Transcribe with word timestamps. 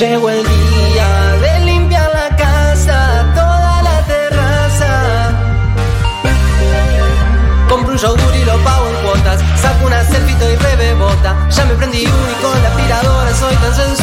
Llegó 0.00 0.30
el 0.30 0.42
día 0.42 1.36
de 1.42 1.60
limpiar 1.66 2.10
la 2.14 2.34
casa, 2.34 3.22
toda 3.34 3.82
la 3.82 4.02
terraza. 4.06 5.30
Compro 7.68 7.92
un 7.92 7.98
yogur 7.98 8.34
y 8.34 8.44
lo 8.46 8.56
pago 8.64 8.88
en 8.88 8.94
cuotas. 9.04 9.42
Saco 9.60 9.84
una 9.84 10.02
selfie 10.04 10.54
y 10.54 10.56
rebebota. 10.56 11.36
Ya 11.50 11.66
me 11.66 11.74
prendí 11.74 12.06
uno 12.06 12.30
y 12.30 12.42
con 12.42 12.62
la 12.62 12.68
aspiradora 12.70 13.34
soy 13.34 13.54
tan 13.56 13.74
sensual. 13.74 13.99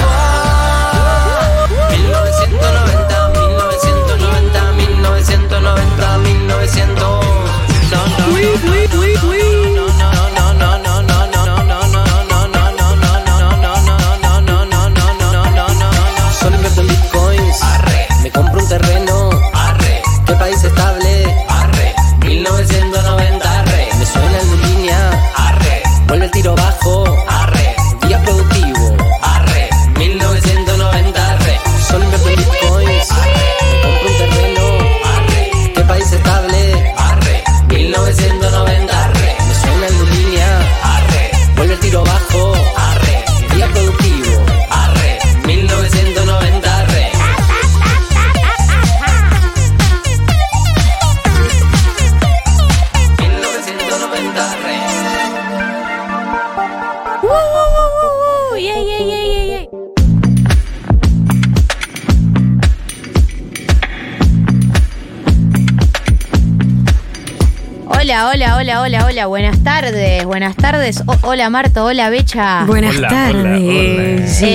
Hola, 69.18 69.26
buenas 69.26 69.64
tardes, 69.64 70.26
buenas 70.26 70.56
tardes. 70.56 71.02
O- 71.08 71.18
hola 71.23 71.50
Marto, 71.50 71.84
hola 71.86 72.12
Becha. 72.12 72.66
Buenas 72.66 72.96
Hola, 72.98 73.08
tardes. 73.08 73.36
hola, 73.64 74.14
hola. 74.20 74.28
Sí. 74.28 74.46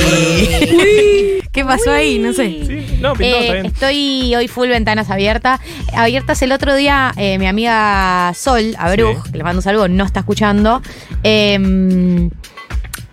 Eh. 0.00 1.40
¿Qué 1.52 1.64
pasó 1.64 1.90
ahí? 1.90 2.20
No 2.20 2.32
sé. 2.32 2.44
Sí, 2.64 2.98
no, 3.00 3.14
pintó, 3.14 3.24
Eh, 3.36 3.40
está 3.40 3.52
bien. 3.54 3.66
estoy 3.66 4.34
hoy 4.36 4.46
full 4.46 4.68
ventanas 4.68 5.10
abiertas. 5.10 5.58
Abiertas 5.96 6.40
el 6.42 6.52
otro 6.52 6.76
día, 6.76 7.12
eh, 7.16 7.38
mi 7.40 7.48
amiga 7.48 8.32
Sol, 8.36 8.76
Abruj, 8.78 9.24
Sí. 9.26 9.32
que 9.32 9.38
le 9.38 9.42
mando 9.44 9.58
un 9.58 9.62
saludo, 9.64 9.88
no 9.88 10.04
está 10.04 10.20
escuchando, 10.20 10.80
eh, 11.24 11.58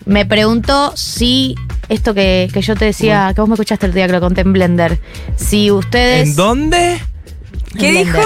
me 0.05 0.25
preguntó 0.27 0.95
si 0.95 1.55
esto 1.89 2.13
que, 2.13 2.47
que 2.53 2.61
yo 2.61 2.75
te 2.75 2.85
decía, 2.85 3.31
que 3.33 3.41
vos 3.41 3.49
me 3.49 3.55
escuchaste 3.55 3.87
el 3.87 3.93
día 3.93 4.05
que 4.05 4.13
lo 4.13 4.19
conté 4.21 4.41
en 4.41 4.53
Blender, 4.53 4.99
si 5.35 5.71
ustedes... 5.71 6.29
¿En 6.29 6.35
dónde? 6.35 6.99
¿Qué 7.79 7.91
dijo? 7.91 8.17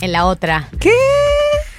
En 0.00 0.12
la 0.12 0.26
otra. 0.26 0.68
¿Qué? 0.78 0.92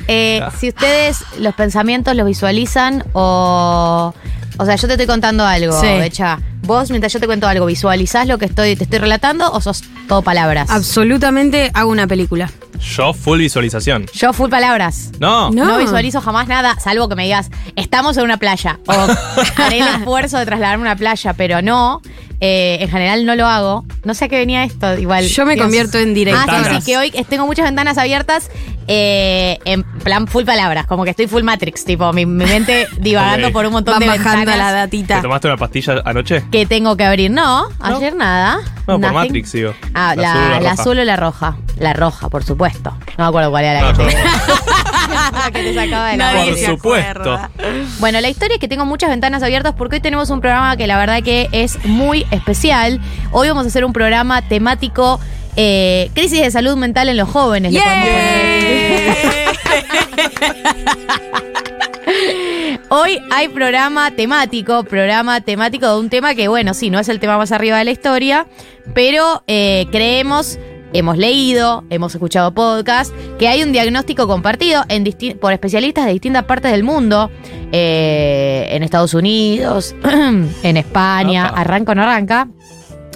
Eh, 0.07 0.39
Ah. 0.43 0.51
si 0.59 0.69
ustedes 0.69 1.17
los 1.39 1.55
pensamientos 1.55 2.15
los 2.15 2.25
visualizan 2.27 3.03
o... 3.13 4.13
O 4.57 4.65
sea, 4.65 4.75
yo 4.77 4.87
te 4.87 4.93
estoy 4.93 5.07
contando 5.07 5.45
algo, 5.45 5.77
Sí. 5.81 5.87
Becha. 5.99 6.39
Vos, 6.61 6.89
mientras 6.89 7.11
yo 7.13 7.19
te 7.19 7.25
cuento 7.27 7.47
algo, 7.47 7.65
¿visualizás 7.65 8.25
lo 8.27 8.37
que 8.37 8.45
estoy, 8.45 8.75
te 8.75 8.85
estoy 8.85 8.99
relatando 8.99 9.51
o 9.51 9.59
sos 9.61 9.83
todo 10.07 10.21
palabras? 10.21 10.69
Absolutamente 10.69 11.69
hago 11.73 11.91
una 11.91 12.07
película. 12.07 12.49
Yo, 12.79 13.13
full 13.13 13.39
visualización. 13.39 14.05
Yo 14.13 14.31
full 14.33 14.49
palabras. 14.49 15.11
No. 15.19 15.51
No. 15.51 15.65
No. 15.65 15.77
visualizo 15.77 16.21
jamás 16.21 16.47
nada, 16.47 16.79
salvo 16.79 17.09
que 17.09 17.15
me 17.15 17.23
digas, 17.25 17.49
estamos 17.75 18.15
en 18.17 18.23
una 18.23 18.37
playa. 18.37 18.79
O 18.87 18.93
haré 19.61 19.79
el 19.79 19.87
esfuerzo 19.87 20.37
de 20.39 20.45
trasladarme 20.45 20.83
a 20.87 20.91
una 20.93 20.95
playa, 20.95 21.33
pero 21.33 21.61
no. 21.61 22.01
Eh, 22.41 22.77
en 22.81 22.89
general 22.89 23.25
no 23.25 23.35
lo 23.35 23.47
hago. 23.47 23.85
No 24.03 24.13
sé 24.13 24.25
a 24.25 24.27
qué 24.27 24.37
venía 24.37 24.63
esto, 24.63 24.97
igual. 24.97 25.25
Yo 25.27 25.45
me 25.45 25.53
Dios. 25.53 25.63
convierto 25.65 25.97
en 25.99 26.09
Ah, 26.09 26.13
directora. 26.13 26.45
sí, 26.45 26.51
Ventanas. 26.59 26.83
sí, 26.83 26.91
que 26.91 26.97
hoy 26.97 27.11
tengo 27.29 27.45
muchas 27.45 27.65
ventanas 27.65 27.97
abiertas 27.97 28.49
eh, 28.87 29.57
en 29.65 29.83
plan 29.83 30.27
full 30.27 30.43
palabras, 30.43 30.85
como 30.85 31.03
que 31.05 31.09
estoy 31.09 31.25
full 31.27 31.41
Matrix, 31.43 31.85
tipo, 31.85 32.11
mi, 32.13 32.25
mi 32.25 32.45
mente 32.45 32.87
divagando 32.99 33.51
por 33.51 33.65
un 33.65 33.71
montón 33.71 33.93
Van 33.93 34.01
de 34.01 34.07
bajando 34.07 34.39
ventanas 34.41 34.57
la 34.57 34.69
¿Te 34.71 34.75
datita. 34.77 35.21
tomaste 35.21 35.47
una 35.47 35.57
pastilla 35.57 36.01
anoche? 36.05 36.43
que 36.51 36.65
tengo 36.67 36.95
que 36.97 37.03
abrir. 37.05 37.31
No, 37.31 37.67
ayer 37.79 38.15
nada. 38.15 38.59
No, 38.87 38.99
por. 38.99 39.13
Matrix, 39.13 39.51
digo. 39.53 39.73
Ah, 39.93 40.13
La 40.15 40.21
la, 40.21 40.31
azul 40.31 40.43
o 40.43 40.45
la 40.45 40.59
la 40.59 40.61
roja. 40.61 40.71
azul 40.81 40.99
o 40.99 41.03
la 41.03 41.15
roja. 41.15 41.57
La 41.79 41.93
roja, 41.93 42.29
por 42.29 42.43
supuesto. 42.43 42.91
No 43.17 43.23
me 43.23 43.27
acuerdo 43.29 43.49
cuál 43.49 43.63
era 43.65 43.81
la 43.81 43.91
No, 43.93 43.97
que 43.97 44.03
que 45.51 45.63
te 45.63 45.73
sacaba 45.73 46.09
de 46.11 46.17
la 46.17 46.33
Nadie 46.33 46.51
Por 46.51 46.59
supuesto. 46.59 47.39
Bueno, 47.99 48.21
la 48.21 48.29
historia 48.29 48.55
es 48.55 48.59
que 48.59 48.67
tengo 48.67 48.85
muchas 48.85 49.09
ventanas 49.09 49.43
abiertas 49.43 49.73
porque 49.77 49.97
hoy 49.97 50.01
tenemos 50.01 50.29
un 50.29 50.41
programa 50.41 50.75
que 50.77 50.87
la 50.87 50.97
verdad 50.97 51.23
que 51.23 51.49
es 51.51 51.83
muy 51.85 52.25
especial. 52.31 52.99
Hoy 53.31 53.47
vamos 53.47 53.65
a 53.65 53.67
hacer 53.67 53.85
un 53.85 53.93
programa 53.93 54.41
temático 54.41 55.19
eh, 55.55 56.09
crisis 56.13 56.41
de 56.41 56.51
salud 56.51 56.75
mental 56.75 57.07
en 57.09 57.17
los 57.17 57.29
jóvenes. 57.29 57.73
Hoy 62.89 63.19
hay 63.31 63.47
programa 63.49 64.11
temático, 64.11 64.83
programa 64.83 65.41
temático 65.41 65.87
de 65.87 65.99
un 65.99 66.09
tema 66.09 66.35
que, 66.35 66.47
bueno, 66.47 66.73
sí, 66.73 66.89
no 66.89 66.99
es 66.99 67.09
el 67.09 67.19
tema 67.19 67.37
más 67.37 67.51
arriba 67.51 67.77
de 67.77 67.85
la 67.85 67.91
historia, 67.91 68.47
pero 68.93 69.43
eh, 69.47 69.87
creemos, 69.91 70.59
hemos 70.97 71.17
leído, 71.17 71.83
hemos 71.89 72.13
escuchado 72.13 72.53
podcast, 72.53 73.13
que 73.37 73.47
hay 73.47 73.63
un 73.63 73.71
diagnóstico 73.71 74.27
compartido 74.27 74.83
en 74.87 75.05
por 75.39 75.53
especialistas 75.53 76.05
de 76.05 76.13
distintas 76.13 76.43
partes 76.43 76.71
del 76.71 76.83
mundo, 76.83 77.29
eh, 77.71 78.67
en 78.71 78.83
Estados 78.83 79.13
Unidos, 79.13 79.95
en 80.63 80.77
España, 80.77 81.47
Apa. 81.47 81.61
arranca 81.61 81.91
o 81.91 81.95
no 81.95 82.03
arranca, 82.03 82.47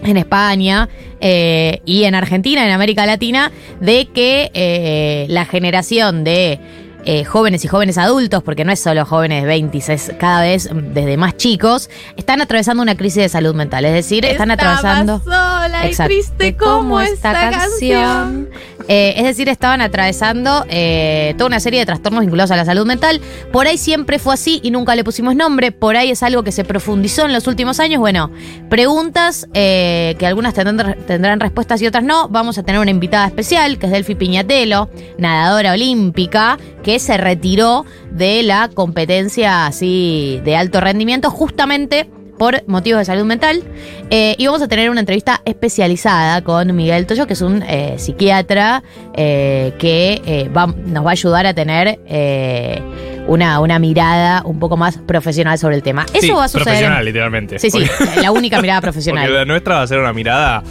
en 0.04 0.18
España 0.18 0.90
eh, 1.20 1.82
y 1.86 2.04
en 2.04 2.16
Argentina, 2.16 2.66
en 2.66 2.72
América 2.72 3.06
Latina, 3.06 3.52
de 3.80 4.08
que 4.08 4.52
eh, 4.54 5.26
la 5.30 5.46
generación 5.46 6.24
de 6.24 6.60
eh, 7.06 7.24
jóvenes 7.24 7.64
y 7.66 7.68
jóvenes 7.68 7.98
adultos, 7.98 8.44
porque 8.44 8.66
no 8.66 8.72
es 8.72 8.80
solo 8.80 9.06
jóvenes 9.06 9.44
de 9.44 9.48
20, 9.48 9.78
es 9.94 10.12
cada 10.20 10.42
vez 10.42 10.70
desde 10.72 11.18
más 11.18 11.38
chicos, 11.38 11.90
están 12.18 12.42
atravesando 12.42 12.84
una 12.84 12.96
crisis 12.96 13.24
de 13.24 13.30
salud 13.30 13.56
mental. 13.56 13.86
Es 13.86 13.94
decir, 13.94 14.26
están 14.26 14.52
atravesando. 14.52 15.22
sola 15.24 15.86
Exacto. 15.86 16.16
como 16.58 17.00
esta 17.02 17.34
canción. 17.34 18.50
Eh, 18.92 19.14
es 19.18 19.24
decir, 19.24 19.48
estaban 19.50 19.82
atravesando 19.82 20.66
eh, 20.68 21.36
toda 21.38 21.48
una 21.48 21.60
serie 21.60 21.80
de 21.80 21.86
trastornos 21.86 22.22
vinculados 22.22 22.50
a 22.50 22.56
la 22.56 22.66
salud 22.66 22.88
mental. 22.88 23.22
Por 23.52 23.68
ahí 23.68 23.78
siempre 23.78 24.18
fue 24.18 24.34
así 24.34 24.60
y 24.64 24.72
nunca 24.72 24.96
le 24.96 25.04
pusimos 25.04 25.36
nombre. 25.36 25.72
Por 25.72 25.96
ahí 25.96 26.10
es 26.10 26.24
algo 26.24 26.42
que 26.42 26.52
se 26.52 26.64
profundizó 26.64 27.28
en 27.28 27.34
los 27.34 27.46
últimos 27.46 27.80
años. 27.80 28.00
Bueno, 28.00 28.32
preguntas 28.68 29.48
eh, 29.54 30.16
que 30.18 30.26
algunas 30.26 30.56
tendrán, 30.56 30.98
tendrán 31.06 31.40
respuestas 31.40 31.80
y 31.84 31.88
otras 31.88 32.04
no. 32.04 32.30
Vamos 32.30 32.58
a 32.58 32.64
tener 32.64 32.82
una 32.82 32.90
invitada 32.90 33.28
especial, 33.28 33.78
que 33.78 33.86
es 33.86 33.92
Delphi 33.92 34.16
Piñatelo, 34.16 34.90
nadadora 35.20 35.74
olímpica, 35.74 36.58
que 36.82 36.98
se 36.98 37.16
retiró 37.18 37.86
de 38.10 38.42
la 38.42 38.70
competencia 38.74 39.68
así 39.68 40.42
de 40.44 40.56
alto 40.56 40.82
rendimiento 40.82 41.30
justamente 41.30 42.10
por 42.40 42.64
motivos 42.66 42.98
de 43.00 43.06
salud 43.06 43.26
mental. 43.26 43.62
Eh, 44.10 44.34
y 44.40 44.48
vamos 44.48 44.64
a 44.64 44.68
tener 44.68 44.90
una 44.90 45.02
entrevista 45.02 45.42
especializada 45.46 46.42
con 46.44 46.76
Miguel 46.76 47.06
Toyo, 47.06 47.28
que 47.28 47.34
es 47.34 47.42
un 47.44 47.62
eh, 47.62 47.94
psiquiatra 48.00 48.82
eh, 49.14 49.74
que 49.78 50.22
eh, 50.26 50.50
va- 50.50 50.66
nos 50.66 51.06
va 51.06 51.10
a 51.10 51.12
ayudar 51.12 51.46
a 51.46 51.54
tener 51.54 52.00
eh, 52.08 52.82
una, 53.28 53.60
una 53.60 53.78
mirada 53.78 54.42
un 54.46 54.58
poco 54.58 54.76
más 54.78 54.98
profesional 54.98 55.60
sobre 55.60 55.76
el 55.76 55.84
tema. 55.84 56.06
Eso 56.14 56.22
Sí, 56.22 56.32
va 56.32 56.46
a 56.46 56.48
suceder. 56.48 56.66
Profesional, 56.66 57.06
literalmente. 57.06 57.60
Sí, 57.60 57.70
sí, 57.70 57.78
Porque- 57.98 58.22
la 58.22 58.32
única 58.32 58.60
mirada 58.62 58.80
Porque 58.82 58.92
profesional. 58.94 59.32
la 59.32 59.46
nuestra 59.46 59.76
va 59.76 59.82
a 59.84 59.88
ser 59.88 60.00
una 60.00 60.14
mirada. 60.14 60.64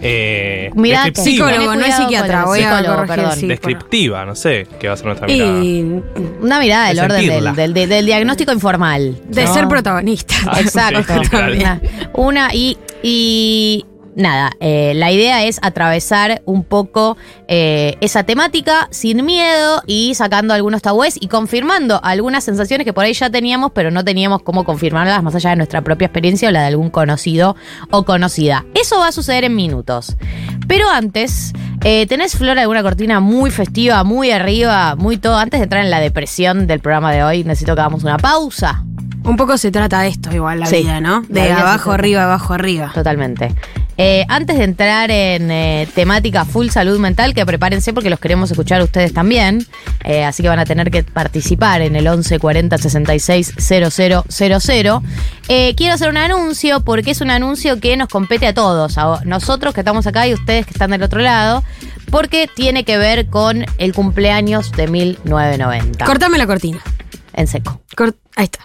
Eh, 0.00 0.70
que-. 0.74 1.20
Psicólogo, 1.20 1.74
no 1.74 1.84
es 1.84 1.94
psiquiatra. 1.94 2.44
Voy 2.44 2.60
a 2.60 2.76
psicólogo, 2.78 3.06
perdón. 3.06 3.32
sí, 3.36 3.46
Descriptiva, 3.46 4.24
no 4.24 4.34
sé 4.34 4.66
qué 4.78 4.88
va 4.88 4.94
a 4.94 4.96
ser 4.96 5.06
nuestra 5.06 5.26
mirada. 5.26 5.64
Y 5.64 6.02
Una 6.40 6.60
mirada 6.60 6.88
del 6.88 6.96
De 6.96 7.02
orden 7.02 7.16
del, 7.18 7.26
sentirla. 7.26 7.52
del- 7.52 7.74
del- 7.74 7.88
del 7.88 8.06
diagnóstico 8.06 8.52
informal. 8.52 9.16
de 9.28 9.44
¿no? 9.44 9.54
ser 9.54 9.68
protagonista. 9.68 10.34
Ah, 10.46 10.60
Exacto. 10.60 11.02
sí. 11.30 11.36
Una, 11.36 11.80
una 12.14 12.54
y, 12.54 12.76
y 13.02 13.84
nada, 14.16 14.50
eh, 14.60 14.92
la 14.96 15.12
idea 15.12 15.44
es 15.44 15.60
atravesar 15.62 16.42
un 16.46 16.64
poco 16.64 17.16
eh, 17.46 17.96
esa 18.00 18.24
temática 18.24 18.88
sin 18.90 19.24
miedo 19.24 19.82
y 19.86 20.14
sacando 20.14 20.54
algunos 20.54 20.82
tabúes 20.82 21.16
y 21.20 21.28
confirmando 21.28 22.00
algunas 22.02 22.42
sensaciones 22.42 22.84
que 22.84 22.92
por 22.92 23.04
ahí 23.04 23.12
ya 23.12 23.30
teníamos, 23.30 23.70
pero 23.72 23.90
no 23.90 24.04
teníamos 24.04 24.42
cómo 24.42 24.64
confirmarlas 24.64 25.22
más 25.22 25.34
allá 25.34 25.50
de 25.50 25.56
nuestra 25.56 25.82
propia 25.82 26.06
experiencia 26.06 26.48
o 26.48 26.52
la 26.52 26.62
de 26.62 26.66
algún 26.68 26.90
conocido 26.90 27.54
o 27.90 28.04
conocida. 28.04 28.64
Eso 28.74 28.98
va 28.98 29.08
a 29.08 29.12
suceder 29.12 29.44
en 29.44 29.54
minutos. 29.54 30.16
Pero 30.66 30.88
antes, 30.90 31.52
eh, 31.84 32.06
¿tenés, 32.06 32.36
Flor, 32.36 32.58
alguna 32.58 32.82
cortina 32.82 33.20
muy 33.20 33.50
festiva, 33.50 34.02
muy 34.02 34.30
arriba, 34.30 34.96
muy 34.96 35.18
todo? 35.18 35.36
Antes 35.36 35.60
de 35.60 35.64
entrar 35.64 35.84
en 35.84 35.90
la 35.90 36.00
depresión 36.00 36.66
del 36.66 36.80
programa 36.80 37.12
de 37.12 37.22
hoy, 37.22 37.44
necesito 37.44 37.74
que 37.74 37.82
hagamos 37.82 38.02
una 38.02 38.16
pausa. 38.16 38.84
Un 39.24 39.36
poco 39.36 39.58
se 39.58 39.70
trata 39.72 40.00
de 40.02 40.08
esto 40.08 40.32
igual 40.34 40.60
la 40.60 40.66
Sí. 40.66 40.76
vida, 40.76 41.00
¿no? 41.00 41.22
De 41.22 41.42
vida 41.42 41.60
abajo 41.60 41.92
arriba, 41.92 42.24
abajo 42.24 42.54
arriba. 42.54 42.92
Totalmente. 42.94 43.54
Eh, 43.98 44.24
antes 44.28 44.58
de 44.58 44.64
entrar 44.64 45.10
en 45.10 45.50
eh, 45.50 45.88
temática 45.94 46.44
full 46.44 46.68
salud 46.68 46.98
mental, 47.00 47.32
que 47.34 47.44
prepárense 47.46 47.92
porque 47.94 48.10
los 48.10 48.20
queremos 48.20 48.50
escuchar 48.50 48.82
ustedes 48.82 49.12
también. 49.14 49.66
Eh, 50.04 50.22
así 50.24 50.42
que 50.42 50.48
van 50.48 50.58
a 50.58 50.64
tener 50.66 50.90
que 50.90 51.02
participar 51.02 51.80
en 51.80 51.96
el 51.96 52.06
11 52.06 52.38
40 52.38 52.78
66 52.78 53.54
000. 53.58 55.02
Eh, 55.48 55.74
quiero 55.76 55.94
hacer 55.94 56.08
un 56.10 56.18
anuncio 56.18 56.80
porque 56.80 57.12
es 57.12 57.20
un 57.20 57.30
anuncio 57.30 57.80
que 57.80 57.96
nos 57.96 58.08
compete 58.08 58.46
a 58.46 58.54
todos, 58.54 58.98
a 58.98 59.20
nosotros 59.24 59.72
que 59.74 59.80
estamos 59.80 60.06
acá 60.06 60.26
y 60.28 60.34
ustedes 60.34 60.66
que 60.66 60.72
están 60.72 60.90
del 60.90 61.02
otro 61.02 61.20
lado, 61.20 61.64
porque 62.10 62.48
tiene 62.54 62.84
que 62.84 62.98
ver 62.98 63.26
con 63.26 63.64
el 63.78 63.92
cumpleaños 63.94 64.72
de 64.72 64.86
1990. 64.88 66.04
Cortame 66.04 66.38
la 66.38 66.46
cortina. 66.46 66.78
en 67.32 67.46
seco. 67.46 67.80
Cort- 67.96 68.16
Ahí 68.36 68.44
está. 68.44 68.60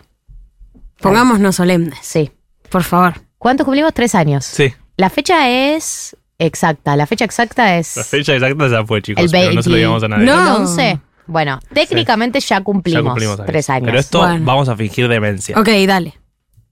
Pongámonos 1.01 1.56
solemnes, 1.56 2.00
Sí. 2.01 2.31
por 2.69 2.83
favor. 2.83 3.13
¿Cuántos 3.38 3.65
cumplimos? 3.65 3.94
Tres 3.94 4.13
años. 4.15 4.45
Sí. 4.45 4.74
La 4.98 5.09
fecha 5.09 5.50
es 5.50 6.15
exacta. 6.38 6.95
La 6.95 7.07
fecha 7.07 7.25
exacta 7.25 7.77
es. 7.77 7.98
La 7.98 8.03
fecha 8.03 8.33
exacta 8.36 8.68
ya 8.68 8.86
fue, 8.86 9.01
chicos. 9.01 9.24
El 9.24 9.31
pero 9.31 9.51
no 9.53 9.63
se 9.63 9.69
lo 9.69 9.75
20 9.75 9.77
digamos 9.77 10.03
a 10.03 10.07
nadie. 10.07 10.25
No. 10.25 10.42
¿El 10.57 10.62
11? 10.63 11.00
Bueno, 11.27 11.59
técnicamente 11.74 12.39
ya 12.39 12.62
cumplimos, 12.62 13.03
Ya 13.03 13.09
cumplimos 13.09 13.39
años. 13.39 13.48
tres 13.48 13.69
años. 13.69 13.86
Pero 13.86 14.00
esto 14.00 14.19
Bueno. 14.19 14.45
vamos 14.45 14.69
a 14.69 14.75
fingir 14.75 15.07
demencia. 15.07 15.57
Ok, 15.59 15.69
dale. 15.88 16.19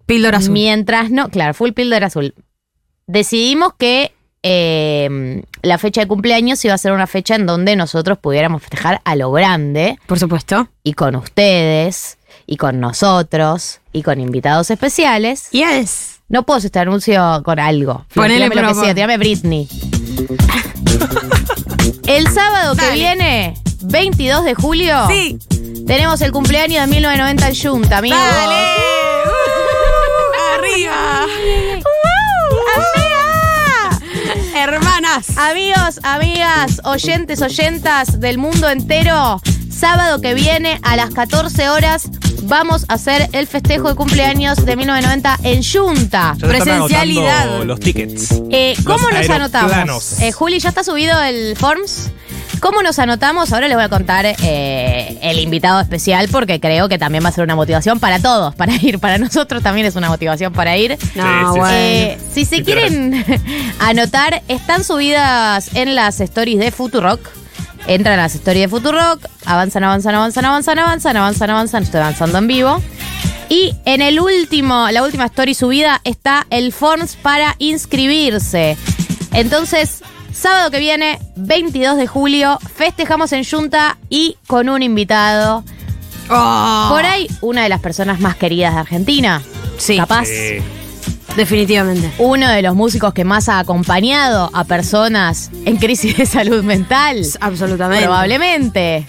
Píldora 0.05 0.37
azul. 0.39 0.51
Mientras 0.51 1.11
no, 1.11 1.29
claro, 1.29 1.53
full 1.53 1.71
píldora 1.71 2.07
azul. 2.07 2.33
Decidimos 3.07 3.73
que 3.77 4.11
eh, 4.43 5.43
la 5.63 5.77
fecha 5.77 6.01
de 6.01 6.07
cumpleaños 6.07 6.63
iba 6.65 6.73
a 6.73 6.77
ser 6.77 6.91
una 6.93 7.07
fecha 7.07 7.35
en 7.35 7.45
donde 7.45 7.75
nosotros 7.75 8.17
pudiéramos 8.19 8.61
festejar 8.61 9.01
a 9.03 9.15
lo 9.15 9.31
grande 9.31 9.97
Por 10.07 10.17
supuesto. 10.19 10.69
y 10.83 10.93
con 10.93 11.15
ustedes 11.15 12.17
y 12.51 12.57
con 12.57 12.79
nosotros 12.79 13.79
y 13.93 14.01
con 14.01 14.19
invitados 14.19 14.71
especiales. 14.71 15.49
Yes. 15.51 16.21
No 16.29 16.41
puedo 16.43 16.57
hacer 16.57 16.69
este 16.69 16.79
anuncio 16.79 17.43
con 17.45 17.59
algo. 17.59 18.05
Ponele 18.15 18.49
lo 18.49 18.67
que 18.67 18.73
sea, 18.73 18.95
tirame 18.95 19.17
Britney. 19.19 19.69
El 22.07 22.27
sábado 22.27 22.75
que 22.75 22.89
viene, 22.91 23.53
22 23.83 24.43
de 24.43 24.55
julio, 24.55 24.95
Sí. 25.07 25.37
tenemos 25.85 26.19
el 26.21 26.31
cumpleaños 26.31 26.89
de 26.89 26.95
1990 26.95 27.49
en 27.49 27.55
Junta, 27.55 27.97
amigos. 27.99 28.17
Dale. 28.19 28.98
Hermanas. 34.59 35.37
Amigos, 35.37 36.01
amigas, 36.03 36.81
oyentes, 36.83 37.41
oyentas 37.41 38.19
del 38.19 38.37
mundo 38.37 38.69
entero, 38.69 39.41
sábado 39.71 40.19
que 40.19 40.33
viene 40.33 40.79
a 40.83 40.97
las 40.97 41.11
14 41.13 41.69
horas 41.69 42.09
vamos 42.43 42.85
a 42.89 42.95
hacer 42.95 43.29
el 43.31 43.47
festejo 43.47 43.87
de 43.89 43.95
cumpleaños 43.95 44.65
de 44.65 44.75
1990 44.75 45.39
en 45.43 45.63
Junta. 45.63 46.35
Ya 46.37 46.47
Presencialidad. 46.47 47.63
los 47.63 47.79
tickets. 47.79 48.41
Eh, 48.51 48.75
¿Cómo 48.83 49.09
Los 49.09 49.19
nos 49.19 49.29
anotamos? 49.29 50.19
Eh, 50.19 50.31
Juli, 50.33 50.59
¿ya 50.59 50.69
está 50.69 50.83
subido 50.83 51.21
el 51.21 51.55
Forms? 51.55 52.11
¿Cómo 52.59 52.81
nos 52.81 52.99
anotamos? 52.99 53.53
Ahora 53.53 53.67
les 53.67 53.77
voy 53.77 53.85
a 53.85 53.89
contar 53.89 54.25
eh, 54.25 55.17
el 55.21 55.39
invitado 55.39 55.79
especial 55.79 56.27
porque 56.29 56.59
creo 56.59 56.89
que 56.89 56.97
también 56.97 57.23
va 57.23 57.29
a 57.29 57.31
ser 57.31 57.45
una 57.45 57.55
motivación 57.55 57.99
para 57.99 58.19
todos, 58.19 58.53
para 58.55 58.75
ir. 58.75 58.99
Para 58.99 59.17
nosotros 59.17 59.63
también 59.63 59.87
es 59.87 59.95
una 59.95 60.09
motivación 60.09 60.51
para 60.51 60.75
ir. 60.75 60.97
No, 61.15 61.23
Sí, 61.23 61.53
sí, 61.53 61.59
bueno. 61.59 61.67
Eh, 61.71 62.17
si 62.33 62.45
se 62.45 62.63
quieren 62.63 63.23
anotar, 63.79 64.41
están 64.49 64.83
subidas 64.83 65.73
en 65.73 65.95
las 65.95 66.19
stories 66.19 66.59
de 66.59 66.71
Futurock. 66.71 67.21
Entran 67.87 68.19
a 68.19 68.23
las 68.23 68.35
stories 68.35 68.63
de 68.63 68.67
Futurock, 68.67 69.25
avanzan, 69.45 69.85
avanzan, 69.85 70.15
avanzan, 70.15 70.45
avanzan, 70.45 70.79
avanzan, 70.79 71.17
avanzan, 71.17 71.49
avanzan. 71.49 71.83
Estoy 71.83 72.01
avanzando 72.01 72.37
en 72.39 72.47
vivo. 72.47 72.81
Y 73.47 73.73
en 73.85 74.01
el 74.01 74.19
último, 74.19 74.89
la 74.91 75.01
última 75.01 75.25
story 75.25 75.53
subida 75.53 76.01
está 76.03 76.45
el 76.49 76.73
Forms 76.73 77.15
para 77.15 77.55
inscribirse. 77.57 78.77
Entonces, 79.33 80.03
sábado 80.33 80.71
que 80.71 80.79
viene, 80.79 81.19
22 81.35 81.97
de 81.97 82.07
julio, 82.07 82.59
festejamos 82.75 83.31
en 83.33 83.43
Junta 83.43 83.97
y 84.09 84.37
con 84.47 84.69
un 84.69 84.83
invitado. 84.83 85.63
Oh, 86.29 86.87
Por 86.91 87.05
ahí, 87.05 87.27
una 87.41 87.63
de 87.63 87.69
las 87.69 87.79
personas 87.81 88.19
más 88.19 88.35
queridas 88.35 88.73
de 88.75 88.79
Argentina. 88.81 89.41
Sí. 89.77 89.97
Capaz 89.97 90.25
Sí. 90.25 90.57
definitivamente. 91.35 92.11
uno 92.19 92.49
de 92.49 92.61
los 92.61 92.75
músicos 92.75 93.13
que 93.13 93.23
más 93.23 93.49
ha 93.49 93.59
acompañado 93.59 94.49
a 94.53 94.63
personas 94.65 95.49
en 95.65 95.77
crisis 95.77 96.17
de 96.17 96.25
salud 96.25 96.63
mental. 96.63 97.21
Absolutamente. 97.39 98.05
Probablemente. 98.05 99.05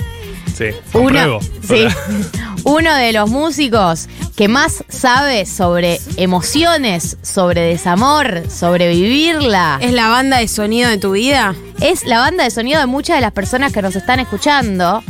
Sí. 0.57 0.67
Uno, 0.95 1.07
Apruebo. 1.09 1.41
sí, 1.41 1.85
Hola. 1.85 1.97
uno 2.65 2.95
de 2.95 3.13
los 3.13 3.31
músicos 3.31 4.09
que 4.37 4.49
más 4.49 4.85
sabe 4.89 5.47
sobre 5.47 6.01
emociones, 6.17 7.17
sobre 7.23 7.63
desamor, 7.63 8.45
sobre 8.51 8.89
vivirla. 8.89 9.79
¿Es 9.81 9.93
la 9.93 10.09
banda 10.09 10.39
de 10.39 10.49
sonido 10.49 10.89
de 10.89 10.99
tu 10.99 11.13
vida? 11.13 11.55
Es 11.81 12.05
la 12.05 12.19
banda 12.19 12.45
de 12.45 12.51
sonido 12.51 12.81
de 12.81 12.87
muchas 12.87 13.17
de 13.17 13.23
las 13.23 13.33
personas 13.33 13.73
que 13.73 13.83
nos 13.83 13.97
están 13.97 14.21
escuchando. 14.21 15.03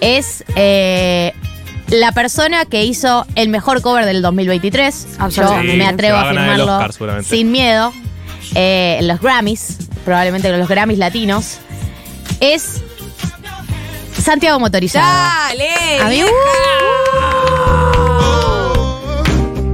Es 0.00 0.44
eh, 0.56 1.32
la 1.88 2.12
persona 2.12 2.64
que 2.66 2.84
hizo 2.84 3.26
el 3.34 3.48
mejor 3.48 3.82
cover 3.82 4.04
del 4.04 4.22
2023. 4.22 5.06
Yo 5.30 5.62
me 5.62 5.86
atrevo 5.86 6.18
a 6.18 6.22
afirmarlo 6.22 6.78
Oscar, 6.78 7.24
sin 7.24 7.50
miedo. 7.50 7.92
Eh, 8.54 9.00
los 9.02 9.20
Grammys, 9.20 9.76
probablemente 10.04 10.48
en 10.48 10.58
los 10.58 10.68
Grammys 10.68 10.98
latinos. 10.98 11.58
Es 12.40 12.82
Santiago 14.22 14.58
Motorizado. 14.60 15.06
Dale. 15.48 16.00
A 16.00 16.08
mí- 16.08 16.22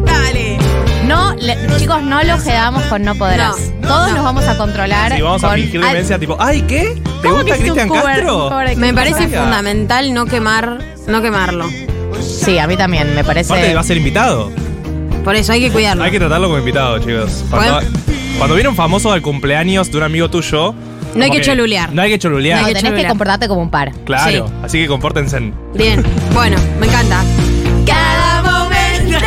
Dale. 0.05 0.59
No, 1.07 1.35
le- 1.35 1.57
chicos, 1.79 2.03
no 2.03 2.23
lo 2.23 2.39
quedamos 2.43 2.83
con 2.85 3.03
no 3.03 3.15
podrás. 3.15 3.57
No, 3.81 3.89
Todos 3.89 4.09
no. 4.11 4.15
nos 4.17 4.25
vamos 4.25 4.45
a 4.49 4.57
controlar. 4.57 5.15
Sí, 5.15 5.23
vamos 5.23 5.45
a 5.45 5.49
con 5.49 5.57
fingir 5.57 5.81
al- 5.83 5.89
demencia, 5.93 6.19
tipo, 6.19 6.37
ay, 6.39 6.63
¿qué? 6.63 6.95
¿Te 6.95 7.29
¿Cómo 7.29 7.43
gusta 7.43 7.55
que 7.57 7.63
hiciste 7.63 7.71
un 7.71 7.77
Cristian 7.77 7.89
cover- 7.89 8.05
Castro? 8.17 8.45
un 8.45 8.51
cover 8.51 8.69
de 8.69 8.77
Me 8.77 8.81
Cristian 8.89 8.95
parece 8.95 9.19
Castro? 9.21 9.41
fundamental 9.43 10.15
no 10.15 10.27
quemar, 10.27 10.79
no 11.07 11.23
quemarlo. 11.23 11.67
Sí, 12.23 12.59
a 12.59 12.67
mí 12.67 12.77
también, 12.77 13.15
me 13.15 13.25
parece. 13.25 13.53
Aparte 13.53 13.75
va 13.75 13.81
a 13.81 13.85
ser 13.85 13.97
invitado. 13.97 14.51
Por 15.25 15.35
eso 15.37 15.53
hay 15.53 15.61
que 15.61 15.71
cuidarlo. 15.71 16.05
Hay 16.05 16.11
que 16.11 16.19
tratarlo 16.19 16.49
como 16.49 16.59
invitado, 16.59 16.99
chicos. 16.99 17.45
Cuando, 17.51 17.81
cuando 18.39 18.55
viene 18.55 18.69
un 18.69 18.77
famoso 18.77 19.11
al 19.13 19.23
cumpleaños 19.23 19.91
de 19.91 19.97
un 19.99 20.03
amigo 20.03 20.29
tuyo. 20.31 20.75
No 21.15 21.25
hay 21.25 21.31
que 21.31 21.41
cholulear. 21.41 21.93
No 21.93 22.03
hay 22.03 22.11
que 22.11 22.19
cholulear. 22.19 22.61
No, 22.61 22.67
hay 22.67 22.73
que 22.75 22.79
tenés 22.79 22.83
que 22.83 22.97
cholulear. 22.97 23.09
comportarte 23.11 23.49
como 23.49 23.63
un 23.63 23.71
par. 23.71 23.93
Claro. 24.05 24.49
Sí. 24.49 24.55
Así 24.63 24.79
que 24.81 24.87
compórtense. 24.89 25.53
Bien. 25.75 26.03
Bueno, 26.33 26.57
me 26.81 26.87
encanta. 26.87 27.23
Cada 27.87 28.43
momento 28.43 29.19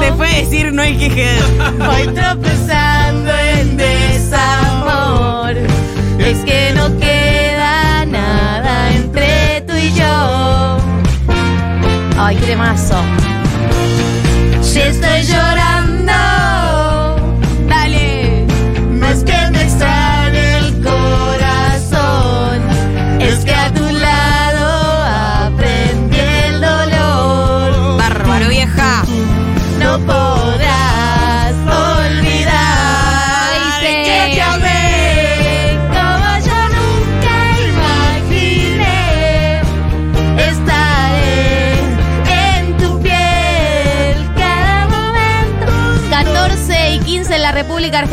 Después 0.00 0.30
de 0.30 0.42
decir 0.42 0.72
no 0.72 0.82
hay 0.82 0.96
que 0.96 1.08
voy 1.78 2.14
tropezando 2.14 3.30
en 3.38 3.76
desamor. 3.76 5.56
Es 6.18 6.38
que 6.44 6.72
no 6.74 6.96
queda 6.98 8.04
nada 8.06 8.92
entre 8.92 9.62
tú 9.66 9.74
y 9.74 9.92
yo. 9.94 10.78
Ay, 12.18 12.36
qué 12.36 12.46
temazo. 12.46 12.96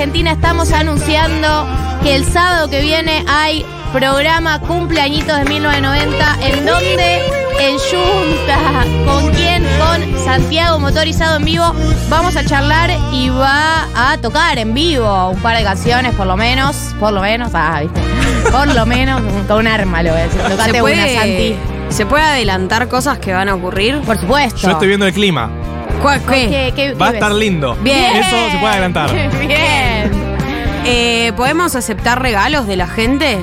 Argentina 0.04 0.34
estamos 0.34 0.74
anunciando 0.74 1.66
que 2.04 2.14
el 2.14 2.26
sábado 2.26 2.70
que 2.70 2.82
viene 2.82 3.24
hay 3.26 3.66
programa 3.94 4.60
cumpleañitos 4.60 5.38
de 5.38 5.46
1990 5.46 6.40
en 6.46 6.66
donde 6.66 7.20
en 7.62 7.78
Junta 7.80 8.86
con 9.06 9.32
quién 9.32 9.64
con 9.80 10.20
Santiago 10.26 10.78
motorizado 10.80 11.38
en 11.38 11.46
vivo. 11.46 11.74
Vamos 12.10 12.36
a 12.36 12.44
charlar 12.44 12.90
y 13.14 13.30
va 13.30 13.88
a 13.96 14.18
tocar 14.18 14.58
en 14.58 14.74
vivo 14.74 15.30
un 15.30 15.42
par 15.42 15.56
de 15.56 15.64
canciones 15.64 16.14
por 16.16 16.28
lo 16.28 16.36
menos 16.36 16.76
por 17.00 17.14
lo 17.14 17.22
menos 17.22 17.52
ah 17.54 17.80
viste. 17.82 18.02
Por 18.52 18.76
lo 18.76 18.86
menos 18.86 19.22
con 19.48 19.60
un 19.60 19.68
arma 19.68 20.04
lo 20.04 20.12
voy 20.12 20.20
a 20.20 20.24
decir. 20.26 20.42
Tocate 20.42 20.72
¿Se 20.74 20.82
una 20.82 21.08
Santi. 21.08 21.56
¿Se 21.88 22.06
puede 22.06 22.24
adelantar 22.26 22.90
cosas 22.90 23.20
que 23.20 23.32
van 23.32 23.48
a 23.48 23.56
ocurrir? 23.56 24.02
por 24.02 24.18
supuesto. 24.18 24.60
Yo 24.64 24.72
estoy 24.72 24.90
viendo 24.90 25.08
el 25.08 25.14
clima. 25.14 25.50
¿Cuál- 26.04 26.22
qué? 26.22 26.50
¿Qué- 26.50 26.74
qué- 26.76 26.94
Va 26.94 27.08
a 27.08 27.12
estar 27.12 27.32
lindo. 27.32 27.76
Bien. 27.82 28.16
Eso 28.18 28.36
se 28.52 28.58
puede 28.60 28.74
adelantar. 28.74 29.10
Sí. 29.10 29.48
bien 29.48 30.12
Eh, 30.86 31.32
¿Podemos 31.36 31.76
aceptar 31.76 32.22
regalos 32.22 32.68
de 32.68 32.76
la 32.76 32.86
gente? 32.88 33.40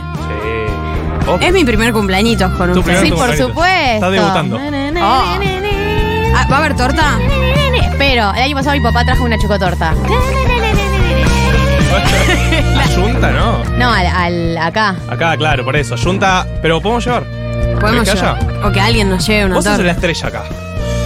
Oh, 1.27 1.39
Es 1.41 1.53
mi 1.53 1.65
primer 1.65 1.93
cumpleañitos 1.93 2.51
con 2.53 2.73
primer 2.83 3.03
sí 3.03 3.11
por 3.13 3.35
supuesto 3.37 3.65
Está 3.95 4.11
debutando. 4.11 4.59
Ah, 5.01 6.47
¿Va 6.51 6.57
a 6.57 6.59
haber 6.59 6.77
torta? 6.77 7.19
Pero 7.99 8.33
el 8.35 8.43
año 8.43 8.55
pasado 8.57 8.77
mi 8.77 8.83
papá 8.83 9.05
trajo 9.05 9.25
una 9.25 9.39
chocotorta. 9.39 9.95
La 12.75 12.87
Junta, 12.95 13.31
¿no? 13.31 13.65
No, 13.79 13.93
al, 13.93 14.07
al- 14.07 14.59
acá. 14.59 14.97
Acá, 15.09 15.37
claro, 15.37 15.65
por 15.65 15.77
eso. 15.77 15.97
Junta, 15.97 16.47
pero 16.63 16.81
podemos 16.81 17.05
llevar. 17.05 17.25
Podemos 17.81 18.05
¿Querés 18.05 18.21
que 18.21 18.27
haya? 18.27 18.39
llevar. 18.39 18.67
O 18.67 18.73
que 18.73 18.81
alguien 18.81 19.09
nos 19.11 19.27
lleve 19.27 19.45
una 19.47 19.55
Vos 19.57 19.65
sos 19.65 19.73
torta. 19.75 19.87
la 19.87 19.93
estrella 19.93 20.29
acá. 20.29 20.43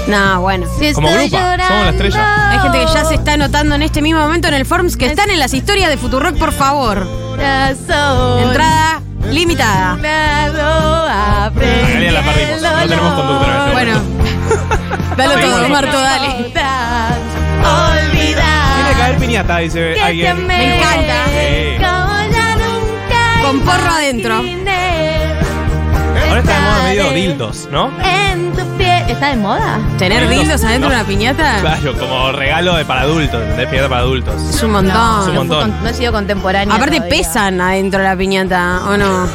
No, 0.06 0.40
bueno. 0.40 0.66
Si 0.78 0.92
Como 0.92 1.08
grupa, 1.10 1.56
somos 1.66 1.84
la 1.84 1.90
estrella. 1.90 2.50
Hay 2.50 2.58
gente 2.60 2.78
que 2.78 2.86
ya 2.92 3.04
se 3.04 3.14
está 3.14 3.32
anotando 3.32 3.74
en 3.74 3.82
este 3.82 4.02
mismo 4.02 4.20
momento 4.20 4.48
en 4.48 4.54
el 4.54 4.66
Forms 4.66 4.96
que 4.96 5.06
están 5.06 5.30
en 5.30 5.38
las 5.38 5.54
historias 5.54 5.88
de 5.88 5.96
Futurock, 5.96 6.36
por 6.36 6.52
favor. 6.52 7.06
Entrada 7.38 9.00
limitada. 9.30 9.96
Dado 9.96 11.08
a 11.08 11.46
A 11.46 11.50
Galia 11.50 12.12
la 12.12 12.22
perdimos. 12.22 12.62
No 12.62 12.88
tenemos 12.88 13.14
conductora 13.14 13.66
en 13.66 13.72
Bueno. 13.72 14.00
Dale 15.16 15.36
todo. 15.38 15.68
Marto, 15.68 16.00
dale. 16.00 16.28
Olvidar. 17.64 18.74
Tiene 18.74 18.94
que 18.96 19.02
haber 19.02 19.18
piñata, 19.18 19.58
dice 19.58 20.00
alguien. 20.00 20.46
Me 20.46 20.76
encanta. 20.76 21.24
Con 23.42 23.60
porro 23.60 23.90
adentro. 23.90 24.34
Ahora 26.28 26.40
está 26.40 26.54
de 26.54 26.60
moda 26.60 26.82
medio 26.82 27.10
dildos, 27.12 27.68
¿no? 27.70 27.90
¿Está 29.08 29.28
de 29.28 29.36
moda? 29.36 29.78
¿Tener 29.98 30.28
Dildos, 30.28 30.64
adentro 30.64 30.88
de 30.90 30.94
no. 30.96 31.00
una 31.00 31.04
piñata? 31.04 31.58
Claro, 31.60 31.98
como 31.98 32.32
regalo 32.32 32.74
de 32.76 32.84
para 32.84 33.02
adultos, 33.02 33.40
¿entendés? 33.42 33.68
Piñata 33.68 33.88
para 33.88 34.00
adultos. 34.00 34.42
Es 34.48 34.62
un 34.62 34.72
montón. 34.72 35.20
Es 35.22 35.28
un 35.28 35.34
no, 35.34 35.40
montón. 35.44 35.70
con- 35.72 35.84
no 35.84 35.90
he 35.90 35.94
sido 35.94 36.12
contemporánea. 36.12 36.74
Aparte 36.74 36.96
todavía. 36.96 37.16
pesan 37.18 37.60
adentro 37.60 38.00
de 38.00 38.04
la 38.06 38.16
piñata, 38.16 38.80
¿o 38.88 38.96
no? 38.96 39.26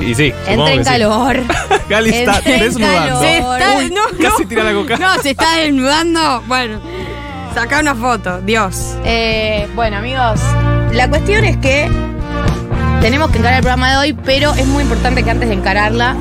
Y 0.00 0.14
sí, 0.14 0.32
Entra 0.46 0.70
en 0.72 0.78
que 0.78 0.84
sí. 0.84 0.90
calor. 0.90 1.36
Gali 1.88 2.10
está 2.10 2.36
Entra 2.36 2.54
en 2.54 2.60
desnudando. 2.60 3.20
calor. 3.20 3.20
Se 3.22 3.38
está, 3.38 3.76
Uy, 3.78 3.90
no, 3.90 4.02
casi 4.30 4.42
no. 4.42 4.48
tira 4.48 4.64
la 4.64 4.72
coca. 4.72 4.96
No, 5.00 5.22
se 5.22 5.30
está 5.30 5.56
desnudando. 5.56 6.42
Bueno, 6.46 6.78
saca 7.54 7.80
una 7.80 7.94
foto, 7.94 8.40
Dios. 8.42 8.96
Eh, 9.04 9.68
bueno, 9.74 9.96
amigos, 9.98 10.40
la 10.92 11.08
cuestión 11.08 11.44
es 11.44 11.56
que 11.56 11.90
tenemos 13.00 13.30
que 13.30 13.38
encarar 13.38 13.56
el 13.58 13.62
programa 13.62 13.90
de 13.92 13.96
hoy, 13.96 14.12
pero 14.12 14.52
es 14.54 14.66
muy 14.66 14.82
importante 14.82 15.22
que 15.22 15.30
antes 15.30 15.48
de 15.48 15.54
encararla. 15.54 16.14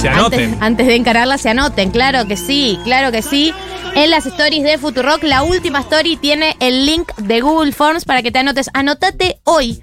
Se 0.00 0.08
Antes, 0.08 0.18
anoten. 0.40 0.56
antes 0.60 0.86
de 0.86 0.94
encararla 0.94 1.38
se 1.38 1.48
anoten, 1.48 1.90
claro 1.90 2.26
que 2.26 2.36
sí, 2.36 2.78
claro 2.84 3.10
que 3.12 3.22
sí. 3.22 3.52
En 3.94 4.10
las 4.10 4.26
stories 4.26 4.62
de 4.62 4.76
Futurock, 4.76 5.22
la 5.22 5.42
última 5.42 5.80
story 5.80 6.16
tiene 6.16 6.54
el 6.60 6.84
link 6.84 7.14
de 7.16 7.40
Google 7.40 7.72
Forms 7.72 8.04
para 8.04 8.22
que 8.22 8.30
te 8.30 8.38
anotes. 8.38 8.68
Anotate 8.74 9.40
hoy, 9.44 9.80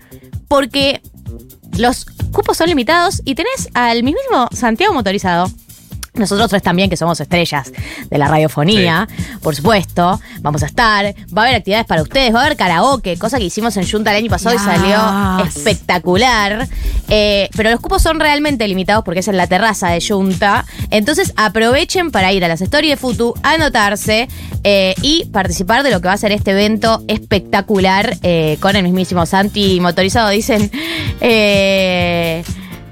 porque 0.48 1.01
los 1.77 2.05
cupos 2.32 2.58
son 2.58 2.67
limitados 2.70 3.22
y 3.25 3.34
tenés 3.34 3.70
al 3.74 4.03
mismísimo 4.03 4.50
Santiago 4.51 4.93
motorizado. 4.93 5.50
Nosotros 6.15 6.48
tres 6.48 6.62
también, 6.62 6.91
que 6.91 6.98
somos 6.98 7.20
estrellas 7.20 7.72
de 8.10 8.17
la 8.20 8.27
radiofonía, 8.27 9.08
por 9.41 9.55
supuesto, 9.55 10.20
vamos 10.41 10.62
a 10.62 10.67
estar. 10.67 11.05
Va 11.36 11.41
a 11.41 11.46
haber 11.46 11.55
actividades 11.55 11.88
para 11.88 12.03
ustedes, 12.03 12.34
va 12.34 12.41
a 12.41 12.46
haber 12.46 12.55
karaoke, 12.55 13.17
cosa 13.17 13.39
que 13.39 13.46
hicimos 13.46 13.75
en 13.77 13.89
Junta 13.89 14.12
el 14.12 14.17
año 14.17 14.29
pasado 14.29 14.55
y 14.55 14.60
salió 14.60 15.43
espectacular. 15.43 16.67
Eh, 17.10 17.50
pero 17.55 17.72
los 17.72 17.79
cupos 17.79 18.03
son 18.03 18.20
realmente 18.20 18.67
limitados 18.67 19.03
porque 19.03 19.22
es 19.22 19.27
en 19.27 19.38
la 19.38 19.48
terraza 19.48 19.89
de 19.89 20.05
Junta. 20.08 20.65
Entonces 20.91 21.34
aprovechen 21.36 22.12
para 22.12 22.32
ir 22.32 22.46
a 22.46 22.48
las 22.48 22.62
stories 22.62 22.91
de 22.91 22.98
Futu, 22.98 23.34
anotarse 23.41 24.27
eh, 24.63 24.93
y 25.01 25.25
participar 25.25 25.82
de 25.82 25.89
lo 25.89 26.00
que 26.00 26.10
va 26.10 26.13
a 26.13 26.17
ser 26.17 26.32
este 26.32 26.51
evento 26.51 27.03
espectacular 27.08 28.17
eh, 28.22 28.58
con 28.60 28.75
el 28.75 28.84
mismísimo 28.84 29.25
Santi 29.25 29.79
motorizado. 29.79 30.29
Dicen. 30.29 30.70
eh, 31.22 32.43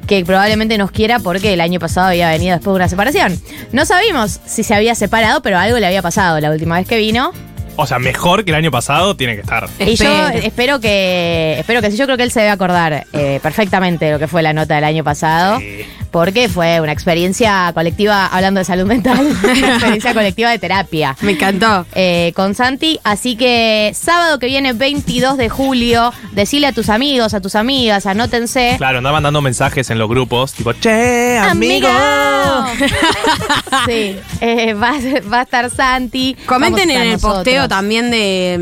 que 0.08 0.24
probablemente 0.26 0.78
nos 0.78 0.92
quiera 0.92 1.20
porque 1.20 1.54
el 1.54 1.62
año 1.62 1.80
pasado 1.80 2.08
había 2.08 2.30
venido 2.30 2.56
después 2.56 2.74
de 2.74 2.78
una 2.78 2.90
separación. 2.90 3.40
No 3.72 3.86
sabíamos 3.86 4.40
si 4.46 4.64
se 4.64 4.74
había 4.76 4.96
separado, 4.96 5.42
pero 5.42 5.58
algo 5.58 5.78
le 5.80 5.86
había 5.88 6.02
pasado 6.02 6.40
la 6.40 6.52
última 6.52 6.76
vez 6.78 6.88
que 6.88 6.98
vino. 6.98 7.32
O 7.78 7.88
sea, 7.88 8.00
mejor 8.00 8.44
que 8.44 8.52
el 8.52 8.56
año 8.56 8.70
pasado 8.70 9.16
tiene 9.16 9.36
que 9.36 9.42
estar. 9.42 9.68
Y 9.80 9.96
yo 9.96 10.06
Espero. 10.28 10.46
espero 10.46 10.80
que, 10.82 11.56
espero 11.60 11.82
que 11.82 11.90
sí, 11.90 11.98
yo 11.98 12.06
creo 12.06 12.18
que 12.18 12.24
él 12.24 12.32
se 12.32 12.42
debe 12.42 12.52
acordar 12.52 13.06
eh, 13.14 13.40
perfectamente 13.42 14.06
de 14.06 14.12
lo 14.12 14.20
que 14.20 14.28
fue 14.28 14.42
la 14.44 14.52
nota 14.54 14.76
del 14.76 14.84
año 14.84 15.04
pasado, 15.04 15.60
Sí. 15.60 15.86
Porque 16.12 16.50
fue 16.50 16.80
una 16.82 16.92
experiencia 16.92 17.72
colectiva, 17.74 18.26
hablando 18.28 18.60
de 18.60 18.66
salud 18.66 18.86
mental, 18.86 19.20
una 19.44 19.74
experiencia 19.74 20.14
colectiva 20.14 20.50
de 20.52 20.60
terapia. 20.60 21.16
Me 21.22 21.32
encantó. 21.34 21.86
eh, 21.94 22.32
con 22.36 22.54
Santi, 22.56 23.00
así 23.04 23.36
que 23.36 23.92
sábado 23.96 24.38
que 24.40 24.48
viene 24.48 24.74
22 24.74 25.38
de 25.38 25.50
julio, 25.50 26.14
decile 26.34 26.68
a 26.68 26.72
tus 26.74 26.90
amigos, 26.90 27.34
a 27.34 27.42
tus 27.42 27.56
amigas, 27.56 28.06
anótense. 28.06 28.76
Claro, 28.78 28.98
andaba 29.00 29.18
mandando 29.18 29.42
mensajes 29.42 29.90
en 29.90 29.98
los 30.00 30.10
grupos, 30.10 30.54
tipo, 30.54 30.74
che, 30.74 31.38
amigo. 31.38 31.88
sí, 33.88 34.18
eh, 34.42 34.74
va, 34.74 34.90
a- 34.90 35.30
va 35.30 35.40
a 35.40 35.42
estar 35.44 35.70
Santi. 35.70 36.36
Comenten 36.46 36.90
en 36.90 37.02
el 37.02 37.20
posteo 37.20 37.68
también 37.68 38.12
de, 38.12 38.58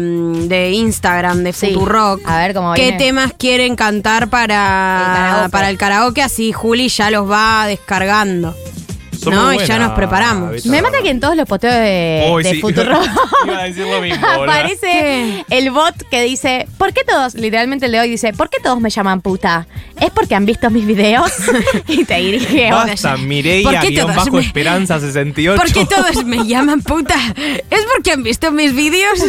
de 0.48 0.72
Instagram 0.72 1.44
de 1.44 1.54
Sí. 1.54 1.74
Futurock. 1.74 2.22
A 2.26 2.38
ver 2.38 2.54
cómo 2.54 2.74
¿Qué 2.74 2.84
viene. 2.84 2.98
temas 2.98 3.34
quieren 3.38 3.76
cantar 3.76 4.30
para, 4.30 5.48
para 5.52 5.70
el 5.70 5.78
karaoke? 5.78 6.22
Así 6.22 6.52
Juli 6.54 6.90
ya 6.90 7.10
los 7.10 7.30
va 7.30 7.39
descargando. 7.68 8.56
Son 9.30 9.36
No, 9.36 9.54
muy 9.54 9.64
y 9.64 9.68
ya 9.68 9.80
nos 9.80 9.92
preparamos. 9.94 10.66
Me 10.66 10.82
mata 10.82 11.02
que 11.02 11.10
en 11.10 11.20
todos 11.20 11.36
los 11.36 11.48
posteos 11.48 11.74
de, 11.76 12.30
Uy, 12.32 12.44
de 12.44 12.52
sí. 12.52 12.62
Futurock 12.62 13.04
Iba 13.46 13.60
a 13.60 13.64
decir 13.64 13.86
lo 13.88 14.02
mismo, 14.02 14.26
aparece 14.28 15.46
el 15.50 15.72
bot 15.72 15.96
que 16.10 16.22
dice, 16.24 16.68
¿por 16.78 16.94
qué 16.94 17.04
todos, 17.04 17.34
literalmente 17.36 17.86
el 17.88 17.92
de 17.92 18.00
hoy 18.00 18.10
dice, 18.10 18.34
¿por 18.34 18.50
qué 18.50 18.58
todos 18.62 18.80
me 18.80 18.90
llaman 18.90 19.22
puta? 19.22 19.68
¿Es 20.00 20.10
porque 20.12 20.36
han 20.36 20.46
visto 20.46 20.70
mis 20.70 20.86
videos? 20.86 21.32
y 21.88 22.06
te 22.06 22.18
dirige. 22.18 22.72
Basta, 22.72 23.12
¿Por 23.12 23.20
Mireia, 23.20 23.80
qué 23.82 23.88
guion 23.90 24.08
bajo 24.08 24.32
me- 24.32 24.42
esperanza 24.42 25.00
68. 25.00 25.62
¿Por 25.62 25.72
qué 25.74 25.86
todos 25.86 26.24
me 26.26 26.46
llaman 26.46 26.82
puta? 26.82 27.16
¿Es 27.70 27.86
porque 27.94 28.12
han 28.12 28.24
visto 28.24 28.52
mis 28.52 28.74
vídeos? 28.76 29.20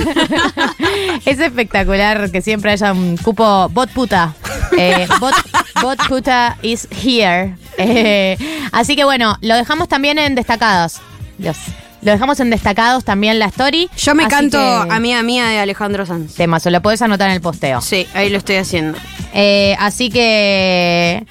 es 1.24 1.38
espectacular 1.40 2.30
que 2.30 2.42
siempre 2.42 2.70
haya 2.72 2.92
un 2.92 3.16
cupo 3.16 3.68
bot 3.70 3.90
puta. 3.90 4.34
Eh, 4.76 5.06
bot, 5.18 5.34
bot 5.82 5.98
puta 6.08 6.56
is 6.62 6.86
here. 7.04 7.54
Eh, 7.78 8.36
así 8.72 8.94
que 8.96 9.04
bueno, 9.04 9.36
lo 9.40 9.54
dejamos 9.56 9.88
también 9.90 10.18
en 10.18 10.34
destacados. 10.34 11.00
Dios. 11.36 11.58
Lo 12.02 12.12
dejamos 12.12 12.40
en 12.40 12.48
destacados 12.48 13.04
también 13.04 13.38
la 13.38 13.44
story. 13.46 13.90
Yo 13.98 14.14
me 14.14 14.22
Así 14.24 14.30
canto 14.30 14.56
que- 14.58 14.94
a 14.94 14.98
mía 15.00 15.22
mía 15.22 15.48
de 15.48 15.58
Alejandro 15.58 16.06
Sanz. 16.06 16.34
Tema, 16.34 16.58
se 16.58 16.70
lo 16.70 16.80
puedes 16.80 17.02
anotar 17.02 17.28
en 17.28 17.34
el 17.34 17.42
posteo. 17.42 17.82
Sí, 17.82 18.06
ahí 18.14 18.30
lo 18.30 18.38
estoy 18.38 18.56
haciendo. 18.56 18.96
Eh, 19.34 19.76
así 19.78 20.08
que. 20.08 21.26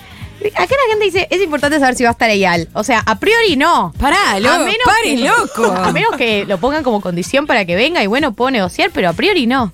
Acá 0.55 0.73
la 0.87 0.91
gente 0.93 1.05
dice, 1.05 1.27
es 1.31 1.41
importante 1.41 1.79
saber 1.79 1.95
si 1.95 2.03
va 2.03 2.09
a 2.09 2.11
estar 2.13 2.29
Eyal. 2.29 2.69
O 2.73 2.83
sea, 2.85 2.99
a 3.05 3.19
priori 3.19 3.57
no. 3.57 3.91
Pará, 3.99 4.39
loco, 4.39 4.65
pare, 4.85 5.17
loco. 5.17 5.73
A 5.83 5.91
menos 5.91 6.11
que 6.17 6.45
lo 6.45 6.59
pongan 6.59 6.81
como 6.83 7.01
condición 7.01 7.45
para 7.47 7.65
que 7.65 7.75
venga 7.75 8.01
y 8.03 8.07
bueno, 8.07 8.31
puedo 8.33 8.49
negociar, 8.51 8.91
pero 8.93 9.09
a 9.09 9.13
priori 9.13 9.47
no. 9.47 9.73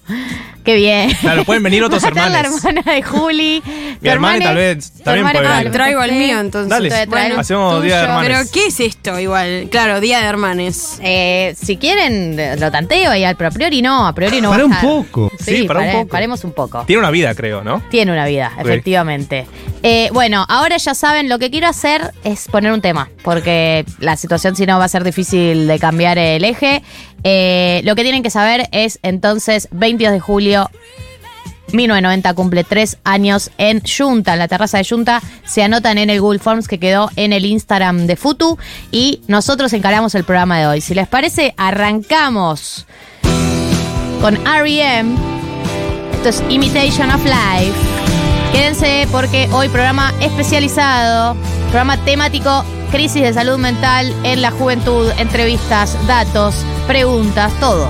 Qué 0.65 0.75
bien. 0.75 1.11
Claro, 1.21 1.45
pueden 1.45 1.61
venir 1.63 1.83
otros 1.83 2.03
estar 2.03 2.29
la 2.31 2.39
hermana 2.39 2.81
de 2.81 3.01
Juli. 3.03 3.61
Mi 4.01 4.09
hermana 4.09 4.43
tal 4.45 4.55
vez 4.55 4.91
también 5.03 5.27
puede 5.31 5.47
Ah, 5.47 5.57
venir. 5.59 5.71
traigo 5.71 6.01
el 6.03 6.11
mío 6.13 6.39
entonces. 6.39 6.69
Dale, 6.69 6.89
hacemos 7.37 7.83
día 7.83 7.97
de 7.97 8.01
tuyo. 8.01 8.11
hermanes. 8.11 8.29
Pero 8.29 8.51
¿qué 8.51 8.67
es 8.67 8.79
esto 8.79 9.19
igual? 9.19 9.67
Claro, 9.69 10.01
Día 10.01 10.19
de 10.21 10.25
Hermanes. 10.25 10.99
Eh, 11.03 11.55
si 11.61 11.77
quieren, 11.77 12.35
lo 12.59 12.71
tanteo 12.71 13.11
Eyal, 13.13 13.35
pero 13.35 13.49
a 13.49 13.51
priori 13.51 13.81
no. 13.81 14.07
A 14.07 14.13
priori 14.13 14.41
no 14.41 14.49
Para 14.49 14.63
va 14.65 14.69
a 14.79 14.83
un 14.85 15.03
poco. 15.05 15.31
Sí, 15.39 15.57
Sí, 15.57 15.63
para 15.67 15.81
un 15.81 15.91
poco. 15.91 16.07
paremos 16.07 16.43
un 16.43 16.51
poco. 16.53 16.83
Tiene 16.85 16.99
una 16.99 17.11
vida, 17.11 17.35
creo, 17.35 17.63
¿no? 17.63 17.81
Tiene 17.91 18.11
una 18.11 18.25
vida, 18.25 18.51
efectivamente. 18.59 19.45
Eh, 19.83 20.09
bueno, 20.13 20.45
ahora 20.49 20.77
ya 20.77 20.95
saben, 20.95 21.29
lo 21.29 21.37
que 21.37 21.51
quiero 21.51 21.67
hacer 21.67 22.11
es 22.23 22.47
poner 22.47 22.71
un 22.71 22.81
tema, 22.81 23.09
porque 23.23 23.85
la 23.99 24.17
situación 24.17 24.55
si 24.55 24.65
no 24.65 24.79
va 24.79 24.85
a 24.85 24.89
ser 24.89 25.03
difícil 25.03 25.67
de 25.67 25.77
cambiar 25.79 26.17
el 26.17 26.43
eje. 26.43 26.81
Eh, 27.27 27.81
lo 27.85 27.95
que 27.95 28.03
tienen 28.03 28.21
que 28.21 28.29
saber 28.29 28.67
es 28.71 28.99
entonces, 29.01 29.67
22 29.71 30.13
de 30.13 30.19
julio, 30.19 30.54
1990 31.71 32.33
cumple 32.33 32.63
tres 32.63 32.97
años 33.03 33.51
en 33.57 33.81
Junta, 33.81 34.33
en 34.33 34.39
la 34.39 34.47
terraza 34.47 34.77
de 34.77 34.85
Junta. 34.85 35.21
Se 35.45 35.63
anotan 35.63 35.97
en 35.97 36.09
el 36.09 36.21
Google 36.21 36.39
Forms 36.39 36.67
que 36.67 36.79
quedó 36.79 37.09
en 37.15 37.33
el 37.33 37.45
Instagram 37.45 38.07
de 38.07 38.15
Futu 38.15 38.57
y 38.91 39.21
nosotros 39.27 39.73
encaramos 39.73 40.15
el 40.15 40.23
programa 40.23 40.59
de 40.59 40.67
hoy. 40.67 40.81
Si 40.81 40.93
les 40.93 41.07
parece, 41.07 41.53
arrancamos 41.57 42.85
con 44.21 44.37
REM. 44.45 45.15
Esto 46.13 46.29
es 46.29 46.43
Imitation 46.49 47.11
of 47.11 47.23
Life. 47.23 47.77
Quédense 48.51 49.07
porque 49.11 49.49
hoy 49.51 49.67
programa 49.69 50.13
especializado, 50.21 51.35
programa 51.65 51.97
temático, 52.05 52.63
crisis 52.89 53.21
de 53.21 53.33
salud 53.33 53.57
mental 53.57 54.13
en 54.23 54.41
la 54.41 54.51
juventud, 54.51 55.11
entrevistas, 55.17 55.97
datos, 56.07 56.55
preguntas, 56.87 57.51
todo. 57.59 57.89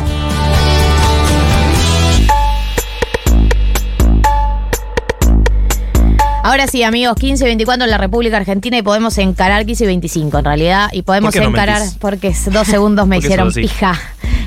Ahora 6.46 6.68
sí, 6.68 6.84
amigos, 6.84 7.16
15 7.16 7.44
y 7.44 7.48
24 7.48 7.86
en 7.86 7.90
la 7.90 7.98
República 7.98 8.38
Argentina 8.38 8.78
y 8.78 8.84
podemos 8.84 9.18
encarar 9.18 9.66
15 9.66 9.84
y 9.84 9.88
25 9.88 10.38
en 10.38 10.46
realidad. 10.46 10.90
Y 10.92 11.02
podemos 11.02 11.34
¿Por 11.34 11.42
qué 11.42 11.44
no 11.44 11.50
encarar 11.50 11.80
mentís? 11.80 11.98
porque 12.00 12.36
dos 12.52 12.68
segundos 12.68 13.08
me 13.08 13.16
Porque 13.16 13.26
hicieron 13.26 13.52
pija 13.52 14.00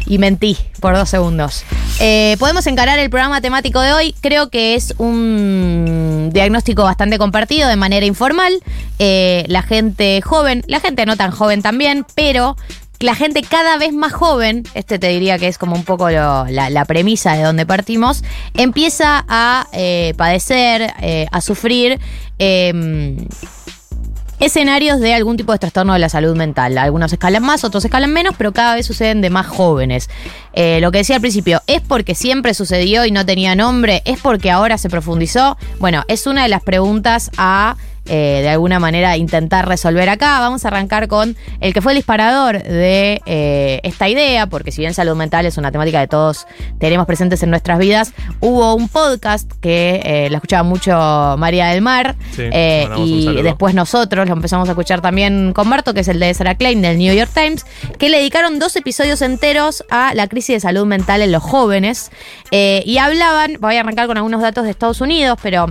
y 0.06 0.18
mentí 0.18 0.56
por 0.78 0.94
dos 0.94 1.08
segundos. 1.08 1.64
Eh, 1.98 2.36
podemos 2.38 2.64
encarar 2.68 3.00
el 3.00 3.10
programa 3.10 3.40
temático 3.40 3.80
de 3.80 3.92
hoy. 3.94 4.14
Creo 4.20 4.48
que 4.48 4.76
es 4.76 4.94
un 4.98 6.30
diagnóstico 6.32 6.84
bastante 6.84 7.18
compartido 7.18 7.68
de 7.68 7.74
manera 7.74 8.06
informal. 8.06 8.52
Eh, 9.00 9.42
la 9.48 9.62
gente 9.62 10.22
joven, 10.22 10.62
la 10.68 10.78
gente 10.78 11.04
no 11.04 11.16
tan 11.16 11.32
joven 11.32 11.62
también, 11.62 12.06
pero 12.14 12.56
la 13.00 13.14
gente 13.14 13.42
cada 13.42 13.78
vez 13.78 13.92
más 13.92 14.12
joven, 14.12 14.64
este 14.74 14.98
te 14.98 15.08
diría 15.08 15.38
que 15.38 15.48
es 15.48 15.58
como 15.58 15.76
un 15.76 15.84
poco 15.84 16.10
la, 16.10 16.84
premisa 16.86 17.34
de 17.34 17.42
donde 17.42 17.66
partimos, 17.66 18.24
empieza 18.54 19.24
a 19.28 19.66
eh, 19.72 20.14
padecer, 20.16 20.92
eh, 21.00 21.26
a 21.30 21.40
sufrir 21.40 22.00
eh, 22.38 23.16
escenarios 24.40 25.00
de 25.00 25.14
algún 25.14 25.36
tipo 25.36 25.52
de 25.52 25.58
trastorno 25.58 25.92
de 25.92 25.98
la 25.98 26.08
salud 26.08 26.36
mental. 26.36 26.78
Algunos 26.78 27.12
escalan 27.12 27.42
más, 27.42 27.64
otros 27.64 27.84
escalan 27.84 28.12
menos, 28.12 28.34
pero 28.38 28.52
cada 28.52 28.74
vez 28.74 28.86
suceden 28.86 29.20
de 29.20 29.30
más 29.30 29.46
jóvenes. 29.46 30.08
Eh, 30.52 30.80
lo 30.80 30.92
que 30.92 30.98
decía 30.98 31.16
al 31.16 31.20
principio, 31.20 31.62
¿es 31.66 31.80
porque 31.80 32.14
siempre 32.14 32.54
sucedió 32.54 33.04
y 33.04 33.10
no 33.10 33.26
tenía 33.26 33.54
nombre? 33.54 34.02
¿Es 34.04 34.20
porque 34.20 34.50
ahora 34.50 34.78
se 34.78 34.88
profundizó? 34.88 35.56
Bueno, 35.80 36.04
es 36.08 36.26
una 36.26 36.44
de 36.44 36.48
las 36.48 36.62
preguntas 36.62 37.30
a... 37.36 37.76
eh, 38.08 38.40
de 38.42 38.48
alguna 38.48 38.78
manera 38.78 39.16
intentar 39.16 39.68
resolver 39.68 40.08
acá. 40.08 40.40
Vamos 40.40 40.64
a 40.64 40.68
arrancar 40.68 41.08
con 41.08 41.36
el 41.60 41.74
que 41.74 41.82
fue 41.82 41.92
el 41.92 41.98
disparador 41.98 42.62
de 42.62 43.20
eh, 43.26 43.80
esta 43.82 44.08
idea, 44.08 44.46
porque 44.46 44.72
si 44.72 44.80
bien 44.80 44.94
salud 44.94 45.14
mental 45.14 45.46
es 45.46 45.58
una 45.58 45.70
temática 45.70 46.00
que 46.00 46.08
todos 46.08 46.46
tenemos 46.78 47.06
presentes 47.06 47.42
en 47.42 47.50
nuestras 47.50 47.78
vidas, 47.78 48.12
hubo 48.40 48.74
un 48.74 48.88
podcast 48.88 49.50
que 49.60 50.00
eh, 50.04 50.30
la 50.30 50.38
escuchaba 50.38 50.62
mucho 50.62 51.36
María 51.38 51.68
del 51.68 51.82
Mar 51.82 52.16
Sí, 52.32 52.48
y 52.96 53.42
después 53.42 53.74
nosotros 53.74 54.26
lo 54.26 54.32
empezamos 54.32 54.68
a 54.68 54.72
escuchar 54.72 55.00
también 55.00 55.52
con 55.52 55.68
Marto, 55.68 55.92
que 55.92 56.00
es 56.00 56.08
el 56.08 56.20
de 56.20 56.32
Sarah 56.32 56.54
Klein 56.54 56.80
del 56.82 56.98
New 56.98 57.14
York 57.14 57.30
Times, 57.34 57.66
que 57.98 58.08
le 58.08 58.18
dedicaron 58.18 58.58
dos 58.58 58.76
episodios 58.76 59.22
enteros 59.22 59.84
a 59.90 60.14
la 60.14 60.28
crisis 60.28 60.56
de 60.56 60.60
salud 60.60 60.86
mental 60.86 61.22
en 61.22 61.32
los 61.32 61.42
jóvenes. 61.42 62.10
Y 62.50 62.98
hablaban, 62.98 63.56
voy 63.60 63.76
a 63.76 63.80
arrancar 63.80 64.06
con 64.06 64.16
algunos 64.16 64.40
datos 64.40 64.64
de 64.64 64.70
Estados 64.70 65.00
Unidos, 65.00 65.38
pero 65.42 65.66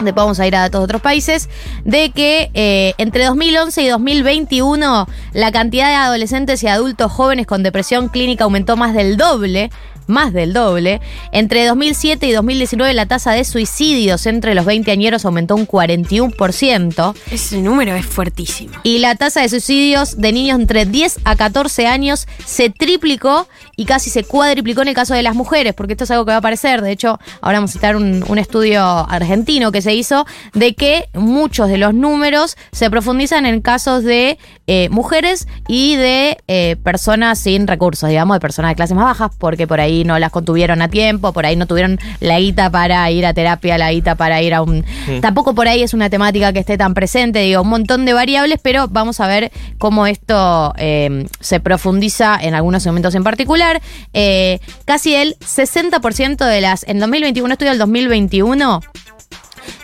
después 0.00 0.14
vamos 0.14 0.40
a 0.40 0.46
ir 0.46 0.54
a 0.56 0.60
datos 0.60 0.80
de 0.80 0.84
otros 0.84 1.02
países, 1.02 1.48
de 1.84 2.10
que 2.10 2.50
eh, 2.54 2.94
entre 2.98 3.24
2011 3.24 3.82
y 3.82 3.88
2021 3.88 5.06
la 5.32 5.52
cantidad 5.52 5.88
de 5.88 5.94
adolescentes 5.94 6.62
y 6.62 6.68
adultos 6.68 7.12
jóvenes 7.12 7.46
con 7.46 7.62
depresión 7.62 8.08
clínica 8.08 8.44
aumentó 8.44 8.76
más 8.76 8.94
del 8.94 9.16
doble. 9.16 9.70
Más 10.06 10.32
del 10.32 10.54
doble. 10.54 11.02
Entre 11.32 11.66
2007 11.66 12.26
y 12.26 12.32
2019 12.32 12.94
la 12.94 13.04
tasa 13.04 13.32
de 13.32 13.44
suicidios 13.44 14.24
entre 14.24 14.54
los 14.54 14.64
20 14.64 14.90
añeros 14.90 15.26
aumentó 15.26 15.54
un 15.54 15.68
41%. 15.68 17.14
Ese 17.30 17.60
número 17.60 17.94
es 17.94 18.06
fuertísimo. 18.06 18.72
Y 18.84 19.00
la 19.00 19.16
tasa 19.16 19.42
de 19.42 19.50
suicidios 19.50 20.16
de 20.16 20.32
niños 20.32 20.58
entre 20.58 20.86
10 20.86 21.18
a 21.24 21.36
14 21.36 21.86
años 21.86 22.26
se 22.46 22.70
triplicó 22.70 23.48
y 23.78 23.84
casi 23.84 24.10
se 24.10 24.24
cuadriplicó 24.24 24.82
en 24.82 24.88
el 24.88 24.94
caso 24.94 25.14
de 25.14 25.22
las 25.22 25.36
mujeres, 25.36 25.72
porque 25.72 25.92
esto 25.92 26.02
es 26.02 26.10
algo 26.10 26.24
que 26.24 26.30
va 26.30 26.34
a 26.34 26.38
aparecer. 26.38 26.82
De 26.82 26.90
hecho, 26.90 27.20
ahora 27.40 27.58
vamos 27.58 27.70
a 27.70 27.72
citar 27.74 27.94
un, 27.94 28.24
un 28.26 28.38
estudio 28.38 28.82
argentino 28.82 29.70
que 29.70 29.82
se 29.82 29.94
hizo 29.94 30.26
de 30.52 30.74
que 30.74 31.08
muchos 31.14 31.68
de 31.68 31.78
los 31.78 31.94
números 31.94 32.56
se 32.72 32.90
profundizan 32.90 33.46
en 33.46 33.60
casos 33.60 34.02
de 34.02 34.36
eh, 34.66 34.88
mujeres 34.90 35.46
y 35.68 35.94
de 35.94 36.38
eh, 36.48 36.76
personas 36.82 37.38
sin 37.38 37.68
recursos, 37.68 38.08
digamos, 38.08 38.34
de 38.34 38.40
personas 38.40 38.72
de 38.72 38.74
clases 38.74 38.96
más 38.96 39.04
bajas, 39.04 39.30
porque 39.38 39.68
por 39.68 39.80
ahí 39.80 40.02
no 40.02 40.18
las 40.18 40.32
contuvieron 40.32 40.82
a 40.82 40.88
tiempo, 40.88 41.32
por 41.32 41.46
ahí 41.46 41.54
no 41.54 41.66
tuvieron 41.66 41.98
la 42.18 42.40
guita 42.40 42.70
para 42.70 43.08
ir 43.12 43.26
a 43.26 43.32
terapia, 43.32 43.78
la 43.78 43.92
guita 43.92 44.16
para 44.16 44.42
ir 44.42 44.54
a 44.54 44.62
un... 44.62 44.84
Tampoco 45.20 45.54
por 45.54 45.68
ahí 45.68 45.82
es 45.82 45.94
una 45.94 46.10
temática 46.10 46.52
que 46.52 46.58
esté 46.58 46.76
tan 46.76 46.94
presente, 46.94 47.38
digo, 47.38 47.62
un 47.62 47.68
montón 47.68 48.04
de 48.04 48.12
variables, 48.12 48.58
pero 48.60 48.88
vamos 48.88 49.20
a 49.20 49.28
ver 49.28 49.52
cómo 49.78 50.06
esto 50.06 50.74
eh, 50.76 51.26
se 51.40 51.60
profundiza 51.60 52.36
en 52.40 52.54
algunos 52.54 52.82
segmentos 52.82 53.14
en 53.14 53.24
particular. 53.24 53.67
Eh, 54.12 54.60
casi 54.84 55.14
el 55.14 55.36
60% 55.38 56.44
de 56.44 56.60
las... 56.60 56.84
En 56.88 56.98
2021, 56.98 57.52
estudio 57.52 57.70
del 57.72 57.78
2021 57.78 58.80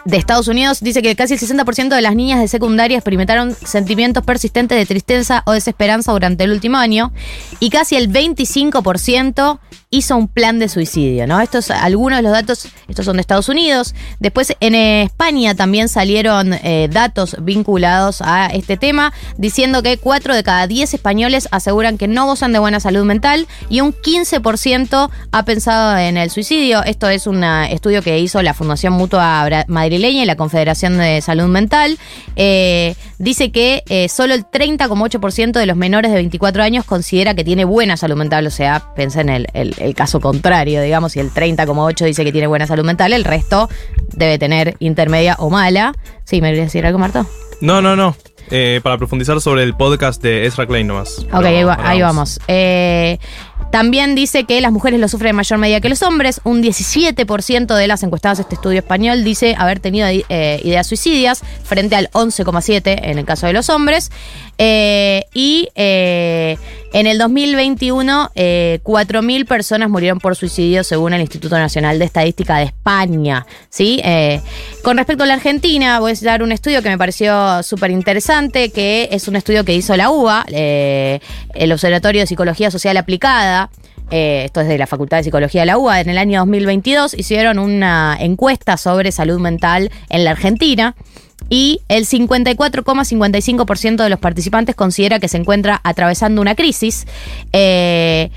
de 0.04 0.16
Estados 0.18 0.48
Unidos 0.48 0.80
dice 0.80 1.00
que 1.02 1.16
casi 1.16 1.34
el 1.34 1.40
60% 1.40 1.88
de 1.94 2.02
las 2.02 2.14
niñas 2.14 2.40
de 2.40 2.48
secundaria 2.48 2.96
experimentaron 2.98 3.54
sentimientos 3.64 4.22
persistentes 4.24 4.76
de 4.78 4.86
tristeza 4.86 5.42
o 5.46 5.52
desesperanza 5.52 6.12
durante 6.12 6.44
el 6.44 6.50
último 6.52 6.76
año 6.76 7.12
y 7.60 7.70
casi 7.70 7.96
el 7.96 8.10
25% 8.12 9.58
hizo 9.90 10.16
un 10.16 10.26
plan 10.26 10.58
de 10.58 10.68
suicidio, 10.68 11.26
¿no? 11.28 11.40
Estos 11.40 11.70
algunos 11.70 12.18
de 12.18 12.22
los 12.24 12.32
datos, 12.32 12.66
estos 12.88 13.04
son 13.04 13.16
de 13.16 13.20
Estados 13.20 13.48
Unidos. 13.48 13.94
Después 14.18 14.52
en 14.58 14.74
España 14.74 15.54
también 15.54 15.88
salieron 15.88 16.52
eh, 16.52 16.88
datos 16.90 17.36
vinculados 17.40 18.20
a 18.20 18.46
este 18.46 18.76
tema, 18.76 19.12
diciendo 19.38 19.84
que 19.84 19.96
4 19.96 20.34
de 20.34 20.42
cada 20.42 20.66
10 20.66 20.94
españoles 20.94 21.46
aseguran 21.52 21.96
que 21.96 22.08
no 22.08 22.26
gozan 22.26 22.52
de 22.52 22.58
buena 22.58 22.80
salud 22.80 23.04
mental 23.04 23.46
y 23.70 23.82
un 23.82 23.92
15% 23.94 25.10
ha 25.30 25.44
pensado 25.44 25.96
en 25.96 26.16
el 26.16 26.30
suicidio. 26.30 26.82
Esto 26.82 27.08
es 27.08 27.28
un 27.28 27.44
estudio 27.44 28.02
que 28.02 28.18
hizo 28.18 28.42
la 28.42 28.52
Fundación 28.54 28.94
Mutua 28.94 29.44
Bra- 29.46 29.64
Madrileña 29.94 30.22
y 30.24 30.26
la 30.26 30.34
Confederación 30.36 30.98
de 30.98 31.20
Salud 31.20 31.46
Mental. 31.46 31.98
Eh, 32.36 32.94
dice 33.18 33.52
que 33.52 33.82
eh, 33.88 34.08
solo 34.08 34.34
el 34.34 34.44
30,8% 34.44 35.52
de 35.52 35.66
los 35.66 35.76
menores 35.76 36.10
de 36.10 36.16
24 36.16 36.62
años 36.64 36.84
considera 36.84 37.34
que 37.34 37.44
tiene 37.44 37.64
buena 37.64 37.96
salud 37.96 38.16
mental. 38.16 38.44
O 38.46 38.50
sea, 38.50 38.92
pensé 38.96 39.20
en 39.20 39.28
el, 39.28 39.46
el- 39.54 39.74
el 39.78 39.94
caso 39.94 40.20
contrario, 40.20 40.82
digamos, 40.82 41.12
si 41.12 41.20
el 41.20 41.30
30,8% 41.30 42.04
dice 42.06 42.24
que 42.24 42.32
tiene 42.32 42.46
buena 42.48 42.66
salud 42.66 42.84
mental, 42.84 43.12
el 43.12 43.22
resto 43.24 43.68
debe 44.12 44.36
tener 44.38 44.74
intermedia 44.80 45.36
o 45.38 45.48
mala. 45.48 45.94
Sí, 46.24 46.40
¿me 46.40 46.48
querías 46.50 46.66
decir 46.66 46.84
algo, 46.86 46.98
Marto? 46.98 47.24
No, 47.60 47.80
no, 47.80 47.94
no. 47.94 48.16
Eh, 48.50 48.80
para 48.82 48.98
profundizar 48.98 49.40
sobre 49.40 49.62
el 49.62 49.74
podcast 49.74 50.20
de 50.22 50.44
Ezra 50.44 50.66
Klein 50.66 50.86
nomás. 50.86 51.20
Ok, 51.32 51.44
ahí, 51.46 51.64
va- 51.64 51.74
ahora 51.74 51.88
ahí 51.90 52.02
vamos. 52.02 52.38
Eh, 52.46 53.18
también 53.74 54.14
dice 54.14 54.44
que 54.44 54.60
las 54.60 54.70
mujeres 54.70 55.00
lo 55.00 55.08
sufren 55.08 55.30
en 55.30 55.34
mayor 55.34 55.58
medida 55.58 55.80
que 55.80 55.88
los 55.88 56.00
hombres. 56.02 56.40
Un 56.44 56.62
17% 56.62 57.74
de 57.74 57.86
las 57.88 58.04
encuestadas 58.04 58.38
a 58.38 58.42
este 58.42 58.54
estudio 58.54 58.78
español 58.78 59.24
dice 59.24 59.56
haber 59.58 59.80
tenido 59.80 60.06
eh, 60.06 60.60
ideas 60.62 60.86
suicidas 60.86 61.42
frente 61.64 61.96
al 61.96 62.08
11,7% 62.12 63.00
en 63.02 63.18
el 63.18 63.24
caso 63.24 63.48
de 63.48 63.52
los 63.52 63.70
hombres. 63.70 64.12
Eh, 64.58 65.24
y 65.34 65.70
eh, 65.74 66.56
en 66.94 67.08
el 67.08 67.18
2021, 67.18 68.30
eh, 68.36 68.78
4.000 68.84 69.46
personas 69.46 69.90
murieron 69.90 70.20
por 70.20 70.36
suicidio 70.36 70.84
según 70.84 71.12
el 71.12 71.22
Instituto 71.22 71.58
Nacional 71.58 71.98
de 71.98 72.04
Estadística 72.04 72.58
de 72.58 72.66
España. 72.66 73.46
¿sí? 73.68 74.00
Eh, 74.04 74.40
con 74.84 74.96
respecto 74.96 75.24
a 75.24 75.26
la 75.26 75.34
Argentina, 75.34 75.98
voy 75.98 76.12
a 76.12 76.14
dar 76.24 76.44
un 76.44 76.52
estudio 76.52 76.82
que 76.82 76.90
me 76.90 76.96
pareció 76.96 77.64
súper 77.64 77.90
interesante, 77.90 78.70
que 78.70 79.08
es 79.10 79.26
un 79.26 79.34
estudio 79.34 79.64
que 79.64 79.74
hizo 79.74 79.96
la 79.96 80.08
UBA, 80.08 80.46
eh, 80.52 81.18
el 81.54 81.72
Observatorio 81.72 82.20
de 82.20 82.28
Psicología 82.28 82.70
Social 82.70 82.96
Aplicada. 82.96 83.70
Eh, 84.12 84.42
esto 84.44 84.60
es 84.60 84.68
de 84.68 84.78
la 84.78 84.86
Facultad 84.86 85.16
de 85.16 85.24
Psicología 85.24 85.62
de 85.62 85.66
la 85.66 85.78
UBA, 85.78 86.00
en 86.00 86.10
el 86.10 86.18
año 86.18 86.38
2022 86.38 87.14
hicieron 87.14 87.58
una 87.58 88.16
encuesta 88.20 88.76
sobre 88.76 89.10
salud 89.10 89.40
mental 89.40 89.90
en 90.10 90.22
la 90.22 90.30
Argentina 90.30 90.94
y 91.48 91.80
el 91.88 92.06
54,55% 92.06 94.02
de 94.02 94.10
los 94.10 94.18
participantes 94.18 94.74
considera 94.74 95.18
que 95.20 95.28
se 95.28 95.36
encuentra 95.36 95.80
atravesando 95.84 96.40
una 96.40 96.54
crisis. 96.54 97.06
Eh, 97.52 98.30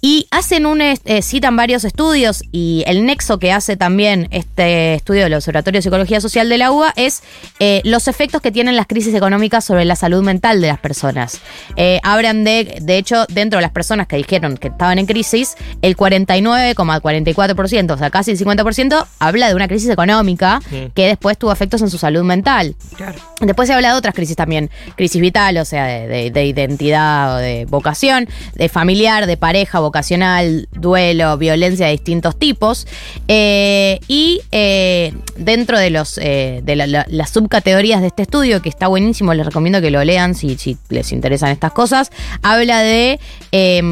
y 0.00 0.28
hacen 0.30 0.64
un, 0.66 0.80
eh, 0.80 0.96
citan 1.22 1.56
varios 1.56 1.84
estudios 1.84 2.42
y 2.52 2.84
el 2.86 3.04
nexo 3.04 3.38
que 3.38 3.52
hace 3.52 3.76
también 3.76 4.28
este 4.30 4.94
estudio 4.94 5.24
del 5.24 5.34
Observatorio 5.34 5.78
de 5.78 5.82
Psicología 5.82 6.20
Social 6.20 6.48
de 6.48 6.56
la 6.58 6.70
UBA 6.70 6.92
es 6.96 7.22
eh, 7.58 7.80
los 7.84 8.06
efectos 8.06 8.40
que 8.40 8.52
tienen 8.52 8.76
las 8.76 8.86
crisis 8.86 9.12
económicas 9.14 9.64
sobre 9.64 9.84
la 9.84 9.96
salud 9.96 10.22
mental 10.22 10.60
de 10.60 10.68
las 10.68 10.78
personas. 10.78 11.40
Eh, 11.76 11.98
hablan 12.04 12.44
de, 12.44 12.78
de 12.80 12.96
hecho, 12.98 13.26
dentro 13.28 13.58
de 13.58 13.62
las 13.62 13.72
personas 13.72 14.06
que 14.06 14.16
dijeron 14.16 14.56
que 14.56 14.68
estaban 14.68 14.98
en 15.00 15.06
crisis, 15.06 15.56
el 15.82 15.96
49,44%, 15.96 17.90
o 17.94 17.98
sea, 17.98 18.10
casi 18.10 18.30
el 18.32 18.38
50%, 18.38 19.06
habla 19.18 19.48
de 19.48 19.54
una 19.54 19.68
crisis 19.68 19.90
económica 19.90 20.60
que 20.94 21.06
después 21.06 21.36
tuvo 21.38 21.52
efectos 21.52 21.82
en 21.82 21.90
su 21.90 21.98
salud 21.98 22.22
mental. 22.22 22.76
Después 23.40 23.66
se 23.68 23.74
habla 23.74 23.92
de 23.92 23.98
otras 23.98 24.14
crisis 24.14 24.36
también, 24.36 24.70
crisis 24.96 25.20
vital, 25.20 25.56
o 25.58 25.64
sea, 25.64 25.86
de, 25.86 26.06
de- 26.08 26.30
de 26.30 26.44
identidad 26.46 27.34
o 27.34 27.38
de 27.38 27.64
vocación, 27.66 28.28
de 28.54 28.68
familiar, 28.68 29.26
de 29.26 29.36
pareja, 29.36 29.80
vocacional, 29.88 30.68
duelo, 30.72 31.36
violencia 31.38 31.86
de 31.86 31.92
distintos 31.92 32.38
tipos. 32.38 32.86
Eh, 33.26 33.98
y 34.08 34.40
eh, 34.52 35.12
dentro 35.36 35.78
de 35.78 35.90
los 35.90 36.18
eh, 36.18 36.60
de 36.62 36.76
la- 36.76 36.86
la- 36.86 37.06
las 37.08 37.30
subcategorías 37.30 38.00
de 38.00 38.06
este 38.08 38.22
estudio, 38.22 38.62
que 38.62 38.68
está 38.68 38.86
buenísimo, 38.86 39.34
les 39.34 39.44
recomiendo 39.46 39.80
que 39.80 39.90
lo 39.90 40.04
lean 40.04 40.34
si, 40.34 40.56
si 40.56 40.76
les 40.90 41.12
interesan 41.12 41.50
estas 41.50 41.72
cosas, 41.72 42.10
habla 42.42 42.80
de... 42.80 43.18
eh, 43.52 43.82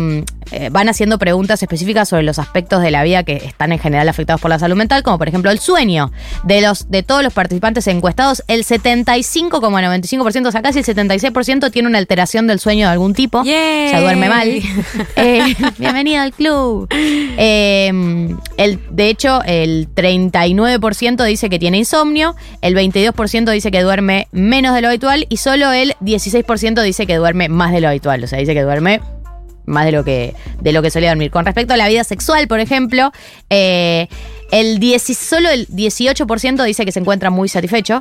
van 0.71 0.89
haciendo 0.89 1.19
preguntas 1.19 1.61
específicas 1.61 2.09
sobre 2.09 2.23
los 2.23 2.39
aspectos 2.39 2.81
de 2.81 2.93
la 2.93 3.03
vida 3.03 3.25
que 3.25 3.35
están 3.35 3.73
en 3.73 3.81
general 3.81 4.09
afectados 4.09 4.41
por 4.41 4.49
la 4.49 4.61
salud 4.61 4.77
mental, 4.77 5.03
como 5.03 5.19
por 5.19 5.27
ejemplo 5.27 5.51
el 5.51 5.59
sueño. 5.59 6.13
De 6.45 6.61
los 6.61 6.89
de 6.89 7.03
todos 7.03 7.25
los 7.25 7.33
participantes 7.33 7.85
encuestados, 7.89 8.45
el 8.47 8.65
75,95%, 8.65 10.47
o 10.47 10.53
sea, 10.53 10.63
casi 10.63 10.79
el 10.81 10.85
76% 10.85 11.71
tiene 11.73 11.89
una 11.89 11.99
alteración 11.99 12.47
del 12.47 12.61
sueño 12.61 12.87
de 12.87 12.93
algún 12.93 13.13
tipo. 13.15 13.43
Yay. 13.43 13.87
O 13.87 13.91
sea, 13.91 14.01
duerme 14.01 14.29
mal. 14.29 14.49
Eh, 15.17 15.55
bienvenido 15.87 16.23
al 16.23 16.33
club. 16.33 16.89
Eh, 17.39 17.93
el, 18.57 18.81
de 18.91 19.09
hecho, 19.09 19.43
el 19.45 19.89
39% 19.95 21.25
dice 21.25 21.51
que 21.51 21.59
tiene 21.59 21.79
insomnio, 21.79 22.35
el 22.63 22.75
22% 22.75 23.51
dice 23.51 23.71
que 23.71 23.83
duerme 23.83 24.29
menos 24.33 24.75
de 24.75 24.81
lo 24.81 24.89
habitual 24.89 25.27
y 25.29 25.37
solo 25.37 25.71
el 25.73 25.95
16% 26.01 26.83
dice 26.83 27.07
que 27.07 27.17
duerme 27.17 27.49
más 27.49 27.73
de 27.73 27.81
lo 27.81 27.89
habitual. 27.89 28.25
O 28.25 28.27
sea, 28.27 28.39
dice 28.39 28.55
que 28.55 28.63
duerme 28.63 29.01
más 29.67 29.85
de 29.85 29.93
lo 29.93 30.05
que 30.05 30.35
de 30.61 30.73
lo 30.73 30.83
que 30.83 30.91
solía 30.91 31.11
dormir. 31.11 31.31
Con 31.31 31.45
respecto 31.45 31.75
a 31.75 31.77
la 31.77 31.89
vida 31.89 32.05
sexual, 32.05 32.49
por 32.49 32.61
ejemplo, 32.61 33.13
eh, 33.51 34.09
el 34.51 34.79
10 34.79 35.03
solo 35.17 35.51
el 35.51 35.69
18% 35.69 36.65
dice 36.65 36.85
que 36.85 36.93
se 36.93 37.01
encuentra 37.01 37.31
muy 37.31 37.49
satisfecho. 37.49 38.01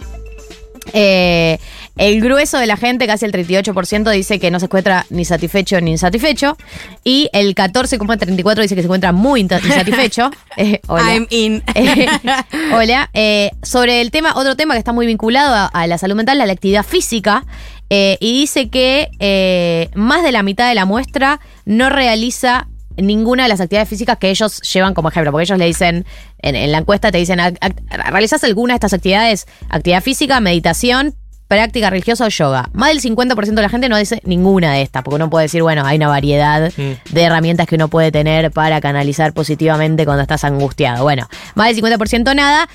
Eh, 0.93 1.57
el 1.97 2.19
grueso 2.19 2.57
de 2.57 2.65
la 2.65 2.75
gente, 2.75 3.07
casi 3.07 3.25
el 3.25 3.31
38%, 3.31 4.11
dice 4.11 4.37
que 4.39 4.51
no 4.51 4.59
se 4.59 4.65
encuentra 4.65 5.05
ni 5.09 5.23
satisfecho 5.23 5.79
ni 5.79 5.91
insatisfecho. 5.91 6.57
Y 7.03 7.29
el 7.31 7.55
14,34% 7.55 8.61
dice 8.61 8.75
que 8.75 8.81
se 8.81 8.87
encuentra 8.87 9.11
muy 9.11 9.41
insatisfecho. 9.41 10.31
Eh, 10.57 10.79
hola. 10.87 11.13
I'm 11.13 11.27
in. 11.31 11.63
Eh, 11.73 12.07
hola. 12.73 13.09
Eh, 13.13 13.51
sobre 13.61 13.99
el 13.99 14.09
tema, 14.09 14.33
otro 14.35 14.55
tema 14.55 14.73
que 14.73 14.77
está 14.77 14.93
muy 14.93 15.05
vinculado 15.05 15.53
a, 15.53 15.65
a 15.65 15.85
la 15.85 15.97
salud 15.97 16.15
mental, 16.15 16.37
la 16.37 16.45
actividad 16.45 16.83
física. 16.83 17.43
y 17.89 18.39
dice 18.39 18.69
que 18.69 19.89
más 19.95 20.23
de 20.23 20.31
la 20.31 20.43
mitad 20.43 20.69
de 20.69 20.75
la 20.75 20.85
muestra 20.85 21.41
no 21.65 21.89
realiza 21.89 22.67
ninguna 22.97 23.43
de 23.43 23.49
las 23.49 23.61
actividades 23.61 23.89
físicas 23.89 24.17
que 24.17 24.29
ellos 24.29 24.61
llevan 24.73 24.93
como 24.93 25.09
ejemplo, 25.09 25.31
porque 25.31 25.43
ellos 25.43 25.57
le 25.59 25.65
dicen, 25.65 26.05
en, 26.39 26.55
en 26.55 26.71
la 26.71 26.79
encuesta 26.79 27.11
te 27.11 27.17
dicen, 27.17 27.39
"Ac- 27.39 27.59
ac- 27.59 28.09
¿realizas 28.11 28.43
alguna 28.43 28.73
de 28.73 28.75
estas 28.77 28.93
actividades? 28.93 29.45
Actividad 29.69 30.01
física, 30.03 30.39
meditación, 30.39 31.15
práctica 31.47 31.89
religiosa 31.89 32.25
o 32.25 32.29
yoga. 32.29 32.69
Más 32.73 32.89
del 32.89 33.01
50% 33.01 33.53
de 33.53 33.61
la 33.61 33.69
gente 33.69 33.87
no 33.89 33.97
dice 33.97 34.21
ninguna 34.25 34.73
de 34.73 34.81
estas, 34.81 35.03
porque 35.03 35.15
uno 35.15 35.29
puede 35.29 35.43
decir, 35.45 35.61
bueno, 35.61 35.85
hay 35.85 35.97
una 35.97 36.07
variedad 36.07 36.71
Mm. 36.75 37.13
de 37.13 37.21
herramientas 37.21 37.67
que 37.67 37.75
uno 37.75 37.87
puede 37.87 38.11
tener 38.11 38.51
para 38.51 38.81
canalizar 38.81 39.33
positivamente 39.33 40.05
cuando 40.05 40.21
estás 40.23 40.43
angustiado. 40.43 41.03
Bueno, 41.03 41.27
más 41.53 41.67
del 41.67 41.75
50% 41.75 42.33
nada. 42.35 42.67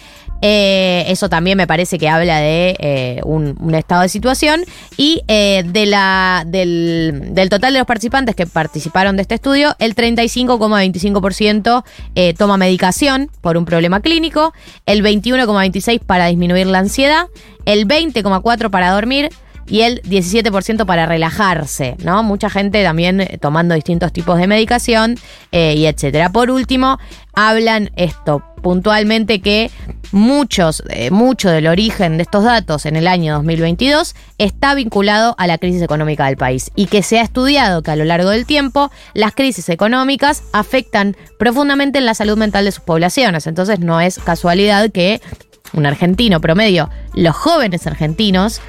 Eh, 0.43 1.05
eso 1.09 1.29
también 1.29 1.59
me 1.59 1.67
parece 1.67 1.99
que 1.99 2.09
habla 2.09 2.39
de 2.39 2.75
eh, 2.79 3.21
un, 3.25 3.57
un 3.61 3.75
estado 3.75 4.01
de 4.03 4.09
situación. 4.09 4.63
Y 4.97 5.23
eh, 5.29 5.65
de 5.67 5.85
la, 5.85 6.45
del, 6.47 7.35
del 7.35 7.51
total 7.51 7.75
de 7.75 7.79
los 7.81 7.87
participantes 7.87 8.35
que 8.35 8.47
participaron 8.47 9.17
de 9.17 9.23
este 9.23 9.35
estudio, 9.35 9.77
el 9.79 9.95
35,25% 9.95 11.85
eh, 12.15 12.35
toma 12.35 12.57
medicación 12.57 13.31
por 13.41 13.57
un 13.57 13.65
problema 13.65 14.01
clínico, 14.01 14.53
el 14.87 15.03
21,26% 15.05 16.01
para 16.01 16.27
disminuir 16.27 16.67
la 16.67 16.79
ansiedad, 16.79 17.27
el 17.67 17.87
20,4% 17.87 18.60
para 18.69 18.91
dormir 18.91 19.31
y 19.71 19.83
el 19.83 20.03
17% 20.03 20.85
para 20.85 21.07
relajarse, 21.07 21.97
¿no? 22.03 22.23
Mucha 22.23 22.51
gente 22.51 22.83
también 22.83 23.21
eh, 23.21 23.39
tomando 23.41 23.75
distintos 23.75 24.13
tipos 24.13 24.39
de 24.39 24.49
medicación 24.49 25.17
eh, 25.53 25.75
y 25.77 25.87
etcétera. 25.87 26.31
Por 26.31 26.51
último, 26.51 26.99
hablan 27.35 27.91
esto 27.95 28.43
puntualmente 28.63 29.41
que 29.41 29.71
muchos, 30.13 30.83
eh, 30.91 31.11
mucho 31.11 31.51
del 31.51 31.69
origen 31.69 32.17
de 32.17 32.25
estos 32.25 32.45
datos 32.45 32.85
en 32.85 32.97
el 32.97 33.07
año 33.07 33.35
2022 33.35 34.15
está 34.39 34.75
vinculado 34.75 35.35
a 35.39 35.47
la 35.47 35.57
crisis 35.57 35.83
económica 35.83 36.27
del 36.27 36.37
país 36.37 36.71
y 36.75 36.87
que 36.87 37.03
se 37.03 37.21
ha 37.21 37.23
estudiado 37.23 37.83
que 37.83 37.93
a 37.93 37.97
lo 37.97 38.05
largo 38.05 38.31
del 38.31 38.47
tiempo 38.47 38.91
las 39.15 39.35
crisis 39.35 39.69
económicas 39.69 40.43
afectan 40.53 41.17
profundamente 41.39 41.99
en 41.99 42.07
la 42.07 42.15
salud 42.15 42.37
mental 42.37 42.65
de 42.65 42.73
sus 42.73 42.83
poblaciones. 42.83 43.47
Entonces 43.47 43.79
no 43.79 44.01
es 44.01 44.19
casualidad 44.19 44.91
que 44.91 45.23
un 45.73 45.87
argentino 45.87 46.41
promedio, 46.41 46.91
los 47.15 47.37
jóvenes 47.37 47.87
argentinos, 47.87 48.61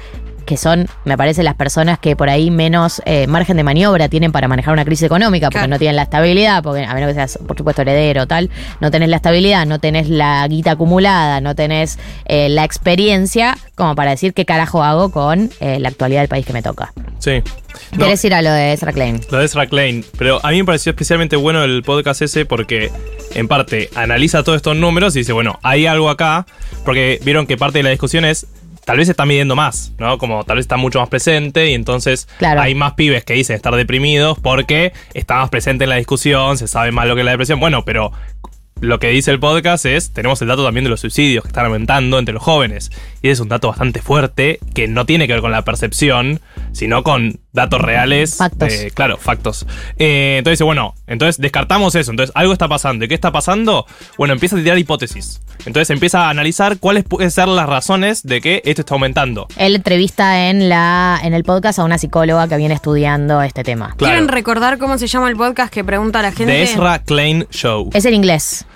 que 0.44 0.56
son, 0.56 0.86
me 1.04 1.16
parece, 1.16 1.42
las 1.42 1.54
personas 1.54 1.98
que 1.98 2.16
por 2.16 2.28
ahí 2.28 2.50
menos 2.50 3.00
eh, 3.06 3.26
margen 3.26 3.56
de 3.56 3.64
maniobra 3.64 4.08
tienen 4.08 4.32
para 4.32 4.48
manejar 4.48 4.72
una 4.74 4.84
crisis 4.84 5.04
económica, 5.04 5.46
porque 5.46 5.58
Claro. 5.58 5.70
no 5.70 5.78
tienen 5.78 5.96
la 5.96 6.02
estabilidad, 6.02 6.62
porque 6.62 6.84
a 6.84 6.94
menos 6.94 7.08
que 7.08 7.14
seas, 7.14 7.38
por 7.46 7.56
supuesto, 7.56 7.82
heredero 7.82 8.26
tal, 8.26 8.50
no 8.80 8.90
tenés 8.90 9.08
la 9.08 9.16
estabilidad, 9.16 9.66
no 9.66 9.78
tenés 9.78 10.08
la 10.08 10.46
guita 10.48 10.72
acumulada, 10.72 11.40
no 11.40 11.54
tenés 11.54 11.98
eh, 12.26 12.48
la 12.48 12.64
experiencia 12.64 13.56
como 13.74 13.94
para 13.94 14.10
decir 14.10 14.34
qué 14.34 14.44
carajo 14.44 14.82
hago 14.82 15.10
con 15.10 15.50
eh, 15.60 15.78
la 15.80 15.88
actualidad 15.88 16.20
del 16.20 16.28
país 16.28 16.44
que 16.46 16.52
me 16.52 16.62
toca. 16.62 16.92
Sí. 17.18 17.42
No, 17.92 18.04
¿Querés 18.04 18.24
ir 18.24 18.34
a 18.34 18.42
lo 18.42 18.50
de 18.50 18.72
Ezra 18.72 18.92
Klein? 18.92 19.20
Lo 19.30 19.38
de 19.38 19.44
Ezra 19.46 19.66
Klein. 19.66 20.04
Pero 20.18 20.40
a 20.44 20.50
mí 20.50 20.58
me 20.58 20.64
pareció 20.64 20.90
especialmente 20.90 21.36
bueno 21.36 21.62
el 21.64 21.82
podcast 21.82 22.20
ese 22.22 22.44
porque, 22.44 22.90
en 23.34 23.48
parte, 23.48 23.88
analiza 23.94 24.42
todos 24.42 24.56
estos 24.56 24.76
números 24.76 25.16
y 25.16 25.20
dice, 25.20 25.32
bueno, 25.32 25.58
hay 25.62 25.86
algo 25.86 26.10
acá. 26.10 26.46
Porque 26.84 27.18
vieron 27.24 27.46
que 27.46 27.56
parte 27.56 27.78
de 27.78 27.82
la 27.84 27.90
discusión 27.90 28.24
es, 28.24 28.46
tal 28.84 28.96
vez 28.98 29.08
está 29.08 29.26
midiendo 29.26 29.54
más, 29.56 29.92
¿no? 29.98 30.18
Como 30.18 30.44
tal 30.44 30.56
vez 30.56 30.64
está 30.64 30.76
mucho 30.76 30.98
más 31.00 31.08
presente 31.08 31.70
y 31.70 31.74
entonces 31.74 32.28
Claro. 32.38 32.60
hay 32.60 32.74
más 32.74 32.94
pibes 32.94 33.24
que 33.24 33.34
dicen 33.34 33.56
estar 33.56 33.74
deprimidos 33.74 34.38
porque 34.40 34.92
está 35.14 35.36
más 35.36 35.50
presente 35.50 35.84
en 35.84 35.90
la 35.90 35.96
discusión, 35.96 36.58
se 36.58 36.66
sabe 36.68 36.92
más 36.92 37.06
lo 37.06 37.14
que 37.14 37.20
es 37.20 37.24
la 37.24 37.30
depresión. 37.32 37.60
Bueno, 37.60 37.84
pero 37.84 38.12
lo 38.80 38.98
que 38.98 39.08
dice 39.10 39.30
el 39.30 39.38
podcast 39.38 39.86
es, 39.86 40.12
tenemos 40.12 40.42
el 40.42 40.48
dato 40.48 40.64
también 40.64 40.82
de 40.82 40.90
los 40.90 40.98
suicidios 41.00 41.44
que 41.44 41.48
están 41.48 41.66
aumentando 41.66 42.18
entre 42.18 42.34
los 42.34 42.42
jóvenes. 42.42 42.90
Y 43.22 43.28
ese 43.28 43.34
es 43.34 43.40
un 43.40 43.48
dato 43.48 43.68
bastante 43.68 44.02
fuerte 44.02 44.58
que 44.74 44.88
no 44.88 45.06
tiene 45.06 45.28
que 45.28 45.34
ver 45.34 45.42
con 45.42 45.52
la 45.52 45.62
percepción, 45.62 46.40
sino 46.72 47.04
con 47.04 47.38
datos 47.52 47.80
reales. 47.80 48.36
Factos. 48.36 48.72
eh, 48.72 48.90
claro, 48.94 49.16
factos. 49.18 49.66
Eh, 49.98 50.36
entonces 50.38 50.58
dice, 50.58 50.64
bueno, 50.64 50.94
entonces 51.06 51.40
descartamos 51.40 51.94
eso. 51.94 52.10
Entonces 52.10 52.32
algo 52.34 52.52
está 52.52 52.68
pasando. 52.68 53.04
¿Y 53.04 53.08
qué 53.08 53.14
está 53.14 53.30
pasando? 53.32 53.86
Bueno, 54.18 54.34
empieza 54.34 54.56
a 54.56 54.58
tirar 54.60 54.78
hipótesis. 54.78 55.40
Entonces 55.66 55.90
empieza 55.90 56.26
a 56.26 56.30
analizar 56.30 56.78
cuáles 56.78 57.04
pueden 57.04 57.30
ser 57.30 57.48
las 57.48 57.68
razones 57.68 58.22
de 58.22 58.40
que 58.40 58.62
esto 58.64 58.82
está 58.82 58.94
aumentando. 58.94 59.46
Él 59.56 59.76
entrevista 59.76 60.48
en, 60.48 60.68
la, 60.68 61.20
en 61.22 61.34
el 61.34 61.44
podcast 61.44 61.78
a 61.78 61.84
una 61.84 61.98
psicóloga 61.98 62.48
que 62.48 62.56
viene 62.56 62.74
estudiando 62.74 63.42
este 63.42 63.62
tema. 63.62 63.94
Claro. 63.96 64.12
¿Quieren 64.12 64.28
recordar 64.28 64.78
cómo 64.78 64.98
se 64.98 65.06
llama 65.06 65.28
el 65.28 65.36
podcast 65.36 65.72
que 65.72 65.84
pregunta 65.84 66.20
a 66.20 66.22
la 66.22 66.32
gente? 66.32 66.52
The 66.52 66.62
Ezra 66.62 66.98
Klein 67.00 67.46
Show. 67.50 67.90
Es 67.92 68.04
en 68.04 68.14
inglés. 68.14 68.66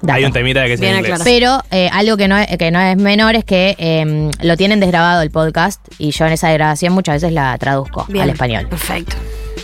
Dato. 0.00 0.12
Hay 0.12 0.24
un 0.24 0.32
temita 0.32 0.60
de 0.62 0.68
que 0.68 0.76
Bien 0.76 0.94
en 0.94 1.00
inglés. 1.00 1.20
Pero 1.24 1.62
eh, 1.70 1.88
algo 1.92 2.16
que 2.16 2.28
no, 2.28 2.36
es, 2.38 2.56
que 2.56 2.70
no 2.70 2.80
es 2.80 2.96
menor 2.96 3.34
es 3.34 3.44
que 3.44 3.76
eh, 3.78 4.30
lo 4.42 4.56
tienen 4.56 4.80
desgrabado 4.80 5.22
el 5.22 5.30
podcast 5.30 5.80
y 5.98 6.10
yo 6.10 6.26
en 6.26 6.32
esa 6.32 6.48
desgrabación 6.48 6.92
muchas 6.92 7.16
veces 7.16 7.32
la 7.32 7.56
traduzco 7.58 8.06
Bien. 8.08 8.24
al 8.24 8.30
español. 8.30 8.66
Perfecto. 8.68 9.16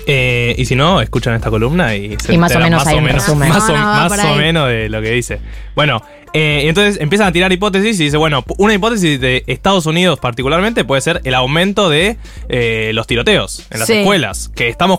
Eh, 0.06 0.54
y 0.58 0.64
si 0.66 0.74
no, 0.74 1.00
escuchan 1.00 1.34
esta 1.34 1.50
columna 1.50 1.94
y 1.94 2.16
se 2.22 2.34
Y 2.34 2.38
más 2.38 2.54
o 2.54 2.58
menos 2.58 2.86
hay 2.86 2.98
un 2.98 3.08
resumen. 3.08 3.48
Más, 3.48 3.68
o, 3.68 3.72
No, 3.72 3.78
no, 3.78 3.86
va 3.86 4.08
más 4.08 4.24
o 4.24 4.34
menos 4.36 4.68
de 4.68 4.88
lo 4.88 5.00
que 5.00 5.10
dice. 5.10 5.40
Bueno, 5.74 6.02
eh, 6.34 6.62
y 6.64 6.68
entonces 6.68 7.00
empiezan 7.00 7.28
a 7.28 7.32
tirar 7.32 7.52
hipótesis 7.52 7.98
y 8.00 8.04
dice, 8.04 8.16
bueno, 8.16 8.44
una 8.58 8.74
hipótesis 8.74 9.20
de 9.20 9.44
Estados 9.46 9.86
Unidos 9.86 10.18
particularmente 10.18 10.84
puede 10.84 11.00
ser 11.00 11.20
el 11.24 11.32
aumento 11.34 11.88
de 11.88 12.16
eh, 12.48 12.90
los 12.92 13.06
tiroteos 13.06 13.66
en 13.70 13.78
las 13.78 13.86
Sí. 13.86 13.94
escuelas. 13.94 14.50
Que 14.54 14.68
estamos 14.68 14.98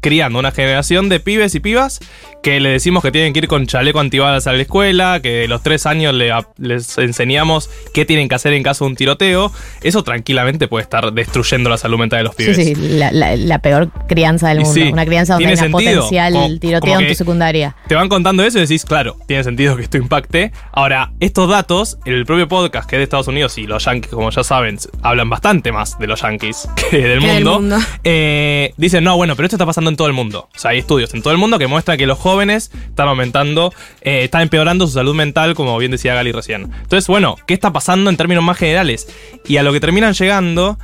criando 0.00 0.38
una 0.38 0.52
generación 0.52 1.08
de 1.08 1.18
pibes 1.20 1.54
y 1.56 1.60
pibas 1.60 1.98
que 2.42 2.60
le 2.60 2.68
decimos 2.68 3.02
que 3.02 3.10
tienen 3.10 3.32
que 3.32 3.40
ir 3.40 3.48
con 3.48 3.66
chaleco 3.66 3.98
antibalas 3.98 4.46
a 4.46 4.52
la 4.52 4.62
escuela, 4.62 5.18
que 5.20 5.30
de 5.30 5.48
los 5.48 5.62
tres 5.64 5.84
años 5.86 6.14
le 6.14 6.30
les 6.58 6.96
enseñamos 6.98 7.68
qué 7.92 8.04
tienen 8.04 8.28
que 8.28 8.36
hacer 8.36 8.52
en 8.52 8.62
caso 8.62 8.84
de 8.84 8.90
un 8.90 8.96
tiroteo. 8.96 9.50
Eso 9.82 10.04
tranquilamente 10.04 10.68
puede 10.68 10.84
estar 10.84 11.12
destruyendo 11.12 11.68
la 11.68 11.76
salud 11.78 11.98
mental 11.98 12.20
de 12.20 12.22
los 12.24 12.36
Sí, 12.36 12.44
pibes. 12.44 12.56
sí, 12.56 12.74
la, 12.76 13.10
la- 13.10 13.34
la 13.34 13.58
peor 13.58 13.90
crianza 14.06 14.48
del 14.50 14.58
mundo. 14.60 14.72
sí, 14.72 14.82
una 14.92 15.04
crianza 15.04 15.32
donde 15.34 15.48
hay 15.48 15.54
tiene 15.54 15.66
una 15.68 15.72
potencial 15.72 16.32
Como- 16.34 16.58
tiroteo 16.60 16.80
como 16.92 17.00
en 17.00 17.08
tu 17.08 17.14
secundaria. 17.16 17.74
Te 17.88 17.96
van 17.96 18.08
contando 18.08 18.44
eso 18.44 18.58
y 18.58 18.60
decís, 18.60 18.84
claro, 18.84 19.16
tiene 19.26 19.42
sentido 19.42 19.76
que 19.76 19.82
esto 19.82 19.96
impacte. 19.96 20.52
Ahora, 20.78 21.10
estos 21.20 21.48
datos, 21.48 21.96
el 22.04 22.26
propio 22.26 22.48
podcast 22.48 22.86
que 22.86 22.96
es 22.96 23.00
de 23.00 23.04
Estados 23.04 23.28
Unidos 23.28 23.56
y 23.56 23.66
los 23.66 23.82
yankees, 23.86 24.10
como 24.12 24.28
ya 24.28 24.44
saben, 24.44 24.78
hablan 25.00 25.30
bastante 25.30 25.72
más 25.72 25.98
de 25.98 26.06
los 26.06 26.20
yankees 26.20 26.68
que 26.90 26.98
del 26.98 27.20
Que 27.20 27.26
mundo. 27.26 27.54
mundo. 27.54 27.78
eh, 28.04 28.74
dicen, 28.76 29.02
no, 29.02 29.16
bueno, 29.16 29.36
pero 29.36 29.46
esto 29.46 29.56
está 29.56 29.64
pasando 29.64 29.88
en 29.88 29.96
todo 29.96 30.06
el 30.06 30.12
mundo. 30.12 30.50
O 30.54 30.58
sea, 30.58 30.72
hay 30.72 30.78
estudios 30.80 31.14
en 31.14 31.22
todo 31.22 31.32
el 31.32 31.38
mundo 31.38 31.58
que 31.58 31.66
muestran 31.66 31.96
que 31.96 32.06
los 32.06 32.18
jóvenes 32.18 32.70
están 32.88 33.08
aumentando, 33.08 33.72
eh, 34.02 34.24
están 34.24 34.42
empeorando 34.42 34.86
su 34.86 34.92
salud 34.92 35.14
mental, 35.14 35.54
como 35.54 35.78
bien 35.78 35.92
decía 35.92 36.14
Gali 36.14 36.30
recién. 36.30 36.64
Entonces, 36.82 37.06
bueno, 37.06 37.36
¿qué 37.46 37.54
está 37.54 37.72
pasando 37.72 38.10
en 38.10 38.18
términos 38.18 38.44
más 38.44 38.58
generales? 38.58 39.08
Y 39.48 39.56
a 39.56 39.62
lo 39.62 39.72
que 39.72 39.80
terminan 39.80 40.12
llegando 40.12 40.78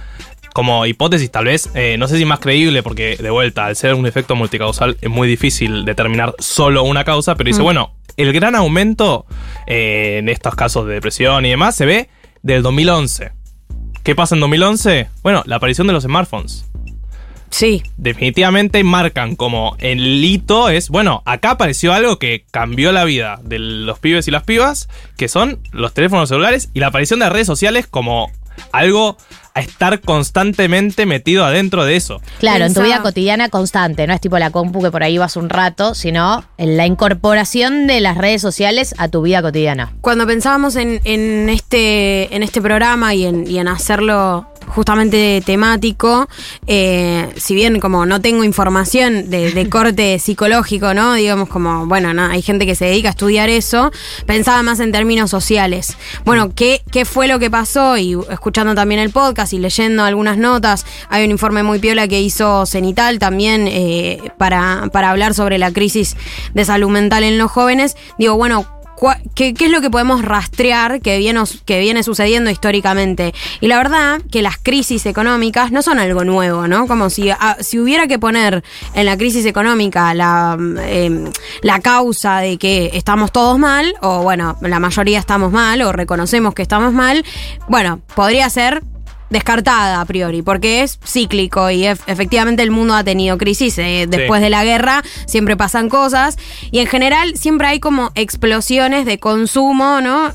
como 0.55 0.85
hipótesis 0.87 1.31
tal 1.31 1.47
vez, 1.47 1.71
eh, 1.75 1.97
no 1.99 2.09
sé 2.09 2.17
si 2.19 2.25
más 2.25 2.39
creíble, 2.39 2.83
porque 2.83 3.17
de 3.17 3.31
vuelta, 3.31 3.67
al 3.67 3.77
ser 3.77 3.95
un 3.95 4.07
efecto 4.07 4.37
multicausal 4.37 4.97
es 5.01 5.11
muy 5.11 5.29
difícil 5.29 5.85
determinar 5.85 6.35
solo 6.39 6.83
una 6.83 7.05
causa, 7.05 7.35
pero 7.37 7.49
dice, 7.49 7.63
bueno, 7.63 7.95
el 8.17 8.33
gran 8.33 8.55
aumento 8.55 9.27
eh, 9.67 10.17
en 10.19 10.29
estos 10.29 10.55
casos 10.55 10.87
de 10.87 10.95
depresión 10.95 11.45
y 11.47 11.51
demás 11.51 11.77
se 11.77 11.87
ve 11.87 12.09
del 12.43 12.63
2011. 12.63 13.33
¿Qué 14.03 14.15
pasa 14.15 14.35
en 14.35 14.41
2011? 14.41 15.09
Bueno, 15.23 15.43
la 15.47 15.57
aparición 15.57 15.87
de 15.87 15.93
los 15.93 16.05
smartphones. 16.05 16.67
Sí. 17.51 17.83
Definitivamente 17.99 18.83
marcan 18.83 19.37
como 19.37 19.77
el 19.79 20.25
hito 20.25 20.71
es, 20.71 20.89
bueno, 20.89 21.23
acá 21.27 21.51
apareció 21.53 21.93
algo 21.93 22.19
que 22.19 22.47
cambió 22.51 22.93
la 22.93 23.05
vida 23.05 23.39
de 23.43 23.59
los 23.59 23.99
pibes 23.99 24.27
y 24.27 24.31
las 24.31 24.43
pibas, 24.43 24.89
que 25.19 25.29
son 25.29 25.61
los 25.71 25.93
teléfonos 25.93 26.31
celulares 26.31 26.71
y 26.73 26.81
la 26.81 26.87
aparición 26.89 27.21
de 27.21 27.27
las 27.27 27.33
redes 27.33 27.47
sociales 27.47 27.87
como 27.87 28.33
algo 28.73 29.19
a 29.55 29.61
estar 29.61 30.01
constantemente 30.01 31.07
metido 31.07 31.45
adentro 31.45 31.85
de 31.85 31.97
eso. 31.97 32.21
Claro, 32.39 32.65
en 32.65 32.75
tu 32.75 32.83
vida 32.83 33.03
cotidiana 33.03 33.49
constante, 33.49 34.07
no 34.07 34.15
es 34.15 34.21
tipo 34.21 34.39
la 34.39 34.51
compu 34.51 34.83
que 34.83 34.91
por 34.91 35.03
ahí 35.03 35.19
vas 35.19 35.37
un 35.37 35.51
rato, 35.51 35.95
sino 35.95 36.45
en 36.59 36.77
la 36.77 36.87
incorporación 36.87 37.87
de 37.87 38.01
las 38.01 38.17
redes 38.17 38.41
sociales 38.41 38.95
a 38.99 39.09
tu 39.09 39.23
vida 39.23 39.43
cotidiana. 39.43 39.93
Cuando 40.01 40.27
pensábamos 40.27 40.77
en, 40.77 41.01
en 41.05 41.49
este, 41.49 42.35
en 42.35 42.43
este 42.43 42.61
programa 42.61 43.15
y 43.15 43.27
en, 43.27 43.47
y 43.49 43.59
en 43.59 43.69
hacerlo 43.69 44.47
justamente 44.69 45.43
temático, 45.45 46.29
eh, 46.67 47.29
si 47.37 47.55
bien 47.55 47.81
como 47.81 48.07
no 48.07 48.21
tengo 48.21 48.45
información 48.45 49.29
de, 49.29 49.53
de 49.53 49.69
corte 49.71 50.19
psicológico, 50.19 50.95
¿no? 50.95 51.15
Digamos 51.15 51.49
como, 51.49 51.87
bueno, 51.87 52.15
no, 52.15 52.27
hay 52.27 52.43
gente 52.43 52.65
que 52.65 52.75
se 52.75 52.87
dedica 52.87 53.09
a 53.09 53.11
estudiar 53.11 53.49
eso, 53.49 53.91
pensaba 54.27 54.63
más 54.63 54.81
en 54.81 54.93
términos 54.93 55.31
sociales. 55.31 55.97
Bueno, 56.25 56.55
¿qué, 56.55 56.83
qué 56.91 57.05
fue 57.05 57.29
lo 57.29 57.39
que 57.39 57.51
pasó? 57.51 57.97
Y 57.97 58.17
escuchando 58.31 58.75
también 58.75 59.01
el 59.01 59.11
podcast 59.11 59.42
y 59.51 59.59
leyendo 59.59 60.05
algunas 60.05 60.39
notas, 60.39 60.87
hay 61.09 61.25
un 61.25 61.33
informe 61.33 61.63
muy 61.63 61.79
piola 61.81 62.07
que 62.07 62.21
hizo 62.21 62.67
Cenital 62.67 63.19
también 63.19 63.67
eh, 63.67 64.21
para, 64.39 64.89
para 64.93 65.11
hablar 65.11 65.35
sobre 65.35 65.59
la 65.59 65.73
crisis 65.73 66.17
de 66.55 66.65
salud 66.65 66.91
mental 66.91 67.25
en 67.25 67.39
los 67.39 67.51
jóvenes. 67.51 67.97
Digo, 68.19 68.37
bueno, 68.37 68.67
qué, 69.35 69.55
es 69.59 69.71
lo 69.71 69.81
que 69.81 69.91
podemos 69.91 70.23
rastrear 70.23 71.01
que 71.01 71.19
viene, 71.19 71.43
que 71.65 71.81
viene 71.81 72.03
sucediendo 72.03 72.51
históricamente. 72.51 73.35
Y 73.61 73.69
la 73.69 73.79
verdad 73.79 74.21
que 74.31 74.43
las 74.43 74.59
crisis 74.59 75.07
económicas 75.07 75.73
no 75.73 75.83
son 75.83 75.99
algo 75.99 76.25
nuevo, 76.25 76.69
¿no? 76.69 76.87
Como 76.87 77.11
si, 77.11 77.31
ah, 77.31 77.57
si 77.61 77.79
hubiera 77.79 78.07
que 78.07 78.19
poner 78.19 78.63
en 78.95 79.07
la 79.07 79.17
crisis 79.17 79.47
económica 79.47 80.15
la, 80.15 80.57
em, 80.87 81.31
la 81.63 81.81
causa 81.81 82.39
de 82.39 82.59
que 82.59 82.91
estamos 82.95 83.33
todos 83.33 83.59
mal, 83.59 83.95
o 84.01 84.23
bueno, 84.23 84.57
la 84.61 84.79
mayoría 84.79 85.19
estamos 85.19 85.53
mal, 85.53 85.83
o 85.83 85.93
reconocemos 85.93 86.55
que 86.55 86.63
estamos 86.63 86.93
mal, 86.93 87.25
bueno, 87.69 88.01
podría 88.15 88.49
ser 88.51 88.83
descartada 89.33 90.01
a 90.01 90.05
priori, 90.05 90.43
porque 90.43 90.83
es 90.83 90.99
cíclico 91.05 91.71
y 91.71 91.87
efectivamente 91.87 92.63
el 92.63 92.71
mundo 92.71 92.95
ha 92.95 93.03
tenido 93.03 93.39
crisis. 93.39 93.79
Eh, 93.79 94.07
después 94.09 94.41
de 94.41 94.51
la 94.51 94.65
guerra 94.65 95.03
siempre 95.27 95.57
pasan 95.57 95.89
cosas 95.89 96.37
y 96.71 96.79
en 96.79 96.87
general 96.87 97.37
siempre 97.37 97.67
hay 97.69 97.81
como 97.81 98.13
explosiones 98.15 99.07
de 99.07 99.19
consumo, 99.19 100.01
¿no? 100.01 100.33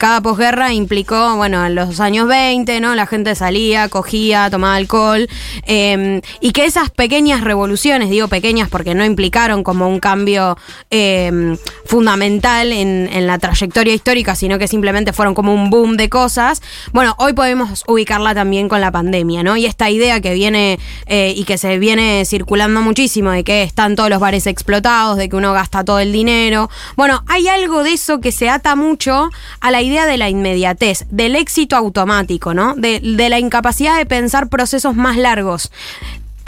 Cada 0.00 0.22
posguerra 0.22 0.72
implicó, 0.72 1.36
bueno, 1.36 1.66
en 1.66 1.74
los 1.74 2.00
años 2.00 2.26
20, 2.26 2.80
¿no? 2.80 2.94
La 2.94 3.06
gente 3.06 3.34
salía, 3.34 3.90
cogía, 3.90 4.48
tomaba 4.48 4.76
alcohol. 4.76 5.28
Em, 5.66 6.22
y 6.40 6.52
que 6.52 6.64
esas 6.64 6.88
pequeñas 6.88 7.42
revoluciones, 7.42 8.08
digo 8.08 8.26
pequeñas 8.26 8.70
porque 8.70 8.94
no 8.94 9.04
implicaron 9.04 9.62
como 9.62 9.86
un 9.90 10.00
cambio 10.00 10.56
em, 10.88 11.58
fundamental 11.84 12.72
en, 12.72 13.26
la 13.26 13.38
trayectoria 13.38 13.92
histórica, 13.92 14.34
sino 14.34 14.58
que 14.58 14.68
simplemente 14.68 15.12
fueron 15.12 15.34
como 15.34 15.52
un 15.52 15.68
boom 15.68 15.98
de 15.98 16.08
cosas. 16.08 16.62
Bueno, 16.92 17.14
hoy 17.18 17.34
podemos 17.34 17.84
ubicarla 17.86 18.34
también 18.34 18.70
con 18.70 18.80
la 18.80 18.90
pandemia, 18.90 19.42
¿no? 19.42 19.58
Y 19.58 19.66
esta 19.66 19.90
idea 19.90 20.22
que 20.22 20.32
viene 20.32 20.78
eh, 21.04 21.34
y 21.36 21.44
que 21.44 21.58
se 21.58 21.78
viene 21.78 22.24
circulando 22.24 22.80
muchísimo 22.80 23.32
de 23.32 23.44
que 23.44 23.64
están 23.64 23.96
todos 23.96 24.08
los 24.08 24.18
bares 24.18 24.46
explotados, 24.46 25.18
de 25.18 25.28
que 25.28 25.36
uno 25.36 25.52
gasta 25.52 25.84
todo 25.84 25.98
el 25.98 26.10
dinero. 26.10 26.70
Bueno, 26.96 27.22
hay 27.26 27.48
algo 27.48 27.82
de 27.82 27.92
eso 27.92 28.20
que 28.22 28.32
se 28.32 28.48
ata 28.48 28.74
mucho 28.76 29.28
a 29.60 29.70
la 29.70 29.82
idea 29.82 29.89
idea 29.90 30.06
de 30.06 30.16
la 30.16 30.28
inmediatez, 30.28 31.04
del 31.10 31.36
éxito 31.36 31.76
automático, 31.76 32.54
¿no? 32.54 32.74
De, 32.74 33.00
la 33.02 33.38
incapacidad 33.38 33.96
de 33.98 34.06
pensar 34.06 34.48
procesos 34.48 34.96
más 34.96 35.16
largos 35.16 35.70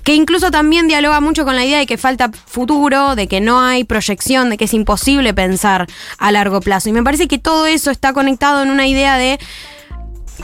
que 0.05 0.17
incluso 0.17 0.51
también 0.51 0.89
dialoga 0.89 1.21
mucho 1.21 1.45
con 1.45 1.55
la 1.55 1.65
idea 1.65 1.79
de 1.79 1.87
que 1.87 1.97
falta 1.97 2.33
futuro, 2.47 3.15
de 3.15 3.29
que 3.29 3.41
no 3.41 3.61
hay 3.61 3.85
proyección, 3.85 4.51
de 4.51 4.57
que 4.57 4.65
es 4.65 4.75
imposible 4.75 5.33
pensar 5.33 5.87
a 6.19 6.33
largo 6.33 6.61
plazo. 6.61 6.89
Y 6.89 6.93
me 6.93 7.05
parece 7.05 7.29
que 7.29 7.39
todo 7.39 7.67
eso 7.67 7.93
está 7.93 8.13
conectado 8.13 8.65
en 8.65 8.71
una 8.71 8.89
idea 8.89 9.17
de 9.17 9.39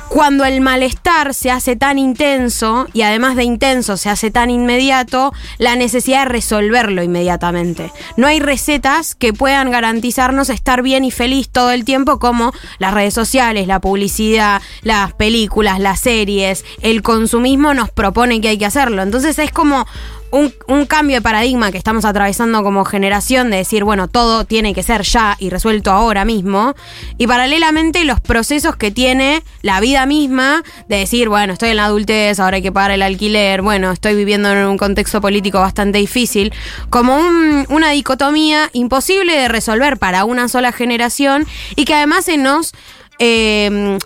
cuando 0.09 0.45
el 0.45 0.61
malestar 0.61 1.35
se 1.35 1.51
hace 1.51 1.77
tan 1.77 1.99
intenso 1.99 2.87
y 2.93 3.03
además 3.03 3.37
de 3.37 3.45
intenso 3.45 3.97
se 3.97 4.09
hace 4.09 4.31
tan 4.31 4.51
inmediato, 4.51 5.33
la 5.59 5.77
necesidad 5.77 6.25
de 6.25 6.33
resolverlo 6.33 7.03
inmediatamente. 7.03 7.93
No 8.17 8.27
hay 8.27 8.41
recetas 8.41 9.15
que 9.15 9.33
puedan 9.33 9.71
garantizarnos 9.71 10.51
estar 10.51 10.83
bien 10.83 11.05
y 11.05 11.11
feliz 11.11 11.49
todo 11.49 11.71
el 11.71 11.85
tiempo 11.85 12.19
como 12.19 12.53
las 12.79 12.95
redes 12.95 13.15
sociales, 13.15 13.67
la 13.67 13.81
publicidad, 13.81 14.63
las 14.83 15.13
películas, 15.13 15.79
las 15.79 16.01
series, 16.01 16.65
el 16.81 17.03
consumismo 17.03 17.75
nos 17.75 17.91
propone 17.91 18.41
que 18.41 18.49
hay 18.49 18.59
que 18.59 18.67
hacerlo. 18.67 19.03
Entonces 19.03 19.39
es 19.39 19.53
como 19.53 19.87
un, 20.31 20.87
cambio 20.87 21.17
de 21.17 21.23
paradigma 21.23 21.71
que 21.71 21.79
estamos 21.79 22.05
atravesando 22.05 22.63
como 22.63 22.85
generación 22.85 23.51
de 23.51 23.59
decir, 23.59 23.85
bueno, 23.85 24.09
todo 24.09 24.45
tiene 24.45 24.75
que 24.75 24.83
ser 24.83 25.03
ya 25.03 25.37
y 25.39 25.51
resuelto 25.51 25.91
ahora 25.91 26.25
mismo. 26.25 26.75
Y 27.17 27.27
paralelamente 27.27 28.05
los 28.05 28.21
procesos 28.21 28.77
que 28.77 28.91
tiene 28.91 29.43
la 29.63 29.81
vida 29.81 30.07
misma 30.07 30.63
de 30.89 30.97
decir, 30.97 31.29
bueno, 31.29 31.53
estoy 31.53 31.71
en 31.71 31.77
la 31.77 31.87
adultez, 31.87 32.41
ahora 32.41 32.57
hay 32.57 32.63
que 32.63 32.73
pagar 32.73 32.93
el 32.93 33.03
alquiler, 33.03 33.63
bueno, 33.63 33.91
estoy 33.93 34.15
viviendo 34.15 34.51
en 34.51 34.67
un 34.67 34.79
contexto 34.79 35.21
político 35.21 35.61
bastante 35.61 35.99
difícil, 35.99 36.53
como 36.91 37.19
una 37.69 37.91
dicotomía 37.91 38.71
imposible 38.73 39.35
de 39.35 39.49
resolver 39.49 39.99
para 39.99 40.25
una 40.25 40.49
sola 40.49 40.73
generación 40.73 41.47
y 41.77 41.85
que 41.85 41.95
además 41.95 42.25
se 42.25 42.37
nos... 42.37 42.73
Eh, 43.19 43.99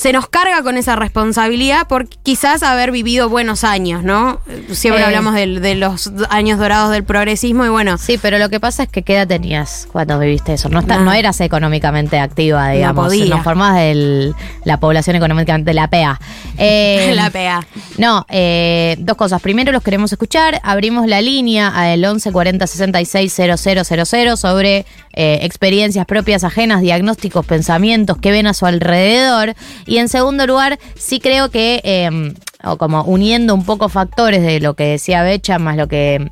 se 0.00 0.14
nos 0.14 0.28
carga 0.28 0.62
con 0.62 0.78
esa 0.78 0.96
responsabilidad 0.96 1.86
por 1.86 2.08
quizás 2.08 2.62
haber 2.62 2.90
vivido 2.90 3.28
buenos 3.28 3.64
años, 3.64 4.02
¿no? 4.02 4.40
Siempre 4.70 5.02
eh. 5.02 5.04
hablamos 5.04 5.34
de, 5.34 5.74
los 5.74 6.10
años 6.30 6.58
dorados 6.58 6.90
del 6.90 7.04
progresismo 7.04 7.66
y 7.66 7.68
bueno. 7.68 7.98
Sí, 7.98 8.16
pero 8.16 8.38
lo 8.38 8.48
que 8.48 8.60
pasa 8.60 8.84
es 8.84 8.88
que 8.88 9.02
¿qué 9.02 9.16
edad 9.16 9.28
tenías 9.28 9.86
cuando 9.92 10.18
viviste 10.18 10.54
eso? 10.54 10.70
No, 10.70 10.80
no 10.80 11.12
eras 11.12 11.42
económicamente 11.42 12.18
activa, 12.18 12.70
digamos. 12.70 13.14
No, 13.14 13.36
no 13.36 13.42
formabas 13.42 13.76
de 13.76 14.32
la 14.64 14.80
población 14.80 15.16
económicamente, 15.16 15.74
la 15.74 15.88
PEA. 15.90 16.18
Eh, 16.56 17.12
la 17.14 17.28
PEA. 17.28 17.66
No, 17.98 18.24
eh, 18.30 18.96
dos 19.00 19.18
cosas. 19.18 19.42
Primero 19.42 19.70
los 19.70 19.82
queremos 19.82 20.10
escuchar. 20.10 20.62
Abrimos 20.62 21.08
la 21.08 21.20
línea 21.20 21.68
al 21.68 22.02
11 22.02 22.32
40 22.32 22.66
66 22.66 23.34
000 23.34 24.36
sobre 24.38 24.86
experiencias 25.12 26.06
propias 26.06 26.42
ajenas, 26.42 26.80
diagnósticos, 26.80 27.44
pensamientos 27.44 28.16
que 28.16 28.30
ven 28.30 28.46
a 28.46 28.54
su 28.54 28.64
alrededor. 28.64 29.54
Y 29.90 29.98
en 29.98 30.08
segundo 30.08 30.46
lugar, 30.46 30.78
sí 30.94 31.18
creo 31.18 31.50
que, 31.50 31.80
em, 31.82 32.34
o 32.62 32.76
como 32.76 33.02
uniendo 33.02 33.52
un 33.52 33.64
poco 33.64 33.88
factores 33.88 34.40
de 34.40 34.60
lo 34.60 34.74
que 34.74 34.84
decía 34.84 35.24
Becha, 35.24 35.58
más 35.58 35.76
lo 35.76 35.88
que 35.88 36.30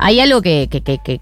hay 0.00 0.18
algo 0.18 0.42
que, 0.42 0.68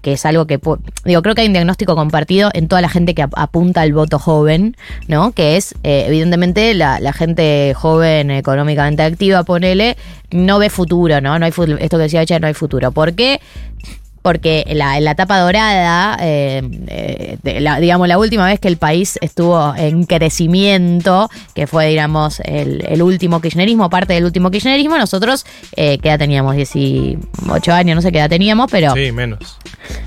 es 0.01 0.25
algo 0.25 0.47
que, 0.47 0.59
digo, 1.05 1.21
creo 1.21 1.35
que 1.35 1.41
hay 1.41 1.47
un 1.47 1.53
diagnóstico 1.53 1.95
compartido 1.95 2.49
en 2.55 2.67
toda 2.67 2.81
la 2.81 2.89
gente 2.89 3.13
que 3.13 3.21
apunta 3.21 3.81
al 3.81 3.93
voto 3.93 4.17
joven, 4.17 4.75
¿no? 5.07 5.31
Que 5.33 5.55
es, 5.55 5.75
eh, 5.83 6.05
evidentemente, 6.07 6.73
la, 6.73 7.13
gente 7.13 7.75
joven 7.75 8.31
económicamente 8.31 9.03
activa, 9.03 9.43
ponele, 9.43 9.95
no 10.31 10.57
ve 10.57 10.71
futuro, 10.71 11.21
¿no? 11.21 11.37
No 11.37 11.45
hay 11.45 11.51
esto 11.51 11.97
que 11.97 12.03
decía 12.03 12.21
Becha, 12.21 12.39
no 12.39 12.47
hay 12.47 12.55
futuro. 12.55 12.91
¿Por 12.91 13.13
qué? 13.13 13.39
Porque 14.23 14.63
en 14.67 14.77
la, 14.79 14.97
etapa 15.11 15.37
dorada, 15.37 16.17
eh, 16.21 16.61
eh, 16.87 17.37
digamos, 17.81 18.07
la 18.07 18.17
última 18.17 18.47
vez 18.47 18.57
que 18.57 18.69
el 18.69 18.77
país 18.77 19.19
estuvo 19.21 19.75
en 19.75 20.05
crecimiento, 20.05 21.29
que 21.53 21.67
fue, 21.67 21.87
digamos, 21.87 22.39
el, 22.45 23.01
último 23.03 23.41
kirchnerismo, 23.41 23.89
parte 23.89 24.13
del 24.13 24.23
último 24.23 24.49
kirchnerismo, 24.49 24.97
nosotros, 24.97 25.45
eh, 25.75 25.97
¿qué 26.01 26.07
edad 26.07 26.19
teníamos? 26.19 26.55
18 26.55 27.73
años, 27.73 27.95
no 27.97 28.01
sé 28.01 28.13
qué 28.13 28.19
edad 28.19 28.29
teníamos, 28.29 28.71
pero... 28.71 28.93
Sí, 28.93 29.11
menos. 29.11 29.57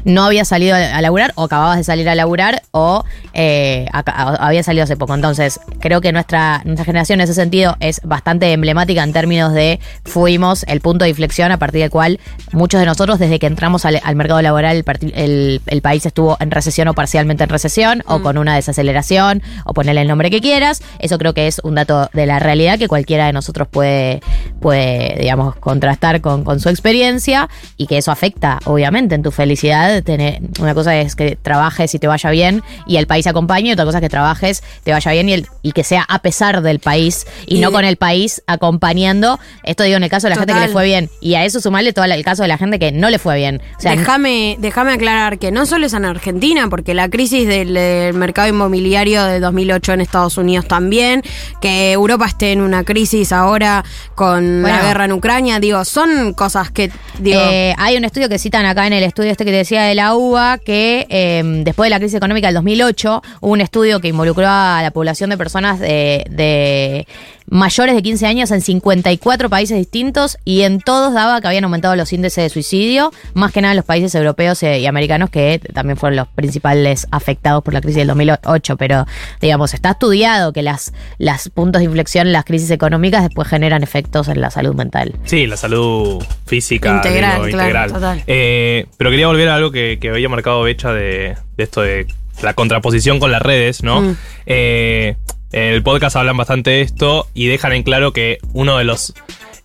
No 0.04 0.24
había 0.24 0.44
salido 0.44 0.76
a 0.76 1.00
laburar, 1.00 1.32
o 1.34 1.44
acababas 1.44 1.78
de 1.78 1.84
salir 1.84 2.08
a 2.08 2.14
laburar, 2.14 2.62
o 2.70 3.04
había 3.34 4.62
salido 4.62 4.84
hace 4.84 4.96
poco. 4.96 5.14
Entonces, 5.14 5.60
creo 5.80 6.00
que 6.00 6.12
nuestra, 6.12 6.62
nuestra 6.64 6.84
generación 6.84 7.20
en 7.20 7.24
ese 7.24 7.34
sentido 7.34 7.76
es 7.80 8.00
bastante 8.04 8.52
emblemática 8.52 9.02
en 9.02 9.12
términos 9.12 9.52
de 9.52 9.80
fuimos 10.04 10.64
el 10.68 10.80
punto 10.80 11.04
de 11.04 11.10
inflexión 11.10 11.52
a 11.52 11.58
partir 11.58 11.80
del 11.80 11.90
cual 11.90 12.20
muchos 12.52 12.80
de 12.80 12.86
nosotros, 12.86 13.18
desde 13.18 13.38
que 13.38 13.46
entramos 13.46 13.84
al 13.84 13.96
al 14.02 14.14
mercado 14.16 14.40
laboral 14.40 14.84
el, 15.14 15.60
el, 15.66 15.82
país 15.82 16.06
estuvo 16.06 16.36
en 16.40 16.50
recesión 16.50 16.88
o 16.88 16.94
parcialmente 16.94 17.44
en 17.44 17.50
recesión 17.50 18.02
o 18.06 18.18
mm. 18.18 18.22
con 18.22 18.38
una 18.38 18.54
desaceleración 18.54 19.42
o 19.64 19.74
ponerle 19.74 20.02
el 20.02 20.08
nombre 20.08 20.30
que 20.30 20.40
quieras. 20.40 20.82
Eso 20.98 21.18
creo 21.18 21.34
que 21.34 21.46
es 21.46 21.60
un 21.64 21.74
dato 21.74 22.08
de 22.12 22.26
la 22.26 22.38
realidad 22.38 22.78
que 22.78 22.86
cualquiera 22.88 23.26
de 23.26 23.32
nosotros 23.32 23.68
puede, 23.68 24.20
puede 24.60 25.16
digamos, 25.18 25.56
contrastar 25.56 26.20
con, 26.20 26.44
con 26.44 26.60
su 26.60 26.68
experiencia 26.68 27.48
y 27.76 27.86
que 27.86 27.98
eso 27.98 28.12
afecta, 28.12 28.60
obviamente, 28.64 29.14
en 29.14 29.22
tu 29.22 29.30
felicidad. 29.30 29.65
Tener, 30.05 30.40
una 30.61 30.74
cosa 30.74 30.96
es 30.96 31.16
que 31.16 31.37
trabajes 31.37 31.94
y 31.94 31.98
te 31.98 32.07
vaya 32.07 32.31
bien 32.31 32.62
y 32.87 32.96
el 32.96 33.07
país 33.07 33.26
acompañe, 33.26 33.72
otra 33.72 33.85
cosa 33.85 33.98
es 33.98 34.02
que 34.02 34.09
trabajes, 34.09 34.62
te 34.85 34.92
vaya 34.92 35.12
bien 35.12 35.29
y, 35.29 35.33
el, 35.33 35.46
y 35.62 35.72
que 35.72 35.85
sea 35.85 36.05
a 36.09 36.20
pesar 36.20 36.62
del 36.62 36.79
país 36.79 37.26
y, 37.46 37.61
no 37.61 37.72
con 37.72 37.85
el 37.85 37.96
país 37.96 38.42
acompañando. 38.46 39.38
Esto 39.62 39.85
digo 39.85 39.96
en 39.96 40.05
el 40.05 40.11
caso 40.11 40.26
de 40.26 40.35
la 40.35 40.37
gente 40.37 40.52
que 40.52 40.61
le 40.61 40.68
fue 40.68 40.85
bien. 40.85 41.11
Y 41.20 41.35
a 41.35 41.44
eso 41.44 41.61
sumarle 41.61 41.92
todo 41.92 42.05
el 42.05 42.24
caso 42.24 42.42
de 42.42 42.48
la 42.48 42.59
gente 42.59 42.79
que 42.79 42.92
no 42.92 43.11
le 43.11 43.18
fue 43.18 43.37
bien. 43.37 43.61
O 43.79 43.81
sea, 43.81 43.96
déjame, 43.96 44.57
déjame 44.59 44.92
aclarar 44.92 45.38
que 45.38 45.50
no 45.50 45.66
solo 45.66 45.87
es 45.87 45.94
en 45.94 46.05
Argentina, 46.05 46.68
porque 46.68 46.94
la 46.94 47.09
crisis 47.09 47.46
del, 47.46 47.76
mercado 48.14 48.48
inmobiliario 48.48 49.24
de 49.24 49.40
2008 49.40 49.94
en 49.94 50.00
Estados 50.00 50.38
Unidos 50.38 50.66
también, 50.66 51.22
que 51.61 51.92
Europa 51.92 52.26
esté 52.26 52.52
en 52.52 52.61
una 52.61 52.85
crisis 52.85 53.33
ahora 53.33 53.85
con 54.14 54.62
la 54.62 54.83
guerra 54.83 55.05
en 55.07 55.12
Ucrania, 55.12 55.61
digo, 55.61 55.85
son 55.85 56.35
cosas 56.35 56.70
que... 56.70 56.90
Digo, 57.18 57.40
eh, 57.40 57.74
hay 57.79 57.96
un 57.96 58.05
estudio 58.05 58.29
que 58.29 58.38
citan 58.38 58.66
acá 58.66 58.87
en 58.87 58.92
el 58.92 59.02
estudio 59.02 59.31
este 59.31 59.44
que 59.44 59.52
decía 59.57 59.83
de 59.83 59.95
la 59.95 60.14
UBA, 60.14 60.59
que 60.59 61.07
em, 61.09 61.64
después 61.64 61.87
de 61.87 61.90
la 61.90 61.99
crisis 61.99 62.16
económica 62.16 62.49
del 62.49 62.55
2008, 62.55 63.23
hubo 63.40 63.53
un 63.53 63.61
estudio 63.61 64.01
que 64.01 64.09
involucró 64.09 64.47
a 64.49 64.81
la 64.83 64.90
población 64.90 65.31
de 65.31 65.37
personas 65.37 65.81
de 65.81 67.07
mayores 67.48 67.94
de 67.94 68.02
15 68.02 68.26
años 68.26 68.50
en 68.50 68.61
54 68.61 69.48
países 69.48 69.78
distintos 69.78 70.37
y 70.44 70.62
en 70.62 70.80
todos 70.80 71.14
daba 71.14 71.40
que 71.40 71.48
habían 71.48 71.64
aumentado 71.64 71.96
los 71.96 72.12
índices 72.12 72.44
de 72.44 72.50
suicidio, 72.50 73.12
más 73.35 73.52
que 73.52 73.61
nada 73.61 73.72
en 73.72 73.76
los 73.76 73.85
países 73.85 74.14
europeos 74.14 74.62
eh, 74.62 74.80
y 74.80 74.87
americanos 74.87 75.30
que 75.30 75.61
también 75.72 75.96
fueron 75.96 76.16
los 76.16 76.28
principales 76.28 77.06
afectados 77.11 77.62
por 77.62 77.74
la 77.74 77.80
crisis 77.80 77.98
del 77.98 78.09
2008, 78.09 78.76
pero 78.76 79.06
digamos, 79.40 79.74
está 79.74 79.90
estudiado 79.92 80.52
que 80.52 80.62
las, 80.62 80.92
las 81.18 81.48
puntos 81.48 81.80
de 81.80 81.85
inflexión 81.87 82.26
en 82.26 82.32
las 82.32 82.44
crisis 82.44 82.70
económicas 82.70 83.22
después 83.22 83.48
generan 83.48 83.82
efectos 83.82 84.28
en 84.28 84.40
la 84.40 84.50
salud 84.50 84.74
mental. 84.74 85.14
Sí, 85.24 85.46
la 85.46 85.56
salud 85.56 86.22
física. 86.46 86.96
Integral, 86.96 87.48
integral. 87.50 87.92
Total. 87.92 88.22
Eh, 88.26 88.87
pero 88.96 89.11
quería 89.11 89.26
volver 89.26 89.48
a 89.48 89.56
algo 89.56 89.70
que, 89.70 89.98
había 90.06 90.28
marcado 90.28 90.62
Becha 90.62 90.92
de, 90.92 91.37
esto 91.56 91.82
de 91.82 92.06
la 92.42 92.54
contraposición 92.54 93.18
con 93.18 93.30
las 93.32 93.42
redes, 93.42 93.82
¿no? 93.82 94.00
Mm. 94.00 94.16
Eh, 94.46 95.16
en 95.57 95.73
el 95.73 95.83
podcast 95.83 96.16
hablan 96.16 96.37
bastante 96.37 96.69
de 96.69 96.81
esto 96.83 97.29
y 97.33 97.47
dejan 97.47 97.73
en 97.73 97.83
claro 97.83 98.12
que 98.12 98.37
uno 98.53 98.77
de 98.77 98.85
los 98.85 99.14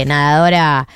nadadora 0.06 0.86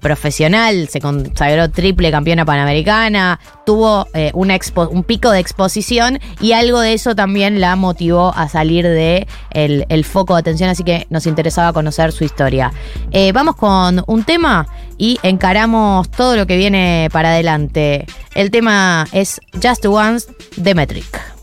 profesional, 0.00 0.88
se 0.88 1.00
consagró 1.24 1.70
triple 1.70 2.10
campeona 2.10 2.44
panamericana, 2.44 3.40
tuvo 3.66 4.06
eh, 4.14 4.30
un 4.34 5.04
pico 5.04 5.30
de 5.30 5.40
exposición 5.40 6.18
y 6.40 6.52
algo 6.52 6.80
de 6.80 6.92
eso 6.94 7.14
también 7.14 7.60
la 7.60 7.76
motivó 7.76 8.32
a 8.34 8.48
salir 8.48 8.84
de 8.84 9.26
el 9.50 10.04
foco 10.04 10.34
de 10.34 10.40
atención, 10.40 10.70
así 10.70 10.84
que 10.84 11.06
nos 11.10 11.26
interesaba 11.26 11.72
conocer 11.72 12.12
su 12.12 12.24
historia. 12.24 12.72
Eh, 13.10 13.32
vamos 13.32 13.56
con 13.56 14.02
un 14.06 14.24
tema 14.24 14.66
y 14.98 15.18
encaramos 15.22 16.10
todo 16.10 16.36
lo 16.36 16.46
que 16.46 16.56
viene 16.56 17.08
para 17.12 17.30
adelante. 17.30 18.06
El 18.34 18.50
tema 18.50 19.06
es 19.12 19.40
Just 19.62 19.86
Once 19.86 20.28
de 20.56 20.74
Metric. 20.74 21.33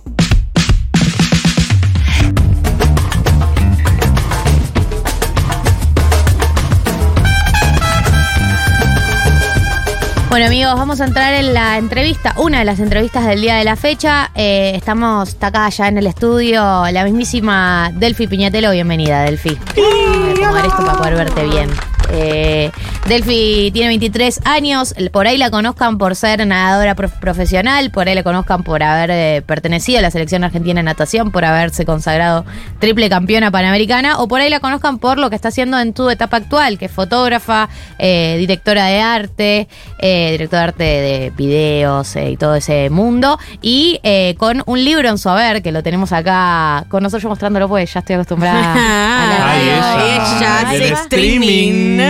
Bueno 10.31 10.45
amigos, 10.45 10.75
vamos 10.75 11.01
a 11.01 11.05
entrar 11.07 11.33
en 11.33 11.53
la 11.53 11.77
entrevista, 11.77 12.33
una 12.37 12.59
de 12.59 12.63
las 12.63 12.79
entrevistas 12.79 13.25
del 13.25 13.41
día 13.41 13.55
de 13.55 13.65
la 13.65 13.75
fecha. 13.75 14.31
Eh, 14.33 14.71
estamos 14.75 15.35
acá 15.41 15.67
ya 15.67 15.89
en 15.89 15.97
el 15.97 16.07
estudio 16.07 16.61
la 16.89 17.03
mismísima 17.03 17.91
Delphi 17.93 18.27
Piñatelo. 18.27 18.71
Bienvenida, 18.71 19.23
Delphi. 19.23 19.59
Voy 19.75 19.83
a 19.83 20.31
acomodar 20.31 20.65
esto 20.67 20.85
para 20.85 20.97
poder 20.97 21.15
verte 21.15 21.43
bien. 21.43 21.69
Eh, 22.13 22.71
Delphi 23.07 23.71
tiene 23.73 23.87
23 23.89 24.41
años, 24.45 24.93
por 25.11 25.27
ahí 25.27 25.37
la 25.37 25.49
conozcan 25.49 25.97
por 25.97 26.15
ser 26.15 26.45
nadadora 26.45 26.93
prof- 26.95 27.13
profesional, 27.19 27.89
por 27.91 28.07
ahí 28.07 28.15
la 28.15 28.23
conozcan 28.23 28.63
por 28.63 28.83
haber 28.83 29.09
eh, 29.11 29.41
pertenecido 29.45 29.99
a 29.99 30.01
la 30.01 30.11
selección 30.11 30.43
argentina 30.43 30.79
de 30.79 30.83
natación, 30.83 31.31
por 31.31 31.45
haberse 31.45 31.85
consagrado 31.85 32.45
triple 32.79 33.09
campeona 33.09 33.49
panamericana, 33.51 34.19
o 34.19 34.27
por 34.27 34.41
ahí 34.41 34.49
la 34.49 34.59
conozcan 34.59 34.99
por 34.99 35.17
lo 35.17 35.29
que 35.29 35.35
está 35.35 35.47
haciendo 35.47 35.79
en 35.79 35.93
tu 35.93 36.09
etapa 36.09 36.37
actual, 36.37 36.77
que 36.77 36.85
es 36.85 36.91
fotógrafa, 36.91 37.69
eh, 37.97 38.35
directora 38.37 38.85
de 38.85 39.01
arte, 39.01 39.67
eh, 39.99 40.31
directora 40.31 40.61
de 40.61 40.67
arte 40.67 40.83
de 40.83 41.33
videos 41.35 42.15
eh, 42.15 42.31
y 42.31 42.37
todo 42.37 42.55
ese 42.55 42.89
mundo, 42.89 43.39
y 43.61 43.99
eh, 44.03 44.35
con 44.37 44.63
un 44.65 44.83
libro 44.83 45.09
en 45.09 45.17
su 45.17 45.29
haber, 45.29 45.61
que 45.61 45.71
lo 45.71 45.81
tenemos 45.81 46.11
acá 46.11 46.85
con 46.89 47.03
nosotros 47.03 47.29
mostrándolo, 47.29 47.67
pues 47.67 47.91
ya 47.93 47.99
estoy 48.01 48.15
acostumbrada 48.15 48.73
a 48.73 49.27
la 49.27 49.51
Ay, 49.51 49.61
ella, 49.63 50.25
ella 50.37 50.59
hace 50.69 50.93
streaming. 50.93 52.00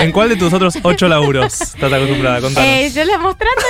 ¿En 0.00 0.12
cuál 0.12 0.28
de 0.28 0.36
tus 0.36 0.52
otros 0.52 0.78
ocho 0.82 1.08
laburos 1.08 1.60
estás 1.60 1.92
acostumbrada? 1.92 2.40
Contanos. 2.40 2.68
Eh, 2.70 2.90
yo 2.94 3.04
la 3.04 3.18
mostrándolo. 3.18 3.68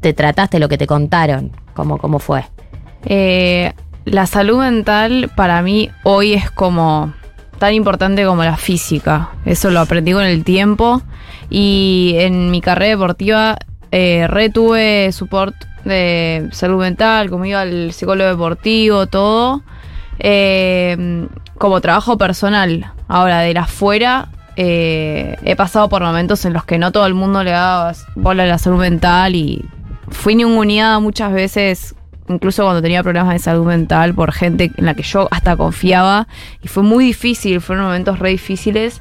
te 0.00 0.14
trataste, 0.14 0.58
lo 0.58 0.68
que 0.68 0.78
te 0.78 0.86
contaron, 0.86 1.52
cómo, 1.74 1.98
cómo 1.98 2.18
fue. 2.18 2.44
Eh, 3.04 3.72
la 4.04 4.26
salud 4.26 4.58
mental 4.58 5.30
para 5.36 5.62
mí 5.62 5.90
hoy 6.04 6.34
es 6.34 6.50
como 6.50 7.12
tan 7.58 7.74
importante 7.74 8.24
como 8.24 8.42
la 8.42 8.56
física. 8.56 9.30
Eso 9.44 9.70
lo 9.70 9.80
aprendí 9.80 10.12
con 10.12 10.24
el 10.24 10.44
tiempo. 10.44 11.02
Y 11.50 12.14
en 12.18 12.50
mi 12.50 12.60
carrera 12.60 12.96
deportiva 12.96 13.58
eh, 13.92 14.26
retuve 14.28 15.10
support 15.12 15.54
de 15.84 16.48
salud 16.52 16.80
mental, 16.80 17.30
como 17.30 17.44
iba 17.44 17.60
al 17.60 17.92
psicólogo 17.92 18.30
deportivo, 18.30 19.06
todo. 19.06 19.62
Eh, 20.18 21.26
como 21.60 21.80
trabajo 21.80 22.16
personal. 22.16 22.92
Ahora, 23.06 23.40
de 23.40 23.52
la 23.52 23.62
afuera, 23.62 24.28
eh, 24.56 25.36
he 25.44 25.56
pasado 25.56 25.88
por 25.88 26.02
momentos 26.02 26.44
en 26.44 26.52
los 26.52 26.64
que 26.64 26.78
no 26.78 26.90
todo 26.90 27.06
el 27.06 27.14
mundo 27.14 27.42
le 27.44 27.50
daba 27.50 27.92
bola 28.14 28.44
a 28.44 28.46
la 28.46 28.58
salud 28.58 28.78
mental 28.78 29.34
y 29.34 29.64
fui 30.10 30.34
ninguneada 30.34 30.98
muchas 31.00 31.32
veces 31.32 31.94
incluso 32.28 32.62
cuando 32.62 32.80
tenía 32.80 33.02
problemas 33.02 33.32
de 33.34 33.38
salud 33.40 33.66
mental, 33.66 34.14
por 34.14 34.32
gente 34.32 34.70
en 34.76 34.86
la 34.86 34.94
que 34.94 35.02
yo 35.02 35.28
hasta 35.30 35.56
confiaba. 35.56 36.28
Y 36.62 36.68
fue 36.68 36.82
muy 36.82 37.04
difícil, 37.04 37.60
fueron 37.60 37.86
momentos 37.86 38.18
re 38.18 38.30
difíciles. 38.30 39.00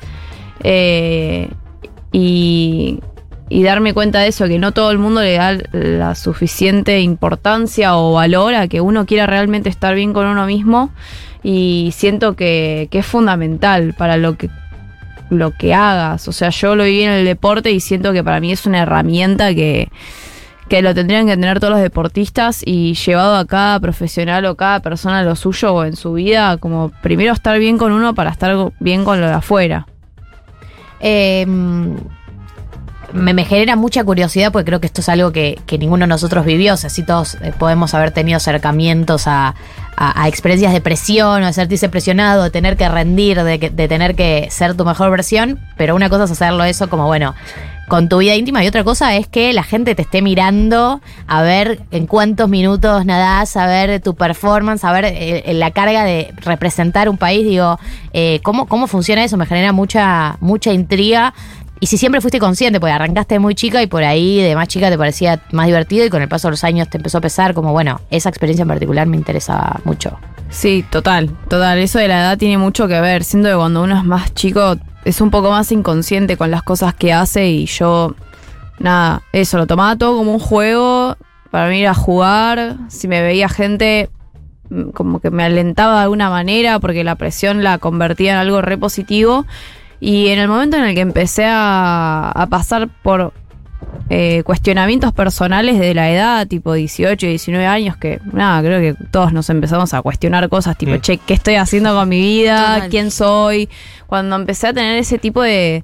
Eh, 0.63 1.49
y, 2.11 2.99
y 3.49 3.63
darme 3.63 3.93
cuenta 3.93 4.19
de 4.19 4.27
eso, 4.27 4.47
que 4.47 4.59
no 4.59 4.71
todo 4.71 4.91
el 4.91 4.99
mundo 4.99 5.21
le 5.21 5.33
da 5.33 5.57
la 5.71 6.13
suficiente 6.13 7.01
importancia 7.01 7.97
o 7.97 8.13
valor 8.13 8.53
a 8.53 8.67
que 8.67 8.79
uno 8.79 9.07
quiera 9.07 9.25
realmente 9.25 9.69
estar 9.69 9.95
bien 9.95 10.13
con 10.13 10.27
uno 10.27 10.45
mismo. 10.45 10.91
Y 11.41 11.91
siento 11.95 12.35
que, 12.35 12.89
que 12.91 12.99
es 12.99 13.05
fundamental 13.05 13.93
para 13.97 14.17
lo 14.17 14.37
que 14.37 14.49
lo 15.29 15.51
que 15.51 15.73
hagas. 15.73 16.27
O 16.27 16.31
sea, 16.31 16.49
yo 16.49 16.75
lo 16.75 16.83
viví 16.83 17.03
en 17.03 17.11
el 17.11 17.25
deporte 17.25 17.71
y 17.71 17.79
siento 17.79 18.13
que 18.13 18.23
para 18.23 18.39
mí 18.39 18.51
es 18.51 18.65
una 18.65 18.79
herramienta 18.79 19.53
que, 19.53 19.89
que 20.67 20.81
lo 20.81 20.93
tendrían 20.93 21.27
que 21.27 21.35
tener 21.35 21.59
todos 21.59 21.73
los 21.73 21.81
deportistas 21.81 22.61
y 22.65 22.93
llevado 22.93 23.35
a 23.35 23.45
cada 23.45 23.79
profesional 23.79 24.45
o 24.45 24.55
cada 24.55 24.79
persona 24.81 25.23
lo 25.23 25.35
suyo 25.35 25.73
o 25.73 25.85
en 25.85 25.95
su 25.95 26.13
vida, 26.13 26.57
como 26.57 26.89
primero 27.01 27.33
estar 27.33 27.57
bien 27.59 27.77
con 27.77 27.91
uno 27.91 28.13
para 28.15 28.31
estar 28.31 28.55
bien 28.79 29.05
con 29.05 29.21
lo 29.21 29.27
de 29.27 29.33
afuera. 29.33 29.87
Eh, 30.99 31.45
me, 33.13 33.45
genera 33.45 33.75
mucha 33.75 34.03
curiosidad 34.03 34.51
porque 34.51 34.65
creo 34.65 34.79
que 34.79 34.87
esto 34.87 35.01
es 35.01 35.09
algo 35.09 35.31
que, 35.31 35.59
que 35.65 35.77
ninguno 35.77 36.03
de 36.03 36.07
nosotros 36.07 36.45
vivió. 36.45 36.73
O 36.73 36.77
sea, 36.77 36.89
sí 36.89 37.03
todos 37.03 37.35
eh, 37.41 37.53
podemos 37.57 37.93
haber 37.93 38.11
tenido 38.11 38.37
acercamientos 38.37 39.27
a, 39.27 39.55
a- 39.97 40.27
experiencias 40.27 40.73
de 40.73 40.81
presión 40.81 41.43
o 41.43 41.45
de 41.45 41.53
sentirse 41.53 41.89
presionado, 41.89 42.43
de 42.43 42.49
tener 42.51 42.77
que 42.77 42.87
rendir, 42.89 43.41
de, 43.43 43.57
de 43.57 43.87
tener 43.87 44.15
que 44.15 44.47
ser 44.51 44.75
tu 44.75 44.85
mejor 44.85 45.11
versión. 45.11 45.59
Pero 45.77 45.95
una 45.95 46.09
cosa 46.09 46.25
es 46.25 46.31
hacerlo 46.31 46.63
eso 46.63 46.89
como, 46.89 47.05
bueno, 47.07 47.35
con 47.87 48.07
tu 48.07 48.19
vida 48.19 48.35
íntima 48.35 48.63
y 48.63 48.67
otra 48.67 48.83
cosa 48.83 49.15
es 49.15 49.27
que 49.27 49.51
la 49.51 49.63
gente 49.63 49.95
te 49.95 50.03
esté 50.03 50.21
mirando 50.21 51.01
a 51.25 51.41
ver 51.41 51.79
en 51.89 52.05
cuántos 52.05 52.47
minutos 52.47 53.03
nadás, 53.03 53.57
a 53.57 53.65
ver 53.65 53.99
tu 53.99 54.13
performance, 54.13 54.83
a 54.83 54.91
ver 54.91 55.05
eh, 55.05 55.41
eh, 55.43 55.53
la 55.55 55.71
carga 55.71 56.03
de 56.03 56.31
representar 56.37 57.09
un 57.09 57.17
país. 57.17 57.43
Digo, 57.43 57.79
eh, 58.13 58.41
¿cómo, 58.43 58.67
¿cómo 58.67 58.85
funciona 58.85 59.23
eso? 59.23 59.37
Me 59.37 59.47
genera 59.47 59.71
mucha, 59.73 60.37
mucha 60.39 60.71
intriga. 60.71 61.33
Y 61.81 61.87
si 61.87 61.97
siempre 61.97 62.19
fuiste 62.19 62.39
consciente, 62.39 62.79
porque 62.79 62.91
arrancaste 62.91 63.39
muy 63.39 63.55
chica 63.55 63.81
y 63.81 63.87
por 63.87 64.03
ahí 64.03 64.41
de 64.41 64.53
más 64.55 64.67
chica 64.67 64.89
te 64.89 64.97
parecía 64.97 65.41
más 65.51 65.67
divertido 65.67 66.05
y 66.05 66.09
con 66.09 66.21
el 66.21 66.27
paso 66.27 66.47
de 66.47 66.51
los 66.51 66.63
años 66.63 66.89
te 66.89 66.97
empezó 66.97 67.19
a 67.19 67.21
pesar, 67.21 67.53
como 67.53 67.71
bueno, 67.71 68.01
esa 68.11 68.27
experiencia 68.29 68.63
en 68.63 68.67
particular 68.67 69.07
me 69.07 69.15
interesaba 69.15 69.79
mucho. 69.85 70.19
Sí, 70.49 70.83
total, 70.89 71.29
total. 71.47 71.77
Eso 71.77 71.99
de 71.99 72.07
la 72.07 72.19
edad 72.19 72.37
tiene 72.37 72.57
mucho 72.57 72.87
que 72.87 72.99
ver. 72.99 73.23
Siento 73.23 73.49
que 73.49 73.55
cuando 73.55 73.83
uno 73.83 73.97
es 73.97 74.03
más 74.03 74.33
chico 74.33 74.75
es 75.05 75.21
un 75.21 75.31
poco 75.31 75.51
más 75.51 75.71
inconsciente 75.71 76.37
con 76.37 76.51
las 76.51 76.63
cosas 76.63 76.93
que 76.93 77.13
hace 77.13 77.47
y 77.47 77.65
yo, 77.65 78.13
nada, 78.79 79.21
eso, 79.31 79.57
lo 79.57 79.67
tomaba 79.67 79.95
todo 79.95 80.17
como 80.17 80.33
un 80.33 80.39
juego 80.39 81.15
para 81.51 81.69
mí 81.69 81.79
ir 81.79 81.87
a 81.87 81.93
jugar. 81.93 82.75
Si 82.89 83.07
me 83.07 83.21
veía 83.21 83.47
gente, 83.47 84.09
mm, 84.69 84.89
como 84.89 85.19
que 85.19 85.31
me 85.31 85.43
alentaba 85.43 85.97
de 85.97 86.03
alguna 86.03 86.29
manera 86.29 86.79
porque 86.79 87.03
la 87.03 87.15
presión 87.15 87.63
la 87.63 87.77
convertía 87.77 88.33
en 88.33 88.37
algo 88.39 88.61
re 88.61 88.77
positivo. 88.77 89.45
Y 89.99 90.27
en 90.27 90.39
el 90.39 90.47
momento 90.47 90.77
en 90.77 90.83
el 90.85 90.95
que 90.95 91.01
empecé 91.01 91.45
a, 91.45 92.29
a 92.31 92.47
pasar 92.47 92.87
por 93.03 93.33
eh, 94.09 94.43
cuestionamientos 94.45 95.11
personales 95.13 95.77
de 95.79 95.93
la 95.93 96.09
edad, 96.09 96.47
tipo 96.47 96.73
18, 96.73 97.27
19 97.27 97.65
años, 97.67 97.97
que 97.97 98.19
nada, 98.31 98.61
creo 98.61 98.79
que 98.79 99.03
todos 99.11 99.33
nos 99.33 99.49
empezamos 99.49 99.93
a 99.93 100.01
cuestionar 100.01 100.47
cosas 100.49 100.77
tipo, 100.77 100.93
Mm. 100.93 100.99
che, 101.01 101.17
¿qué 101.17 101.33
estoy 101.33 101.55
haciendo 101.55 101.93
con 101.93 102.07
mi 102.09 102.19
vida? 102.19 102.75
Total. 102.75 102.89
¿Quién 102.89 103.11
soy? 103.11 103.69
Cuando 104.07 104.35
empecé 104.35 104.67
a 104.67 104.73
tener 104.73 104.97
ese 104.97 105.17
tipo 105.19 105.41
de, 105.41 105.83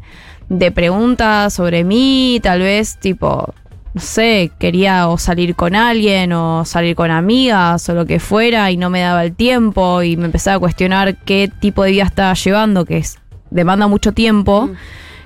de 0.49 0.71
preguntas 0.71 1.53
sobre 1.53 1.83
mí, 1.83 2.39
tal 2.41 2.61
vez 2.61 2.97
tipo, 2.99 3.53
no 3.93 4.01
sé, 4.01 4.51
quería 4.59 5.07
o 5.07 5.17
salir 5.17 5.55
con 5.55 5.75
alguien 5.75 6.33
o 6.33 6.65
salir 6.65 6.95
con 6.95 7.11
amigas 7.11 7.87
o 7.89 7.93
lo 7.93 8.05
que 8.05 8.19
fuera 8.19 8.71
y 8.71 8.77
no 8.77 8.89
me 8.89 9.01
daba 9.01 9.23
el 9.23 9.35
tiempo 9.35 10.01
y 10.03 10.17
me 10.17 10.25
empezaba 10.25 10.55
a 10.57 10.59
cuestionar 10.59 11.15
qué 11.17 11.49
tipo 11.59 11.83
de 11.83 11.91
vida 11.91 12.03
estaba 12.03 12.33
llevando, 12.33 12.85
que 12.85 12.97
es, 12.97 13.19
demanda 13.55 13.87
mucho 13.87 14.11
tiempo. 14.11 14.69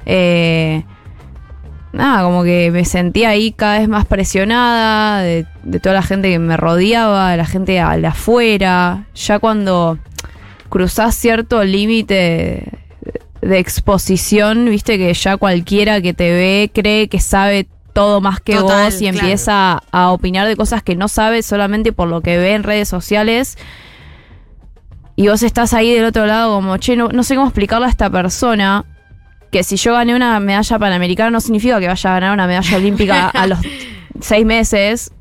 Eh, 0.05 0.83
nada, 1.91 2.23
como 2.23 2.43
que 2.43 2.71
me 2.71 2.85
sentía 2.85 3.29
ahí 3.29 3.51
cada 3.51 3.79
vez 3.79 3.89
más 3.89 4.05
presionada 4.05 5.21
de, 5.21 5.45
de 5.63 5.79
toda 5.79 5.95
la 5.95 6.03
gente 6.03 6.29
que 6.29 6.39
me 6.39 6.55
rodeaba, 6.55 7.31
de 7.31 7.37
la 7.37 7.45
gente 7.45 7.73
de 7.73 8.07
afuera. 8.07 9.05
Ya 9.15 9.39
cuando 9.39 9.97
cruzás 10.69 11.15
cierto 11.15 11.63
límite 11.63 12.71
de 13.41 13.59
exposición, 13.59 14.65
viste 14.65 14.97
que 14.97 15.13
ya 15.13 15.37
cualquiera 15.37 16.01
que 16.01 16.13
te 16.13 16.31
ve 16.31 16.71
cree 16.73 17.07
que 17.07 17.19
sabe 17.19 17.67
todo 17.93 18.21
más 18.21 18.39
que 18.39 18.55
Total, 18.55 18.85
vos 18.85 19.01
y 19.01 19.05
claro. 19.05 19.17
empieza 19.17 19.83
a 19.91 20.11
opinar 20.11 20.47
de 20.47 20.55
cosas 20.55 20.83
que 20.83 20.95
no 20.95 21.07
sabe 21.07 21.41
solamente 21.41 21.91
por 21.91 22.07
lo 22.07 22.21
que 22.21 22.37
ve 22.37 22.53
en 22.53 22.63
redes 22.63 22.87
sociales. 22.87 23.57
Y 25.19 25.27
vos 25.27 25.43
estás 25.43 25.73
ahí 25.73 25.93
del 25.93 26.05
otro 26.05 26.25
lado 26.25 26.55
como, 26.55 26.77
che, 26.77 26.95
no, 26.95 27.09
no 27.09 27.23
sé 27.23 27.35
cómo 27.35 27.47
explicarle 27.47 27.87
a 27.87 27.89
esta 27.89 28.09
persona 28.09 28.85
que 29.51 29.63
si 29.63 29.75
yo 29.75 29.91
gané 29.91 30.15
una 30.15 30.39
medalla 30.39 30.79
panamericana 30.79 31.29
no 31.29 31.41
significa 31.41 31.77
que 31.81 31.87
vaya 31.89 32.09
a 32.09 32.13
ganar 32.13 32.33
una 32.33 32.47
medalla 32.47 32.77
olímpica 32.77 33.27
a 33.27 33.45
los 33.45 33.59
seis 34.21 34.45
meses. 34.45 35.11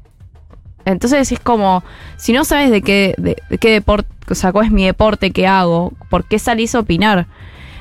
Entonces 0.85 1.33
es 1.33 1.41
como, 1.41 1.83
si 2.17 2.33
no 2.33 2.45
sabes 2.45 2.71
de 2.71 2.81
qué, 2.81 3.17
de, 3.19 3.39
de 3.51 3.59
qué 3.59 3.73
deporte, 3.73 4.09
o 4.31 4.37
sea, 4.37 4.53
cuál 4.53 4.67
es 4.67 4.71
mi 4.73 4.85
deporte, 4.87 5.33
qué 5.33 5.49
hago, 5.49 5.93
¿por 6.11 6.25
qué 6.29 6.39
salís 6.39 6.77
a 6.77 6.79
opinar? 6.79 7.27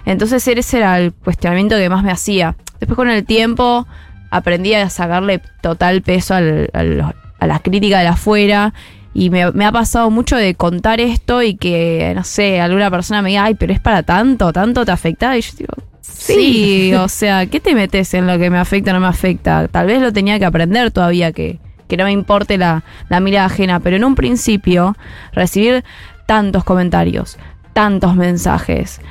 Entonces 0.05 0.47
ese 0.47 0.78
era 0.80 0.97
el 0.97 1.13
cuestionamiento 1.13 1.76
que 1.78 1.88
más 1.88 2.03
me 2.03 2.11
hacía. 2.11 2.55
Después 2.80 2.95
con 2.95 3.11
el 3.11 3.26
tiempo 3.26 3.86
aprendí 4.32 4.74
a 4.74 4.89
sacarle 4.89 5.39
total 5.61 6.01
peso 6.01 6.34
al- 6.34 6.72
al- 6.74 7.13
a 7.39 7.45
la 7.45 7.59
crítica 7.59 7.99
de 7.99 8.07
afuera 8.07 8.74
y 9.18 9.32
me, 9.32 9.51
me 9.53 9.65
ha 9.65 9.72
pasado 9.72 10.11
mucho 10.11 10.36
de 10.36 10.53
contar 10.53 11.01
esto 11.01 11.41
y 11.41 11.55
que, 11.55 12.13
no 12.15 12.24
sé, 12.24 12.61
alguna 12.61 12.91
persona 12.91 13.24
me 13.24 13.30
diga, 13.30 13.45
ay, 13.45 13.55
pero 13.55 13.74
es 13.74 13.80
para 13.80 14.03
tanto, 14.03 14.53
tanto 14.53 14.86
te 14.86 14.91
afecta. 14.91 15.36
Y 15.36 15.41
yo 15.41 15.51
digo, 15.57 15.74
sí, 16.01 16.93
o 16.93 17.09
sea, 17.09 17.47
¿qué 17.47 17.59
te 17.59 17.74
metes 17.74 18.13
en 18.13 18.28
lo 18.28 18.38
que 18.38 18.51
me 18.51 18.59
afecta 18.59 18.91
o 18.91 18.93
no 18.93 18.99
me 18.99 19.07
afecta? 19.07 19.70
Tal 19.70 19.88
vez 19.88 20.01
lo 20.01 20.13
tenía 20.13 20.38
que 20.38 20.45
aprender 20.45 20.91
todavía, 20.91 21.32
que, 21.32 21.57
que 21.88 21.97
no 21.97 22.03
me 22.03 22.11
importe 22.11 22.59
la, 22.59 22.84
la 23.09 23.20
mirada 23.20 23.47
ajena, 23.47 23.80
pero 23.80 23.95
en 23.95 24.03
un 24.03 24.13
principio 24.13 24.95
recibir 25.34 25.84
tantos 26.28 26.63
comentarios, 26.63 27.39
tantos 27.74 28.15
mensajes, 28.15 29.01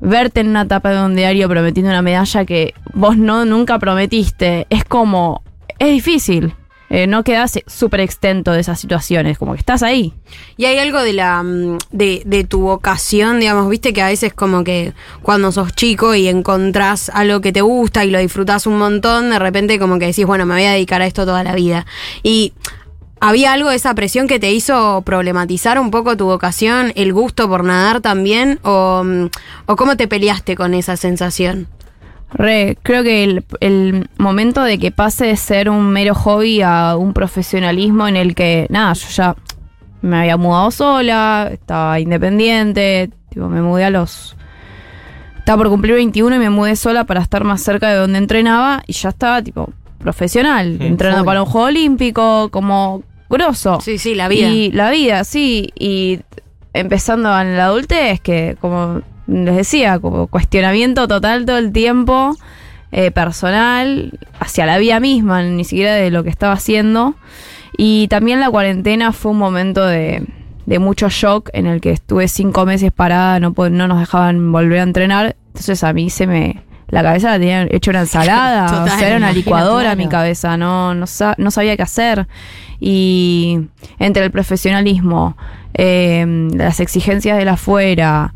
verte 0.00 0.42
en 0.42 0.48
una 0.50 0.68
tapa 0.68 0.90
de 0.90 1.04
un 1.04 1.16
diario 1.16 1.48
prometiendo 1.48 1.90
una 1.90 2.02
medalla 2.02 2.44
que 2.44 2.72
vos 2.92 3.16
no 3.16 3.44
nunca 3.44 3.80
prometiste, 3.80 4.68
es 4.70 4.84
como, 4.84 5.42
es 5.80 5.88
difícil. 5.88 6.54
Eh, 6.94 7.08
no 7.08 7.24
quedas 7.24 7.58
súper 7.66 7.98
extento 7.98 8.52
de 8.52 8.60
esas 8.60 8.78
situaciones, 8.78 9.36
como 9.36 9.54
que 9.54 9.58
estás 9.58 9.82
ahí. 9.82 10.12
Y 10.56 10.66
hay 10.66 10.78
algo 10.78 11.02
de 11.02 11.12
la 11.12 11.42
mm, 11.42 11.78
de, 11.90 12.22
de 12.24 12.44
tu 12.44 12.60
vocación, 12.60 13.40
digamos, 13.40 13.68
viste 13.68 13.92
que 13.92 14.00
a 14.00 14.06
veces 14.06 14.32
como 14.32 14.62
que 14.62 14.92
cuando 15.20 15.50
sos 15.50 15.74
chico 15.74 16.14
y 16.14 16.28
encontrás 16.28 17.08
algo 17.08 17.40
que 17.40 17.50
te 17.50 17.62
gusta 17.62 18.04
y 18.04 18.12
lo 18.12 18.20
disfrutás 18.20 18.68
un 18.68 18.78
montón, 18.78 19.30
de 19.30 19.40
repente 19.40 19.80
como 19.80 19.98
que 19.98 20.06
decís, 20.06 20.24
bueno, 20.24 20.46
me 20.46 20.54
voy 20.54 20.62
a 20.66 20.70
dedicar 20.70 21.02
a 21.02 21.06
esto 21.06 21.26
toda 21.26 21.42
la 21.42 21.56
vida. 21.56 21.84
Y 22.22 22.52
había 23.18 23.54
algo 23.54 23.70
de 23.70 23.76
esa 23.76 23.92
presión 23.96 24.28
que 24.28 24.38
te 24.38 24.52
hizo 24.52 25.02
problematizar 25.04 25.80
un 25.80 25.90
poco 25.90 26.16
tu 26.16 26.26
vocación, 26.26 26.92
el 26.94 27.12
gusto 27.12 27.48
por 27.48 27.64
nadar 27.64 28.02
también, 28.02 28.60
o, 28.62 29.02
mm, 29.04 29.30
o 29.66 29.74
cómo 29.74 29.96
te 29.96 30.06
peleaste 30.06 30.54
con 30.54 30.74
esa 30.74 30.96
sensación. 30.96 31.66
Re, 32.34 32.76
creo 32.82 33.02
que 33.02 33.24
el, 33.24 33.44
el 33.60 34.08
momento 34.18 34.62
de 34.62 34.78
que 34.78 34.90
pase 34.90 35.26
de 35.26 35.36
ser 35.36 35.70
un 35.70 35.88
mero 35.88 36.14
hobby 36.14 36.62
a 36.62 36.96
un 36.96 37.12
profesionalismo 37.12 38.08
en 38.08 38.16
el 38.16 38.34
que, 38.34 38.66
nada, 38.70 38.92
yo 38.92 39.08
ya 39.08 39.36
me 40.02 40.18
había 40.18 40.36
mudado 40.36 40.70
sola, 40.70 41.48
estaba 41.52 42.00
independiente, 42.00 43.10
tipo, 43.30 43.48
me 43.48 43.62
mudé 43.62 43.84
a 43.84 43.90
los 43.90 44.36
estaba 45.44 45.58
por 45.58 45.68
cumplir 45.68 45.94
21 45.96 46.36
y 46.36 46.38
me 46.38 46.48
mudé 46.48 46.74
sola 46.74 47.04
para 47.04 47.20
estar 47.20 47.44
más 47.44 47.60
cerca 47.60 47.90
de 47.90 47.96
donde 47.96 48.16
entrenaba 48.16 48.82
y 48.86 48.94
ya 48.94 49.10
estaba 49.10 49.42
tipo 49.42 49.68
profesional, 49.98 50.80
entrenando 50.80 51.24
para 51.24 51.42
un 51.42 51.48
juego 51.48 51.66
olímpico, 51.66 52.48
como 52.50 53.02
grosso. 53.28 53.78
Sí, 53.82 53.98
sí, 53.98 54.14
la 54.14 54.28
vida. 54.28 54.48
Y 54.48 54.72
la 54.72 54.90
vida, 54.90 55.22
sí. 55.24 55.70
Y 55.78 56.20
empezando 56.72 57.28
en 57.40 57.58
la 57.58 57.66
adultez, 57.66 58.20
que 58.20 58.56
como 58.58 59.02
les 59.26 59.56
decía, 59.56 59.98
como 59.98 60.26
cuestionamiento 60.26 61.08
total 61.08 61.46
todo 61.46 61.58
el 61.58 61.72
tiempo, 61.72 62.36
eh, 62.92 63.10
personal, 63.10 64.18
hacia 64.38 64.66
la 64.66 64.78
vida 64.78 65.00
misma, 65.00 65.42
ni 65.42 65.64
siquiera 65.64 65.94
de 65.94 66.10
lo 66.10 66.22
que 66.22 66.30
estaba 66.30 66.52
haciendo. 66.52 67.14
Y 67.76 68.06
también 68.08 68.40
la 68.40 68.50
cuarentena 68.50 69.12
fue 69.12 69.32
un 69.32 69.38
momento 69.38 69.84
de, 69.84 70.24
de 70.66 70.78
mucho 70.78 71.08
shock 71.08 71.50
en 71.52 71.66
el 71.66 71.80
que 71.80 71.90
estuve 71.90 72.28
cinco 72.28 72.64
meses 72.66 72.92
parada, 72.92 73.40
no, 73.40 73.54
no 73.56 73.88
nos 73.88 73.98
dejaban 73.98 74.52
volver 74.52 74.80
a 74.80 74.82
entrenar. 74.84 75.36
Entonces 75.48 75.82
a 75.84 75.92
mí 75.92 76.10
se 76.10 76.26
me... 76.26 76.62
La 76.88 77.02
cabeza 77.02 77.30
la 77.30 77.38
tenían 77.38 77.68
hecho 77.72 77.90
una 77.90 78.00
ensalada, 78.02 78.66
o 78.66 78.84
Total, 78.84 78.98
sea, 78.98 79.08
era 79.08 79.16
una 79.16 79.32
licuadora 79.32 79.94
claro. 79.94 79.96
mi 79.96 80.08
cabeza, 80.08 80.56
no, 80.56 80.94
no 80.94 81.06
sabía 81.06 81.76
qué 81.76 81.82
hacer. 81.82 82.28
Y 82.78 83.58
entre 83.98 84.24
el 84.24 84.30
profesionalismo, 84.30 85.36
eh, 85.74 86.48
las 86.54 86.80
exigencias 86.80 87.38
de 87.38 87.44
la 87.44 87.54
afuera, 87.54 88.34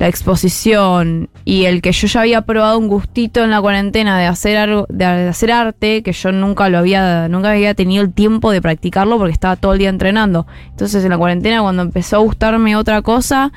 la 0.00 0.08
exposición 0.08 1.28
y 1.44 1.66
el 1.66 1.82
que 1.82 1.92
yo 1.92 2.06
ya 2.06 2.22
había 2.22 2.40
probado 2.40 2.78
un 2.78 2.88
gustito 2.88 3.44
en 3.44 3.50
la 3.50 3.60
cuarentena 3.60 4.18
de 4.18 4.24
hacer 4.24 4.56
algo, 4.56 4.86
de 4.88 5.04
hacer 5.04 5.52
arte, 5.52 6.02
que 6.02 6.12
yo 6.12 6.32
nunca 6.32 6.70
lo 6.70 6.78
había, 6.78 7.28
nunca 7.28 7.50
había 7.50 7.74
tenido 7.74 8.02
el 8.02 8.10
tiempo 8.10 8.50
de 8.50 8.62
practicarlo 8.62 9.18
porque 9.18 9.34
estaba 9.34 9.56
todo 9.56 9.74
el 9.74 9.78
día 9.78 9.90
entrenando. 9.90 10.46
Entonces 10.70 11.04
en 11.04 11.10
la 11.10 11.18
cuarentena 11.18 11.60
cuando 11.60 11.82
empezó 11.82 12.16
a 12.16 12.20
gustarme 12.20 12.76
otra 12.76 13.02
cosa, 13.02 13.52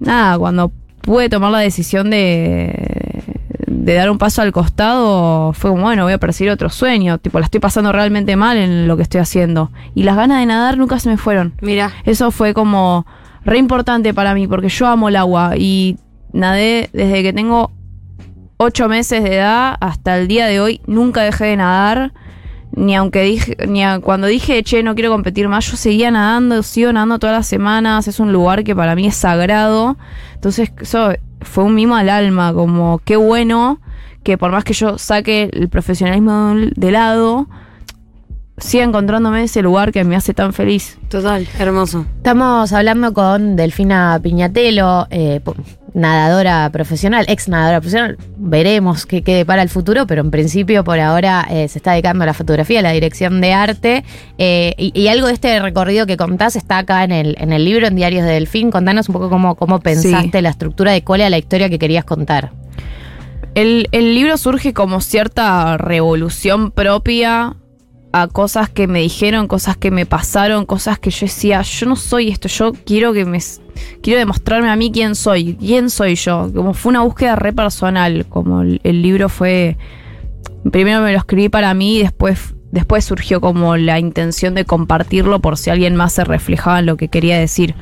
nada, 0.00 0.36
cuando 0.36 0.70
pude 1.00 1.30
tomar 1.30 1.50
la 1.50 1.60
decisión 1.60 2.10
de, 2.10 3.22
de 3.66 3.94
dar 3.94 4.10
un 4.10 4.18
paso 4.18 4.42
al 4.42 4.52
costado, 4.52 5.54
fue 5.54 5.70
como, 5.70 5.84
bueno, 5.84 6.04
voy 6.04 6.12
a 6.12 6.18
perseguir 6.18 6.50
otro 6.52 6.68
sueño, 6.68 7.16
tipo, 7.16 7.38
la 7.38 7.46
estoy 7.46 7.60
pasando 7.60 7.90
realmente 7.90 8.36
mal 8.36 8.58
en 8.58 8.86
lo 8.86 8.98
que 8.98 9.02
estoy 9.02 9.22
haciendo. 9.22 9.70
Y 9.94 10.02
las 10.02 10.16
ganas 10.16 10.40
de 10.40 10.46
nadar 10.46 10.76
nunca 10.76 10.98
se 10.98 11.08
me 11.08 11.16
fueron. 11.16 11.54
Mira. 11.62 11.90
Eso 12.04 12.30
fue 12.32 12.52
como 12.52 13.06
re 13.44 13.58
importante 13.58 14.12
para 14.14 14.34
mí, 14.34 14.46
porque 14.46 14.68
yo 14.68 14.86
amo 14.86 15.08
el 15.08 15.16
agua 15.16 15.52
y 15.56 15.96
nadé 16.32 16.90
desde 16.92 17.22
que 17.22 17.32
tengo 17.32 17.70
ocho 18.56 18.88
meses 18.88 19.22
de 19.22 19.36
edad 19.36 19.76
hasta 19.80 20.18
el 20.18 20.28
día 20.28 20.46
de 20.46 20.60
hoy, 20.60 20.80
nunca 20.86 21.22
dejé 21.22 21.46
de 21.46 21.56
nadar. 21.56 22.12
Ni 22.72 22.94
aunque 22.94 23.22
dije, 23.22 23.56
ni 23.66 23.82
a- 23.82 23.98
cuando 23.98 24.26
dije, 24.26 24.62
che, 24.62 24.82
no 24.82 24.94
quiero 24.94 25.10
competir 25.10 25.48
más, 25.48 25.70
yo 25.70 25.76
seguía 25.76 26.10
nadando, 26.10 26.62
sigo 26.62 26.92
nadando 26.92 27.18
todas 27.18 27.34
las 27.34 27.46
semanas, 27.46 28.06
es 28.08 28.20
un 28.20 28.32
lugar 28.32 28.62
que 28.62 28.76
para 28.76 28.94
mí 28.94 29.06
es 29.06 29.16
sagrado. 29.16 29.96
Entonces, 30.34 30.70
eso 30.80 31.12
fue 31.40 31.64
un 31.64 31.74
mimo 31.74 31.96
al 31.96 32.08
alma, 32.10 32.52
como 32.52 33.00
qué 33.04 33.16
bueno 33.16 33.80
que 34.22 34.36
por 34.36 34.52
más 34.52 34.64
que 34.64 34.74
yo 34.74 34.98
saque 34.98 35.48
el 35.52 35.68
profesionalismo 35.70 36.54
de 36.76 36.90
lado, 36.92 37.48
siga 38.60 38.84
encontrándome 38.84 39.42
ese 39.44 39.62
lugar 39.62 39.92
que 39.92 40.04
me 40.04 40.16
hace 40.16 40.34
tan 40.34 40.52
feliz. 40.52 40.98
Total, 41.08 41.46
hermoso. 41.58 42.06
Estamos 42.16 42.72
hablando 42.72 43.12
con 43.14 43.56
Delfina 43.56 44.18
Piñatelo, 44.22 45.06
eh, 45.10 45.40
nadadora 45.94 46.68
profesional, 46.70 47.24
ex 47.28 47.48
nadadora 47.48 47.80
profesional. 47.80 48.18
Veremos 48.36 49.06
qué 49.06 49.22
quede 49.22 49.44
para 49.44 49.62
el 49.62 49.68
futuro, 49.68 50.06
pero 50.06 50.20
en 50.20 50.30
principio 50.30 50.84
por 50.84 51.00
ahora 51.00 51.46
eh, 51.50 51.66
se 51.68 51.78
está 51.78 51.92
dedicando 51.92 52.24
a 52.24 52.26
la 52.26 52.34
fotografía, 52.34 52.80
a 52.80 52.82
la 52.82 52.92
dirección 52.92 53.40
de 53.40 53.52
arte. 53.52 54.04
eh, 54.36 54.74
y, 54.76 54.92
y 54.98 55.08
algo 55.08 55.26
de 55.28 55.32
este 55.32 55.58
recorrido 55.60 56.06
que 56.06 56.16
contás 56.16 56.56
está 56.56 56.78
acá 56.78 57.04
en 57.04 57.12
el, 57.12 57.36
en 57.38 57.52
el 57.52 57.64
libro, 57.64 57.86
en 57.86 57.96
Diarios 57.96 58.24
de 58.24 58.32
Delfín. 58.32 58.70
Contanos 58.70 59.08
un 59.08 59.14
poco 59.14 59.30
cómo, 59.30 59.54
cómo 59.54 59.80
pensaste 59.80 60.42
la 60.42 60.50
estructura 60.50 60.92
de 60.92 61.02
cuál 61.02 61.22
era 61.22 61.30
la 61.30 61.38
historia 61.38 61.68
que 61.68 61.78
querías 61.78 62.04
contar. 62.04 62.52
El, 63.54 63.88
el 63.92 64.14
libro 64.14 64.36
surge 64.36 64.72
como 64.72 65.00
cierta 65.00 65.78
revolución 65.78 66.70
propia 66.70 67.56
a 68.12 68.26
cosas 68.26 68.68
que 68.70 68.86
me 68.86 69.00
dijeron, 69.00 69.48
cosas 69.48 69.76
que 69.76 69.90
me 69.90 70.06
pasaron, 70.06 70.66
cosas 70.66 70.98
que 70.98 71.10
yo 71.10 71.26
decía, 71.26 71.62
yo 71.62 71.86
no 71.86 71.96
soy 71.96 72.28
esto, 72.28 72.48
yo 72.48 72.72
quiero 72.72 73.12
que 73.12 73.24
me 73.24 73.38
quiero 74.02 74.18
demostrarme 74.18 74.70
a 74.70 74.76
mí 74.76 74.90
quién 74.92 75.14
soy, 75.14 75.54
quién 75.56 75.90
soy 75.90 76.14
yo, 76.14 76.50
como 76.54 76.74
fue 76.74 76.90
una 76.90 77.02
búsqueda 77.02 77.36
re 77.36 77.52
personal, 77.52 78.26
como 78.28 78.62
el, 78.62 79.02
libro 79.02 79.28
fue 79.28 79.76
primero 80.72 81.00
me 81.02 81.12
lo 81.12 81.18
escribí 81.18 81.48
para 81.48 81.72
mí 81.74 81.98
y 81.98 82.02
después 82.02 82.54
después 82.70 83.04
surgió 83.04 83.40
como 83.40 83.76
la 83.76 83.98
intención 83.98 84.54
de 84.54 84.64
compartirlo 84.64 85.40
por 85.40 85.56
si 85.56 85.70
alguien 85.70 85.96
más 85.96 86.12
se 86.12 86.24
reflejaba 86.24 86.80
en 86.80 86.86
lo 86.86 86.96
que 86.98 87.08
quería 87.08 87.38
decir. 87.38 87.74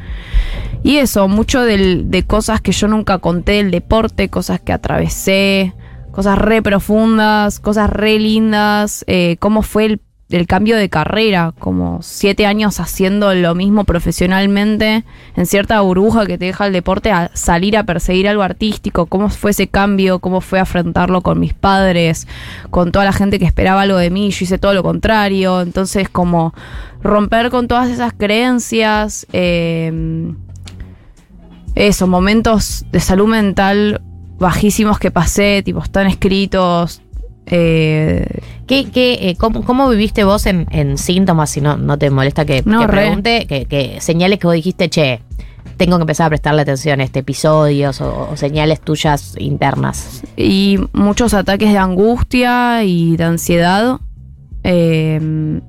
Y 0.84 0.98
eso, 0.98 1.26
mucho 1.26 1.62
de 1.62 2.24
cosas 2.26 2.60
que 2.60 2.70
yo 2.70 2.86
nunca 2.86 3.18
conté 3.18 3.52
del 3.52 3.72
deporte, 3.72 4.28
cosas 4.28 4.60
que 4.60 4.72
atravesé, 4.72 5.74
cosas 6.16 6.38
re 6.38 6.62
profundas, 6.62 7.60
cosas 7.60 7.90
re 7.90 8.18
lindas, 8.18 9.04
eh, 9.06 9.36
cómo 9.38 9.60
fue 9.60 9.84
el, 9.84 10.00
el 10.28 10.46
cambio 10.48 10.76
de 10.76 10.88
carrera, 10.88 11.52
como 11.56 12.00
siete 12.02 12.46
años 12.46 12.80
haciendo 12.80 13.32
lo 13.34 13.54
mismo 13.54 13.84
profesionalmente, 13.84 15.04
en 15.36 15.46
cierta 15.46 15.80
burbuja 15.80 16.26
que 16.26 16.36
te 16.36 16.46
deja 16.46 16.66
el 16.66 16.72
deporte, 16.72 17.12
a 17.12 17.30
salir 17.34 17.76
a 17.76 17.84
perseguir 17.84 18.28
algo 18.28 18.42
artístico, 18.42 19.06
cómo 19.06 19.28
fue 19.28 19.52
ese 19.52 19.68
cambio, 19.68 20.18
cómo 20.18 20.40
fue 20.40 20.58
afrontarlo 20.58 21.20
con 21.20 21.38
mis 21.38 21.54
padres, 21.54 22.26
con 22.70 22.90
toda 22.90 23.04
la 23.04 23.12
gente 23.12 23.38
que 23.38 23.44
esperaba 23.44 23.82
algo 23.82 23.98
de 23.98 24.10
mí, 24.10 24.30
yo 24.30 24.44
hice 24.44 24.58
todo 24.58 24.74
lo 24.74 24.82
contrario, 24.82 25.60
entonces 25.60 26.08
como 26.08 26.54
romper 27.02 27.50
con 27.50 27.68
todas 27.68 27.88
esas 27.88 28.12
creencias, 28.12 29.26
eh, 29.32 30.32
eso, 31.76 32.06
momentos 32.06 32.86
de 32.90 33.00
salud 33.00 33.28
mental 33.28 34.00
bajísimos 34.38 34.98
que 34.98 35.10
pasé, 35.10 35.62
tipo, 35.62 35.82
están 35.82 36.06
escritos. 36.06 37.02
Eh, 37.46 38.26
¿Qué, 38.66 38.90
qué, 38.90 39.30
eh, 39.30 39.36
cómo, 39.38 39.64
cómo 39.64 39.88
viviste 39.88 40.24
vos 40.24 40.46
en, 40.46 40.66
en 40.70 40.98
síntomas, 40.98 41.50
si 41.50 41.60
no, 41.60 41.76
no 41.76 41.96
te 41.98 42.10
molesta 42.10 42.44
que, 42.44 42.62
No, 42.64 42.80
que 42.80 42.88
pregunte, 42.88 43.46
que, 43.46 43.66
que 43.66 44.00
señales 44.00 44.38
que 44.38 44.46
vos 44.46 44.54
dijiste, 44.54 44.90
che, 44.90 45.20
tengo 45.76 45.96
que 45.98 46.02
empezar 46.02 46.26
a 46.26 46.30
prestarle 46.30 46.62
atención 46.62 47.00
a 47.00 47.04
este 47.04 47.20
episodio 47.20 47.90
o, 48.00 48.32
o 48.32 48.36
señales 48.36 48.80
tuyas 48.80 49.34
internas? 49.38 50.22
y 50.36 50.78
muchos 50.92 51.34
ataques 51.34 51.72
de 51.72 51.78
angustia 51.78 52.84
y 52.84 53.16
de 53.16 53.24
ansiedad. 53.24 54.00
Eh, 54.64 55.60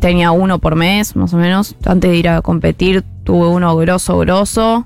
tenía 0.00 0.32
uno 0.32 0.58
por 0.58 0.74
mes, 0.74 1.14
más 1.16 1.32
o 1.32 1.36
menos. 1.36 1.76
Antes 1.84 2.10
de 2.10 2.16
ir 2.16 2.28
a 2.28 2.42
competir, 2.42 3.04
tuve 3.24 3.46
uno 3.46 3.76
grosso, 3.76 4.18
grosso. 4.18 4.84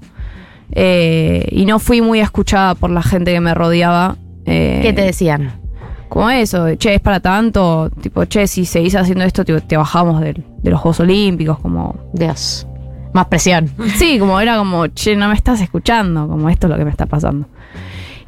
Eh, 0.73 1.49
y 1.51 1.65
no 1.65 1.79
fui 1.79 2.03
muy 2.03 2.21
escuchada 2.21 2.75
por 2.75 2.91
la 2.91 3.03
gente 3.03 3.33
que 3.33 3.41
me 3.41 3.55
rodeaba. 3.55 4.17
Eh, 4.47 4.81
¿Qué 4.83 4.93
te 4.93 5.03
decían? 5.03 5.61
como 6.09 6.31
eso, 6.31 6.67
che, 6.77 6.95
es 6.95 7.01
para 7.01 7.19
tanto, 7.21 7.91
tipo, 8.01 8.25
che, 8.27 8.47
si 8.47 8.65
seguís 8.65 8.95
haciendo 8.95 9.25
esto, 9.25 9.45
te, 9.45 9.61
te 9.61 9.77
bajamos 9.77 10.21
del- 10.21 10.45
de 10.63 10.71
los 10.71 10.81
Juegos 10.81 11.01
Olímpicos, 11.01 11.59
como... 11.59 11.97
Dios, 12.13 12.67
más 13.13 13.27
presión. 13.27 13.71
Sí, 13.97 14.19
como 14.19 14.41
era 14.41 14.57
como, 14.57 14.87
che, 14.87 15.17
no 15.17 15.29
me 15.29 15.35
estás 15.35 15.61
escuchando, 15.61 16.29
como 16.29 16.49
esto 16.49 16.69
es 16.69 16.71
lo 16.71 16.79
que 16.79 16.85
me 16.85 16.91
está 16.93 17.07
pasando. 17.07 17.49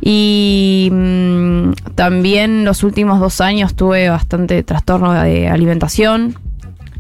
Y 0.01 0.89
mm, 0.93 1.73
también 1.95 2.65
los 2.65 2.83
últimos 2.85 3.21
dos 3.21 3.41
años 3.41 3.75
tuve 3.75 4.09
bastante 4.11 4.63
trastorno 4.65 5.13
de 5.13 5.49
alimentación. 5.49 6.35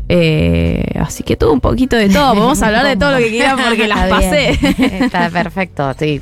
Eh, 0.09 0.84
así 0.98 1.22
que 1.22 1.36
tuve 1.36 1.52
un 1.52 1.61
poquito 1.61 1.96
de 1.96 2.09
todo. 2.09 2.34
Vamos 2.34 2.62
a 2.62 2.66
hablar 2.66 2.86
de 2.86 2.96
todo 2.96 3.12
lo 3.12 3.18
que 3.18 3.30
quieran 3.30 3.59
porque 3.66 3.86
las 3.86 4.09
pasé. 4.09 4.50
Está 5.04 5.30
perfecto, 5.30 5.92
sí. 5.98 6.20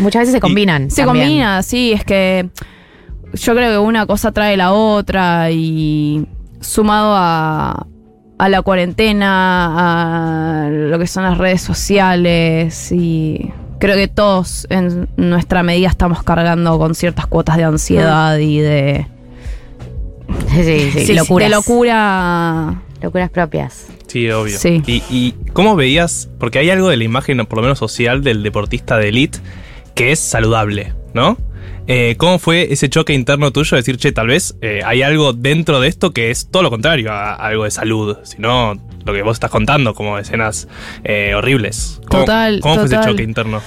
Muchas 0.00 0.22
veces 0.22 0.34
se 0.34 0.40
combinan. 0.40 0.90
Se 0.90 1.04
también. 1.04 1.26
combina, 1.26 1.62
sí, 1.62 1.92
es 1.92 2.04
que 2.04 2.48
yo 3.32 3.54
creo 3.54 3.70
que 3.70 3.78
una 3.78 4.06
cosa 4.06 4.32
trae 4.32 4.56
la 4.56 4.72
otra 4.72 5.50
y 5.50 6.26
sumado 6.60 7.14
a, 7.16 7.86
a 8.38 8.48
la 8.48 8.62
cuarentena, 8.62 10.66
a 10.66 10.70
lo 10.70 10.98
que 10.98 11.06
son 11.06 11.24
las 11.24 11.38
redes 11.38 11.62
sociales 11.62 12.92
y 12.92 13.50
creo 13.78 13.96
que 13.96 14.08
todos 14.08 14.66
en 14.70 15.08
nuestra 15.16 15.62
medida 15.62 15.88
estamos 15.88 16.22
cargando 16.22 16.78
con 16.78 16.94
ciertas 16.94 17.26
cuotas 17.26 17.56
de 17.56 17.64
ansiedad 17.64 18.36
y 18.36 18.58
de, 18.58 19.06
Sí, 20.50 20.90
sí, 20.92 21.06
sí, 21.06 21.14
de 21.14 21.48
locura. 21.48 22.82
Locuras 23.02 23.30
propias. 23.30 23.88
Sí, 24.06 24.30
obvio. 24.30 24.58
Sí. 24.58 24.82
Y, 24.86 25.02
y 25.10 25.34
cómo 25.52 25.76
veías, 25.76 26.30
porque 26.38 26.58
hay 26.58 26.70
algo 26.70 26.88
de 26.88 26.96
la 26.96 27.04
imagen, 27.04 27.44
por 27.46 27.58
lo 27.58 27.62
menos 27.62 27.78
social, 27.78 28.22
del 28.22 28.42
deportista 28.42 28.98
de 28.98 29.08
elite 29.08 29.38
que 29.94 30.12
es 30.12 30.20
saludable, 30.20 30.94
¿no? 31.14 31.36
Eh, 31.86 32.14
¿Cómo 32.16 32.38
fue 32.38 32.72
ese 32.72 32.88
choque 32.88 33.12
interno 33.12 33.50
tuyo 33.50 33.74
de 33.74 33.80
decir, 33.80 33.96
che, 33.96 34.12
tal 34.12 34.28
vez 34.28 34.56
eh, 34.62 34.80
hay 34.84 35.02
algo 35.02 35.32
dentro 35.32 35.80
de 35.80 35.88
esto 35.88 36.12
que 36.12 36.30
es 36.30 36.48
todo 36.50 36.62
lo 36.62 36.70
contrario 36.70 37.12
a, 37.12 37.32
a 37.32 37.48
algo 37.48 37.64
de 37.64 37.70
salud, 37.70 38.18
sino 38.22 38.74
lo 39.04 39.12
que 39.12 39.22
vos 39.22 39.36
estás 39.36 39.50
contando, 39.50 39.94
como 39.94 40.18
escenas 40.18 40.68
eh, 41.04 41.34
horribles? 41.34 42.00
¿Cómo, 42.08 42.22
Total, 42.22 42.60
¿Cómo 42.60 42.76
fue 42.76 42.84
ese 42.84 43.00
choque 43.00 43.22
interno? 43.22 43.60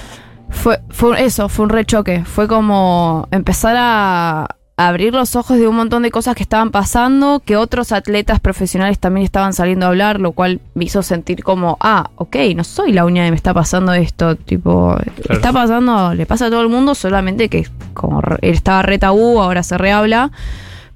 Fue, 0.48 0.80
fue 0.88 1.24
eso, 1.24 1.48
fue 1.48 1.64
un 1.64 1.70
rechoque. 1.70 2.24
Fue 2.24 2.48
como 2.48 3.28
empezar 3.30 3.76
a, 3.78 4.56
abrir 4.78 5.14
los 5.14 5.36
ojos 5.36 5.56
de 5.58 5.66
un 5.66 5.74
montón 5.76 6.02
de 6.02 6.10
cosas 6.10 6.34
que 6.34 6.42
estaban 6.42 6.70
pasando, 6.70 7.40
que 7.44 7.56
otros 7.56 7.92
atletas 7.92 8.40
profesionales 8.40 8.98
también 8.98 9.24
estaban 9.24 9.54
saliendo 9.54 9.86
a 9.86 9.88
hablar, 9.88 10.20
lo 10.20 10.32
cual 10.32 10.60
me 10.74 10.84
hizo 10.84 11.02
sentir 11.02 11.42
como, 11.42 11.78
ah, 11.80 12.10
ok, 12.16 12.36
no 12.54 12.62
soy 12.62 12.92
la 12.92 13.06
única 13.06 13.24
que 13.24 13.30
me 13.30 13.36
está 13.36 13.54
pasando 13.54 13.94
esto, 13.94 14.36
tipo, 14.36 14.94
está 15.30 15.50
pasando, 15.52 16.12
le 16.14 16.26
pasa 16.26 16.46
a 16.46 16.50
todo 16.50 16.60
el 16.60 16.68
mundo, 16.68 16.94
solamente 16.94 17.48
que 17.48 17.66
como 17.94 18.20
re- 18.20 18.36
estaba 18.42 18.82
re 18.82 18.98
tabú, 18.98 19.40
ahora 19.40 19.62
se 19.62 19.78
rehabla, 19.78 20.30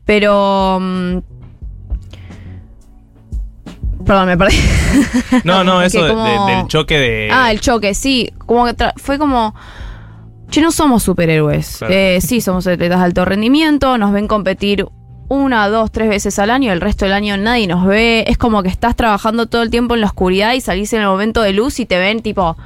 pero... 0.04 0.78
mm, 0.80 1.18
Perdón, 4.04 4.26
me 4.28 4.36
perdí. 4.38 4.56
No, 5.44 5.62
no, 5.62 5.82
eso 5.82 6.02
de- 6.02 6.10
como- 6.10 6.46
de- 6.46 6.54
del 6.56 6.66
choque 6.68 6.98
de. 6.98 7.28
Ah, 7.30 7.50
el 7.52 7.60
choque, 7.60 7.94
sí. 7.94 8.32
Como 8.46 8.64
que 8.66 8.74
fue 8.96 9.18
como. 9.18 9.54
Che, 10.50 10.60
no 10.60 10.72
somos 10.72 11.02
superhéroes. 11.04 11.76
Claro. 11.78 11.94
Eh, 11.94 12.18
sí, 12.20 12.40
somos 12.40 12.66
atletas 12.66 12.98
de 12.98 13.04
alto 13.04 13.24
rendimiento. 13.24 13.96
Nos 13.98 14.12
ven 14.12 14.26
competir 14.26 14.84
una, 15.28 15.68
dos, 15.68 15.92
tres 15.92 16.08
veces 16.08 16.40
al 16.40 16.50
año. 16.50 16.72
El 16.72 16.80
resto 16.80 17.04
del 17.04 17.14
año 17.14 17.36
nadie 17.36 17.68
nos 17.68 17.86
ve. 17.86 18.24
Es 18.26 18.36
como 18.36 18.64
que 18.64 18.68
estás 18.68 18.96
trabajando 18.96 19.46
todo 19.46 19.62
el 19.62 19.70
tiempo 19.70 19.94
en 19.94 20.00
la 20.00 20.08
oscuridad 20.08 20.54
y 20.54 20.60
salís 20.60 20.92
en 20.92 21.02
el 21.02 21.06
momento 21.06 21.40
de 21.42 21.52
luz 21.52 21.78
y 21.78 21.86
te 21.86 21.98
ven, 22.00 22.20
tipo, 22.20 22.56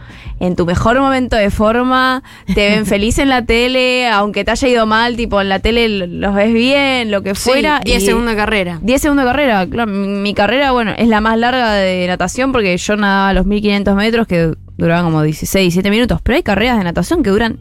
en 0.40 0.56
tu 0.56 0.64
mejor 0.64 0.98
momento 0.98 1.36
de 1.36 1.50
forma. 1.50 2.22
Te 2.54 2.70
ven 2.70 2.86
feliz 2.86 3.18
en 3.18 3.28
la 3.28 3.44
tele, 3.44 4.08
aunque 4.08 4.44
te 4.46 4.52
haya 4.52 4.66
ido 4.68 4.86
mal, 4.86 5.14
tipo, 5.16 5.42
en 5.42 5.50
la 5.50 5.58
tele 5.58 6.06
los 6.06 6.34
ves 6.34 6.54
bien, 6.54 7.10
lo 7.10 7.20
que 7.22 7.34
Sí, 7.34 7.50
fuera. 7.50 7.80
10 7.84 8.02
y- 8.02 8.06
segundos 8.06 8.30
de 8.30 8.36
carrera. 8.36 8.78
10 8.80 9.02
segundos 9.02 9.26
de 9.26 9.30
carrera. 9.30 9.66
Claro, 9.66 9.92
mi, 9.92 10.08
mi 10.08 10.32
carrera, 10.32 10.72
bueno, 10.72 10.92
es 10.96 11.08
la 11.08 11.20
más 11.20 11.36
larga 11.36 11.74
de 11.74 12.06
natación 12.06 12.50
porque 12.50 12.74
yo 12.78 12.96
nadaba 12.96 13.34
los 13.34 13.44
1500 13.44 13.94
metros 13.94 14.26
que 14.26 14.54
duraban 14.78 15.04
como 15.04 15.22
16, 15.22 15.64
17 15.66 15.90
minutos. 15.90 16.20
Pero 16.22 16.36
hay 16.36 16.42
carreras 16.42 16.78
de 16.78 16.84
natación 16.84 17.22
que 17.22 17.28
duran 17.28 17.58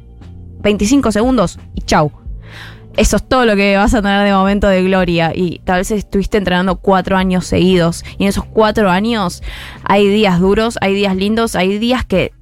25 0.64 1.12
segundos 1.12 1.60
y 1.76 1.82
chau. 1.82 2.12
Eso 2.96 3.16
es 3.18 3.28
todo 3.28 3.46
lo 3.46 3.56
que 3.56 3.76
vas 3.76 3.94
a 3.96 4.02
tener 4.02 4.26
de 4.26 4.34
momento 4.34 4.68
de 4.68 4.84
gloria. 4.84 5.32
Y 5.34 5.60
tal 5.64 5.80
vez 5.80 5.90
estuviste 5.92 6.38
entrenando 6.38 6.76
cuatro 6.76 7.18
años 7.18 7.46
seguidos. 7.46 8.04
Y 8.20 8.24
en 8.24 8.30
esos 8.30 8.46
cuatro 8.46 8.90
años 8.90 9.42
hay 9.84 10.08
días 10.08 10.40
duros, 10.40 10.78
hay 10.80 10.94
días 10.94 11.16
lindos, 11.16 11.56
hay 11.56 11.80
días 11.80 12.06
que 12.06 12.34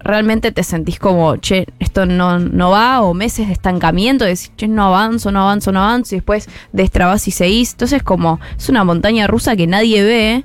realmente 0.00 0.50
te 0.50 0.64
sentís 0.64 0.98
como, 0.98 1.36
che, 1.36 1.66
esto 1.78 2.06
no, 2.06 2.38
no 2.38 2.70
va, 2.70 3.02
o 3.02 3.14
meses 3.14 3.46
de 3.46 3.52
estancamiento, 3.52 4.24
decís, 4.24 4.50
che, 4.56 4.66
no 4.66 4.86
avanzo, 4.86 5.30
no 5.30 5.42
avanzo, 5.42 5.72
no 5.72 5.82
avanzo, 5.82 6.14
y 6.14 6.18
después 6.18 6.48
destrabas 6.72 7.28
y 7.28 7.30
seguís. 7.30 7.72
Entonces, 7.72 8.02
como, 8.02 8.40
es 8.56 8.68
una 8.68 8.82
montaña 8.82 9.26
rusa 9.26 9.56
que 9.56 9.66
nadie 9.66 10.02
ve, 10.02 10.44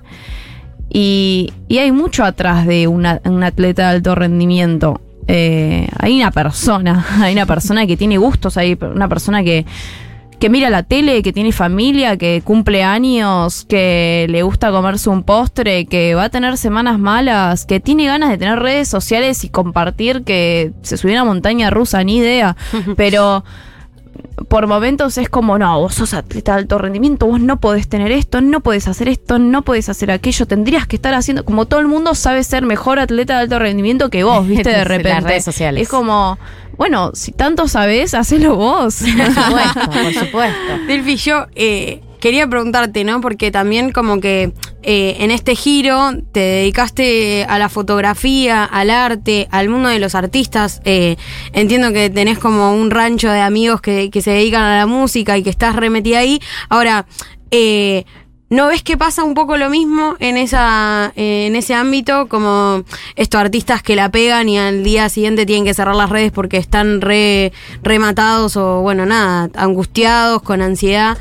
y, 0.89 1.53
y 1.67 1.79
hay 1.79 1.91
mucho 1.91 2.23
atrás 2.23 2.67
de 2.67 2.87
un 2.87 3.05
atleta 3.05 3.89
de 3.89 3.95
alto 3.95 4.13
rendimiento. 4.13 5.01
Eh, 5.27 5.87
hay 5.97 6.17
una 6.17 6.31
persona, 6.31 7.05
hay 7.21 7.33
una 7.33 7.45
persona 7.45 7.87
que 7.87 7.97
tiene 7.97 8.17
gustos, 8.17 8.57
hay 8.57 8.77
una 8.79 9.07
persona 9.07 9.43
que, 9.43 9.65
que 10.39 10.49
mira 10.49 10.69
la 10.69 10.83
tele, 10.83 11.23
que 11.23 11.33
tiene 11.33 11.51
familia, 11.51 12.17
que 12.17 12.41
cumple 12.43 12.83
años, 12.83 13.65
que 13.67 14.27
le 14.29 14.43
gusta 14.43 14.71
comerse 14.71 15.09
un 15.09 15.23
postre, 15.23 15.85
que 15.85 16.15
va 16.15 16.25
a 16.25 16.29
tener 16.29 16.57
semanas 16.57 16.99
malas, 16.99 17.65
que 17.65 17.79
tiene 17.79 18.05
ganas 18.05 18.29
de 18.29 18.37
tener 18.37 18.59
redes 18.59 18.87
sociales 18.87 19.43
y 19.43 19.49
compartir 19.49 20.23
que 20.23 20.73
se 20.81 20.97
subió 20.97 21.19
a 21.19 21.23
una 21.23 21.31
montaña 21.31 21.69
rusa, 21.69 22.03
ni 22.03 22.17
idea. 22.17 22.55
Pero 22.97 23.43
por 24.47 24.67
momentos 24.67 25.17
es 25.17 25.29
como, 25.29 25.57
no, 25.57 25.79
vos 25.79 25.95
sos 25.95 26.13
atleta 26.13 26.53
de 26.53 26.59
alto 26.59 26.77
rendimiento, 26.77 27.25
vos 27.25 27.39
no 27.39 27.59
podés 27.59 27.87
tener 27.87 28.11
esto, 28.11 28.41
no 28.41 28.59
podés 28.61 28.87
hacer 28.87 29.07
esto, 29.09 29.39
no 29.39 29.63
podés 29.63 29.89
hacer 29.89 30.11
aquello, 30.11 30.45
tendrías 30.45 30.87
que 30.87 30.97
estar 30.97 31.13
haciendo, 31.13 31.45
como 31.45 31.65
todo 31.65 31.79
el 31.79 31.87
mundo 31.87 32.15
sabe 32.15 32.43
ser 32.43 32.63
mejor 32.65 32.99
atleta 32.99 33.35
de 33.35 33.39
alto 33.41 33.59
rendimiento 33.59 34.09
que 34.09 34.23
vos, 34.23 34.45
viste, 34.47 34.69
de 34.69 34.77
Las 34.79 34.87
repente. 34.87 35.21
redes 35.29 35.43
sociales. 35.45 35.83
Es 35.83 35.89
como, 35.89 36.37
bueno, 36.77 37.11
si 37.13 37.31
tanto 37.31 37.67
sabés, 37.67 38.13
hacelo 38.13 38.55
vos. 38.55 39.03
Por 39.17 39.33
supuesto, 39.33 39.79
por 39.91 40.13
supuesto. 40.13 40.77
Delphi, 40.87 41.15
yo 41.17 41.47
eh, 41.55 42.01
quería 42.25 42.47
preguntarte, 42.47 43.03
¿no? 43.03 43.21
Porque 43.21 43.51
también 43.51 43.91
como 43.91 44.19
que 44.19 44.51
eh, 44.81 45.17
en 45.19 45.29
este 45.29 45.55
giro 45.55 46.09
te 46.31 46.39
dedicaste 46.39 47.45
a 47.47 47.59
la 47.59 47.69
fotografía, 47.69 48.63
al 48.63 48.89
arte, 48.89 49.47
al 49.51 49.69
mundo 49.69 49.89
de 49.89 49.99
los 49.99 50.15
artistas. 50.15 50.81
Eh, 50.85 51.17
entiendo 51.53 51.93
que 51.93 52.09
tenés 52.09 52.39
como 52.39 52.73
un 52.73 52.89
rancho 52.89 53.29
de 53.29 53.41
amigos 53.41 53.79
que, 53.79 54.09
se 54.11 54.31
dedican 54.31 54.63
a 54.63 54.75
la 54.75 54.87
música 54.87 55.37
y 55.37 55.43
que 55.43 55.51
estás 55.51 55.75
remetida 55.75 56.17
ahí. 56.17 56.41
Ahora, 56.67 57.05
eh, 57.51 58.05
¿No 58.47 58.67
ves 58.67 58.83
que 58.83 58.95
pasa 58.95 59.23
un 59.23 59.33
poco 59.33 59.57
lo 59.57 59.71
mismo 59.71 60.15
en 60.19 60.37
esa 60.37 61.11
en 61.15 61.55
ese 61.55 61.73
ámbito? 61.73 62.27
Como 62.27 62.83
estos 63.15 63.41
artistas 63.41 63.81
que 63.81 63.95
la 63.95 64.11
pegan 64.11 64.47
y 64.47 64.59
al 64.59 64.83
día 64.83 65.09
siguiente 65.09 65.47
tienen 65.47 65.65
que 65.65 65.73
cerrar 65.73 65.95
las 65.95 66.11
redes 66.11 66.31
porque 66.31 66.57
están 66.57 67.01
re, 67.01 67.51
rematados 67.81 68.55
o, 68.55 68.81
bueno, 68.81 69.07
nada, 69.07 69.49
angustiados, 69.55 70.43
con 70.43 70.61
ansiedad. 70.61 71.17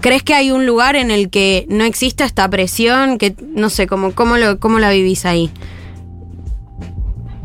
¿Crees 0.00 0.22
que 0.22 0.34
hay 0.34 0.50
un 0.50 0.66
lugar 0.66 0.96
en 0.96 1.10
el 1.10 1.30
que 1.30 1.66
no 1.68 1.84
existe 1.84 2.24
esta 2.24 2.48
presión? 2.48 3.18
Que 3.18 3.34
no 3.54 3.70
sé, 3.70 3.86
¿cómo, 3.86 4.12
cómo, 4.12 4.36
lo, 4.36 4.58
cómo 4.58 4.78
la 4.78 4.90
vivís 4.90 5.24
ahí? 5.24 5.50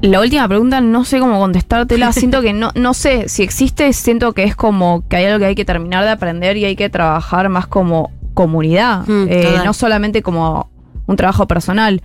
La 0.01 0.19
última 0.19 0.47
pregunta 0.47 0.81
no 0.81 1.05
sé 1.05 1.19
cómo 1.19 1.39
contestártela. 1.39 2.11
Siento 2.13 2.41
que 2.41 2.53
no, 2.53 2.71
no 2.75 2.93
sé 2.93 3.29
si 3.29 3.43
existe, 3.43 3.93
siento 3.93 4.33
que 4.33 4.43
es 4.43 4.55
como 4.55 5.07
que 5.07 5.17
hay 5.17 5.25
algo 5.25 5.39
que 5.39 5.45
hay 5.45 5.55
que 5.55 5.65
terminar 5.65 6.03
de 6.03 6.09
aprender 6.09 6.57
y 6.57 6.65
hay 6.65 6.75
que 6.75 6.89
trabajar 6.89 7.49
más 7.49 7.67
como 7.67 8.11
comunidad. 8.33 9.05
Mm, 9.07 9.27
Eh, 9.29 9.57
no 9.63 9.73
solamente 9.73 10.21
como 10.21 10.69
un 11.05 11.15
trabajo 11.15 11.47
personal. 11.47 12.01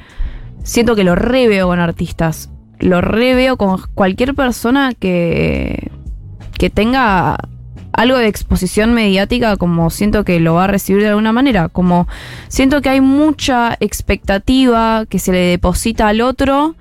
Siento 0.62 0.94
que 0.94 1.04
lo 1.04 1.14
reveo 1.14 1.68
con 1.68 1.78
artistas. 1.80 2.50
Lo 2.78 3.00
reveo 3.00 3.56
con 3.56 3.80
cualquier 3.94 4.34
persona 4.34 4.92
que, 4.92 5.90
que 6.58 6.68
tenga 6.68 7.38
algo 7.96 8.18
de 8.18 8.28
exposición 8.28 8.92
mediática, 8.92 9.56
como 9.56 9.88
siento 9.88 10.22
que 10.22 10.38
lo 10.38 10.54
va 10.54 10.64
a 10.64 10.66
recibir 10.66 11.02
de 11.02 11.08
alguna 11.08 11.32
manera. 11.32 11.70
Como 11.70 12.06
siento 12.48 12.82
que 12.82 12.90
hay 12.90 13.00
mucha 13.00 13.76
expectativa 13.80 15.06
que 15.08 15.18
se 15.18 15.32
le 15.32 15.38
deposita 15.38 16.08
al 16.08 16.20
otro 16.20 16.76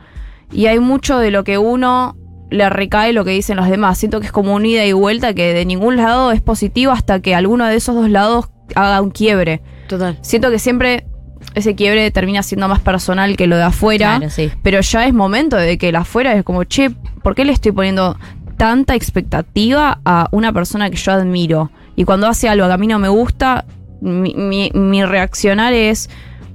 y 0.52 0.66
hay 0.66 0.80
mucho 0.80 1.18
de 1.18 1.32
lo 1.32 1.46
que 1.46 1.58
uno 1.58 2.18
le 2.52 2.70
recae 2.70 3.14
lo 3.14 3.24
que 3.24 3.32
dicen 3.32 3.56
los 3.56 3.70
demás. 3.70 3.98
Siento 3.98 4.20
que 4.20 4.26
es 4.26 4.34
como 4.34 4.54
un 4.54 4.66
ida 4.66 4.86
y 4.86 4.92
vuelta 4.92 5.34
que 5.34 5.54
de 5.54 5.66
ningún 5.66 5.96
lado 5.96 6.34
es 6.34 6.42
positivo 6.42 6.92
hasta 6.92 7.22
que 7.22 7.34
alguno 7.34 7.66
de 7.66 7.78
esos 7.78 7.96
dos 7.96 8.10
lados 8.10 8.50
haga 8.76 9.02
un 9.02 9.10
quiebre. 9.10 9.62
Total. 9.88 10.20
Siento 10.22 10.52
que 10.52 10.60
siempre 10.60 11.06
ese 11.54 11.76
quiebre 11.76 12.12
termina 12.12 12.44
siendo 12.44 12.68
más 12.68 12.82
personal 12.82 13.38
que 13.38 13.48
lo 13.48 13.56
de 13.56 13.64
afuera. 13.64 14.18
Claro, 14.18 14.30
sí. 14.30 14.52
Pero 14.64 14.82
ya 14.82 15.06
es 15.08 15.14
momento 15.14 15.56
de 15.56 15.78
que 15.78 15.90
el 15.90 15.96
afuera 15.96 16.34
es 16.34 16.44
como, 16.44 16.66
che, 16.66 16.90
¿por 17.24 17.36
qué 17.36 17.46
le 17.46 17.54
estoy 17.54 17.72
poniendo 17.72 18.18
tanta 18.58 18.96
expectativa 18.96 20.00
a 20.06 20.28
una 20.32 20.52
persona 20.54 20.90
que 20.90 20.98
yo 20.98 21.12
admiro? 21.12 21.72
Y 21.96 22.04
cuando 22.04 22.28
hace 22.28 22.50
algo 22.50 22.68
que 22.68 22.74
a 22.74 22.78
mí 22.78 22.88
no 22.88 23.00
me 23.00 23.08
gusta, 23.10 23.66
mi, 24.02 24.34
mi- 24.36 24.72
mi 24.74 25.04
reaccionar 25.06 25.74
es 25.74 26.10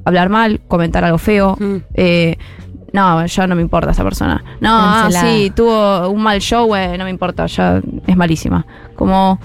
hablar 0.04 0.28
mal, 0.28 0.60
comentar 0.68 1.04
algo 1.04 1.18
feo. 1.18 1.56
Mm. 1.58 1.76
eh, 1.94 2.36
no, 2.92 3.24
ya 3.24 3.46
no 3.46 3.54
me 3.54 3.62
importa 3.62 3.92
esa 3.92 4.02
persona. 4.02 4.42
No, 4.60 4.68
ah, 4.72 5.08
sí, 5.12 5.52
tuvo 5.54 6.08
un 6.10 6.20
mal 6.22 6.40
show, 6.40 6.74
eh, 6.74 6.98
no 6.98 7.04
me 7.04 7.10
importa, 7.10 7.46
ya 7.46 7.80
es 8.06 8.16
malísima. 8.16 8.66
Como 8.96 9.38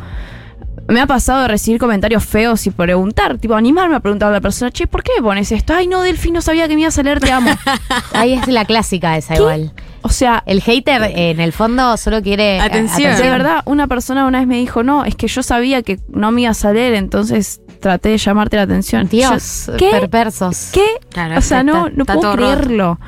me 0.88 1.00
ha 1.00 1.06
pasado 1.08 1.42
de 1.44 1.48
recibir 1.50 1.80
comentarios 1.80 2.26
feos 2.26 2.66
y 2.66 2.72
preguntar, 2.72 3.38
tipo 3.38 3.54
animarme 3.56 3.96
a 3.96 4.00
preguntarle 4.00 4.36
a 4.36 4.38
la 4.40 4.42
persona, 4.42 4.72
che, 4.72 4.88
¿por 4.88 5.04
qué 5.04 5.12
me 5.18 5.24
pones 5.24 5.52
esto? 5.52 5.74
Ay, 5.76 5.88
no, 5.88 6.02
Delphi, 6.02 6.32
no 6.32 6.42
sabía 6.42 6.68
que 6.68 6.76
me 6.76 6.82
ibas 6.82 6.98
a 6.98 7.04
leer, 7.04 7.20
te 7.20 7.32
amo. 7.32 7.52
Ahí 8.14 8.34
es 8.34 8.48
la 8.48 8.66
clásica 8.66 9.16
esa 9.16 9.36
igual. 9.36 9.72
O 10.06 10.10
sea, 10.10 10.44
El 10.46 10.62
hater 10.62 11.02
eh, 11.02 11.32
en 11.32 11.40
el 11.40 11.52
fondo 11.52 11.98
solo 11.98 12.22
quiere 12.22 12.60
Atención. 12.60 13.18
de 13.18 13.30
verdad, 13.30 13.64
una 13.66 13.88
persona 13.88 14.28
una 14.28 14.38
vez 14.40 14.48
me 14.48 14.58
dijo, 14.58 14.84
no, 14.84 15.04
es 15.04 15.16
que 15.16 15.28
yo 15.28 15.42
sabía 15.42 15.82
que 15.82 16.00
no 16.10 16.32
me 16.32 16.42
ibas 16.42 16.64
a 16.64 16.72
leer, 16.74 16.94
entonces 16.94 17.60
traté 17.80 18.10
de 18.10 18.18
llamarte 18.20 18.56
la 18.56 18.64
atención. 18.64 19.08
Dios, 19.10 19.66
Yo, 19.68 19.78
¿qué? 19.78 19.90
perversos. 19.92 20.70
¿Qué? 20.74 20.86
Claro, 21.10 21.38
o 21.40 21.42
sea, 21.42 21.62
está- 21.62 21.64
no, 21.64 21.90
no 21.90 22.04
está 22.04 22.14
puedo 22.14 22.36
roto. 22.36 22.38
creerlo. 22.52 23.00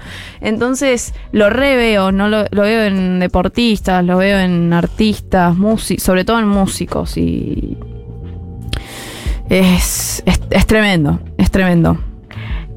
Entonces, 0.41 1.13
lo 1.31 1.49
reveo, 1.51 2.11
no 2.11 2.27
lo, 2.29 2.45
lo 2.51 2.61
veo 2.63 2.83
en 2.85 3.19
deportistas, 3.19 4.03
lo 4.03 4.17
veo 4.17 4.39
en 4.39 4.73
artistas, 4.73 5.55
músicos, 5.55 6.03
sobre 6.03 6.25
todo 6.25 6.39
en 6.39 6.47
músicos 6.47 7.15
y 7.17 7.77
es, 9.49 10.23
es, 10.25 10.39
es 10.49 10.65
tremendo, 10.67 11.19
es 11.37 11.49
tremendo. 11.51 11.97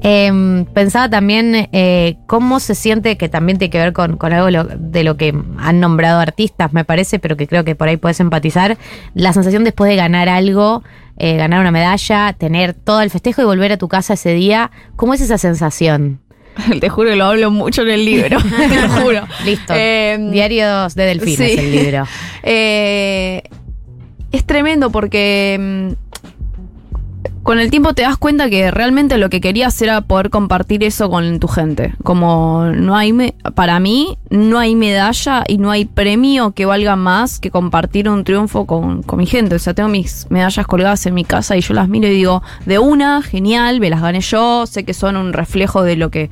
Eh, 0.03 0.65
pensaba 0.73 1.09
también 1.09 1.69
eh, 1.71 2.17
cómo 2.27 2.59
se 2.59 2.73
siente, 2.75 3.17
que 3.17 3.29
también 3.29 3.57
tiene 3.59 3.69
que 3.71 3.77
ver 3.77 3.93
con, 3.93 4.17
con 4.17 4.33
algo 4.33 4.49
lo- 4.49 4.63
de 4.63 5.03
lo 5.03 5.15
que 5.17 5.33
han 5.59 5.79
nombrado 5.79 6.19
artistas, 6.19 6.73
me 6.73 6.83
parece, 6.85 7.19
pero 7.19 7.37
que 7.37 7.45
creo 7.47 7.63
que 7.63 7.75
por 7.75 7.87
ahí 7.87 7.97
puedes 7.97 8.19
empatizar, 8.19 8.77
la 9.13 9.31
sensación 9.33 9.63
después 9.63 9.89
de 9.89 9.95
ganar 9.95 10.27
algo, 10.27 10.83
eh, 11.17 11.35
ganar 11.37 11.59
una 11.61 11.69
medalla, 11.71 12.33
tener 12.33 12.73
todo 12.73 13.01
el 13.01 13.11
festejo 13.11 13.43
y 13.43 13.45
volver 13.45 13.71
a 13.73 13.77
tu 13.77 13.87
casa 13.87 14.15
ese 14.15 14.33
día, 14.33 14.71
¿cómo 14.95 15.13
es 15.13 15.21
esa 15.21 15.37
sensación? 15.37 16.19
Te 16.81 16.89
juro 16.89 17.11
que 17.11 17.15
lo 17.15 17.25
hablo 17.25 17.51
mucho 17.51 17.83
en 17.83 17.89
el 17.91 18.03
libro, 18.03 18.39
te 18.69 18.81
lo 18.81 18.89
juro. 18.89 19.21
Listo. 19.45 19.73
Eh, 19.75 20.17
Diarios 20.31 20.95
de 20.95 21.05
Delfines, 21.05 21.51
sí. 21.53 21.59
el 21.59 21.71
libro. 21.71 22.05
Eh, 22.41 23.43
es 24.31 24.45
tremendo 24.45 24.89
porque 24.89 25.57
mm, 25.59 26.30
con 27.43 27.59
el 27.59 27.71
tiempo 27.71 27.93
te 27.93 28.03
das 28.03 28.17
cuenta 28.17 28.49
que 28.49 28.69
realmente 28.69 29.17
lo 29.17 29.29
que 29.29 29.41
querías 29.41 29.81
era 29.81 30.01
poder 30.01 30.29
compartir 30.29 30.83
eso 30.83 31.09
con 31.09 31.39
tu 31.39 31.47
gente. 31.47 31.95
Como 32.03 32.65
no 32.65 32.95
hay, 32.95 33.13
me- 33.13 33.33
para 33.55 33.79
mí, 33.79 34.17
no 34.29 34.59
hay 34.59 34.75
medalla 34.75 35.43
y 35.47 35.57
no 35.57 35.71
hay 35.71 35.85
premio 35.85 36.51
que 36.51 36.65
valga 36.65 36.95
más 36.95 37.39
que 37.39 37.49
compartir 37.49 38.07
un 38.09 38.23
triunfo 38.23 38.65
con, 38.67 39.01
con 39.01 39.17
mi 39.17 39.25
gente. 39.25 39.55
O 39.55 39.59
sea, 39.59 39.73
tengo 39.73 39.89
mis 39.89 40.27
medallas 40.29 40.67
colgadas 40.67 41.05
en 41.07 41.15
mi 41.15 41.23
casa 41.25 41.57
y 41.57 41.61
yo 41.61 41.73
las 41.73 41.89
miro 41.89 42.07
y 42.07 42.11
digo, 42.11 42.43
de 42.65 42.77
una, 42.77 43.21
genial, 43.23 43.79
me 43.79 43.89
las 43.89 44.01
gané 44.01 44.21
yo, 44.21 44.65
sé 44.67 44.83
que 44.85 44.93
son 44.93 45.17
un 45.17 45.33
reflejo 45.33 45.81
de 45.81 45.95
lo 45.95 46.11
que, 46.11 46.29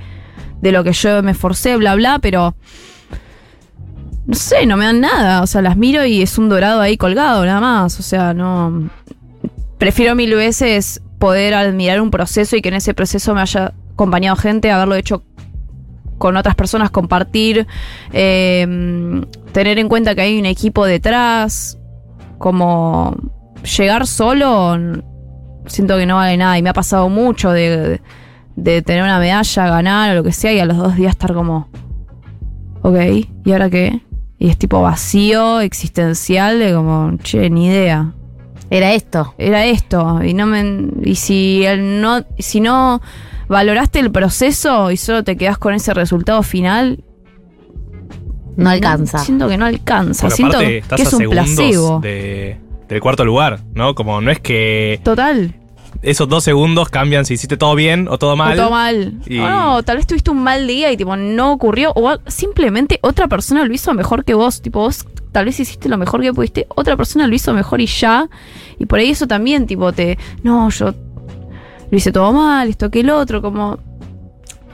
de 0.62 0.72
lo 0.72 0.84
que 0.84 0.94
yo 0.94 1.24
me 1.24 1.32
esforcé, 1.32 1.76
bla, 1.78 1.96
bla, 1.96 2.20
pero 2.20 2.54
no 4.28 4.36
sé, 4.36 4.68
no 4.68 4.78
me 4.78 4.86
dan 4.86 5.00
nada. 5.02 5.42
O 5.42 5.48
sea, 5.48 5.62
las 5.64 5.76
miro 5.76 6.06
y 6.06 6.22
es 6.22 6.38
un 6.38 6.50
dorado 6.50 6.82
ahí 6.82 6.98
colgado, 6.98 7.44
nada 7.46 7.60
más. 7.60 8.00
O 8.00 8.04
sea, 8.04 8.34
no. 8.36 8.90
Prefiero 9.80 10.14
mil 10.14 10.36
veces 10.36 11.02
poder 11.20 11.54
admirar 11.54 12.02
un 12.02 12.12
proceso 12.12 12.58
y 12.58 12.62
que 12.62 12.68
en 12.68 12.76
ese 12.76 12.94
proceso 12.94 13.34
me 13.34 13.42
haya 13.42 13.74
acompañado 13.94 14.36
gente, 14.36 14.72
haberlo 14.72 14.96
hecho 14.96 15.24
con 16.18 16.36
otras 16.36 16.56
personas, 16.56 16.92
compartir, 16.92 17.66
eh, 18.12 18.68
tener 19.54 19.80
en 19.80 19.88
cuenta 19.88 20.16
que 20.16 20.22
hay 20.22 20.38
un 20.38 20.46
equipo 20.46 20.86
detrás, 20.86 21.80
como 22.38 23.16
llegar 23.78 24.06
solo, 24.06 24.78
siento 25.66 25.98
que 25.98 26.06
no 26.06 26.16
vale 26.16 26.36
nada 26.36 26.58
y 26.58 26.62
me 26.62 26.72
ha 26.72 26.74
pasado 26.74 27.08
mucho 27.08 27.52
de, 27.52 28.02
de 28.58 28.82
tener 28.82 29.02
una 29.02 29.18
medalla, 29.18 29.70
ganar 29.70 30.12
o 30.12 30.16
lo 30.16 30.24
que 30.26 30.34
sea 30.34 30.52
y 30.52 30.60
a 30.60 30.66
los 30.66 30.76
dos 30.76 30.98
días 30.98 31.12
estar 31.12 31.34
como, 31.34 31.70
ok, 32.82 32.98
¿y 33.46 33.52
ahora 33.54 33.70
qué? 33.70 34.02
Y 34.38 34.50
es 34.50 34.58
tipo 34.58 34.82
vacío, 34.82 35.62
existencial, 35.62 36.60
de 36.60 36.74
como, 36.74 37.16
che, 37.24 37.50
ni 37.50 37.68
idea 37.68 38.14
Era 38.72 38.94
esto. 38.94 39.34
era 39.38 39.66
esto 39.66 40.24
y 40.24 40.34
no 40.34 40.46
me 40.46 40.90
y 41.04 41.16
si 41.16 41.64
el 41.66 42.02
no 42.02 42.24
si 42.38 42.60
no 42.62 43.02
valoraste 43.48 44.00
el 44.00 44.12
proceso 44.12 44.92
y 44.92 44.98
solo 44.98 45.24
te 45.24 45.36
quedas 45.38 45.58
con 45.58 45.74
ese 45.74 45.94
resultado 45.94 46.44
final 46.44 47.04
No 48.56 48.70
alcanza. 48.70 49.20
siento 49.20 49.48
que 49.48 49.58
no 49.58 49.66
alcanza 49.66 50.24
Porque 50.24 50.36
siento 50.36 50.58
aparte 50.58 50.72
que 50.72 50.78
estás 50.80 51.00
es 51.00 51.14
a 51.14 51.18
un 51.18 51.30
placebo 51.30 52.00
de- 52.02 52.58
del 52.88 53.02
cuarto 53.02 53.24
lugar, 53.24 53.62
¿no? 53.74 53.94
Como 53.96 54.20
no 54.22 54.32
es 54.32 54.40
que 54.40 55.00
total 55.04 55.56
esos 56.04 56.30
dos 56.30 56.44
segundos 56.44 56.88
cambian 56.90 57.26
si 57.26 57.34
hiciste 57.34 57.58
todo 57.58 57.76
bien 57.76 58.08
o 58.08 58.18
todo 58.18 58.36
mal. 58.36 58.54
o 58.54 58.62
todo 58.62 58.70
mal 58.72 59.16
Y- 59.26 59.40
no 59.40 59.82
tal 59.84 59.98
vez 59.98 60.06
tuviste 60.08 60.30
un 60.32 60.44
mal 60.44 60.66
día 60.68 60.92
y 60.92 60.98
tipo 60.98 61.16
no 61.18 61.52
ocurrió 61.54 61.92
o 61.96 62.18
simplemente 62.28 63.00
otra 63.02 63.28
persona 63.28 63.66
lo 63.66 63.74
hizo 63.74 63.94
mejor 63.94 64.24
que 64.24 64.34
vos 64.36 64.62
tipo 64.62 64.80
vos 64.82 65.06
tal 65.32 65.46
vez 65.46 65.60
hiciste 65.60 65.90
lo 65.90 65.98
mejor 65.98 66.22
que 66.22 66.34
pudiste 66.34 66.66
otra 66.76 66.96
persona 66.98 67.28
lo 67.28 67.36
hizo 67.36 67.54
mejor 67.54 67.82
y 67.82 67.86
ya 67.86 68.30
y 68.78 68.86
por 68.86 69.00
ahí 69.00 69.10
eso 69.12 69.28
también 69.28 69.66
tipo 69.68 69.92
te 69.94 70.18
no 70.44 70.70
yo 70.70 70.94
lo 71.92 71.98
hice 71.98 72.12
todo 72.12 72.32
mal 72.34 72.68
esto 72.70 72.90
que 72.90 73.02
el 73.02 73.10
otro 73.10 73.42
como 73.42 73.78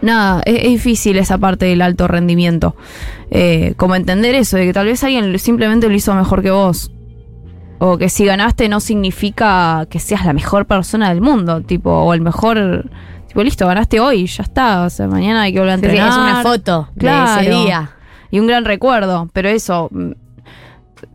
nada 0.02 0.42
es, 0.46 0.56
es 0.58 0.70
difícil 0.70 1.18
esa 1.18 1.38
parte 1.38 1.66
del 1.66 1.82
alto 1.82 2.08
rendimiento 2.08 2.76
Eh, 3.32 3.74
como 3.78 3.96
entender 3.96 4.36
eso 4.36 4.56
de 4.58 4.66
que 4.68 4.74
tal 4.74 4.86
vez 4.86 5.04
alguien 5.04 5.38
simplemente 5.40 5.90
lo 5.90 5.96
hizo 5.96 6.14
mejor 6.14 6.42
que 6.44 6.52
vos 6.52 6.92
o 7.80 7.98
que 7.98 8.08
si 8.08 8.24
ganaste 8.24 8.70
no 8.70 8.80
significa 8.80 9.86
que 9.90 10.00
seas 10.00 10.26
la 10.26 10.32
mejor 10.34 10.66
persona 10.68 11.10
del 11.10 11.22
mundo 11.22 11.62
tipo 11.62 11.90
o 11.92 12.14
el 12.14 12.22
mejor 12.22 12.90
tipo 13.28 13.44
listo 13.44 13.66
ganaste 13.68 14.00
hoy 14.00 14.28
ya 14.28 14.44
está 14.44 14.84
o 14.86 14.90
sea 14.90 15.08
mañana 15.08 15.42
hay 15.42 15.54
que 15.54 15.60
volver 15.60 15.74
a 15.74 15.78
Sí, 15.78 15.82
sí, 15.82 15.88
entrenar 15.88 16.10
es 16.12 16.18
una 16.18 16.44
foto 16.44 16.88
Claro. 16.98 17.42
de 17.42 17.42
ese 17.50 17.64
día. 17.66 17.92
y 18.32 18.40
un 18.40 18.48
gran 18.48 18.64
recuerdo, 18.66 19.28
pero 19.34 19.50
eso, 19.50 19.90
mm, 19.92 20.12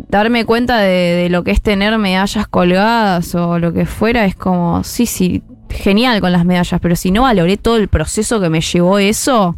darme 0.08 0.44
cuenta 0.44 0.78
de, 0.78 0.88
de 0.88 1.28
lo 1.30 1.44
que 1.44 1.50
es 1.50 1.60
tener 1.60 1.96
medallas 1.98 2.46
colgadas 2.48 3.34
o 3.34 3.58
lo 3.58 3.72
que 3.72 3.86
fuera, 3.86 4.24
es 4.24 4.34
como, 4.34 4.84
sí, 4.84 5.06
sí, 5.06 5.42
genial 5.70 6.20
con 6.20 6.32
las 6.32 6.44
medallas, 6.44 6.80
pero 6.80 6.96
si 6.96 7.10
no 7.10 7.22
valoré 7.22 7.56
todo 7.56 7.76
el 7.76 7.88
proceso 7.88 8.40
que 8.40 8.50
me 8.50 8.60
llevó 8.60 8.98
eso, 8.98 9.56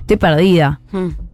estoy 0.00 0.16
perdida. 0.16 0.80
Mm. 0.92 1.25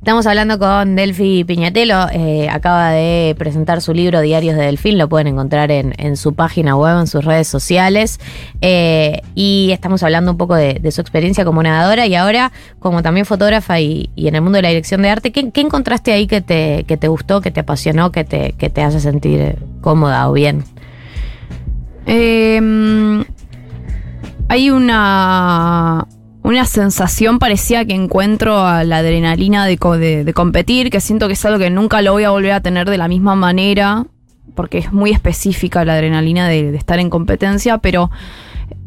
Estamos 0.00 0.26
hablando 0.26 0.58
con 0.58 0.96
Delphi 0.96 1.44
Piñatelo. 1.44 2.08
eh, 2.10 2.48
acaba 2.48 2.88
de 2.88 3.34
presentar 3.36 3.82
su 3.82 3.92
libro 3.92 4.22
Diarios 4.22 4.56
de 4.56 4.62
Delfín. 4.62 4.96
Lo 4.96 5.10
pueden 5.10 5.26
encontrar 5.26 5.70
en, 5.70 6.16
su 6.16 6.34
página 6.34 6.74
web, 6.74 7.00
en 7.00 7.06
sus 7.06 7.22
redes 7.22 7.48
sociales. 7.48 8.18
Eh, 8.62 9.20
y 9.34 9.68
estamos 9.72 10.02
hablando 10.02 10.30
un 10.30 10.38
poco 10.38 10.54
de, 10.54 10.90
su 10.90 11.02
experiencia 11.02 11.44
como 11.44 11.62
nadadora 11.62 12.06
y 12.06 12.14
ahora 12.14 12.50
como 12.78 13.02
también 13.02 13.26
fotógrafa 13.26 13.78
y, 13.78 14.08
en 14.16 14.34
el 14.34 14.40
mundo 14.40 14.56
de 14.56 14.62
la 14.62 14.68
dirección 14.70 15.02
de 15.02 15.10
arte. 15.10 15.32
¿Qué, 15.32 15.50
encontraste 15.60 16.12
ahí 16.12 16.26
que 16.26 16.40
te, 16.40 17.08
gustó, 17.08 17.42
que 17.42 17.50
te 17.50 17.60
apasionó, 17.60 18.10
que 18.10 18.24
te, 18.24 18.82
hace 18.82 19.00
sentir 19.00 19.58
cómoda 19.82 20.30
o 20.30 20.32
bien? 20.32 20.64
Eh, 22.06 23.22
hay 24.48 24.70
una, 24.70 26.06
una 26.42 26.64
sensación 26.64 27.38
parecida 27.38 27.84
que 27.84 27.94
encuentro 27.94 28.64
a 28.64 28.84
la 28.84 28.98
adrenalina 28.98 29.66
de, 29.66 29.76
de- 29.98 30.24
de 30.24 30.32
competir, 30.34 30.90
que 30.90 31.00
siento 31.00 31.26
que 31.26 31.34
es 31.34 31.44
algo 31.44 31.58
que 31.58 31.70
nunca 31.70 32.02
lo 32.02 32.12
voy 32.12 32.24
a 32.24 32.30
volver 32.30 32.52
a 32.52 32.60
tener 32.60 32.88
de 32.88 32.98
la 32.98 33.08
misma 33.08 33.34
manera, 33.34 34.06
porque 34.54 34.78
es 34.78 34.92
muy 34.92 35.10
específica 35.10 35.84
la 35.84 35.94
adrenalina 35.94 36.48
de, 36.48 36.72
de 36.72 36.78
estar 36.78 36.98
en 36.98 37.10
competencia, 37.10 37.78
pero 37.78 38.10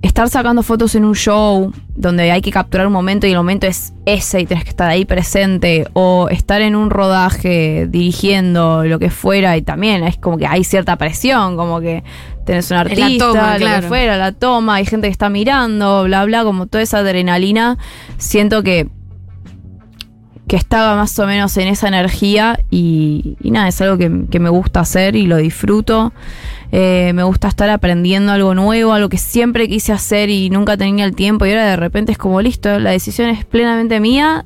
estar 0.02 0.30
sacando 0.30 0.64
fotos 0.64 0.96
en 0.96 1.06
un 1.06 1.16
show 1.16 1.72
donde 1.96 2.32
hay 2.32 2.42
que 2.42 2.52
capturar 2.52 2.88
un 2.88 2.94
momento 2.94 3.26
y 3.26 3.32
el 3.32 3.38
momento 3.38 3.68
es 3.68 3.94
ese 4.06 4.42
y 4.42 4.46
tienes 4.46 4.64
que 4.64 4.72
estar 4.72 4.90
ahí 4.90 5.06
presente, 5.06 5.88
o 5.94 6.28
estar 6.30 6.62
en 6.62 6.76
un 6.76 6.90
rodaje 6.90 7.88
dirigiendo 7.90 8.84
lo 8.84 9.00
que 9.00 9.10
fuera 9.10 9.56
y 9.58 9.62
también 9.62 10.04
es 10.04 10.18
como 10.18 10.38
que 10.38 10.46
hay 10.46 10.64
cierta 10.64 10.98
presión, 10.98 11.56
como 11.56 11.80
que 11.80 12.04
tenés 12.46 12.70
un 12.72 12.76
la 12.76 12.82
artista, 12.82 13.26
toma, 13.26 13.58
lo 13.58 13.66
que 13.66 13.82
fuera, 13.88 14.18
la 14.18 14.32
toma, 14.34 14.76
hay 14.76 14.86
gente 14.86 15.08
que 15.08 15.12
está 15.12 15.30
mirando, 15.30 16.04
bla, 16.04 16.26
bla, 16.26 16.44
como 16.44 16.68
toda 16.68 16.82
esa 16.82 17.00
adrenalina, 17.00 17.78
siento 18.18 18.62
que 18.64 18.88
que 20.48 20.58
estaba 20.58 20.96
más 20.96 21.18
o 21.20 21.26
menos 21.26 21.56
en 21.58 21.70
esa 21.70 21.88
energía 21.88 22.60
y, 22.70 23.38
y 23.42 23.52
nada, 23.52 23.70
es 23.70 23.82
algo 23.82 23.98
que, 23.98 24.26
que 24.30 24.40
me 24.40 24.50
gusta 24.50 24.82
hacer 24.82 25.16
y 25.16 25.26
lo 25.26 25.38
disfruto. 25.38 26.12
Eh, 26.76 27.12
me 27.14 27.22
gusta 27.22 27.48
estar 27.50 27.70
aprendiendo 27.70 28.32
algo 28.32 28.56
nuevo, 28.56 28.94
algo 28.94 29.08
que 29.08 29.20
siempre 29.20 29.68
quise 29.70 29.94
hacer 29.94 30.32
y 30.32 30.50
nunca 30.50 30.76
tenía 30.76 31.06
el 31.06 31.14
tiempo 31.16 31.46
y 31.46 31.50
ahora 31.52 31.68
de 31.68 31.76
repente 31.76 32.12
es 32.14 32.18
como 32.18 32.42
listo, 32.42 32.80
la 32.80 32.90
decisión 32.90 33.30
es 33.30 33.46
plenamente 33.46 34.00
mía. 34.00 34.44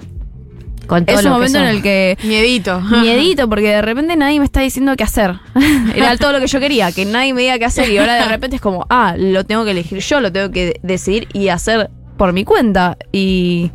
Con 0.87 1.05
todo 1.05 1.19
Es 1.19 1.25
un 1.25 1.31
momento 1.31 1.57
en 1.59 1.65
el 1.65 1.81
que 1.81 2.17
Miedito. 2.23 2.81
miedito 3.01 3.47
porque 3.47 3.69
de 3.69 3.81
repente 3.81 4.17
nadie 4.17 4.39
me 4.39 4.45
está 4.45 4.59
diciendo 4.59 4.93
qué 4.97 5.03
hacer. 5.05 5.35
Era 5.95 6.17
todo 6.17 6.33
lo 6.33 6.39
que 6.41 6.47
yo 6.47 6.59
quería, 6.59 6.91
que 6.91 7.05
nadie 7.05 7.33
me 7.33 7.41
diga 7.43 7.57
qué 7.59 7.65
hacer 7.65 7.89
y 7.89 7.97
ahora 7.97 8.15
de 8.15 8.25
repente 8.29 8.57
es 8.57 8.61
como, 8.61 8.85
ah, 8.89 9.15
lo 9.17 9.45
tengo 9.45 9.63
que 9.63 9.71
elegir 9.71 9.99
yo, 9.99 10.19
lo 10.19 10.29
tengo 10.29 10.51
que 10.51 10.79
decidir 10.83 11.29
y 11.31 11.47
hacer 11.47 11.89
por 12.17 12.33
mi 12.33 12.43
cuenta. 12.43 12.97
Y 13.13 13.71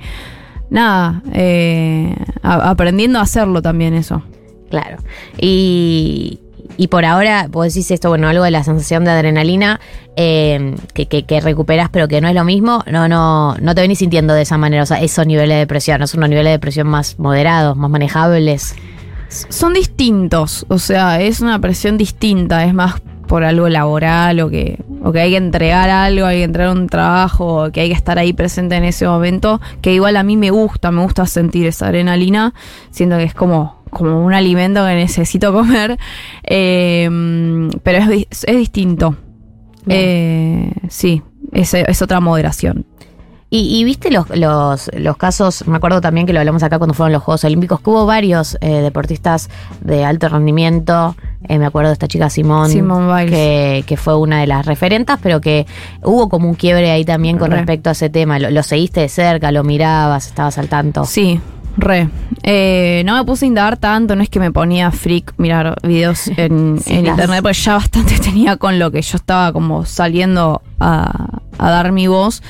nada, 0.68 1.22
eh, 1.32 2.14
a- 2.42 2.68
aprendiendo 2.68 3.18
a 3.18 3.22
hacerlo 3.22 3.62
también 3.62 3.94
eso. 3.94 4.22
Claro. 4.68 4.98
Y, 5.38 6.38
y 6.76 6.88
por 6.88 7.04
ahora, 7.04 7.46
vos 7.50 7.66
decís 7.66 7.90
esto, 7.90 8.08
bueno, 8.08 8.28
algo 8.28 8.44
de 8.44 8.50
la 8.50 8.64
sensación 8.64 9.04
de 9.04 9.10
adrenalina 9.10 9.80
eh, 10.16 10.74
que, 10.94 11.40
recuperás, 11.40 11.88
pero 11.90 12.08
que 12.08 12.20
no 12.20 12.28
es 12.28 12.34
lo 12.34 12.44
mismo. 12.44 12.82
No, 12.90 13.08
no, 13.08 13.56
no 13.60 13.74
te 13.74 13.80
venís 13.80 13.98
sintiendo 13.98 14.34
de 14.34 14.42
esa 14.42 14.58
manera. 14.58 14.82
O 14.82 14.86
sea, 14.86 15.00
esos 15.00 15.26
niveles 15.26 15.56
de 15.56 15.60
depresión, 15.60 16.00
¿no? 16.00 16.06
son 16.06 16.18
unos 16.18 16.30
niveles 16.30 16.48
de 16.48 16.52
depresión 16.52 16.86
más 16.86 17.18
moderados, 17.18 17.76
más 17.76 17.90
manejables. 17.90 18.74
Son 19.28 19.72
distintos, 19.72 20.66
o 20.68 20.78
sea, 20.78 21.22
es 21.22 21.40
una 21.40 21.58
presión 21.58 21.96
distinta, 21.96 22.66
es 22.66 22.74
más 22.74 23.00
por 23.26 23.44
algo 23.44 23.66
laboral 23.70 24.40
o 24.40 24.50
que, 24.50 24.78
o 25.02 25.10
que 25.10 25.20
hay 25.20 25.30
que 25.30 25.38
entregar 25.38 25.88
algo, 25.88 26.26
hay 26.26 26.38
que 26.38 26.44
entregar 26.44 26.76
un 26.76 26.86
trabajo, 26.86 27.64
o 27.64 27.72
que 27.72 27.80
hay 27.80 27.88
que 27.88 27.94
estar 27.94 28.18
ahí 28.18 28.34
presente 28.34 28.76
en 28.76 28.84
ese 28.84 29.06
momento, 29.06 29.58
que 29.80 29.94
igual 29.94 30.18
a 30.18 30.22
mí 30.22 30.36
me 30.36 30.50
gusta, 30.50 30.90
me 30.90 31.02
gusta 31.02 31.24
sentir 31.24 31.66
esa 31.66 31.86
adrenalina, 31.86 32.52
siento 32.90 33.16
que 33.16 33.24
es 33.24 33.32
como, 33.32 33.81
como 33.92 34.24
un 34.24 34.34
alimento 34.34 34.84
que 34.84 34.94
necesito 34.94 35.52
comer, 35.52 35.98
eh, 36.42 37.08
pero 37.82 37.98
es, 38.12 38.44
es 38.44 38.56
distinto. 38.56 39.16
Eh, 39.86 40.72
sí, 40.88 41.22
es, 41.52 41.74
es 41.74 42.02
otra 42.02 42.20
moderación. 42.20 42.86
Y, 43.54 43.78
y 43.78 43.84
viste 43.84 44.10
los, 44.10 44.30
los, 44.30 44.90
los 44.94 45.16
casos, 45.18 45.66
me 45.66 45.76
acuerdo 45.76 46.00
también 46.00 46.26
que 46.26 46.32
lo 46.32 46.38
hablamos 46.38 46.62
acá 46.62 46.78
cuando 46.78 46.94
fueron 46.94 47.12
los 47.12 47.22
Juegos 47.22 47.44
Olímpicos, 47.44 47.80
que 47.82 47.90
hubo 47.90 48.06
varios 48.06 48.56
eh, 48.62 48.80
deportistas 48.80 49.50
de 49.82 50.06
alto 50.06 50.30
rendimiento. 50.30 51.14
eh, 51.46 51.58
me 51.58 51.66
acuerdo 51.66 51.88
de 51.90 51.92
esta 51.92 52.08
chica 52.08 52.30
Simón, 52.30 52.70
que, 53.28 53.84
que 53.86 53.96
fue 53.98 54.16
una 54.16 54.40
de 54.40 54.46
las 54.46 54.64
referentas, 54.64 55.18
pero 55.22 55.42
que 55.42 55.66
hubo 56.02 56.30
como 56.30 56.48
un 56.48 56.54
quiebre 56.54 56.90
ahí 56.90 57.04
también 57.04 57.36
con 57.36 57.50
Re. 57.50 57.58
respecto 57.58 57.90
a 57.90 57.92
ese 57.92 58.08
tema. 58.08 58.38
Lo, 58.38 58.50
lo 58.50 58.62
seguiste 58.62 59.00
de 59.00 59.10
cerca, 59.10 59.52
lo 59.52 59.64
mirabas, 59.64 60.28
estabas 60.28 60.56
al 60.56 60.68
tanto. 60.68 61.04
Sí, 61.04 61.38
re. 61.76 62.08
Eh, 62.42 63.02
no 63.06 63.16
me 63.16 63.24
puse 63.24 63.44
a 63.44 63.48
indagar 63.48 63.76
tanto, 63.76 64.16
no 64.16 64.22
es 64.22 64.28
que 64.28 64.40
me 64.40 64.50
ponía 64.52 64.90
freak 64.90 65.34
mirar 65.38 65.76
videos 65.82 66.28
en, 66.36 66.78
Sí, 66.78 66.92
en 66.94 67.04
las- 67.04 67.12
internet, 67.12 67.42
porque 67.42 67.58
ya 67.58 67.74
bastante 67.74 68.18
tenía 68.22 68.56
con 68.56 68.78
lo 68.78 68.90
que 68.90 69.02
yo 69.02 69.16
estaba 69.16 69.52
como 69.52 69.84
saliendo 69.84 70.62
a, 70.80 71.38
a 71.58 71.70
dar 71.70 71.92
mi 71.92 72.06
voz. 72.06 72.42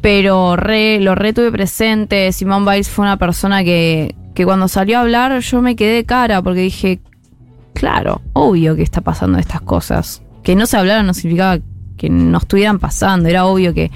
Pero 0.00 0.56
re, 0.56 1.00
lo 1.00 1.14
re 1.14 1.32
tuve 1.32 1.50
presente. 1.50 2.30
Simone 2.32 2.70
Biles 2.70 2.90
fue 2.90 3.04
una 3.04 3.16
persona 3.16 3.64
que, 3.64 4.14
que 4.34 4.44
cuando 4.44 4.68
salió 4.68 4.98
a 4.98 5.00
hablar 5.00 5.38
yo 5.40 5.62
me 5.62 5.76
quedé 5.76 6.04
cara 6.04 6.42
porque 6.42 6.60
dije, 6.60 7.00
claro, 7.72 8.20
obvio 8.34 8.76
que 8.76 8.82
está 8.82 9.00
pasando 9.00 9.38
estas 9.38 9.62
cosas. 9.62 10.22
Que 10.42 10.56
no 10.56 10.66
se 10.66 10.76
hablara 10.76 11.02
no 11.02 11.14
significaba 11.14 11.58
que 11.96 12.10
no 12.10 12.36
estuvieran 12.36 12.78
pasando. 12.80 13.30
Era 13.30 13.46
obvio 13.46 13.72
que, 13.72 13.90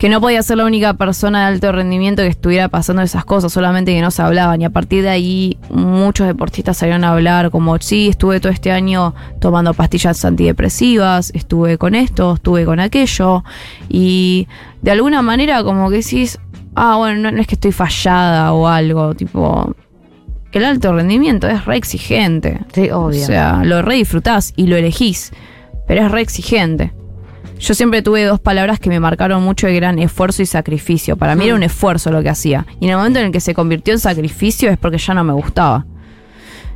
que 0.00 0.08
no 0.08 0.18
podía 0.18 0.42
ser 0.42 0.56
la 0.56 0.64
única 0.64 0.94
persona 0.94 1.40
de 1.40 1.46
alto 1.52 1.72
rendimiento 1.72 2.22
que 2.22 2.28
estuviera 2.28 2.70
pasando 2.70 3.02
esas 3.02 3.26
cosas, 3.26 3.52
solamente 3.52 3.92
que 3.92 4.00
no 4.00 4.10
se 4.10 4.22
hablaban. 4.22 4.62
Y 4.62 4.64
a 4.64 4.70
partir 4.70 5.02
de 5.02 5.10
ahí 5.10 5.58
muchos 5.68 6.26
deportistas 6.26 6.78
salieron 6.78 7.04
a 7.04 7.12
hablar 7.12 7.50
como, 7.50 7.76
sí, 7.80 8.08
estuve 8.08 8.40
todo 8.40 8.50
este 8.50 8.72
año 8.72 9.14
tomando 9.40 9.74
pastillas 9.74 10.24
antidepresivas, 10.24 11.30
estuve 11.34 11.76
con 11.76 11.94
esto, 11.94 12.36
estuve 12.36 12.64
con 12.64 12.80
aquello. 12.80 13.44
Y 13.90 14.48
de 14.80 14.90
alguna 14.90 15.20
manera 15.20 15.62
como 15.64 15.90
que 15.90 15.96
decís, 15.96 16.38
ah, 16.74 16.96
bueno, 16.96 17.20
no, 17.20 17.30
no 17.30 17.42
es 17.42 17.46
que 17.46 17.56
estoy 17.56 17.72
fallada 17.72 18.54
o 18.54 18.66
algo, 18.66 19.14
tipo... 19.14 19.76
El 20.52 20.64
alto 20.64 20.94
rendimiento 20.94 21.46
es 21.46 21.66
re 21.66 21.76
exigente. 21.76 22.58
Sí, 22.72 22.90
obvio. 22.90 23.22
O 23.22 23.26
sea, 23.26 23.60
lo 23.64 23.82
re 23.82 23.96
disfrutás 23.96 24.54
y 24.56 24.66
lo 24.66 24.76
elegís, 24.76 25.30
pero 25.86 26.06
es 26.06 26.10
re 26.10 26.22
exigente. 26.22 26.94
Yo 27.60 27.74
siempre 27.74 28.00
tuve 28.02 28.24
dos 28.24 28.40
palabras 28.40 28.80
que 28.80 28.88
me 28.88 28.98
marcaron 29.00 29.42
mucho 29.42 29.66
de 29.66 29.74
gran 29.74 29.98
esfuerzo 29.98 30.42
y 30.42 30.46
sacrificio. 30.46 31.16
Para 31.16 31.34
mí 31.36 31.44
era 31.44 31.54
un 31.54 31.62
esfuerzo 31.62 32.10
lo 32.10 32.22
que 32.22 32.30
hacía. 32.30 32.66
Y 32.80 32.86
en 32.86 32.92
el 32.92 32.96
momento 32.96 33.18
en 33.18 33.26
el 33.26 33.32
que 33.32 33.40
se 33.40 33.54
convirtió 33.54 33.92
en 33.92 34.00
sacrificio 34.00 34.70
es 34.70 34.78
porque 34.78 34.96
ya 34.98 35.12
no 35.14 35.22
me 35.24 35.32
gustaba. 35.34 35.84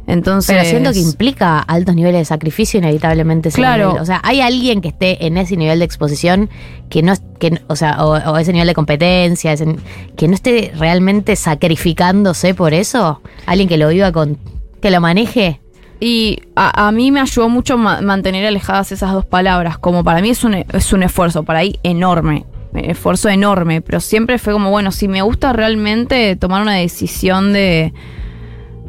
Entonces. 0.06 0.54
Pero 0.54 0.68
siento 0.68 0.92
que 0.92 0.98
implica 1.00 1.58
altos 1.60 1.94
niveles 1.94 2.20
de 2.20 2.24
sacrificio 2.26 2.78
inevitablemente. 2.78 3.50
Claro. 3.50 3.88
nivel. 3.88 4.02
O 4.02 4.04
sea, 4.04 4.20
hay 4.22 4.42
alguien 4.42 4.82
que 4.82 4.88
esté 4.88 5.26
en 5.26 5.38
ese 5.38 5.56
nivel 5.56 5.78
de 5.78 5.86
exposición 5.86 6.50
que 6.90 7.02
no, 7.02 7.14
que, 7.40 7.58
o 7.68 7.76
sea, 7.76 8.04
o, 8.04 8.10
o 8.32 8.36
ese 8.36 8.52
nivel 8.52 8.68
de 8.68 8.74
competencia, 8.74 9.52
ese- 9.54 9.76
que 10.16 10.28
no 10.28 10.34
esté 10.34 10.72
realmente 10.78 11.36
sacrificándose 11.36 12.52
por 12.54 12.74
eso. 12.74 13.22
Alguien 13.46 13.68
que 13.68 13.78
lo 13.78 13.88
viva 13.88 14.12
con, 14.12 14.38
que 14.82 14.90
lo 14.90 15.00
maneje. 15.00 15.60
Y 16.06 16.42
a, 16.54 16.86
a 16.88 16.92
mí 16.92 17.10
me 17.10 17.20
ayudó 17.20 17.48
mucho 17.48 17.78
ma- 17.78 18.02
mantener 18.02 18.44
alejadas 18.44 18.92
esas 18.92 19.12
dos 19.12 19.24
palabras. 19.24 19.78
Como 19.78 20.04
para 20.04 20.20
mí 20.20 20.28
es 20.28 20.44
un, 20.44 20.52
es 20.54 20.92
un 20.92 21.02
esfuerzo, 21.02 21.44
para 21.44 21.60
ahí 21.60 21.78
enorme. 21.82 22.44
Esfuerzo 22.74 23.30
enorme. 23.30 23.80
Pero 23.80 24.00
siempre 24.00 24.36
fue 24.38 24.52
como, 24.52 24.70
bueno, 24.70 24.90
si 24.92 25.08
me 25.08 25.22
gusta 25.22 25.54
realmente 25.54 26.36
tomar 26.36 26.60
una 26.60 26.74
decisión 26.74 27.54
de 27.54 27.94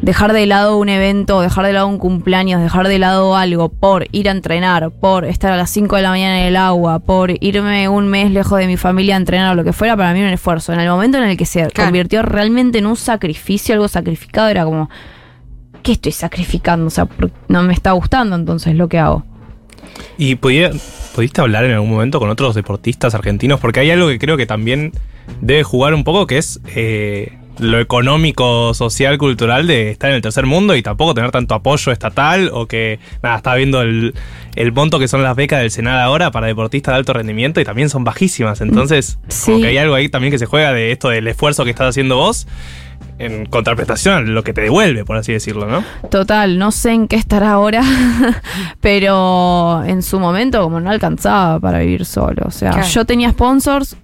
dejar 0.02 0.34
de 0.34 0.46
lado 0.46 0.78
un 0.78 0.90
evento, 0.90 1.40
dejar 1.40 1.66
de 1.66 1.72
lado 1.72 1.88
un 1.88 2.00
cumpleaños, 2.00 2.62
dejar 2.62 2.86
de 2.90 3.00
lado 3.00 3.38
algo 3.38 3.70
por 3.70 4.08
ir 4.12 4.28
a 4.28 4.32
entrenar, 4.34 4.92
por 4.92 5.24
estar 5.24 5.54
a 5.54 5.58
las 5.58 5.70
5 5.70 5.96
de 5.96 6.02
la 6.02 6.10
mañana 6.10 6.42
en 6.42 6.48
el 6.48 6.58
agua, 6.58 7.00
por 7.00 7.32
irme 7.42 7.88
un 7.88 8.10
mes 8.10 8.30
lejos 8.30 8.60
de 8.60 8.68
mi 8.68 8.76
familia 8.76 9.16
a 9.16 9.20
entrenar 9.20 9.54
o 9.54 9.56
lo 9.56 9.64
que 9.64 9.72
fuera, 9.72 9.96
para 9.96 10.12
mí 10.12 10.20
era 10.20 10.28
un 10.28 10.34
esfuerzo. 10.34 10.74
En 10.74 10.82
el 10.82 10.90
momento 10.90 11.18
en 11.18 11.24
el 11.24 11.38
que 11.38 11.46
se 11.46 11.62
Claro. 11.70 11.88
convirtió 11.88 12.24
realmente 12.24 12.80
en 12.80 12.88
un 12.88 12.98
sacrificio, 12.98 13.74
algo 13.74 13.88
sacrificado, 13.88 14.50
era 14.50 14.66
como, 14.66 14.90
¿qué 15.86 15.92
estoy 15.94 16.12
sacrificando? 16.12 16.88
O 16.88 16.90
sea, 16.90 17.08
no 17.48 17.62
me 17.64 17.72
está 17.74 17.92
gustando 17.92 18.36
entonces 18.36 18.76
lo 18.76 18.90
que 18.90 18.98
hago. 18.98 19.24
¿Y 20.18 20.36
pudiste 20.36 21.42
hablar 21.42 21.64
en 21.66 21.72
algún 21.74 21.92
momento 21.92 22.20
con 22.20 22.30
otros 22.30 22.56
deportistas 22.56 23.14
argentinos? 23.16 23.60
Porque 23.60 23.80
hay 23.82 23.92
algo 23.92 24.08
que 24.08 24.18
creo 24.20 24.36
que 24.36 24.48
también 24.48 24.92
debe 25.42 25.64
jugar 25.64 25.94
un 25.94 26.04
poco, 26.04 26.26
que 26.26 26.38
es 26.40 26.60
eh, 26.76 27.38
lo 27.60 27.80
económico, 27.80 28.74
social, 28.74 29.18
cultural 29.18 29.68
de 29.68 29.92
estar 29.92 30.10
en 30.10 30.16
el 30.18 30.22
tercer 30.22 30.46
mundo 30.46 30.76
y 30.76 30.82
tampoco 30.82 31.14
tener 31.14 31.30
tanto 31.32 31.54
apoyo 31.54 31.92
estatal 31.92 32.50
o 32.52 32.66
que, 32.66 33.00
nada, 33.22 33.38
estaba 33.38 33.56
viendo 33.56 33.82
el, 33.82 34.16
el 34.56 34.72
monto 34.72 34.98
que 35.00 35.08
son 35.08 35.22
las 35.24 35.36
becas 35.36 35.60
del 35.62 35.72
Senado 35.72 36.02
ahora 36.02 36.32
para 36.32 36.48
deportistas 36.48 36.94
de 36.94 36.98
alto 36.98 37.14
rendimiento 37.14 37.62
y 37.62 37.64
también 37.64 37.90
son 37.90 38.04
bajísimas. 38.04 38.60
Entonces, 38.60 39.18
como 39.46 39.58
Sí. 39.58 39.62
que 39.62 39.68
hay 39.68 39.78
algo 39.78 39.94
ahí 39.96 40.10
también 40.10 40.32
que 40.32 40.40
se 40.40 40.48
juega 40.48 40.74
de 40.74 40.92
esto 40.92 41.10
del 41.10 41.28
esfuerzo 41.28 41.64
que 41.64 41.70
estás 41.70 41.90
haciendo 41.90 42.18
vos 42.18 42.48
en 43.18 43.46
contraprestación 43.46 44.14
a 44.16 44.22
lo 44.22 44.44
que 44.44 44.54
te 44.54 44.62
devuelve, 44.62 45.06
por 45.06 45.16
así 45.18 45.32
decirlo, 45.32 45.68
¿no? 45.68 45.84
Total, 46.10 46.58
no 46.58 46.72
sé 46.72 46.92
en 46.92 47.08
qué 47.08 47.16
estará 47.16 47.52
ahora, 47.54 47.82
pero 48.82 49.84
en 49.86 50.02
su 50.02 50.20
momento 50.20 50.62
como 50.62 50.80
no 50.80 50.90
alcanzaba 50.90 51.60
para 51.60 51.80
vivir 51.80 52.06
solo. 52.06 52.44
O 52.46 52.52
sea, 52.52 52.72
Claro. 52.72 52.88
yo 52.88 53.06
tenía 53.06 53.30
sponsors, 53.32 53.96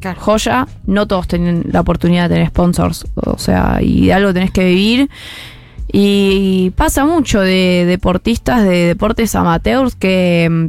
Claro. 0.00 0.20
joya, 0.20 0.66
no 0.86 1.06
todos 1.06 1.26
tienen 1.28 1.64
la 1.72 1.80
oportunidad 1.80 2.28
de 2.28 2.34
tener 2.36 2.48
sponsors. 2.48 3.06
O 3.14 3.38
sea, 3.38 3.78
y 3.80 4.06
de 4.06 4.12
algo 4.14 4.32
tenés 4.34 4.50
que 4.50 4.64
vivir. 4.64 5.08
Y 5.92 6.70
pasa 6.76 7.04
mucho 7.04 7.40
de 7.40 7.84
deportistas 7.86 8.64
de 8.64 8.86
deportes 8.88 9.34
amateurs 9.34 9.94
que 9.94 10.68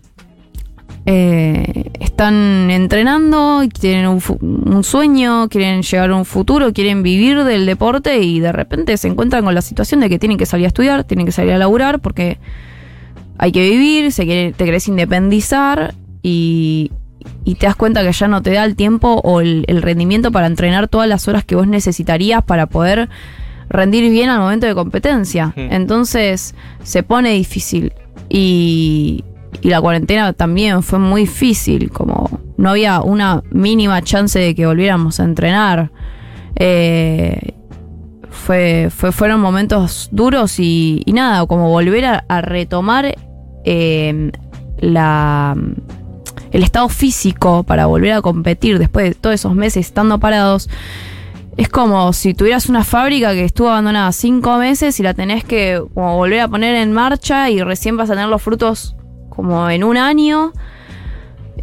eh, 1.06 1.92
están 2.00 2.72
entrenando, 2.72 3.62
tienen 3.80 4.08
un, 4.08 4.84
sueño, 4.84 5.48
quieren 5.50 5.84
llegar 5.84 6.10
a 6.10 6.16
un 6.16 6.26
futuro, 6.26 6.74
quieren 6.74 7.04
vivir 7.04 7.44
del 7.44 7.66
deporte 7.66 8.22
y 8.22 8.40
de 8.40 8.52
repente 8.52 8.98
se 8.98 9.08
encuentran 9.08 9.44
con 9.46 9.54
la 9.54 9.62
situación 9.62 10.00
de 10.00 10.10
que 10.10 10.18
tienen 10.18 10.38
que 10.38 10.46
salir 10.46 10.66
a 10.66 10.70
estudiar, 10.70 11.04
tienen 11.04 11.26
que 11.26 11.32
salir 11.32 11.54
a 11.54 11.58
laburar 11.58 12.00
porque 12.00 12.40
hay 13.38 13.52
que 13.52 13.70
vivir, 13.70 14.12
se 14.12 14.26
quiere- 14.26 14.54
te 14.54 14.66
querés 14.66 14.88
independizar 14.88 15.94
y, 16.24 16.92
y 17.44 17.56
te 17.56 17.68
das 17.68 17.76
cuenta 17.76 18.02
que 18.02 18.12
ya 18.12 18.28
no 18.28 18.42
te 18.42 18.52
da 18.54 18.64
el 18.66 18.76
tiempo 18.76 19.22
o 19.24 19.42
el, 19.42 19.66
el 19.68 19.82
rendimiento 19.84 20.32
para 20.32 20.48
entrenar 20.48 20.88
todas 20.88 21.08
las 21.08 21.28
horas 21.28 21.46
que 21.46 21.56
vos 21.56 21.68
necesitarías 21.68 22.44
para 22.44 22.66
poder 22.66 23.10
rendir 23.70 24.10
bien 24.10 24.30
al 24.30 24.40
momento 24.40 24.66
de 24.66 24.74
competencia. 24.74 25.48
Mm. 25.56 25.72
Entonces 25.72 26.56
se 26.84 27.04
pone 27.04 27.32
difícil 27.32 27.94
y, 28.30 29.24
y 29.62 29.70
la 29.70 29.82
cuarentena 29.82 30.34
también 30.34 30.84
fue 30.84 31.00
muy 31.00 31.22
difícil, 31.22 31.92
como 31.92 32.40
no 32.58 32.70
había 32.70 33.02
una 33.02 33.44
mínima 33.52 34.02
chance 34.02 34.40
de 34.40 34.56
que 34.56 34.66
volviéramos 34.66 35.20
a 35.20 35.24
entrenar. 35.24 35.92
Eh, 36.56 37.54
fue, 38.30 38.90
fue, 38.96 39.12
fueron 39.12 39.40
momentos 39.40 40.10
duros 40.12 40.60
y, 40.60 41.04
nada, 41.08 41.46
como 41.48 41.70
volver 41.70 42.06
a, 42.06 42.42
retomar 42.42 43.16
eh, 43.64 44.32
la, 44.78 45.56
el 46.52 46.64
estado 46.64 46.90
físico 46.90 47.64
para 47.64 47.86
volver 47.86 48.14
a 48.14 48.22
competir 48.22 48.80
después 48.80 49.10
de 49.10 49.16
todos 49.16 49.34
esos 49.36 49.56
meses 49.56 49.88
estando 49.88 50.20
parados. 50.20 50.70
Es 51.58 51.70
como 51.70 52.12
si 52.12 52.34
tuvieras 52.34 52.68
una 52.68 52.84
fábrica 52.84 53.32
que 53.32 53.46
estuvo 53.46 53.70
abandonada 53.70 54.12
cinco 54.12 54.58
meses 54.58 55.00
y 55.00 55.04
la 55.04 55.14
tenés 55.14 55.46
que 55.46 55.80
volver 55.80 56.42
a 56.42 56.48
poner 56.50 56.76
en 56.76 56.92
marcha 56.92 57.50
y 57.50 57.64
recién 57.64 57.96
vas 57.96 58.10
a 58.10 58.14
tener 58.14 58.28
los 58.28 58.42
frutos 58.42 58.96
como 59.36 59.70
en 59.70 59.84
un 59.84 59.98
año. 59.98 60.54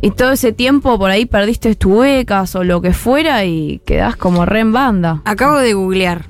Y 0.01 0.11
todo 0.11 0.33
ese 0.33 0.53
tiempo 0.53 0.99
por 0.99 1.11
ahí 1.11 1.27
perdiste 1.27 1.75
tus 1.77 2.01
becas 2.01 2.57
o 2.57 2.65
lo 2.65 2.81
que 2.81 2.93
fuera 2.93 3.45
y 3.45 3.81
quedás 3.87 4.17
como 4.17 4.45
re 4.45 4.61
en 4.61 4.73
banda. 4.73 5.23
Acabo 5.25 5.59
de 5.59 5.75
googlear. 5.75 6.27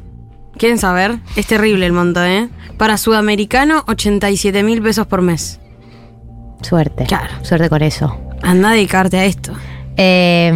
¿Quieren 0.59 0.79
saber? 0.79 1.19
Es 1.37 1.47
terrible 1.47 1.87
el 1.87 1.93
monto, 1.93 2.23
¿eh? 2.23 2.51
Para 2.77 2.99
sudamericano, 2.99 3.85
87 3.87 4.63
mil 4.63 4.83
pesos 4.83 5.07
por 5.07 5.23
mes. 5.23 5.61
Suerte. 6.61 7.05
Claro. 7.07 7.33
Suerte 7.43 7.69
con 7.71 7.83
eso. 7.83 8.15
Anda 8.43 8.71
a 8.71 8.73
dedicarte 8.73 9.19
a 9.19 9.25
esto. 9.25 9.53
Eh, 9.97 10.53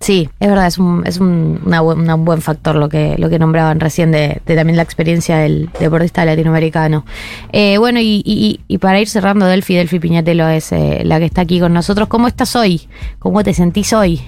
sí, 0.00 0.28
es 0.40 0.48
verdad, 0.48 0.66
es 0.66 0.78
un, 0.78 1.06
es 1.06 1.18
un, 1.18 1.60
una 1.64 1.80
buen, 1.82 2.00
una 2.00 2.14
buen 2.14 2.40
factor 2.42 2.74
lo 2.76 2.88
que, 2.88 3.16
lo 3.18 3.28
que 3.28 3.38
nombraban 3.38 3.78
recién 3.80 4.10
de, 4.10 4.40
de 4.46 4.56
también 4.56 4.76
la 4.76 4.82
experiencia 4.82 5.38
del 5.38 5.68
deportista 5.78 6.24
latinoamericano. 6.24 7.04
Eh, 7.52 7.76
bueno, 7.78 8.00
y, 8.00 8.22
y- 8.24 8.60
y 8.66 8.78
para 8.78 8.98
ir 9.00 9.08
cerrando, 9.08 9.46
Delphi, 9.46 9.74
Delphi 9.76 9.98
Piñatelo 10.00 10.48
es 10.48 10.72
eh, 10.72 11.02
la 11.04 11.18
que 11.18 11.26
está 11.26 11.42
aquí 11.42 11.60
con 11.60 11.72
nosotros. 11.72 12.08
¿Cómo 12.08 12.26
estás 12.28 12.56
hoy? 12.56 12.88
¿Cómo 13.18 13.44
te 13.44 13.52
sentís 13.54 13.92
hoy? 13.92 14.20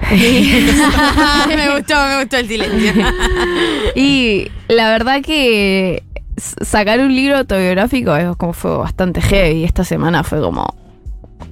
me 0.10 1.74
gustó, 1.76 1.94
me 2.06 2.20
gustó 2.20 2.36
el 2.38 2.48
silencio. 2.48 2.92
Y 3.94 4.48
la 4.68 4.90
verdad 4.90 5.20
que 5.22 6.02
sacar 6.38 7.00
un 7.00 7.14
libro 7.14 7.36
autobiográfico 7.38 8.14
es 8.16 8.34
como 8.36 8.52
fue 8.52 8.76
bastante 8.76 9.20
heavy. 9.20 9.64
Esta 9.64 9.84
semana 9.84 10.22
fue 10.24 10.40
como 10.40 10.74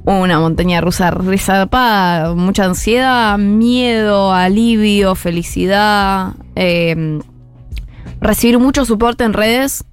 una 0.05 0.41
montaña 0.41 0.81
rusa 0.81 1.11
resarpada, 1.11 2.35
mucha 2.35 2.65
ansiedad, 2.65 3.39
miedo, 3.39 4.33
alivio, 4.33 5.15
felicidad. 5.15 6.35
eh, 6.57 7.21
recibir 8.21 8.59
mucho 8.59 8.85
soporte 8.85 9.25
en 9.25 9.33
redes 9.33 9.85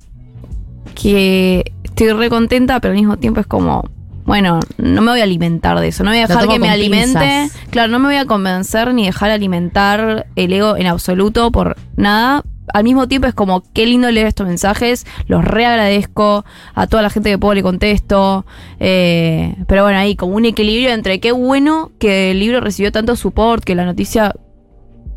que 0.96 1.74
estoy 1.84 2.12
re 2.12 2.30
contenta, 2.30 2.80
pero 2.80 2.93
al 2.93 2.98
mismo 2.98 3.18
tiempo 3.18 3.39
es 3.39 3.48
como, 3.48 3.89
bueno, 4.26 4.60
no 4.78 5.02
me 5.02 5.12
voy 5.12 5.20
a 5.20 5.24
alimentar 5.24 5.80
de 5.80 5.89
eso, 5.89 6.04
no 6.04 6.12
voy 6.12 6.20
a 6.20 6.28
dejar 6.28 6.48
que 6.48 6.60
me 6.60 6.70
alimente. 6.70 7.20
pinzas. 7.20 7.58
Claro, 7.70 7.91
no 7.91 8.00
me 8.00 8.08
voy 8.08 8.18
a 8.18 8.26
convencer 8.26 8.93
ni 8.93 9.06
dejar 9.06 9.32
alimentar 9.32 10.28
el 10.36 10.54
ego 10.54 10.78
en 10.78 10.88
absoluto 10.88 11.52
por 11.52 11.76
nada. 11.96 12.43
Al 12.74 12.84
mismo 12.84 13.07
tiempo 13.07 13.28
es 13.28 13.34
como, 13.34 13.63
qué 13.74 13.86
lindo 13.86 14.09
leer 14.11 14.28
estos 14.28 14.47
mensajes, 14.47 15.05
los 15.28 15.43
reagradezco, 15.45 16.45
a 16.74 16.88
toda 16.88 17.03
la 17.03 17.09
gente 17.09 17.30
que 17.30 17.38
puedo 17.38 17.53
le 17.53 17.63
contesto. 17.63 18.45
eh, 18.80 19.55
pero 19.68 19.84
bueno, 19.84 19.97
ahí 19.99 20.16
como 20.16 20.36
un 20.36 20.45
equilibrio 20.45 20.91
entre 20.91 21.20
qué 21.20 21.32
bueno 21.32 21.91
que 21.99 22.32
el 22.32 22.39
libro 22.39 22.61
recibió 22.61 22.91
tanto 22.91 23.16
support, 23.16 23.63
que 23.63 23.76
la 23.76 23.86
noticia 23.86 24.34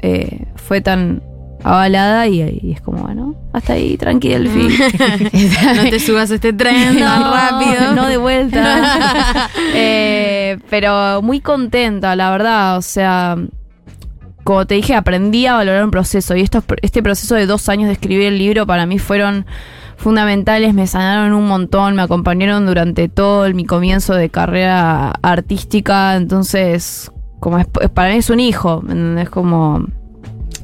eh, 0.00 0.46
fue 0.56 0.80
tan 0.80 1.22
avalada 1.64 2.28
y, 2.28 2.60
y 2.62 2.72
es 2.72 2.80
como, 2.80 3.02
bueno, 3.02 3.34
hasta 3.52 3.72
ahí, 3.72 3.96
tranqui, 3.96 4.28
Delphi. 4.28 4.68
No 5.76 5.90
te 5.90 5.98
subas 5.98 6.30
a 6.30 6.34
este 6.36 6.52
tren 6.52 6.98
tan 6.98 7.22
rápido. 7.22 7.94
No 7.94 8.06
de 8.06 8.16
vuelta. 8.16 9.48
Eh, 9.74 10.58
pero 10.70 11.20
muy 11.22 11.40
contenta, 11.40 12.14
la 12.14 12.30
verdad. 12.30 12.76
O 12.76 12.82
sea, 12.82 13.36
como 14.48 14.66
te 14.66 14.76
dije, 14.76 14.94
aprendí 14.94 15.44
a 15.44 15.52
valorar 15.56 15.84
un 15.84 15.90
proceso. 15.90 16.34
Y 16.34 16.40
estos, 16.40 16.64
este 16.80 17.02
proceso 17.02 17.34
de 17.34 17.44
dos 17.44 17.68
años 17.68 17.88
de 17.88 17.92
escribir 17.92 18.28
el 18.28 18.38
libro 18.38 18.66
para 18.66 18.86
mí 18.86 18.98
fueron 18.98 19.44
fundamentales, 19.98 20.72
me 20.72 20.86
sanaron 20.86 21.34
un 21.34 21.46
montón, 21.46 21.94
me 21.94 22.00
acompañaron 22.00 22.64
durante 22.64 23.10
todo 23.10 23.44
el- 23.44 23.54
mi 23.54 23.66
comienzo 23.66 24.14
de 24.14 24.30
carrera 24.30 25.10
artística, 25.20 26.16
entonces 26.16 27.12
como 27.40 27.58
es, 27.58 27.66
para 27.92 28.10
mí 28.12 28.16
es 28.16 28.30
un 28.30 28.40
hijo, 28.40 28.82
es 29.18 29.28
como 29.28 29.84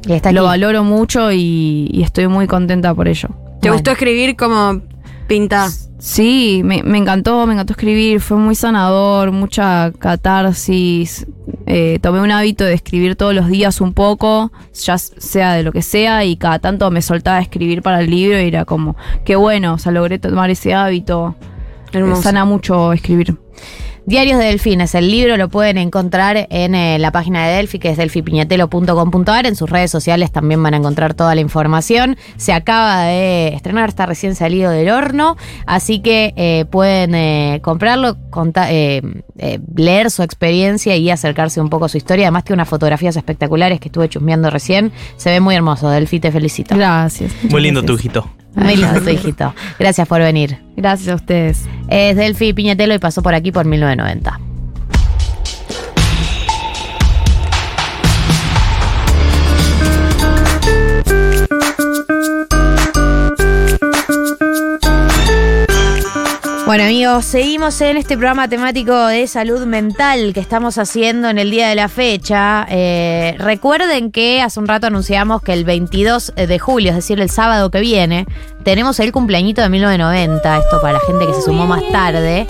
Y 0.06 0.12
está 0.12 0.32
lo 0.32 0.44
valoro 0.44 0.82
mucho 0.82 1.30
y, 1.30 1.90
y 1.92 2.02
estoy 2.02 2.26
muy 2.26 2.46
contenta 2.46 2.94
por 2.94 3.06
ello. 3.06 3.28
¿Te 3.60 3.68
Bueno. 3.68 3.74
gustó 3.74 3.90
escribir 3.90 4.34
como 4.34 4.80
pinta? 5.28 5.68
Sí, 6.04 6.60
me, 6.62 6.82
me 6.82 6.98
encantó, 6.98 7.46
me 7.46 7.54
encantó 7.54 7.72
escribir, 7.72 8.20
fue 8.20 8.36
muy 8.36 8.54
sanador, 8.54 9.32
mucha 9.32 9.90
catarsis. 9.98 11.26
eh, 11.64 11.98
tomé 12.02 12.20
un 12.20 12.30
hábito 12.30 12.62
de 12.62 12.74
escribir 12.74 13.16
todos 13.16 13.34
los 13.34 13.48
días 13.48 13.80
un 13.80 13.94
poco, 13.94 14.52
ya 14.74 14.98
sea 14.98 15.54
de 15.54 15.62
lo 15.62 15.72
que 15.72 15.80
sea, 15.80 16.22
y 16.26 16.36
cada 16.36 16.58
tanto 16.58 16.90
me 16.90 17.00
soltaba 17.00 17.38
a 17.38 17.40
escribir 17.40 17.80
para 17.80 18.00
el 18.00 18.10
libro 18.10 18.38
y 18.38 18.48
era 18.48 18.66
como, 18.66 18.96
qué 19.24 19.34
bueno, 19.36 19.72
o 19.72 19.78
sea, 19.78 19.92
logré 19.92 20.18
tomar 20.18 20.50
ese 20.50 20.74
hábito. 20.74 21.36
Eh, 21.94 22.16
sana 22.16 22.44
mucho 22.44 22.92
escribir. 22.92 23.38
Diarios 24.06 24.38
de 24.38 24.44
Delfines, 24.44 24.94
el 24.94 25.10
libro 25.10 25.38
lo 25.38 25.48
pueden 25.48 25.78
encontrar 25.78 26.46
en 26.50 26.74
eh, 26.74 26.98
la 26.98 27.10
página 27.10 27.46
de 27.48 27.54
Delphi, 27.56 27.78
que 27.78 27.88
es 27.88 27.96
delfipiñatelo.com.ar. 27.96 29.46
En 29.46 29.56
sus 29.56 29.70
redes 29.70 29.90
sociales 29.90 30.30
también 30.30 30.62
van 30.62 30.74
a 30.74 30.76
encontrar 30.76 31.14
toda 31.14 31.34
la 31.34 31.40
información. 31.40 32.18
Se 32.36 32.52
acaba 32.52 33.04
de 33.04 33.48
estrenar, 33.54 33.88
está 33.88 34.04
recién 34.04 34.34
salido 34.34 34.70
del 34.70 34.90
horno, 34.90 35.38
así 35.64 36.00
que 36.00 36.34
eh, 36.36 36.66
pueden 36.70 37.14
eh, 37.14 37.60
comprarlo, 37.62 38.18
conta- 38.28 38.70
eh, 38.70 39.00
eh, 39.38 39.58
leer 39.74 40.10
su 40.10 40.22
experiencia 40.22 40.96
y 40.96 41.08
acercarse 41.10 41.62
un 41.62 41.70
poco 41.70 41.86
a 41.86 41.88
su 41.88 41.96
historia. 41.96 42.26
Además, 42.26 42.44
tiene 42.44 42.56
unas 42.60 42.68
fotografías 42.68 43.16
espectaculares 43.16 43.80
que 43.80 43.88
estuve 43.88 44.10
chusmeando 44.10 44.50
recién. 44.50 44.92
Se 45.16 45.30
ve 45.30 45.40
muy 45.40 45.54
hermoso. 45.54 45.88
Delphi, 45.88 46.20
te 46.20 46.30
felicito. 46.30 46.76
Gracias. 46.76 47.32
Muy 47.50 47.62
lindo 47.62 47.82
tu 47.82 47.94
hijito. 47.94 48.28
Muy 48.54 48.76
lindo 48.76 49.10
hijito. 49.10 49.54
Gracias 49.78 50.06
por 50.08 50.20
venir. 50.20 50.58
Gracias 50.76 51.08
a 51.08 51.14
ustedes. 51.16 51.64
Es 51.88 52.16
Delphi 52.16 52.52
Piñatelo 52.52 52.94
y 52.94 52.98
pasó 52.98 53.22
por 53.22 53.34
aquí 53.34 53.52
por 53.52 53.64
1990. 53.64 54.53
Bueno 66.66 66.84
amigos, 66.84 67.26
seguimos 67.26 67.78
en 67.82 67.98
este 67.98 68.16
programa 68.16 68.48
temático 68.48 69.06
de 69.06 69.26
salud 69.26 69.66
mental 69.66 70.32
que 70.32 70.40
estamos 70.40 70.78
haciendo 70.78 71.28
en 71.28 71.38
el 71.38 71.50
día 71.50 71.68
de 71.68 71.74
la 71.74 71.90
fecha. 71.90 72.66
Eh, 72.70 73.36
recuerden 73.38 74.10
que 74.10 74.40
hace 74.40 74.60
un 74.60 74.66
rato 74.66 74.86
anunciamos 74.86 75.42
que 75.42 75.52
el 75.52 75.66
22 75.66 76.32
de 76.34 76.58
julio, 76.58 76.90
es 76.90 76.96
decir, 76.96 77.20
el 77.20 77.28
sábado 77.28 77.70
que 77.70 77.80
viene, 77.80 78.26
tenemos 78.62 78.98
el 79.00 79.12
cumpleañito 79.12 79.60
de 79.60 79.68
1990, 79.68 80.58
esto 80.58 80.80
para 80.80 80.94
la 80.94 81.00
gente 81.00 81.26
que 81.26 81.34
se 81.34 81.42
sumó 81.42 81.66
más 81.66 81.82
tarde. 81.92 82.46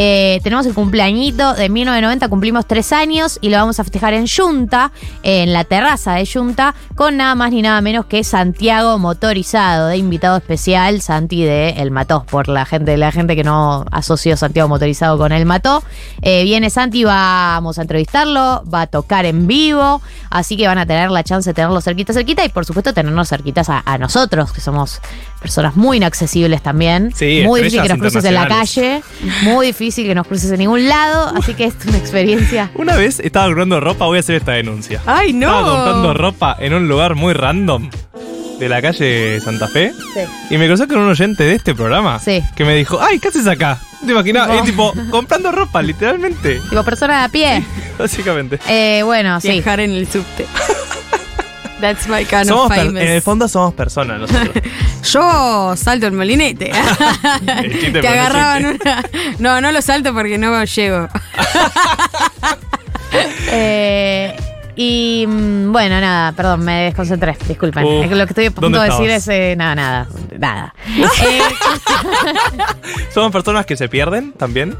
Eh, 0.00 0.38
tenemos 0.44 0.64
el 0.64 0.74
cumpleañito 0.74 1.54
de 1.54 1.68
1990, 1.68 2.28
cumplimos 2.28 2.66
tres 2.66 2.92
años 2.92 3.36
y 3.40 3.48
lo 3.48 3.56
vamos 3.56 3.80
a 3.80 3.82
festejar 3.82 4.14
en 4.14 4.28
Junta, 4.28 4.92
en 5.24 5.52
la 5.52 5.64
terraza 5.64 6.14
de 6.14 6.24
Junta, 6.24 6.76
con 6.94 7.16
nada 7.16 7.34
más 7.34 7.50
ni 7.50 7.62
nada 7.62 7.80
menos 7.80 8.06
que 8.06 8.22
Santiago 8.22 8.96
Motorizado, 8.98 9.88
de 9.88 9.96
invitado 9.96 10.36
especial, 10.36 11.00
Santi 11.00 11.42
de 11.42 11.70
El 11.70 11.90
Mató, 11.90 12.24
por 12.30 12.46
la 12.46 12.64
gente, 12.64 12.96
la 12.96 13.10
gente 13.10 13.34
que 13.34 13.42
no 13.42 13.86
asoció 13.90 14.36
Santiago 14.36 14.68
Motorizado 14.68 15.18
con 15.18 15.32
El 15.32 15.46
Mató. 15.46 15.82
Eh, 16.22 16.44
viene 16.44 16.70
Santi, 16.70 17.02
vamos 17.02 17.80
a 17.80 17.82
entrevistarlo, 17.82 18.62
va 18.72 18.82
a 18.82 18.86
tocar 18.86 19.26
en 19.26 19.48
vivo, 19.48 20.00
así 20.30 20.56
que 20.56 20.68
van 20.68 20.78
a 20.78 20.86
tener 20.86 21.10
la 21.10 21.24
chance 21.24 21.50
de 21.50 21.54
tenerlo 21.54 21.80
cerquita, 21.80 22.12
cerquita 22.12 22.44
y 22.44 22.50
por 22.50 22.64
supuesto 22.64 22.94
tenernos 22.94 23.28
cerquitas 23.28 23.68
a 23.68 23.98
nosotros, 23.98 24.52
que 24.52 24.60
somos 24.60 25.00
personas 25.40 25.76
muy 25.76 25.96
inaccesibles 25.98 26.62
también. 26.62 27.12
Sí, 27.14 27.42
muy 27.44 27.60
difícil 27.62 27.82
que 27.82 27.88
nos 27.88 27.98
cruces 27.98 28.24
en 28.24 28.34
la 28.34 28.48
calle, 28.48 29.02
muy 29.42 29.66
difícil 29.66 30.06
que 30.06 30.14
nos 30.14 30.26
cruces 30.26 30.50
en 30.50 30.58
ningún 30.58 30.88
lado, 30.88 31.32
así 31.36 31.54
que 31.54 31.64
es 31.64 31.74
una 31.86 31.98
experiencia. 31.98 32.70
Una 32.74 32.96
vez 32.96 33.20
estaba 33.20 33.46
comprando 33.46 33.80
ropa, 33.80 34.06
voy 34.06 34.18
a 34.18 34.20
hacer 34.20 34.36
esta 34.36 34.52
denuncia. 34.52 35.00
¡Ay, 35.06 35.32
no! 35.32 35.48
Estaba 35.48 35.74
comprando 35.74 36.14
ropa 36.14 36.56
en 36.58 36.74
un 36.74 36.88
lugar 36.88 37.14
muy 37.14 37.32
random 37.32 37.90
de 38.58 38.68
la 38.68 38.82
calle 38.82 39.40
Santa 39.40 39.68
Fe 39.68 39.92
Sí. 40.14 40.20
y 40.54 40.58
me 40.58 40.66
crucé 40.66 40.88
con 40.88 40.98
un 40.98 41.08
oyente 41.08 41.44
de 41.44 41.54
este 41.54 41.74
programa 41.76 42.18
Sí. 42.18 42.42
que 42.56 42.64
me 42.64 42.74
dijo, 42.74 42.98
ay, 43.00 43.20
¿qué 43.20 43.28
haces 43.28 43.46
acá? 43.46 43.78
¿Te 44.04 44.10
imaginas? 44.12 44.48
No. 44.48 44.54
Es 44.54 44.64
tipo, 44.64 44.92
comprando 45.10 45.50
ropa, 45.52 45.80
literalmente. 45.82 46.60
Tipo 46.68 46.82
persona 46.82 47.18
de 47.20 47.24
a 47.24 47.28
pie. 47.28 47.64
Básicamente. 47.98 48.58
Eh, 48.68 49.02
bueno, 49.04 49.40
sí. 49.40 49.50
Viajar 49.50 49.80
en 49.80 49.90
el 49.92 50.08
subte. 50.08 50.46
That's 51.80 52.08
my 52.08 52.24
kind 52.24 52.46
Somos 52.46 52.70
of 52.70 52.76
famous. 52.76 53.02
en 53.02 53.08
el 53.08 53.22
fondo 53.22 53.46
somos 53.48 53.74
personas 53.74 54.20
nosotros. 54.20 54.64
Yo 55.12 55.76
salto 55.76 56.06
el 56.06 56.12
molinete. 56.12 56.72
El 57.46 57.72
chiste, 57.72 58.00
Te 58.00 58.08
agarraban 58.08 58.66
una. 58.66 59.02
No, 59.38 59.60
no 59.60 59.70
lo 59.72 59.80
salto 59.80 60.12
porque 60.12 60.38
no 60.38 60.64
llego. 60.64 61.08
Eh, 63.50 64.36
y 64.76 65.24
mm, 65.26 65.72
bueno, 65.72 66.00
nada, 66.00 66.32
perdón, 66.32 66.64
me 66.64 66.84
desconcentré, 66.84 67.36
disculpen. 67.48 67.84
Uh, 67.84 68.02
Es 68.02 68.08
que 68.10 68.14
lo 68.14 68.26
que 68.26 68.32
estoy 68.32 68.46
a 68.46 68.50
punto 68.50 68.68
¿dónde 68.68 68.80
de 68.80 68.84
decir 68.90 69.10
es 69.10 69.26
eh, 69.28 69.54
nada, 69.56 69.74
nada, 69.74 70.08
nada. 70.38 70.74
Eh, 71.22 71.40
Somos 73.12 73.32
personas 73.32 73.66
que 73.66 73.76
se 73.76 73.88
pierden 73.88 74.32
también 74.32 74.76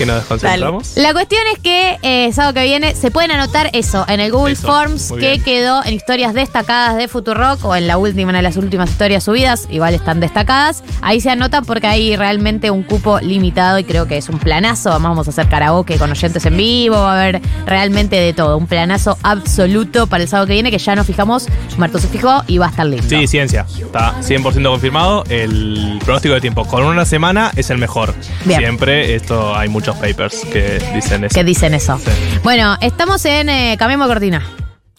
que 0.00 0.06
nos 0.06 0.16
desconcentramos. 0.16 0.96
La 0.96 1.12
cuestión 1.12 1.42
es 1.52 1.58
que 1.58 1.98
eh, 2.00 2.32
sábado 2.32 2.54
que 2.54 2.64
viene 2.64 2.94
se 2.94 3.10
pueden 3.10 3.32
anotar 3.32 3.68
eso 3.74 4.06
en 4.08 4.20
el 4.20 4.32
Google 4.32 4.54
Eso, 4.54 4.66
Forms 4.66 5.12
que 5.12 5.32
bien. 5.32 5.42
quedó 5.42 5.84
en 5.84 5.92
historias 5.92 6.32
destacadas 6.32 6.96
de 6.96 7.06
Futurock 7.06 7.62
o 7.66 7.76
en 7.76 7.86
la 7.86 7.98
última, 7.98 8.32
de 8.32 8.40
las 8.40 8.56
últimas 8.56 8.88
historias 8.88 9.24
subidas, 9.24 9.68
igual 9.70 9.92
están 9.92 10.18
destacadas. 10.18 10.82
Ahí 11.02 11.20
se 11.20 11.28
anotan 11.28 11.66
porque 11.66 11.86
hay 11.86 12.16
realmente 12.16 12.70
un 12.70 12.82
cupo 12.82 13.20
limitado 13.20 13.78
y 13.78 13.84
creo 13.84 14.06
que 14.06 14.16
es 14.16 14.30
un 14.30 14.38
planazo. 14.38 14.88
Además 14.88 15.10
vamos 15.10 15.26
a 15.26 15.32
hacer 15.32 15.48
karaoke 15.50 15.98
con 15.98 16.10
oyentes 16.10 16.46
en 16.46 16.56
vivo, 16.56 16.96
va 16.96 17.12
a 17.16 17.20
haber 17.20 17.42
realmente 17.66 18.16
de 18.16 18.32
todo. 18.32 18.56
Un 18.56 18.66
planazo 18.66 19.18
absoluto 19.22 20.06
para 20.06 20.22
el 20.22 20.30
sábado 20.30 20.46
que 20.46 20.54
viene 20.54 20.70
que 20.70 20.78
ya 20.78 20.94
nos 20.94 21.06
fijamos, 21.06 21.46
Marto 21.76 21.98
se 21.98 22.08
fijó 22.08 22.42
y 22.46 22.56
va 22.56 22.68
a 22.68 22.70
estar 22.70 22.86
lindo. 22.86 23.06
Sí, 23.06 23.26
ciencia. 23.26 23.66
Está 23.78 24.14
100% 24.22 24.64
confirmado. 24.64 25.24
El 25.28 25.98
pronóstico 26.02 26.32
de 26.32 26.40
tiempo 26.40 26.64
con 26.64 26.84
una 26.84 27.04
semana 27.04 27.50
es 27.54 27.68
el 27.68 27.76
mejor. 27.76 28.14
Bien. 28.46 28.60
Siempre 28.60 29.14
esto 29.14 29.54
hay 29.54 29.68
muchos 29.92 30.08
papers 30.08 30.44
que 30.52 30.78
dicen 30.94 31.24
eso. 31.24 31.34
que 31.34 31.44
dicen 31.44 31.74
eso. 31.74 31.98
Sí. 31.98 32.10
Bueno, 32.42 32.76
estamos 32.80 33.24
en 33.24 33.48
eh, 33.48 33.76
Cambiemos 33.78 34.08
Cortina. 34.08 34.42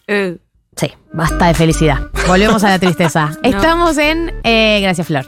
Eh, 0.06 0.36
Sí, 0.74 0.90
basta 1.12 1.46
de 1.46 1.54
felicidad. 1.54 2.00
Volvemos 2.26 2.62
a 2.64 2.70
la 2.70 2.78
tristeza. 2.78 3.30
Estamos 3.42 3.98
en. 3.98 4.32
eh, 4.44 4.80
gracias, 4.80 5.06
Flor. 5.06 5.26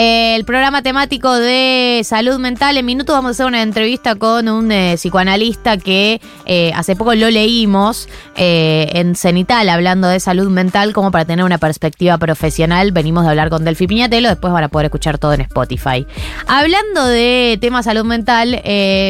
Eh, 0.00 0.36
el 0.36 0.44
programa 0.44 0.82
temático 0.82 1.34
de 1.34 2.02
salud 2.04 2.38
mental. 2.38 2.76
En 2.76 2.86
minutos 2.86 3.16
vamos 3.16 3.30
a 3.30 3.32
hacer 3.32 3.46
una 3.46 3.62
entrevista 3.62 4.14
con 4.14 4.48
un 4.48 4.70
eh, 4.70 4.94
psicoanalista 4.96 5.76
que 5.76 6.20
eh, 6.46 6.70
hace 6.76 6.94
poco 6.94 7.16
lo 7.16 7.28
leímos 7.30 8.08
eh, 8.36 8.90
en 8.92 9.16
Cenital, 9.16 9.68
hablando 9.68 10.06
de 10.06 10.20
salud 10.20 10.48
mental, 10.50 10.92
como 10.92 11.10
para 11.10 11.24
tener 11.24 11.44
una 11.44 11.58
perspectiva 11.58 12.16
profesional. 12.16 12.92
Venimos 12.92 13.24
de 13.24 13.30
hablar 13.30 13.50
con 13.50 13.64
Delphi 13.64 13.88
Piñatelo, 13.88 14.28
después 14.28 14.52
van 14.52 14.62
a 14.62 14.68
poder 14.68 14.84
escuchar 14.84 15.18
todo 15.18 15.32
en 15.32 15.40
Spotify. 15.40 16.06
Hablando 16.46 17.04
de 17.06 17.58
tema 17.60 17.82
salud 17.82 18.04
mental, 18.04 18.62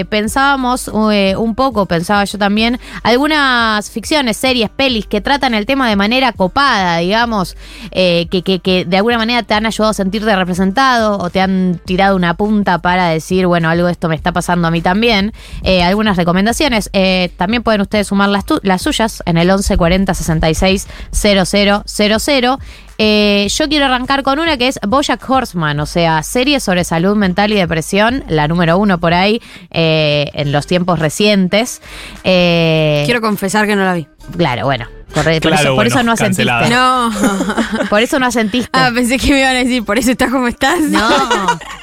pensábamos 0.09 0.89
un 0.89 1.55
poco, 1.55 1.85
pensaba 1.85 2.25
yo 2.25 2.39
también, 2.39 2.81
algunas 3.03 3.91
ficciones, 3.91 4.39
series, 4.39 4.71
pelis 4.71 5.07
que 5.07 5.21
tratan 5.21 5.53
el 5.53 5.67
tema 5.67 5.87
de 5.89 5.97
manera 5.99 6.33
copada, 6.33 6.97
digamos, 6.99 7.55
eh, 7.91 8.27
que, 8.31 8.43
que- 8.43 8.61
que 8.61 8.87
de 8.87 8.97
alguna 8.97 9.19
manera 9.19 9.43
te 9.43 9.53
han 9.53 9.67
ayudado 9.67 9.91
a 9.91 9.95
sentirte 9.95 10.35
representado 10.35 11.19
o 11.19 11.29
te 11.29 11.43
han 11.43 11.79
tirado 11.85 12.17
una 12.17 12.33
punta 12.35 12.79
para 12.79 13.09
decir, 13.11 13.45
bueno, 13.47 13.69
algo 13.69 13.85
de 13.87 13.93
esto 13.93 14.09
me 14.09 14.15
está 14.15 14.33
pasando 14.33 14.67
a 14.69 14.71
mí 14.71 14.81
también. 14.81 15.35
Eh, 15.63 15.83
algunas 15.83 16.17
recomendaciones. 16.17 16.89
Eh, 16.95 17.31
también 17.37 17.63
pueden 17.63 17.83
ustedes 17.83 18.07
sumar 18.07 18.31
las, 18.31 18.47
tu- 18.47 18.61
las 18.63 18.81
suyas 18.81 19.23
en 19.27 19.37
el 19.37 19.51
11 19.51 19.77
40 19.77 20.15
66 20.15 20.87
0000. 21.13 22.57
Eh, 23.01 23.47
yo 23.49 23.69
quiero 23.69 23.85
arrancar 23.87 24.25
con 24.25 24.41
una 24.41 24.57
que 24.57 24.67
es 24.67 24.81
Bojack 24.87 25.29
Horseman, 25.31 25.79
o 25.79 25.87
sea, 25.87 26.21
serie 26.25 26.59
sobre 26.59 26.83
salud 26.83 27.15
mental 27.15 27.53
y 27.53 27.57
depresión, 27.57 28.25
la 28.29 28.49
número 28.49 28.77
uno 28.77 28.99
por 28.99 29.15
ahí 29.15 29.41
eh, 29.71 30.31
en 30.35 30.51
los 30.51 30.67
tiempos 30.67 30.99
recientes. 30.99 31.81
Eh, 32.25 33.03
quiero 33.07 33.21
confesar 33.21 33.67
que 33.67 33.77
no 33.77 33.85
la 33.85 33.95
vi. 33.95 34.09
Claro, 34.37 34.65
bueno, 34.65 34.87
corre- 35.15 35.41
por, 35.41 35.53
eso, 35.53 35.75
por 35.75 35.87
eso 35.87 36.03
no 36.03 36.13
asentiste. 36.13 36.45
No. 36.71 37.11
Por 37.91 38.03
eso 38.03 38.19
no 38.19 38.27
asentiste. 38.27 38.69
ah, 38.73 38.91
pensé 38.95 39.19
que 39.19 39.33
me 39.33 39.41
iban 39.41 39.57
a 39.57 39.59
decir, 39.61 39.85
por 39.85 39.99
eso 39.99 40.11
estás 40.11 40.31
como 40.31 40.47
estás. 40.49 40.81
No, 40.81 41.09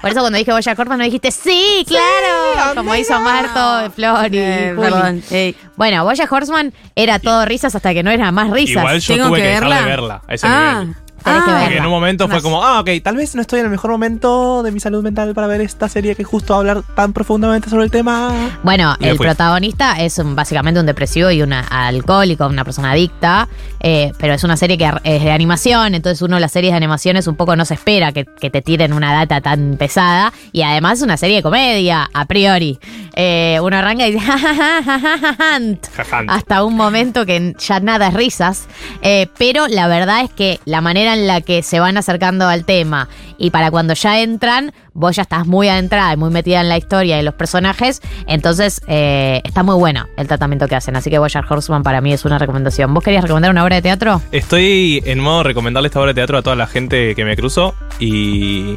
por 0.02 0.10
eso 0.12 0.20
cuando 0.20 0.38
dije 0.38 0.52
Bojack 0.52 0.78
Horseman 0.78 1.00
no 1.00 1.04
dijiste 1.06 1.32
sí, 1.32 1.84
claro, 1.88 2.76
como 2.76 2.94
hizo 2.96 3.20
Marto, 3.20 3.92
Flor 3.92 4.34
y 4.34 4.38
Eh, 4.38 4.74
Juli. 4.76 4.90
perdón. 4.90 5.24
Ey. 5.32 5.56
Bueno, 5.76 6.04
Bojack 6.04 6.32
Horseman 6.32 6.74
era 6.96 7.20
todo 7.20 7.46
risas 7.46 7.74
hasta 7.76 7.94
que 7.94 8.04
no 8.04 8.12
era 8.12 8.32
más 8.32 8.50
risas. 8.52 8.84
Igual 8.84 9.00
yo 9.00 9.14
Tengo 9.16 9.28
tuve 9.30 9.38
que 9.38 9.44
que, 9.44 9.48
dejar 9.50 9.64
verla. 9.64 9.80
de 9.82 9.86
verla 9.90 10.22
a 10.28 10.34
ese 10.34 10.48
Ah. 10.48 10.80
nivel. 10.82 10.96
Tenés 11.26 11.44
que 11.44 11.52
Ah. 11.52 11.60
Porque 11.62 11.78
en 11.78 11.86
un 11.86 11.92
momento 11.92 12.28
fue 12.30 12.42
como, 12.42 12.64
ah, 12.64 12.80
ok, 12.80 12.90
tal 13.04 13.16
vez 13.18 13.36
no 13.36 13.42
estoy 13.42 13.60
en 13.60 13.66
el 13.66 13.72
mejor 13.72 13.92
momento 13.92 14.62
de 14.64 14.72
mi 14.72 14.80
salud 14.80 15.04
mental 15.04 15.34
para 15.34 15.48
ver 15.48 15.60
esta 15.62 15.90
serie 15.90 16.16
que 16.16 16.24
justo 16.24 16.54
va 16.54 16.58
a 16.58 16.60
hablar 16.60 16.84
tan 16.96 17.12
profundamente 17.14 17.70
sobre 17.70 17.84
el 17.84 17.92
tema. 17.92 18.32
Bueno, 18.64 18.96
Y 19.00 19.08
el 19.08 19.18
fui. 19.18 19.26
protagonista 19.26 20.00
es 20.02 20.18
un- 20.20 20.36
básicamente 20.36 20.80
un 20.80 20.86
depresivo 20.86 21.32
y 21.32 21.42
un 21.42 21.52
alcohólico, 21.54 22.46
una 22.48 22.64
persona 22.64 22.92
adicta, 22.92 23.48
eh, 23.80 24.12
pero 24.20 24.34
es 24.34 24.44
una 24.44 24.56
serie 24.58 24.78
que 24.78 24.90
es 25.04 25.24
de 25.24 25.32
animación, 25.32 25.96
entonces 25.96 26.22
uno 26.22 26.36
de 26.36 26.42
las 26.42 26.52
series 26.52 26.72
de 26.74 26.78
animaciones 26.78 27.28
un 27.28 27.36
poco 27.36 27.56
no 27.56 27.66
se 27.66 27.74
espera 27.74 28.12
que, 28.12 28.26
que 28.26 28.50
te 28.50 28.62
tiren 28.62 28.94
una 28.94 29.12
data 29.14 29.42
tan 29.42 29.78
pesada 29.78 30.32
y 30.52 30.62
además 30.62 31.00
es 31.00 31.04
una 31.04 31.18
serie 31.18 31.38
de 31.38 31.44
comedia, 31.44 32.10
a 32.14 32.26
priori. 32.26 32.80
Eh, 33.16 33.58
uno 33.62 33.78
arranca 33.78 34.08
y 34.08 34.14
dice, 34.14 34.26
"Ja, 34.26 34.38
ja, 34.38 34.54
ja, 34.56 34.82
ja, 34.84 35.00
ja, 35.00 35.18
ja, 35.18 35.34
jant", 35.36 35.88
Jajant. 35.96 36.30
hasta 36.30 36.64
un 36.64 36.76
momento 36.76 37.26
que 37.26 37.56
ya 37.60 37.80
nada 37.80 38.08
es 38.08 38.14
risas, 38.14 38.68
eh, 39.02 39.28
pero 39.38 39.68
la 39.68 39.88
verdad 39.88 40.22
es 40.22 40.30
que 40.32 40.60
la 40.66 40.82
manera 40.82 41.15
en 41.16 41.28
la 41.28 41.42
que 41.42 41.64
se 41.64 41.80
van 41.80 41.98
acercando 41.98 42.48
al 42.48 42.66
tema 42.66 43.10
y 43.38 43.50
para 43.50 43.72
cuando 43.72 43.94
ya 43.94 44.20
entran, 44.22 44.72
vos 44.94 45.16
ya 45.16 45.24
estás 45.24 45.48
muy 45.48 45.68
adentrada 45.68 46.14
y 46.14 46.18
muy 46.18 46.30
metida 46.30 46.62
en 46.62 46.70
la 46.70 46.78
historia 46.78 47.20
y 47.20 47.24
los 47.24 47.34
personajes, 47.34 48.02
entonces 48.28 48.82
eh, 48.88 49.42
está 49.44 49.64
muy 49.64 49.76
bueno 49.76 50.06
el 50.18 50.28
tratamiento 50.28 50.68
que 50.68 50.76
hacen, 50.76 50.96
así 50.96 51.10
que 51.10 51.18
Bojack 51.18 51.50
Horseman 51.50 51.84
para 51.84 52.02
mí 52.02 52.14
es 52.14 52.26
una 52.26 52.38
recomendación. 52.38 52.94
¿Vos 52.94 53.04
querías 53.04 53.24
recomendar 53.24 53.52
una 53.52 53.64
obra 53.64 53.78
de 53.78 53.82
teatro? 53.82 54.22
Estoy 54.32 55.02
en 55.06 55.20
modo 55.20 55.44
recomendarle 55.44 55.88
esta 55.88 56.00
obra 56.00 56.10
de 56.10 56.16
teatro 56.16 56.38
a 56.38 56.42
toda 56.42 56.56
la 56.56 56.68
gente 56.68 57.16
que 57.16 57.26
me 57.26 57.36
cruzo 57.36 57.76
y 58.00 58.76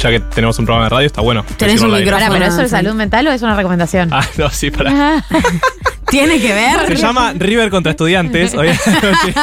ya 0.00 0.10
que 0.10 0.20
tenemos 0.20 0.58
un 0.58 0.64
programa 0.64 0.86
de 0.86 0.90
radio, 0.90 1.06
está 1.06 1.20
bueno. 1.20 1.44
Tenés 1.56 1.80
un 1.80 1.92
micrófono. 1.92 2.32
¿pero 2.32 2.44
eso 2.46 2.62
es 2.62 2.70
salud 2.70 2.94
mental 2.94 3.26
o 3.26 3.32
es 3.32 3.42
una 3.42 3.56
recomendación? 3.56 4.10
Ah, 4.12 4.26
no, 4.36 4.50
sí, 4.50 4.70
para. 4.70 5.24
Tiene 6.08 6.40
que 6.40 6.52
ver. 6.52 6.86
Se 6.86 6.96
llama 6.96 7.32
River 7.32 7.70
contra 7.70 7.90
Estudiantes. 7.90 8.54
obviamente. 8.56 9.34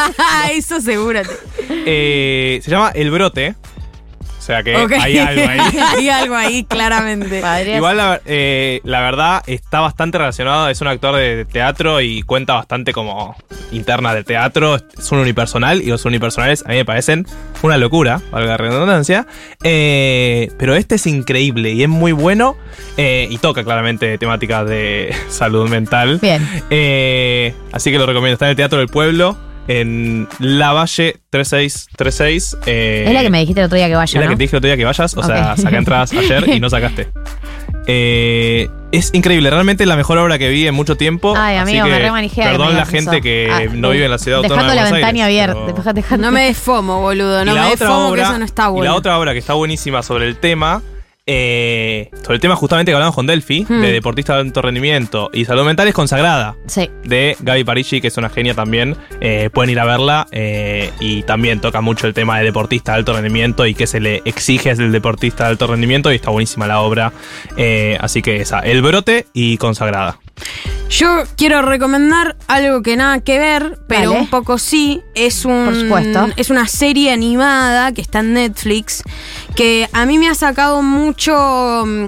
Eso 0.54 0.80
seguro. 0.80 1.22
Eh, 1.70 2.62
se 2.64 2.72
llama 2.72 2.92
El 2.94 3.12
Brote. 3.12 3.56
O 4.52 4.54
sea 4.54 4.64
que 4.64 4.76
hay 4.76 5.18
algo 5.18 5.48
ahí. 5.48 5.60
hay 5.98 6.10
algo 6.10 6.36
ahí, 6.36 6.64
claramente. 6.66 7.42
Igual 7.76 7.98
la, 7.98 8.22
eh, 8.26 8.82
la 8.84 9.00
verdad 9.00 9.44
está 9.48 9.80
bastante 9.80 10.18
relacionado, 10.18 10.68
es 10.68 10.82
un 10.82 10.88
actor 10.88 11.16
de 11.16 11.46
teatro 11.46 12.02
y 12.02 12.22
cuenta 12.24 12.56
bastante 12.56 12.92
como 12.92 13.36
interna 13.72 14.14
del 14.14 14.26
teatro, 14.26 14.76
es 14.76 15.12
un 15.12 15.20
unipersonal 15.20 15.82
y 15.82 15.86
los 15.86 16.04
unipersonales 16.04 16.66
a 16.66 16.70
mí 16.70 16.76
me 16.76 16.86
parecen 16.86 17.26
una 17.62 17.78
locura, 17.78 18.22
valga 18.32 18.50
la 18.52 18.58
redundancia, 18.58 19.26
Eh, 19.64 20.52
pero 20.58 20.76
este 20.76 20.96
es 20.96 21.08
increíble 21.08 21.72
y 21.72 21.84
es 21.84 21.90
muy 21.90 22.12
bueno 22.12 22.58
eh, 22.98 23.28
y 23.30 23.38
toca 23.38 23.64
claramente 23.64 24.18
temáticas 24.18 24.68
de 24.68 25.16
salud 25.30 25.70
mental. 25.70 26.20
Bien. 26.22 26.46
Eh, 26.70 27.54
así 27.72 27.92
que 27.92 27.98
lo 27.98 28.06
recomiendo, 28.06 28.34
está 28.34 28.46
en 28.48 28.52
el 28.52 28.56
Teatro 28.58 28.80
del 28.80 28.90
Pueblo, 28.90 29.38
en 29.68 30.28
La 30.40 30.74
Valle 30.74 31.18
3636. 31.30 32.58
eh, 32.66 33.06
es 33.08 33.14
la 33.14 33.22
que 33.22 33.30
me 33.30 33.40
dijiste 33.40 33.62
el 33.62 33.66
otro 33.68 33.78
día 33.78 33.88
que 33.88 33.94
es 33.94 33.98
vaya, 33.98 34.20
la 34.20 34.26
¿no? 34.26 34.32
que 34.32 34.36
te 34.38 34.44
dije 34.44 34.56
el 34.56 34.58
otro 34.60 34.68
día 34.68 34.78
que 34.78 34.86
vayas, 34.86 35.18
o 35.18 35.24
sea, 35.24 35.54
Ok. 35.54 35.60
saqué 35.62 35.76
entradas 35.78 36.12
ayer 36.18 36.50
y 36.50 36.60
no 36.60 36.70
sacaste. 36.70 37.08
Eh, 37.88 38.70
es 38.92 39.10
increíble, 39.14 39.50
realmente 39.50 39.86
la 39.86 39.96
mejor 39.96 40.18
obra 40.20 40.38
que 40.38 40.50
vi 40.50 40.68
en 40.68 40.76
mucho 40.76 40.98
tiempo. 40.98 41.34
Ay, 41.36 41.56
así 41.58 41.72
amigo, 41.72 41.86
que 41.86 41.92
me 41.92 42.00
remanijea. 42.00 42.46
que 42.46 42.52
Perdón 42.52 42.68
me 42.70 42.74
la 42.80 42.86
gente 42.86 43.16
eso. 43.18 43.24
que 43.24 43.50
Ah, 43.52 43.62
no 43.74 43.90
vive 43.90 44.06
en 44.06 44.12
la 44.12 44.18
ciudad 44.18 44.38
autónoma 44.40 44.64
Dejando 44.64 44.70
de 44.72 44.90
la 44.92 44.96
ventana 44.98 45.26
Aires, 45.26 45.50
abierta. 45.50 45.94
pero- 46.06 46.18
No 46.18 46.32
me 46.32 46.42
des 46.46 46.58
fomo, 46.58 47.02
boludo. 47.02 47.44
No 47.46 47.52
y 47.56 47.60
me 47.60 47.70
des 47.70 47.80
fomo 47.80 48.10
obra, 48.10 48.24
que 48.24 48.30
eso 48.30 48.40
no 48.40 48.46
está 48.46 48.66
y 48.68 48.72
bueno. 48.72 48.84
la 48.92 48.96
otra 48.96 49.18
obra 49.18 49.34
que 49.34 49.40
está 49.40 49.54
buenísima 49.54 50.04
sobre 50.04 50.28
el 50.28 50.36
tema, 50.38 50.82
eh, 51.28 52.10
sobre 52.24 52.36
el 52.36 52.40
tema 52.42 52.56
justamente 52.56 52.92
que 52.92 52.96
hablamos 52.96 53.16
con 53.16 53.28
Delphi, 53.28 53.66
Hmm. 53.68 53.82
de 53.82 53.92
deportista 53.92 54.34
de 54.36 54.42
alto 54.42 54.62
rendimiento 54.62 55.30
y 55.34 55.46
salud 55.46 55.66
mental, 55.66 55.88
es 55.88 55.94
consagrada. 55.94 56.56
Sí. 56.68 56.90
de 57.04 57.36
Gaby 57.40 57.64
Parigi, 57.64 58.02
que 58.02 58.08
es 58.08 58.18
una 58.18 58.30
genia 58.30 58.54
también. 58.54 58.96
Eh, 59.20 59.50
pueden 59.54 59.70
ir 59.70 59.80
a 59.80 59.86
verla 59.86 60.28
eh, 60.32 60.90
y 61.00 61.24
también 61.24 61.60
toca 61.60 61.82
mucho 61.82 62.08
el 62.08 62.14
tema 62.14 62.40
de 62.40 62.46
deportista 62.46 62.94
de 62.94 63.00
alto 63.00 63.14
rendimiento 63.14 63.66
y 63.66 63.74
qué 63.74 63.88
se 63.88 64.00
le 64.00 64.22
exige 64.26 64.74
del 64.76 64.92
deportista 64.92 65.44
de 65.46 65.52
alto 65.52 65.68
rendimiento 65.68 66.12
y 66.12 66.16
está 66.16 66.30
buenísima 66.32 66.68
la 66.68 66.80
obra. 66.82 67.12
Así 68.00 68.22
que 68.22 68.38
esa, 68.38 68.60
El 68.60 68.82
Brote 68.82 69.28
y 69.34 69.58
Consagrada. 69.58 70.21
Yo 70.90 71.24
quiero 71.38 71.62
recomendar 71.62 72.36
algo 72.48 72.82
que 72.82 72.98
nada 72.98 73.20
que 73.22 73.40
ver, 73.40 73.80
pero 73.88 74.10
Dale. 74.12 74.22
un 74.24 74.30
poco 74.30 74.58
sí. 74.58 75.02
Es 75.16 75.46
un. 75.46 75.66
Por 75.66 75.76
supuesto. 75.76 76.28
Es 76.36 76.50
una 76.50 76.68
serie 76.68 77.12
animada 77.14 77.94
que 77.94 78.02
está 78.02 78.20
en 78.20 78.34
Netflix. 78.34 79.02
Que 79.56 79.88
a 79.94 80.06
mí 80.06 80.18
me 80.18 80.28
ha 80.28 80.36
sacado 80.36 80.82
mucho. 80.84 81.84
mm, 81.86 82.06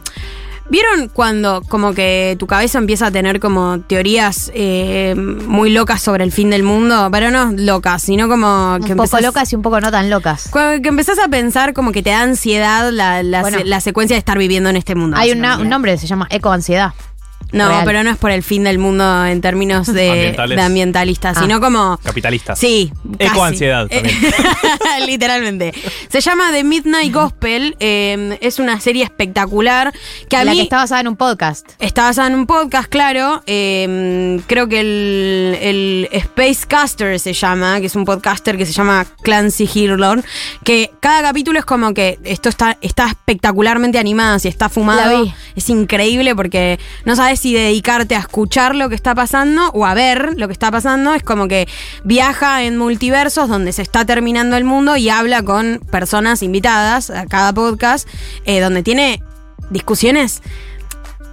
¿Vieron 0.69 1.09
cuando 1.09 1.61
como 1.69 1.93
que 1.93 2.35
tu 2.39 2.47
cabeza 2.47 2.77
empieza 2.79 3.07
a 3.07 3.11
tener 3.11 3.39
como 3.39 3.81
teorías 3.81 4.49
eh, 4.55 5.13
muy 5.15 5.69
locas 5.71 6.01
sobre 6.01 6.23
el 6.23 6.31
fin 6.31 6.49
del 6.49 6.63
mundo? 6.63 7.09
Pero 7.11 7.31
no 7.31 7.51
locas, 7.55 8.01
sino 8.01 8.27
como 8.27 8.77
que 8.85 8.93
Un 8.93 8.97
poco 8.97 9.03
empezás- 9.17 9.21
locas 9.21 9.53
y 9.53 9.55
un 9.55 9.61
poco 9.61 9.79
no 9.81 9.91
tan 9.91 10.09
locas. 10.09 10.47
Cuando 10.51 10.81
que 10.81 10.89
empezás 10.89 11.19
a 11.19 11.27
pensar 11.27 11.73
como 11.73 11.91
que 11.91 12.01
te 12.01 12.09
da 12.09 12.21
ansiedad 12.21 12.89
la, 12.91 13.23
la, 13.23 13.41
Bueno. 13.41 13.59
se- 13.59 13.65
la 13.65 13.81
secuencia 13.81 14.15
de 14.15 14.19
estar 14.19 14.37
viviendo 14.37 14.69
en 14.69 14.77
este 14.77 14.95
mundo. 14.95 15.15
Hay 15.17 15.31
una- 15.31 15.57
un 15.59 15.69
nombre, 15.69 15.97
se 15.97 16.07
llama 16.07 16.27
ecoansiedad. 16.31 16.93
No, 17.53 17.69
real. 17.69 17.83
pero 17.85 18.03
no 18.03 18.09
es 18.09 18.17
por 18.17 18.31
el 18.31 18.43
fin 18.43 18.63
del 18.65 18.79
mundo 18.79 19.25
en 19.25 19.39
términos 19.39 19.87
de, 19.87 20.35
ambientalistas, 20.59 21.37
Ah. 21.37 21.41
sino 21.41 21.61
como. 21.61 21.97
Capitalistas. 22.03 22.59
Sí. 22.59 22.91
Ecoansiedad 23.19 23.87
Eh, 23.89 24.01
también. 24.01 24.33
Literalmente. 25.07 25.73
Se 26.09 26.19
llama 26.21 26.51
The 26.51 26.63
Midnight 26.63 27.13
Gospel. 27.13 27.75
eh, 27.79 28.37
es 28.41 28.59
una 28.59 28.79
serie 28.79 29.03
espectacular 29.03 29.93
que 30.29 30.35
a 30.37 30.43
la 30.43 30.51
mí. 30.51 30.57
que 30.57 30.63
está 30.63 30.77
basada 30.77 31.01
en 31.01 31.07
un 31.07 31.15
podcast. 31.15 31.69
Está 31.79 32.03
basada 32.03 32.27
en 32.27 32.35
un 32.35 32.45
podcast, 32.47 32.89
claro. 32.89 33.41
eh, 33.45 34.39
creo 34.47 34.67
que 34.67 34.79
el, 34.79 35.57
el 35.61 36.21
Spacecaster 36.21 37.19
se 37.19 37.33
llama, 37.33 37.79
que 37.79 37.87
es 37.87 37.95
un 37.95 38.05
podcaster 38.05 38.57
que 38.57 38.65
se 38.65 38.73
llama 38.73 39.05
Clancy 39.23 39.69
Hirlord. 39.73 40.23
Que 40.63 40.91
cada 40.99 41.21
capítulo 41.21 41.59
es 41.59 41.65
como 41.65 41.93
que 41.93 42.19
esto 42.23 42.49
está, 42.49 42.77
está 42.81 43.07
espectacularmente 43.07 43.97
animado, 43.99 44.39
si 44.39 44.47
está 44.47 44.69
fumado. 44.69 45.11
La 45.17 45.21
vi. 45.21 45.33
Es 45.55 45.69
increíble 45.69 46.35
porque 46.35 46.79
no 47.05 47.15
sabes 47.15 47.39
si 47.43 47.53
dedicarte 47.53 48.15
a 48.15 48.19
escuchar 48.19 48.73
lo 48.73 48.87
que 48.87 48.95
está 48.95 49.13
pasando 49.13 49.69
o 49.73 49.85
a 49.85 49.93
ver 49.93 50.29
lo 50.37 50.47
que 50.47 50.53
está 50.53 50.71
pasando. 50.71 51.13
Es 51.13 51.23
como 51.23 51.49
que 51.49 51.67
viaja 52.05 52.63
en 52.63 52.77
multiversos 52.77 53.49
donde 53.49 53.73
se 53.73 53.81
está 53.81 54.05
terminando 54.05 54.55
el 54.55 54.63
mundo 54.63 54.95
y 54.95 55.09
habla 55.09 55.43
con 55.43 55.81
personas 55.91 56.41
invitadas 56.41 57.09
a 57.09 57.25
cada 57.25 57.51
podcast, 57.51 58.07
eh, 58.45 58.61
donde 58.61 58.81
tiene 58.81 59.21
discusiones 59.71 60.41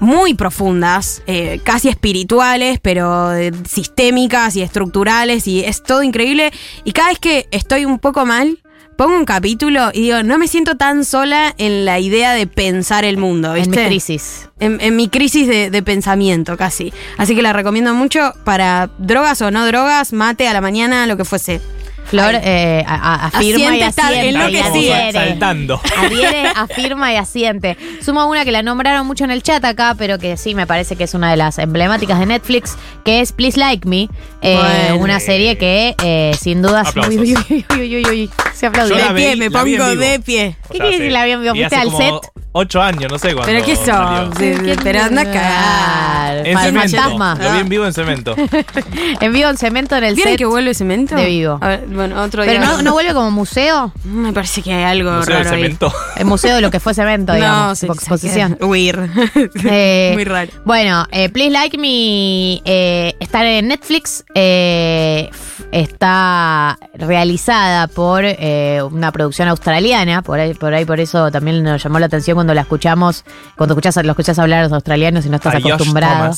muy 0.00 0.34
profundas, 0.34 1.22
eh, 1.28 1.60
casi 1.62 1.88
espirituales, 1.88 2.80
pero 2.82 3.32
eh, 3.32 3.52
sistémicas 3.68 4.56
y 4.56 4.62
estructurales, 4.62 5.46
y 5.46 5.64
es 5.64 5.80
todo 5.80 6.02
increíble. 6.02 6.50
Y 6.82 6.90
cada 6.90 7.10
vez 7.10 7.20
que 7.20 7.46
estoy 7.52 7.84
un 7.84 8.00
poco 8.00 8.26
mal, 8.26 8.58
pongo 9.00 9.16
un 9.16 9.24
capítulo 9.24 9.88
y 9.94 10.02
digo, 10.02 10.22
no 10.22 10.36
me 10.36 10.46
siento 10.46 10.76
tan 10.76 11.06
sola 11.06 11.54
en 11.56 11.86
la 11.86 11.98
idea 12.00 12.34
de 12.34 12.46
pensar 12.46 13.06
el 13.06 13.16
mundo, 13.16 13.56
En 13.56 13.62
mi 13.62 13.66
¿viste? 13.68 13.86
crisis. 13.86 14.50
En, 14.58 14.78
en 14.82 14.94
mi 14.94 15.08
crisis 15.08 15.48
de, 15.48 15.70
de 15.70 15.82
pensamiento, 15.82 16.58
casi. 16.58 16.92
Así 17.16 17.34
que 17.34 17.40
la 17.40 17.54
recomiendo 17.54 17.94
mucho 17.94 18.34
para 18.44 18.90
drogas 18.98 19.40
o 19.40 19.50
no 19.50 19.64
drogas, 19.66 20.12
mate 20.12 20.48
a 20.48 20.52
la 20.52 20.60
mañana, 20.60 21.06
lo 21.06 21.16
que 21.16 21.24
fuese. 21.24 21.62
Flor 22.10 22.34
eh, 22.42 22.84
a- 22.86 22.94
a- 22.94 23.26
afirma 23.28 23.38
Asiente 23.70 23.76
y 23.78 23.82
está 23.82 24.08
asiente. 24.08 24.28
enloquecida. 24.30 24.68
y 24.80 24.90
adhiere. 24.90 25.12
Saltando. 25.12 25.80
Adhiere, 25.96 26.48
afirma 26.56 27.12
y 27.12 27.16
asiente. 27.16 27.76
Sumo 28.04 28.26
una 28.26 28.44
que 28.44 28.50
la 28.52 28.62
nombraron 28.62 29.06
mucho 29.06 29.24
en 29.24 29.30
el 29.30 29.42
chat 29.42 29.64
acá, 29.64 29.94
pero 29.96 30.18
que 30.18 30.36
sí 30.36 30.54
me 30.54 30.66
parece 30.66 30.96
que 30.96 31.04
es 31.04 31.14
una 31.14 31.30
de 31.30 31.36
las 31.36 31.58
emblemáticas 31.58 32.18
de 32.18 32.26
Netflix, 32.26 32.76
que 33.04 33.20
es 33.20 33.32
Please 33.32 33.58
Like 33.58 33.86
Me. 33.88 34.08
Eh, 34.42 34.56
Bueno. 34.58 35.04
Una 35.04 35.20
serie 35.20 35.56
que 35.56 35.94
eh, 36.02 36.32
sin 36.40 36.62
duda. 36.62 36.82
Uy, 37.08 37.18
uy, 37.18 37.34
uy, 37.48 37.64
uy, 37.78 37.96
uy, 37.96 38.06
uy, 38.10 38.30
Se 38.54 38.68
De 38.70 39.14
pie, 39.14 39.36
me 39.36 39.46
en 39.46 39.52
pongo 39.52 39.96
de 39.96 40.20
pie. 40.20 40.56
¿Qué 40.70 40.78
quiere 40.78 40.90
decir 40.98 41.12
la 41.12 41.24
en? 41.24 41.54
Y 41.54 41.58
¿Fuiste 41.60 41.76
al 41.76 41.90
set? 41.96 42.14
Ocho 42.52 42.82
años, 42.82 43.10
no 43.10 43.16
sé 43.18 43.32
cuándo. 43.32 43.44
Pero 43.52 43.64
qué 43.64 43.76
salió. 43.76 44.26
sos, 44.26 44.34
Sí, 44.38 44.54
pero 44.82 45.02
anda 45.02 45.22
a 45.22 45.24
cagar. 45.24 46.46
En 46.46 46.58
cemento. 46.58 46.96
fantasma. 46.96 47.38
Lo 47.40 47.52
vi 47.52 47.58
en 47.60 47.68
vivo 47.68 47.86
en 47.86 47.92
cemento. 47.92 48.34
En 49.20 49.32
vivo 49.32 49.48
en 49.50 49.56
cemento 49.56 49.96
en 49.96 50.04
el 50.04 50.14
¿Vieron 50.14 50.32
set. 50.32 50.38
que 50.38 50.46
vuelve 50.46 50.74
cemento? 50.74 51.14
de 51.14 51.26
vivo. 51.26 51.58
A 51.60 51.68
ver, 51.68 51.84
bueno, 51.86 52.20
otro 52.22 52.42
día. 52.42 52.54
Pero 52.60 52.64
no, 52.66 52.82
no 52.82 52.92
vuelve 52.92 53.12
como 53.14 53.30
museo. 53.30 53.92
Me 54.04 54.32
parece 54.32 54.62
que 54.62 54.72
hay 54.72 54.84
algo 54.84 55.12
Museo 55.12 55.34
del 55.36 55.44
raro 55.44 55.56
ahí. 55.56 55.62
cemento. 55.62 55.92
El 56.16 56.24
museo 56.24 56.54
de 56.56 56.60
lo 56.60 56.70
que 56.70 56.80
fue 56.80 56.92
cemento, 56.94 57.32
digamos. 57.34 57.66
No, 57.68 57.74
sí, 57.76 57.80
tipo 57.82 57.94
sí, 57.94 57.98
exposición. 58.00 58.58
Weird. 58.60 59.08
Eh, 59.64 60.10
Muy 60.14 60.24
raro. 60.24 60.50
Bueno, 60.64 61.06
eh, 61.12 61.28
Please 61.28 61.50
Like 61.50 61.78
Me 61.78 62.60
eh, 62.64 63.14
está 63.20 63.44
en 63.48 63.68
Netflix. 63.68 64.24
eh, 64.34 65.30
está 65.72 66.78
realizada 66.94 67.86
por 67.86 68.22
eh, 68.24 68.80
una 68.90 69.12
producción 69.12 69.48
australiana. 69.48 70.22
Por 70.22 70.40
ahí, 70.40 70.54
por 70.54 70.72
ahí, 70.74 70.84
por 70.84 70.98
eso 71.00 71.30
también 71.30 71.62
nos 71.62 71.82
llamó 71.82 71.98
la 72.00 72.06
atención 72.06 72.36
cuando 72.40 72.54
la 72.54 72.62
escuchamos. 72.62 73.24
Cuando 73.56 73.74
escuchas, 73.74 73.96
lo 74.04 74.10
escuchas 74.10 74.38
hablar 74.38 74.60
a 74.60 74.62
los 74.64 74.72
australianos 74.72 75.24
y 75.26 75.28
no 75.30 75.36
estás 75.36 75.54
acostumbrado. 75.54 76.34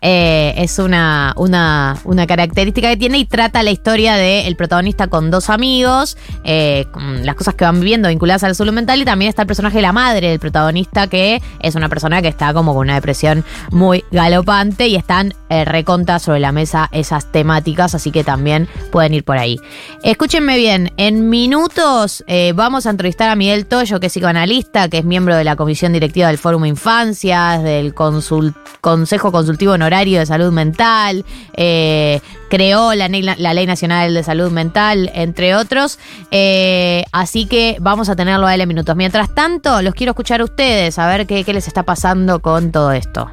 Eh, 0.00 0.54
es 0.58 0.78
una, 0.78 1.34
una, 1.36 1.96
una 2.04 2.26
característica 2.26 2.88
que 2.88 2.96
tiene 2.96 3.18
y 3.18 3.24
trata 3.24 3.62
la 3.62 3.70
historia 3.70 4.14
del 4.14 4.54
protagonista 4.56 5.08
con 5.08 5.30
dos 5.30 5.50
amigos, 5.50 6.16
eh, 6.44 6.86
con 6.92 7.26
las 7.26 7.34
cosas 7.34 7.54
que 7.54 7.64
van 7.64 7.80
viviendo 7.80 8.08
vinculadas 8.08 8.44
a 8.44 8.48
la 8.48 8.54
salud 8.54 8.72
mental 8.72 9.00
y 9.00 9.04
también 9.04 9.28
está 9.28 9.42
el 9.42 9.48
personaje 9.48 9.76
de 9.78 9.82
la 9.82 9.92
madre 9.92 10.30
del 10.30 10.38
protagonista 10.38 11.08
que 11.08 11.42
es 11.60 11.74
una 11.74 11.88
persona 11.88 12.22
que 12.22 12.28
está 12.28 12.52
como 12.52 12.74
con 12.74 12.82
una 12.82 12.94
depresión 12.94 13.44
muy 13.70 14.04
galopante 14.10 14.86
y 14.86 14.96
están 14.96 15.34
eh, 15.48 15.64
recontas 15.64 16.22
sobre 16.22 16.40
la 16.40 16.52
mesa 16.52 16.88
esas 16.92 17.30
temáticas, 17.32 17.94
así 17.94 18.10
que 18.10 18.22
también 18.22 18.36
también 18.36 18.68
pueden 18.92 19.14
ir 19.14 19.24
por 19.24 19.38
ahí. 19.38 19.58
Escúchenme 20.02 20.58
bien, 20.58 20.92
en 20.98 21.30
minutos 21.30 22.22
eh, 22.26 22.52
vamos 22.54 22.84
a 22.84 22.90
entrevistar 22.90 23.30
a 23.30 23.34
Miguel 23.34 23.64
Toyo, 23.64 23.98
que 23.98 24.08
es 24.08 24.12
psicoanalista, 24.12 24.90
que 24.90 24.98
es 24.98 25.04
miembro 25.06 25.35
de 25.36 25.44
la 25.44 25.56
comisión 25.56 25.92
directiva 25.92 26.28
del 26.28 26.38
Fórum 26.38 26.64
Infancias, 26.64 27.62
del 27.62 27.94
Consejo 27.94 29.32
Consultivo 29.32 29.72
Honorario 29.72 30.18
de 30.18 30.26
Salud 30.26 30.52
Mental, 30.52 31.24
eh, 31.54 32.20
creó 32.50 32.94
la, 32.94 33.08
Ley 33.08 33.66
Nacional 33.66 34.14
de 34.14 34.22
Salud 34.22 34.50
Mental, 34.50 35.10
entre 35.14 35.54
otros. 35.54 35.98
Eh, 36.30 37.04
así 37.12 37.46
que 37.46 37.76
vamos 37.80 38.08
a 38.08 38.16
tenerlo 38.16 38.46
a 38.46 38.54
él 38.54 38.66
minutos. 38.66 38.96
Mientras 38.96 39.34
tanto, 39.34 39.82
los 39.82 39.94
quiero 39.94 40.10
escuchar 40.10 40.40
a 40.40 40.44
ustedes, 40.44 40.98
a 40.98 41.06
ver 41.06 41.26
qué, 41.26 41.44
qué 41.44 41.52
les 41.52 41.68
está 41.68 41.82
pasando 41.82 42.40
con 42.40 42.72
todo 42.72 42.92
esto. 42.92 43.30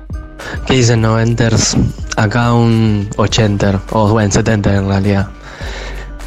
¿Qué 0.66 0.76
dicen 0.76 1.02
noventers? 1.02 1.76
Acá 2.18 2.54
un 2.54 3.10
ochenter, 3.18 3.80
o 3.92 4.10
bueno, 4.10 4.32
setenter 4.32 4.76
en 4.76 4.88
realidad. 4.88 5.30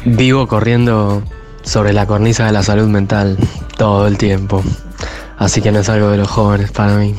Vivo 0.05 0.47
corriendo 0.47 1.23
sobre 1.63 1.93
la 1.93 2.05
cornisa 2.05 2.45
de 2.45 2.51
la 2.51 2.63
salud 2.63 2.87
mental 2.87 3.37
todo 3.77 4.07
el 4.07 4.17
tiempo. 4.17 4.63
Así 5.37 5.61
que 5.61 5.71
no 5.71 5.79
es 5.79 5.89
algo 5.89 6.09
de 6.09 6.17
los 6.17 6.27
jóvenes 6.27 6.71
para 6.71 6.95
mí. 6.95 7.15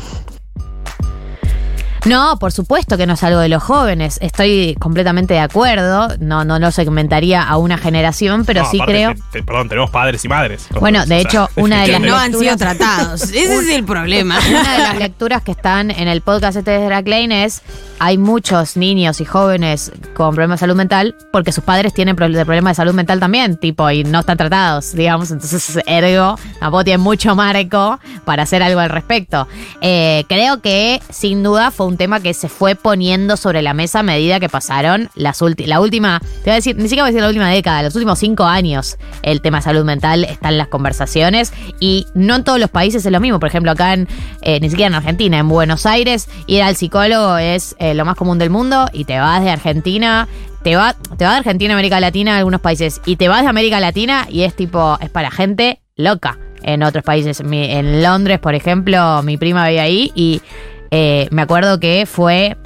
No, 2.04 2.38
por 2.38 2.52
supuesto 2.52 2.96
que 2.96 3.06
no 3.06 3.14
es 3.14 3.22
algo 3.22 3.40
de 3.40 3.48
los 3.48 3.62
jóvenes. 3.62 4.18
Estoy 4.22 4.76
completamente 4.78 5.34
de 5.34 5.40
acuerdo. 5.40 6.08
No, 6.20 6.44
no 6.44 6.58
lo 6.58 6.70
segmentaría 6.70 7.42
a 7.42 7.56
una 7.58 7.76
generación, 7.76 8.44
pero 8.44 8.64
sí 8.70 8.78
creo. 8.80 9.14
perdón, 9.32 9.68
tenemos 9.68 9.90
padres 9.90 10.24
y 10.24 10.28
madres. 10.28 10.68
Bueno, 10.80 11.04
de 11.04 11.20
hecho, 11.20 11.48
una 11.56 11.82
de 11.82 11.88
las 11.88 12.00
no 12.00 12.16
han 12.16 12.32
sido 12.32 12.56
tratados. 12.56 13.22
Ese 13.24 13.56
es 13.56 13.68
el 13.68 13.84
problema. 13.84 14.38
Una 14.48 14.72
de 14.72 14.78
las 14.78 14.98
lecturas 14.98 15.42
que 15.42 15.50
están 15.50 15.90
en 15.90 16.08
el 16.08 16.22
podcast 16.22 16.56
este 16.56 16.70
de 16.70 16.86
Drag 16.86 17.06
Lane 17.06 17.44
es 17.44 17.62
hay 17.98 18.18
muchos 18.18 18.76
niños 18.76 19.20
y 19.20 19.24
jóvenes 19.24 19.92
con 20.14 20.34
problemas 20.34 20.60
de 20.60 20.64
salud 20.64 20.76
mental 20.76 21.16
porque 21.32 21.52
sus 21.52 21.64
padres 21.64 21.92
tienen 21.94 22.16
problemas 22.16 22.72
de 22.72 22.74
salud 22.74 22.94
mental 22.94 23.20
también, 23.20 23.56
tipo, 23.56 23.90
y 23.90 24.04
no 24.04 24.20
están 24.20 24.36
tratados, 24.36 24.92
digamos. 24.92 25.30
Entonces, 25.30 25.80
ergo, 25.86 26.38
tampoco 26.60 26.84
tiene 26.84 26.98
mucho 26.98 27.34
marco 27.34 27.98
para 28.24 28.42
hacer 28.44 28.62
algo 28.62 28.80
al 28.80 28.90
respecto. 28.90 29.48
Eh, 29.80 30.24
creo 30.28 30.60
que, 30.60 31.00
sin 31.10 31.42
duda, 31.42 31.70
fue 31.70 31.86
un 31.86 31.96
tema 31.96 32.20
que 32.20 32.34
se 32.34 32.48
fue 32.48 32.74
poniendo 32.74 33.36
sobre 33.36 33.62
la 33.62 33.74
mesa 33.74 34.00
a 34.00 34.02
medida 34.02 34.40
que 34.40 34.48
pasaron 34.48 35.10
las 35.14 35.38
la 35.66 35.80
última, 35.80 36.20
te 36.20 36.44
voy 36.44 36.52
a 36.52 36.54
decir, 36.56 36.76
ni 36.76 36.82
siquiera 36.82 37.04
voy 37.04 37.08
a 37.08 37.12
decir 37.12 37.22
la 37.22 37.28
última 37.28 37.48
década, 37.48 37.82
los 37.82 37.94
últimos 37.94 38.18
cinco 38.18 38.44
años, 38.44 38.98
el 39.22 39.40
tema 39.40 39.62
salud 39.62 39.84
mental 39.84 40.24
está 40.24 40.48
en 40.48 40.58
las 40.58 40.68
conversaciones 40.68 41.52
y 41.80 42.06
no 42.14 42.36
en 42.36 42.44
todos 42.44 42.58
los 42.58 42.70
países 42.70 43.06
es 43.06 43.12
lo 43.12 43.20
mismo. 43.20 43.38
Por 43.38 43.48
ejemplo, 43.48 43.70
acá 43.72 43.94
en, 43.94 44.08
eh, 44.42 44.58
ni 44.60 44.68
siquiera 44.68 44.88
en 44.88 44.94
Argentina, 44.94 45.38
en 45.38 45.48
Buenos 45.48 45.86
Aires, 45.86 46.28
ir 46.46 46.62
al 46.62 46.76
psicólogo 46.76 47.38
es 47.38 47.76
lo 47.94 48.05
más 48.05 48.16
común 48.16 48.39
del 48.39 48.51
mundo 48.51 48.89
y 48.93 49.05
te 49.05 49.19
vas 49.19 49.43
de 49.43 49.51
Argentina 49.51 50.28
te 50.62 50.77
va, 50.77 50.94
te 50.94 51.24
va 51.24 51.32
de 51.32 51.39
Argentina 51.39 51.73
a 51.73 51.77
América 51.77 52.01
Latina 52.01 52.35
a 52.35 52.39
algunos 52.39 52.60
países 52.60 53.01
y 53.05 53.16
te 53.16 53.28
vas 53.28 53.43
de 53.43 53.48
América 53.48 53.81
Latina 53.81 54.27
y 54.28 54.43
es 54.43 54.55
tipo, 54.55 54.98
es 55.01 55.10
para 55.10 55.31
gente 55.31 55.81
loca 55.97 56.39
en 56.62 56.82
otros 56.82 57.05
países. 57.05 57.40
en 57.40 58.02
Londres, 58.02 58.39
por 58.39 58.55
ejemplo, 58.55 59.23
mi 59.23 59.36
prima 59.36 59.65
veía 59.65 59.82
ahí 59.82 60.12
y 60.15 60.43
eh, 60.90 61.28
me 61.31 61.43
acuerdo 61.43 61.78
que 61.78 62.06
fue 62.06 62.56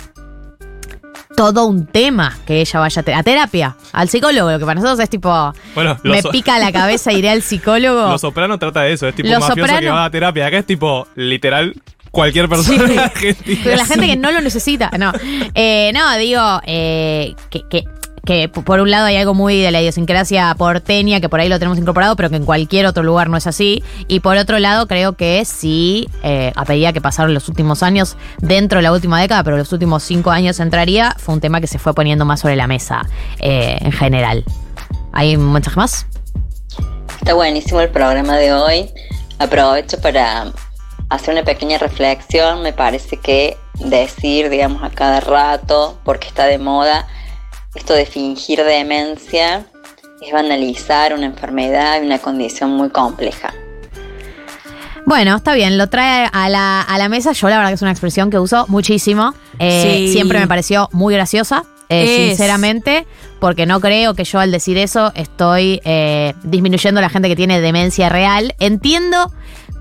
todo 1.36 1.66
un 1.66 1.86
tema 1.86 2.36
que 2.46 2.60
ella 2.60 2.80
vaya 2.80 3.02
a, 3.16 3.22
terapia, 3.22 3.76
al 3.92 4.08
psicólogo, 4.08 4.50
lo 4.50 4.58
que 4.58 4.64
para 4.64 4.74
nosotros 4.74 5.00
es 5.00 5.10
tipo, 5.10 5.52
bueno, 5.74 5.98
me 6.02 6.22
pica 6.22 6.58
la 6.58 6.72
cabeza, 6.72 7.12
iré 7.12 7.30
al 7.30 7.42
psicólogo. 7.42 8.02
Los 8.10 8.20
Soprano 8.20 8.58
trata 8.58 8.82
de 8.82 8.92
eso, 8.92 9.08
es 9.08 9.14
tipo 9.14 9.28
un 9.28 9.38
mafioso 9.38 9.78
que 9.78 9.90
va 9.90 10.04
a 10.04 10.10
terapia. 10.10 10.46
Acá 10.46 10.58
es 10.58 10.66
tipo, 10.66 11.06
literal, 11.14 11.74
cualquier 12.12 12.48
persona 12.48 13.12
Pero 13.64 13.76
la 13.76 13.84
gente 13.84 14.06
que 14.06 14.16
no 14.16 14.30
lo 14.30 14.40
necesita, 14.40 14.90
no. 14.96 15.12
Eh, 15.54 15.90
no, 15.92 16.16
digo, 16.16 16.60
eh, 16.64 17.34
que, 17.50 17.62
que 17.68 17.84
que 18.24 18.48
por 18.48 18.80
un 18.80 18.90
lado 18.90 19.06
hay 19.06 19.16
algo 19.16 19.34
muy 19.34 19.60
de 19.60 19.70
la 19.70 19.80
idiosincrasia 19.80 20.54
porteña, 20.56 21.20
que 21.20 21.28
por 21.28 21.40
ahí 21.40 21.48
lo 21.48 21.58
tenemos 21.58 21.78
incorporado, 21.78 22.14
pero 22.16 22.30
que 22.30 22.36
en 22.36 22.44
cualquier 22.44 22.86
otro 22.86 23.02
lugar 23.02 23.28
no 23.28 23.36
es 23.36 23.46
así. 23.46 23.82
Y 24.06 24.20
por 24.20 24.36
otro 24.36 24.58
lado, 24.58 24.86
creo 24.86 25.14
que 25.14 25.44
sí, 25.44 26.08
eh, 26.22 26.52
a 26.54 26.64
medida 26.64 26.92
que 26.92 27.00
pasaron 27.00 27.34
los 27.34 27.48
últimos 27.48 27.82
años, 27.82 28.16
dentro 28.38 28.78
de 28.78 28.84
la 28.84 28.92
última 28.92 29.20
década, 29.20 29.42
pero 29.42 29.56
los 29.56 29.72
últimos 29.72 30.04
cinco 30.04 30.30
años 30.30 30.60
entraría, 30.60 31.16
fue 31.18 31.34
un 31.34 31.40
tema 31.40 31.60
que 31.60 31.66
se 31.66 31.78
fue 31.78 31.94
poniendo 31.94 32.24
más 32.24 32.40
sobre 32.40 32.56
la 32.56 32.66
mesa 32.66 33.08
eh, 33.40 33.78
en 33.80 33.92
general. 33.92 34.44
¿Hay 35.12 35.36
un 35.36 35.52
mensaje 35.52 35.76
más? 35.76 36.06
Está 37.18 37.34
buenísimo 37.34 37.80
el 37.80 37.88
programa 37.88 38.36
de 38.36 38.52
hoy. 38.52 38.90
Aprovecho 39.38 40.00
para 40.00 40.52
hacer 41.14 41.34
una 41.34 41.44
pequeña 41.44 41.78
reflexión. 41.78 42.62
Me 42.62 42.72
parece 42.72 43.16
que 43.18 43.56
decir, 43.74 44.48
digamos, 44.48 44.82
a 44.82 44.90
cada 44.90 45.20
rato, 45.20 45.98
porque 46.04 46.28
está 46.28 46.46
de 46.46 46.58
moda, 46.58 47.06
esto 47.74 47.94
de 47.94 48.06
fingir 48.06 48.62
demencia 48.62 49.66
es 50.20 50.32
banalizar 50.32 51.14
una 51.14 51.26
enfermedad 51.26 52.00
y 52.00 52.06
una 52.06 52.18
condición 52.18 52.70
muy 52.70 52.90
compleja. 52.90 53.52
Bueno, 55.04 55.36
está 55.36 55.54
bien, 55.54 55.78
lo 55.78 55.88
trae 55.88 56.28
a 56.32 56.48
la, 56.48 56.80
a 56.80 56.96
la 56.98 57.08
mesa. 57.08 57.32
Yo 57.32 57.48
la 57.48 57.56
verdad 57.56 57.70
que 57.70 57.74
es 57.74 57.82
una 57.82 57.90
expresión 57.90 58.30
que 58.30 58.38
uso 58.38 58.66
muchísimo. 58.68 59.34
Eh, 59.58 60.08
siempre 60.12 60.38
me 60.38 60.46
pareció 60.46 60.88
muy 60.92 61.12
graciosa, 61.14 61.64
eh, 61.88 62.28
sinceramente, 62.28 63.04
porque 63.40 63.66
no 63.66 63.80
creo 63.80 64.14
que 64.14 64.24
yo 64.24 64.38
al 64.38 64.52
decir 64.52 64.78
eso 64.78 65.12
estoy 65.16 65.80
eh, 65.84 66.34
disminuyendo 66.44 67.00
a 67.00 67.02
la 67.02 67.08
gente 67.08 67.28
que 67.28 67.36
tiene 67.36 67.60
demencia 67.60 68.08
real. 68.08 68.54
Entiendo 68.60 69.32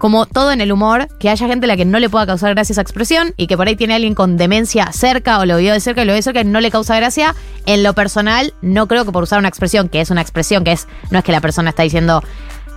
como 0.01 0.25
todo 0.25 0.51
en 0.51 0.61
el 0.61 0.71
humor, 0.71 1.07
que 1.19 1.29
haya 1.29 1.45
gente 1.45 1.65
a 1.65 1.67
la 1.67 1.77
que 1.77 1.85
no 1.85 1.99
le 1.99 2.09
pueda 2.09 2.25
causar 2.25 2.55
gracia 2.55 2.73
esa 2.73 2.81
expresión 2.81 3.35
y 3.37 3.45
que 3.45 3.55
por 3.55 3.67
ahí 3.67 3.75
tiene 3.75 3.93
alguien 3.93 4.15
con 4.15 4.35
demencia 4.35 4.91
cerca 4.93 5.37
o 5.37 5.45
lo 5.45 5.57
vio 5.57 5.73
de 5.73 5.79
cerca 5.79 6.01
y 6.01 6.05
lo 6.05 6.13
vio 6.13 6.15
de 6.15 6.23
cerca 6.23 6.41
y 6.41 6.43
no 6.43 6.59
le 6.59 6.71
causa 6.71 6.95
gracia. 6.95 7.35
En 7.67 7.83
lo 7.83 7.93
personal, 7.93 8.55
no 8.63 8.87
creo 8.87 9.05
que 9.05 9.11
por 9.11 9.21
usar 9.21 9.37
una 9.37 9.47
expresión, 9.47 9.89
que 9.89 10.01
es 10.01 10.09
una 10.09 10.21
expresión 10.21 10.63
que 10.63 10.71
es, 10.71 10.87
no 11.11 11.19
es 11.19 11.23
que 11.23 11.31
la 11.31 11.39
persona 11.39 11.69
está 11.69 11.83
diciendo, 11.83 12.23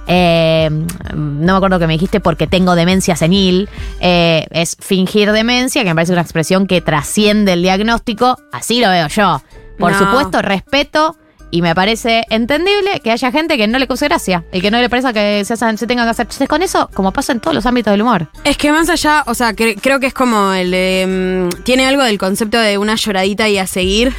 eh, 0.06 0.68
no 1.14 1.52
me 1.52 1.56
acuerdo 1.56 1.78
que 1.78 1.86
me 1.86 1.94
dijiste 1.94 2.20
porque 2.20 2.46
tengo 2.46 2.74
demencia 2.74 3.16
senil, 3.16 3.70
eh, 4.01 4.46
es 4.51 4.76
fingir 4.78 5.32
demencia, 5.32 5.82
que 5.82 5.88
me 5.88 5.94
parece 5.94 6.12
una 6.12 6.20
expresión 6.20 6.66
que 6.66 6.82
trasciende 6.82 7.55
el 7.55 7.62
diagnóstico, 7.62 8.36
así 8.52 8.82
lo 8.82 8.90
veo 8.90 9.09
yo. 9.09 9.42
Por 9.78 9.94
supuesto, 9.94 10.42
respeto 10.42 11.16
y 11.55 11.62
me 11.62 11.72
parece 11.72 12.24
entendible 12.31 12.98
que 12.98 13.12
haya 13.12 13.31
gente 13.31 13.56
que 13.56 13.68
no 13.68 13.78
le 13.78 13.86
cause 13.86 14.06
gracia 14.06 14.43
y 14.52 14.60
que 14.60 14.72
no 14.72 14.81
le 14.81 14.90
parezca 14.90 15.12
que 15.12 15.44
se, 15.44 15.56
se 15.56 15.86
tengan 15.86 16.05
que 16.05 16.10
hacer 16.10 16.26
chistes 16.26 16.48
con 16.48 16.62
eso, 16.62 16.90
como 16.93 17.12
pasa 17.12 17.31
en 17.31 17.39
todos 17.39 17.55
los 17.55 17.64
ámbitos 17.64 17.93
del 17.93 18.02
humor. 18.02 18.26
Es 18.43 18.56
que 18.56 18.72
más 18.72 18.89
allá, 18.90 19.22
o 19.28 19.35
sea, 19.35 19.55
creo 19.55 20.01
que 20.01 20.06
es 20.06 20.14
como 20.14 20.52
el. 20.52 21.47
Mm, 21.47 21.62
tiene 21.62 21.86
algo 21.86 22.02
del 22.02 22.18
concepto 22.18 22.59
de 22.59 22.76
una 22.76 22.97
lloradita 22.97 23.48
y 23.48 23.59
a 23.59 23.68
seguir. 23.68 24.12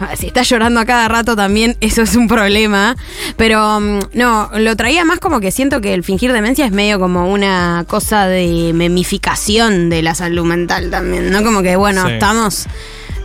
Ah, 0.00 0.16
si 0.16 0.26
estás 0.26 0.48
llorando 0.48 0.80
a 0.80 0.84
cada 0.84 1.06
rato 1.06 1.36
también, 1.36 1.76
eso 1.80 2.02
es 2.02 2.16
un 2.16 2.26
problema. 2.26 2.96
Pero 3.36 3.78
mm, 3.78 3.98
no, 4.14 4.50
lo 4.58 4.74
traía 4.74 5.04
más 5.04 5.20
como 5.20 5.38
que 5.38 5.52
siento 5.52 5.80
que 5.80 5.94
el 5.94 6.02
fingir 6.02 6.32
demencia 6.32 6.66
es 6.66 6.72
medio 6.72 6.98
como 6.98 7.30
una 7.30 7.84
cosa 7.86 8.26
de 8.26 8.72
memificación 8.74 9.90
de 9.90 10.02
la 10.02 10.16
salud 10.16 10.44
mental 10.44 10.90
también, 10.90 11.30
¿no? 11.30 11.44
Como 11.44 11.62
que, 11.62 11.76
bueno, 11.76 12.08
estamos 12.08 12.66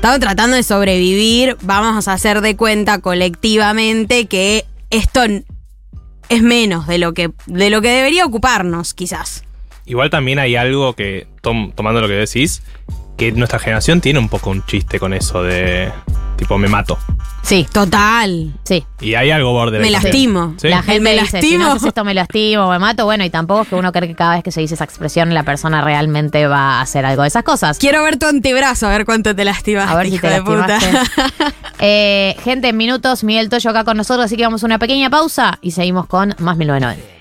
estamos 0.06 0.20
tratando 0.20 0.56
de 0.56 0.62
sobrevivir, 0.62 1.58
vamos 1.64 2.08
a 2.08 2.14
hacer 2.14 2.42
de 2.42 2.56
cuenta 2.56 3.02
colectivamente 3.02 4.28
que 4.28 4.66
esto 4.92 5.22
es 6.30 6.44
menos 6.44 6.86
de 6.86 7.00
lo 7.00 7.16
que, 7.16 7.32
de 7.48 7.72
lo 7.72 7.82
que 7.82 7.88
debería 7.88 8.24
ocuparnos, 8.24 8.94
quizás. 8.94 9.44
Igual 9.88 10.12
también 10.12 10.38
hay 10.38 10.56
algo 10.58 10.94
que, 10.94 11.26
tomando 11.42 12.02
lo 12.02 12.08
que 12.08 12.14
decís, 12.14 12.62
que 13.18 13.32
nuestra 13.32 13.60
generación 13.60 14.02
tiene 14.02 14.20
un 14.20 14.30
poco 14.30 14.50
un 14.50 14.66
chiste 14.66 15.00
con 15.00 15.14
eso 15.14 15.44
de 15.44 15.92
tipo 16.36 16.58
me 16.58 16.68
mato. 16.68 16.98
Sí. 17.42 17.68
Total. 17.72 18.54
Sí. 18.64 18.84
Y 19.00 19.14
hay 19.14 19.30
algo 19.30 19.52
borde 19.52 19.80
Me 19.80 19.92
lastimo. 19.92 20.56
La 20.64 20.82
gente 20.82 21.00
me 21.00 21.12
dice, 21.12 21.38
lastimo. 21.38 21.42
si 21.42 21.58
no 21.58 21.72
haces 21.72 21.88
esto 21.90 22.04
me 22.04 22.14
lastimo, 22.16 22.70
me 22.70 22.80
mato. 22.80 23.06
Bueno, 23.06 23.24
y 23.24 23.30
tampoco 23.30 23.62
es 23.62 23.68
que 23.68 23.76
uno 23.76 23.92
cree 23.92 24.08
que 24.08 24.16
cada 24.16 24.36
vez 24.36 24.44
que 24.44 24.52
se 24.52 24.62
dice 24.62 24.74
esa 24.74 24.84
expresión 24.84 25.32
la 25.34 25.44
persona 25.44 25.82
realmente 25.82 26.48
va 26.48 26.80
a 26.80 26.82
hacer 26.82 27.06
algo 27.06 27.22
de 27.22 27.28
esas 27.28 27.44
cosas. 27.44 27.78
Quiero 27.78 28.04
ver 28.04 28.18
tu 28.18 28.26
antebrazo, 28.26 28.88
a 28.88 28.90
ver 28.90 29.06
cuánto 29.06 29.36
te 29.36 29.46
lastimas. 29.46 29.90
A 29.90 29.96
ver 29.96 30.10
si 30.10 30.18
te 30.18 30.30
lastimaste. 30.30 30.98
eh, 31.80 32.36
gente, 32.44 32.70
en 32.70 32.78
minutos, 32.78 33.24
Miguel 33.24 33.50
Toyo 33.50 33.70
acá 33.70 33.84
con 33.84 33.98
nosotros, 33.98 34.26
así 34.26 34.36
que 34.36 34.44
vamos 34.44 34.64
a 34.64 34.66
una 34.66 34.80
pequeña 34.80 35.10
pausa 35.10 35.60
y 35.62 35.72
seguimos 35.72 36.08
con 36.08 36.36
más 36.40 36.58
1990. 36.58 37.15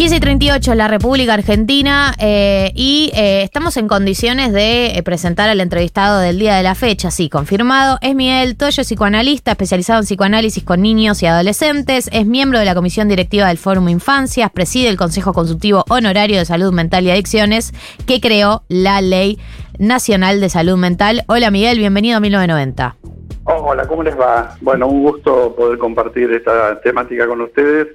15 0.00 0.16
y 0.16 0.20
38, 0.20 0.74
la 0.76 0.88
República 0.88 1.34
Argentina, 1.34 2.14
eh, 2.18 2.72
y 2.74 3.12
eh, 3.14 3.42
estamos 3.42 3.76
en 3.76 3.86
condiciones 3.86 4.50
de 4.50 4.96
eh, 4.96 5.02
presentar 5.02 5.50
al 5.50 5.60
entrevistado 5.60 6.20
del 6.20 6.38
día 6.38 6.56
de 6.56 6.62
la 6.62 6.74
fecha, 6.74 7.10
sí, 7.10 7.28
confirmado. 7.28 7.98
Es 8.00 8.14
Miguel 8.14 8.56
Toyo, 8.56 8.82
psicoanalista, 8.82 9.50
especializado 9.50 10.00
en 10.00 10.06
psicoanálisis 10.06 10.64
con 10.64 10.80
niños 10.80 11.22
y 11.22 11.26
adolescentes, 11.26 12.08
es 12.14 12.24
miembro 12.24 12.58
de 12.58 12.64
la 12.64 12.74
Comisión 12.74 13.08
Directiva 13.08 13.48
del 13.48 13.58
Fórum 13.58 13.90
Infancias, 13.90 14.50
preside 14.50 14.88
el 14.88 14.96
Consejo 14.96 15.34
Consultivo 15.34 15.84
Honorario 15.90 16.38
de 16.38 16.46
Salud 16.46 16.72
Mental 16.72 17.04
y 17.04 17.10
Adicciones, 17.10 17.74
que 18.06 18.22
creó 18.22 18.62
la 18.68 19.02
Ley 19.02 19.38
Nacional 19.78 20.40
de 20.40 20.48
Salud 20.48 20.78
Mental. 20.78 21.24
Hola 21.26 21.50
Miguel, 21.50 21.76
bienvenido 21.76 22.16
a 22.16 22.20
1990. 22.20 22.96
Hola, 23.44 23.86
¿cómo 23.86 24.02
les 24.02 24.18
va? 24.18 24.56
Bueno, 24.62 24.86
un 24.86 25.02
gusto 25.02 25.54
poder 25.54 25.78
compartir 25.78 26.32
esta 26.32 26.80
temática 26.80 27.26
con 27.26 27.42
ustedes. 27.42 27.88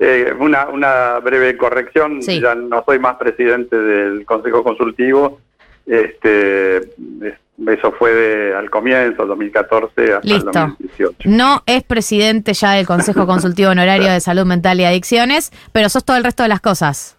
Eh, 0.00 0.32
una, 0.38 0.68
una 0.68 1.18
breve 1.18 1.56
corrección, 1.56 2.20
ya 2.20 2.54
no 2.54 2.84
soy 2.84 3.00
más 3.00 3.16
presidente 3.16 3.76
del 3.76 4.24
Consejo 4.24 4.62
Consultivo, 4.62 5.40
este, 5.86 6.76
eso 7.66 7.92
fue 7.98 8.12
de, 8.12 8.54
al 8.54 8.70
comienzo, 8.70 9.26
2014 9.26 10.14
hasta 10.14 10.28
Listo. 10.28 10.50
el 10.50 10.54
2018. 10.54 11.28
No 11.28 11.62
es 11.66 11.82
presidente 11.82 12.54
ya 12.54 12.72
del 12.72 12.86
Consejo 12.86 13.26
Consultivo 13.26 13.70
Honorario 13.70 14.12
de 14.12 14.20
Salud 14.20 14.44
Mental 14.44 14.78
y 14.78 14.84
Adicciones, 14.84 15.50
pero 15.72 15.88
sos 15.88 16.04
todo 16.04 16.16
el 16.16 16.24
resto 16.24 16.44
de 16.44 16.50
las 16.50 16.60
cosas. 16.60 17.17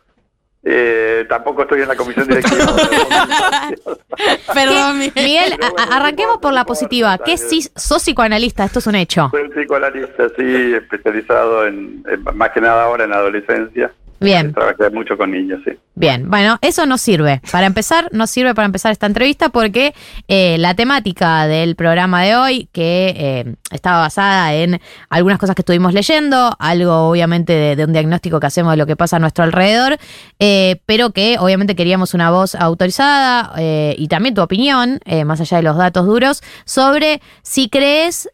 Eh, 0.63 1.25
tampoco 1.29 1.61
estoy 1.63 1.81
en 1.81 1.87
la 1.87 1.95
comisión 1.95 2.27
directiva. 2.27 2.65
Perdón, 4.53 4.99
Miguel. 4.99 5.13
Miguel, 5.15 5.53
bueno, 5.59 5.75
arranquemos 5.91 6.37
por 6.39 6.53
la 6.53 6.65
positiva. 6.65 7.17
¿Qué 7.17 7.37
si 7.37 7.61
sos 7.75 8.01
psicoanalista? 8.03 8.65
Esto 8.65 8.79
es 8.79 8.87
un 8.87 8.95
hecho. 8.95 9.29
Soy 9.31 9.49
psicoanalista, 9.49 10.27
sí, 10.37 10.73
especializado 10.73 11.65
en, 11.65 12.03
en- 12.11 12.37
más 12.37 12.49
que 12.51 12.61
nada 12.61 12.83
ahora 12.83 13.05
en 13.05 13.13
adolescencia. 13.13 13.91
Bien. 14.21 14.53
Trabajé 14.53 14.89
mucho 14.89 15.17
con 15.17 15.31
niños, 15.31 15.61
sí. 15.63 15.71
Bien, 15.95 16.29
bueno, 16.29 16.57
eso 16.61 16.85
no 16.85 16.97
sirve. 16.97 17.41
Para 17.53 17.67
empezar, 17.67 18.09
no 18.11 18.27
sirve 18.27 18.53
para 18.53 18.65
empezar 18.65 18.91
esta 18.91 19.05
entrevista 19.05 19.47
porque 19.47 19.93
eh, 20.27 20.57
la 20.57 20.73
temática 20.73 21.47
del 21.47 21.77
programa 21.77 22.23
de 22.23 22.35
hoy, 22.35 22.69
que 22.73 23.13
eh, 23.17 23.55
estaba 23.71 23.99
basada 23.99 24.53
en 24.53 24.79
algunas 25.09 25.39
cosas 25.39 25.55
que 25.55 25.61
estuvimos 25.61 25.93
leyendo, 25.93 26.51
algo 26.59 27.09
obviamente 27.09 27.75
de, 27.75 27.85
un 27.85 27.93
diagnóstico 27.93 28.39
que 28.39 28.47
hacemos 28.47 28.73
de 28.73 28.77
lo 28.77 28.85
que 28.85 28.95
pasa 28.95 29.17
a 29.17 29.19
nuestro 29.19 29.43
alrededor, 29.43 29.97
eh, 30.39 30.81
pero 30.85 31.11
que 31.11 31.37
obviamente 31.39 31.75
queríamos 31.75 32.13
una 32.13 32.31
voz 32.31 32.55
autorizada 32.55 33.53
eh, 33.57 33.95
y 33.97 34.07
también 34.07 34.35
tu 34.35 34.41
opinión, 34.41 34.99
eh, 35.05 35.25
más 35.25 35.41
allá 35.41 35.57
de 35.57 35.63
los 35.63 35.77
datos 35.77 36.05
duros, 36.05 36.41
sobre 36.65 37.21
si 37.41 37.69
crees, 37.69 38.29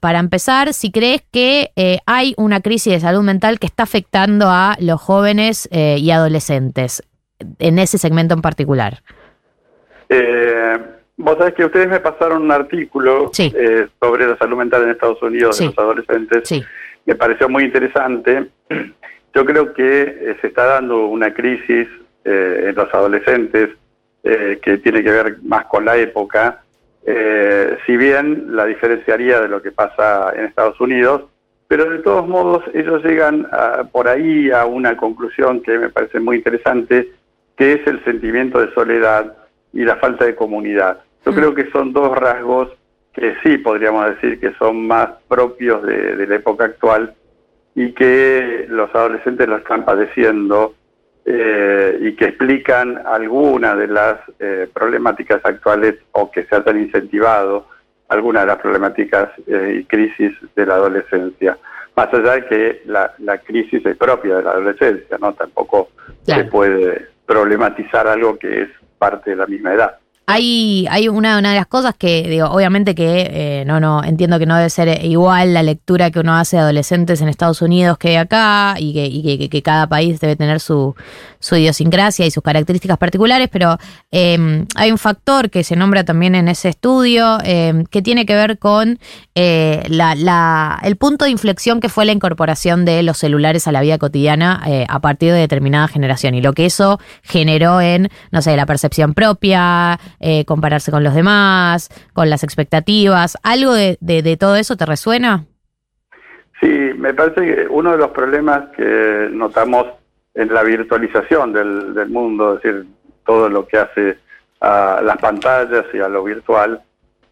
para 0.00 0.18
empezar, 0.18 0.72
si 0.74 0.90
crees 0.90 1.22
que 1.30 1.72
hay 2.06 2.34
una 2.36 2.60
crisis 2.60 2.92
de 2.92 3.00
salud 3.00 3.22
mental 3.22 3.58
que 3.58 3.66
está 3.66 3.82
afectando 3.82 4.48
a 4.48 4.76
los 4.80 5.00
jóvenes 5.00 5.68
y 5.72 6.10
adolescentes 6.10 7.02
en 7.58 7.78
ese 7.78 7.98
segmento 7.98 8.34
en 8.34 8.42
particular. 8.42 9.02
Eh, 10.08 10.99
Vos 11.22 11.36
sabés 11.36 11.52
que 11.54 11.66
ustedes 11.66 11.86
me 11.88 12.00
pasaron 12.00 12.42
un 12.42 12.50
artículo 12.50 13.28
Sí. 13.32 13.52
eh, 13.54 13.86
sobre 14.00 14.26
la 14.26 14.38
salud 14.38 14.56
mental 14.56 14.84
en 14.84 14.90
Estados 14.90 15.20
Unidos 15.22 15.56
Sí. 15.56 15.64
de 15.64 15.68
los 15.70 15.78
adolescentes. 15.78 16.48
Sí. 16.48 16.62
Me 17.04 17.14
pareció 17.14 17.46
muy 17.48 17.64
interesante. 17.64 18.46
Yo 19.34 19.44
creo 19.44 19.74
que 19.74 20.02
eh, 20.02 20.36
se 20.40 20.46
está 20.46 20.64
dando 20.64 21.06
una 21.06 21.32
crisis 21.34 21.86
eh, 22.24 22.66
en 22.68 22.74
los 22.74 22.92
adolescentes 22.94 23.68
eh, 24.24 24.58
que 24.62 24.78
tiene 24.78 25.02
que 25.04 25.10
ver 25.10 25.36
más 25.42 25.66
con 25.66 25.84
la 25.84 25.96
época. 25.96 26.62
Si 27.86 27.96
bien 27.96 28.54
la 28.54 28.66
diferenciaría 28.66 29.40
de 29.40 29.48
lo 29.48 29.60
que 29.62 29.72
pasa 29.72 30.32
en 30.36 30.44
Estados 30.44 30.78
Unidos, 30.80 31.22
pero 31.66 31.88
de 31.90 31.98
todos 32.00 32.28
modos 32.28 32.62
ellos 32.74 33.02
llegan 33.02 33.48
a- 33.50 33.84
por 33.90 34.06
ahí 34.06 34.50
a 34.50 34.64
una 34.66 34.96
conclusión 34.96 35.60
que 35.62 35.76
me 35.78 35.88
parece 35.88 36.20
muy 36.20 36.36
interesante, 36.36 37.08
que 37.56 37.72
es 37.72 37.86
el 37.86 38.04
sentimiento 38.04 38.60
de 38.60 38.72
soledad 38.74 39.34
y 39.72 39.84
la 39.84 39.96
falta 39.96 40.24
de 40.26 40.34
comunidad. 40.36 41.00
Yo 41.24 41.32
Mm. 41.32 41.34
creo 41.34 41.54
que 41.54 41.70
son 41.70 41.92
dos 41.92 42.16
rasgos 42.16 42.68
que 43.12 43.34
sí 43.42 43.58
podríamos 43.58 44.06
decir 44.06 44.38
que 44.40 44.52
son 44.54 44.86
más 44.86 45.08
propios 45.28 45.82
de, 45.82 46.16
de 46.16 46.26
la 46.26 46.36
época 46.36 46.64
actual 46.66 47.14
y 47.74 47.92
que 47.92 48.66
los 48.68 48.94
adolescentes 48.94 49.48
lo 49.48 49.56
están 49.56 49.84
padeciendo 49.84 50.74
eh, 51.26 51.98
y 52.00 52.16
que 52.16 52.26
explican 52.26 53.02
algunas 53.06 53.76
de 53.76 53.86
las 53.88 54.18
eh, 54.38 54.68
problemáticas 54.72 55.40
actuales 55.44 55.96
o 56.12 56.30
que 56.30 56.44
se 56.44 56.56
han 56.56 56.80
incentivado 56.80 57.66
algunas 58.08 58.42
de 58.42 58.46
las 58.48 58.58
problemáticas 58.58 59.28
eh, 59.46 59.78
y 59.80 59.84
crisis 59.84 60.32
de 60.56 60.66
la 60.66 60.74
adolescencia. 60.74 61.58
Más 61.96 62.12
allá 62.14 62.32
de 62.32 62.46
que 62.46 62.82
la, 62.86 63.12
la 63.18 63.38
crisis 63.38 63.84
es 63.84 63.96
propia 63.96 64.36
de 64.38 64.42
la 64.44 64.50
adolescencia, 64.52 65.18
¿no? 65.20 65.32
Tampoco 65.34 65.88
Claro. 66.24 66.42
se 66.44 66.50
puede 66.50 67.08
problematizar 67.26 68.06
algo 68.08 68.38
que 68.38 68.62
es 68.62 68.68
parte 68.98 69.30
de 69.30 69.36
la 69.36 69.46
misma 69.46 69.74
edad. 69.74 69.98
Hay, 70.32 70.86
hay 70.90 71.08
una, 71.08 71.38
una 71.38 71.50
de 71.50 71.56
las 71.56 71.66
cosas 71.66 71.94
que, 71.98 72.22
digo, 72.28 72.48
obviamente 72.48 72.94
que 72.94 73.28
eh, 73.32 73.64
no, 73.66 73.80
no, 73.80 74.02
entiendo 74.04 74.38
que 74.38 74.46
no 74.46 74.56
debe 74.56 74.70
ser 74.70 75.04
igual 75.04 75.54
la 75.54 75.62
lectura 75.62 76.10
que 76.10 76.20
uno 76.20 76.34
hace 76.36 76.56
de 76.56 76.62
adolescentes 76.62 77.20
en 77.20 77.28
Estados 77.28 77.62
Unidos 77.62 77.98
que 77.98 78.18
acá, 78.18 78.74
y 78.78 78.92
que, 78.92 79.06
y 79.06 79.38
que, 79.38 79.48
que 79.48 79.62
cada 79.62 79.86
país 79.86 80.20
debe 80.20 80.36
tener 80.36 80.60
su, 80.60 80.94
su 81.38 81.56
idiosincrasia 81.56 82.26
y 82.26 82.30
sus 82.30 82.42
características 82.42 82.98
particulares, 82.98 83.48
pero 83.50 83.78
eh, 84.10 84.64
hay 84.76 84.90
un 84.92 84.98
factor 84.98 85.50
que 85.50 85.64
se 85.64 85.76
nombra 85.76 86.04
también 86.04 86.34
en 86.34 86.48
ese 86.48 86.68
estudio 86.68 87.38
eh, 87.44 87.84
que 87.90 88.02
tiene 88.02 88.26
que 88.26 88.34
ver 88.34 88.58
con 88.58 88.98
eh, 89.34 89.82
la, 89.88 90.14
la- 90.14 90.78
el 90.82 90.96
punto 90.96 91.24
de 91.24 91.30
inflexión 91.30 91.80
que 91.80 91.88
fue 91.88 92.04
la 92.04 92.12
incorporación 92.12 92.84
de 92.84 93.02
los 93.02 93.18
celulares 93.18 93.66
a 93.66 93.72
la 93.72 93.80
vida 93.80 93.98
cotidiana 93.98 94.62
eh, 94.66 94.86
a 94.88 95.00
partir 95.00 95.32
de 95.32 95.38
determinada 95.38 95.88
generación 95.88 96.34
y 96.34 96.40
lo 96.42 96.52
que 96.52 96.66
eso 96.66 96.98
generó 97.22 97.80
en, 97.80 98.08
no 98.30 98.42
sé, 98.42 98.56
la 98.56 98.66
percepción 98.66 99.14
propia, 99.14 99.98
eh, 100.20 100.44
compararse 100.44 100.90
con 100.90 101.02
los 101.02 101.14
demás, 101.14 101.88
con 102.12 102.30
las 102.30 102.44
expectativas. 102.44 103.36
¿Algo 103.42 103.72
de, 103.74 104.36
todo 104.38 104.56
eso 104.56 104.76
te 104.76 104.86
resuena? 104.86 105.44
Sí, 106.60 106.68
me 106.68 107.14
parece 107.14 107.40
que 107.40 107.66
uno 107.68 107.92
de 107.92 107.98
los 107.98 108.10
problemas 108.10 108.68
que 108.76 109.28
notamos 109.32 109.86
en 110.34 110.52
la 110.52 110.62
virtualización 110.62 111.52
del, 111.52 111.94
del 111.94 112.10
mundo, 112.10 112.54
es 112.54 112.62
decir, 112.62 112.86
todo 113.24 113.48
lo 113.48 113.66
que 113.66 113.78
hace 113.78 114.18
a 114.60 115.00
las 115.02 115.16
pantallas 115.18 115.86
y 115.92 115.98
a 115.98 116.08
lo 116.08 116.22
virtual, 116.24 116.82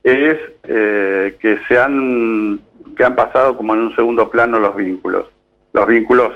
es 0.02 0.38
eh, 0.64 1.36
que 1.40 1.58
se 1.68 1.78
han 1.78 2.60
que 2.96 3.04
han 3.04 3.14
pasado 3.14 3.56
como 3.56 3.74
en 3.74 3.80
un 3.80 3.94
segundo 3.94 4.28
plano 4.28 4.58
los 4.58 4.74
vínculos, 4.74 5.26
los 5.72 5.86
vínculos 5.86 6.32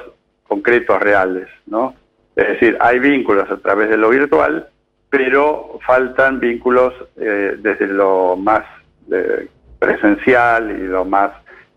concretos 0.46 1.00
reales, 1.00 1.48
¿no? 1.66 1.94
Es 2.36 2.48
decir, 2.48 2.76
hay 2.80 2.98
vínculos 2.98 3.50
a 3.50 3.56
través 3.56 3.90
de 3.90 3.96
lo 3.96 4.10
virtual, 4.10 4.68
pero 5.12 5.78
faltan 5.86 6.40
vínculos 6.40 6.94
eh, 7.20 7.56
desde 7.58 7.86
lo 7.86 8.34
más 8.34 8.64
eh, 9.12 9.46
presencial 9.78 10.70
y 10.70 10.86
lo 10.86 11.04
más 11.04 11.32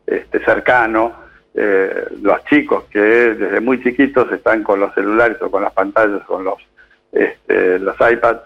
este, 0.08 0.40
cercano. 0.46 1.14
Eh, 1.54 2.06
los 2.22 2.46
chicos 2.46 2.86
que 2.86 3.00
desde 3.00 3.60
muy 3.60 3.84
chiquitos 3.84 4.32
están 4.32 4.64
con 4.64 4.80
los 4.80 4.94
celulares 4.94 5.36
o 5.42 5.52
con 5.52 5.64
las 5.64 5.74
pantallas, 5.74 6.24
con 6.24 6.46
los, 6.46 6.56
este, 7.12 7.78
los 7.80 7.96
iPads, 8.00 8.40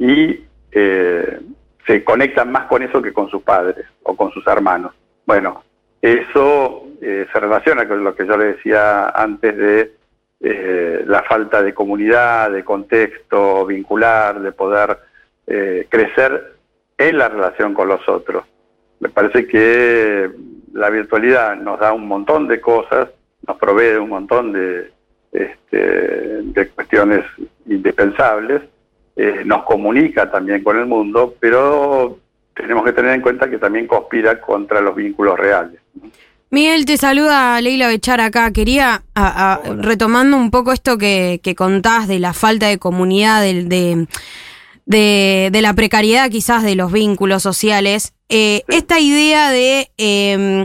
y 0.00 0.44
eh, 0.72 1.40
se 1.86 2.02
conectan 2.02 2.50
más 2.50 2.66
con 2.66 2.82
eso 2.82 3.00
que 3.00 3.12
con 3.12 3.30
sus 3.30 3.42
padres 3.42 3.86
o 4.02 4.16
con 4.16 4.32
sus 4.32 4.44
hermanos. 4.48 4.94
Bueno, 5.26 5.62
eso 6.02 6.88
eh, 7.00 7.28
se 7.32 7.38
relaciona 7.38 7.86
con 7.86 8.02
lo 8.02 8.16
que 8.16 8.26
yo 8.26 8.36
le 8.36 8.46
decía 8.46 9.10
antes 9.10 9.56
de 9.56 9.92
eh, 10.46 11.02
la 11.06 11.22
falta 11.22 11.62
de 11.62 11.72
comunidad, 11.72 12.50
de 12.50 12.62
contexto 12.62 13.64
vincular, 13.64 14.42
de 14.42 14.52
poder 14.52 14.98
eh, 15.46 15.86
crecer 15.88 16.56
en 16.98 17.16
la 17.16 17.30
relación 17.30 17.72
con 17.72 17.88
los 17.88 18.06
otros. 18.06 18.44
Me 19.00 19.08
parece 19.08 19.46
que 19.46 20.30
la 20.74 20.90
virtualidad 20.90 21.56
nos 21.56 21.80
da 21.80 21.94
un 21.94 22.06
montón 22.06 22.46
de 22.46 22.60
cosas, 22.60 23.08
nos 23.46 23.56
provee 23.56 23.96
un 23.96 24.10
montón 24.10 24.52
de, 24.52 24.90
este, 25.32 26.42
de 26.42 26.68
cuestiones 26.68 27.24
indispensables, 27.64 28.60
eh, 29.16 29.44
nos 29.46 29.64
comunica 29.64 30.30
también 30.30 30.62
con 30.62 30.78
el 30.78 30.84
mundo, 30.84 31.34
pero 31.40 32.18
tenemos 32.54 32.84
que 32.84 32.92
tener 32.92 33.14
en 33.14 33.22
cuenta 33.22 33.48
que 33.48 33.56
también 33.56 33.86
conspira 33.86 34.38
contra 34.42 34.82
los 34.82 34.94
vínculos 34.94 35.38
reales. 35.38 35.80
Miguel, 36.54 36.84
te 36.86 36.96
saluda 36.96 37.60
Leila 37.60 37.88
Bechar 37.88 38.20
acá. 38.20 38.52
Quería, 38.52 39.02
a- 39.16 39.54
a- 39.54 39.60
retomando 39.74 40.36
un 40.36 40.52
poco 40.52 40.72
esto 40.72 40.96
que, 40.98 41.40
que 41.42 41.56
contás 41.56 42.06
de 42.06 42.20
la 42.20 42.32
falta 42.32 42.68
de 42.68 42.78
comunidad, 42.78 43.42
de, 43.42 44.06
de, 44.86 45.48
de 45.52 45.62
la 45.62 45.74
precariedad 45.74 46.30
quizás 46.30 46.62
de 46.62 46.76
los 46.76 46.92
vínculos 46.92 47.42
sociales, 47.42 48.12
eh, 48.28 48.62
esta 48.68 49.00
idea 49.00 49.50
de 49.50 49.90
eh, 49.98 50.64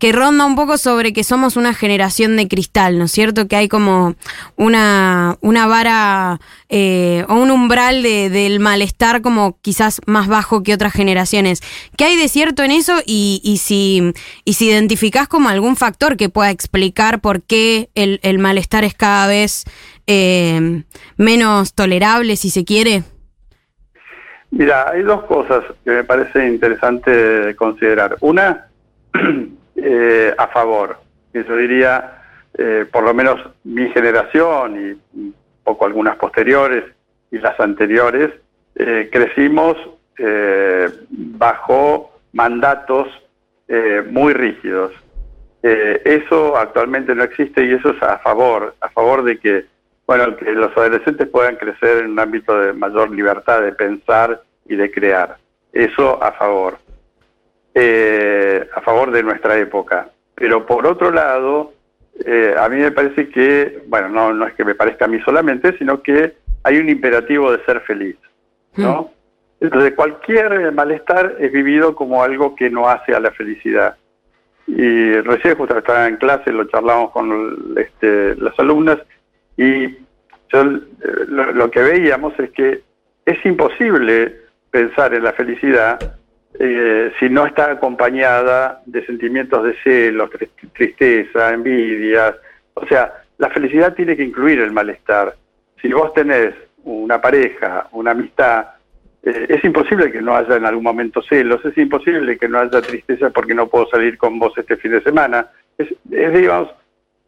que 0.00 0.12
ronda 0.12 0.46
un 0.46 0.56
poco 0.56 0.78
sobre 0.78 1.12
que 1.12 1.22
somos 1.22 1.56
una 1.56 1.74
generación 1.74 2.36
de 2.36 2.48
cristal, 2.48 2.98
¿no 2.98 3.04
es 3.04 3.12
cierto? 3.12 3.46
Que 3.46 3.54
hay 3.56 3.68
como 3.68 4.16
una, 4.56 5.36
una 5.42 5.66
vara 5.66 6.40
eh, 6.70 7.24
o 7.28 7.34
un 7.34 7.50
umbral 7.50 8.02
de- 8.02 8.30
del 8.30 8.58
malestar 8.60 9.20
como 9.20 9.58
quizás 9.60 10.00
más 10.06 10.26
bajo 10.26 10.62
que 10.62 10.72
otras 10.74 10.92
generaciones. 10.94 11.60
¿Qué 11.96 12.04
hay 12.06 12.16
de 12.16 12.28
cierto 12.28 12.62
en 12.64 12.70
eso? 12.72 12.94
Y, 13.06 13.40
y 13.44 13.58
si, 13.58 14.12
y 14.44 14.54
si 14.54 14.68
identificás 14.70 15.28
como 15.28 15.50
algún 15.50 15.76
factor 15.76 16.16
que 16.16 16.30
pueda 16.30 16.50
explicar 16.50 17.20
por 17.20 17.42
qué 17.42 17.90
el, 17.94 18.18
el 18.22 18.38
malestar 18.38 18.84
es 18.84 18.94
cada 18.94 19.26
vez 19.28 19.64
eh, 20.06 20.82
menos 21.18 21.74
tolerable, 21.74 22.36
si 22.36 22.48
se 22.50 22.64
quiere. 22.64 23.04
Mira, 24.50 24.90
hay 24.90 25.02
dos 25.02 25.24
cosas 25.24 25.62
que 25.84 25.90
me 25.90 26.04
parece 26.04 26.48
interesante 26.48 27.54
considerar. 27.54 28.16
Una, 28.20 28.66
eh, 29.82 30.34
a 30.36 30.46
favor, 30.48 30.98
yo 31.32 31.56
diría, 31.56 32.22
eh, 32.56 32.86
por 32.90 33.04
lo 33.04 33.14
menos 33.14 33.40
mi 33.64 33.88
generación 33.90 34.74
y 34.76 35.18
un 35.18 35.34
poco 35.64 35.86
algunas 35.86 36.16
posteriores 36.16 36.84
y 37.30 37.38
las 37.38 37.58
anteriores, 37.60 38.30
eh, 38.74 39.08
crecimos 39.12 39.76
eh, 40.16 40.88
bajo 41.10 42.12
mandatos 42.32 43.08
eh, 43.68 44.02
muy 44.08 44.32
rígidos. 44.32 44.92
Eso 45.62 46.56
actualmente 46.56 47.14
no 47.14 47.22
existe 47.22 47.62
y 47.62 47.74
eso 47.74 47.90
es 47.90 48.02
a 48.02 48.18
favor, 48.20 48.74
a 48.80 48.88
favor 48.88 49.22
de 49.22 49.38
que, 49.38 49.66
bueno, 50.06 50.34
que 50.34 50.50
los 50.52 50.74
adolescentes 50.74 51.28
puedan 51.28 51.56
crecer 51.56 51.98
en 51.98 52.12
un 52.12 52.18
ámbito 52.18 52.58
de 52.58 52.72
mayor 52.72 53.10
libertad 53.10 53.60
de 53.60 53.72
pensar 53.72 54.42
y 54.66 54.76
de 54.76 54.90
crear. 54.90 55.36
eso 55.74 56.22
a 56.22 56.32
favor, 56.32 56.78
eh, 57.74 58.68
a 58.74 58.80
favor 58.80 59.10
de 59.10 59.22
nuestra 59.22 59.58
época. 59.58 60.10
Pero 60.34 60.66
por 60.66 60.86
otro 60.86 61.10
lado, 61.10 61.72
eh, 62.24 62.54
a 62.58 62.68
mí 62.68 62.76
me 62.76 62.92
parece 62.92 63.28
que, 63.28 63.82
bueno, 63.86 64.08
no, 64.08 64.32
no 64.32 64.46
es 64.46 64.54
que 64.54 64.64
me 64.64 64.74
parezca 64.74 65.04
a 65.04 65.08
mí 65.08 65.20
solamente, 65.20 65.76
sino 65.78 66.02
que 66.02 66.34
hay 66.62 66.78
un 66.78 66.88
imperativo 66.88 67.52
de 67.52 67.64
ser 67.64 67.80
feliz, 67.82 68.16
¿no? 68.76 69.12
Entonces, 69.60 69.92
cualquier 69.94 70.72
malestar 70.72 71.36
es 71.38 71.52
vivido 71.52 71.94
como 71.94 72.22
algo 72.22 72.54
que 72.54 72.70
no 72.70 72.88
hace 72.88 73.14
a 73.14 73.20
la 73.20 73.30
felicidad. 73.30 73.96
Y 74.66 75.12
recién 75.20 75.56
justo 75.56 75.76
estaba 75.76 76.06
en 76.08 76.16
clase, 76.16 76.52
lo 76.52 76.64
charlamos 76.64 77.10
con 77.10 77.74
este, 77.76 78.36
las 78.36 78.58
alumnas, 78.58 78.98
y 79.56 79.88
yo, 80.48 80.62
eh, 80.62 81.26
lo, 81.28 81.52
lo 81.52 81.70
que 81.70 81.82
veíamos 81.82 82.38
es 82.38 82.50
que 82.50 82.82
es 83.26 83.44
imposible 83.44 84.36
pensar 84.70 85.12
en 85.14 85.24
la 85.24 85.32
felicidad 85.32 86.19
eh, 86.62 87.10
si 87.18 87.30
no 87.30 87.46
está 87.46 87.70
acompañada 87.72 88.82
de 88.84 89.04
sentimientos 89.06 89.64
de 89.64 89.74
celos, 89.82 90.30
tris- 90.30 90.50
tristeza, 90.74 91.54
envidias. 91.54 92.36
O 92.74 92.86
sea, 92.86 93.12
la 93.38 93.48
felicidad 93.48 93.94
tiene 93.94 94.14
que 94.14 94.24
incluir 94.24 94.60
el 94.60 94.70
malestar. 94.70 95.34
Si 95.80 95.88
vos 95.90 96.12
tenés 96.12 96.54
una 96.84 97.18
pareja, 97.18 97.88
una 97.92 98.10
amistad, 98.10 98.66
eh, 99.22 99.46
es 99.48 99.64
imposible 99.64 100.12
que 100.12 100.20
no 100.20 100.36
haya 100.36 100.56
en 100.56 100.66
algún 100.66 100.84
momento 100.84 101.22
celos, 101.22 101.64
es 101.64 101.76
imposible 101.78 102.36
que 102.36 102.48
no 102.48 102.58
haya 102.58 102.82
tristeza 102.82 103.30
porque 103.30 103.54
no 103.54 103.68
puedo 103.68 103.86
salir 103.88 104.18
con 104.18 104.38
vos 104.38 104.52
este 104.56 104.76
fin 104.76 104.92
de 104.92 105.02
semana. 105.02 105.48
Es, 105.78 105.88
es, 106.10 106.32
digamos, 106.34 106.68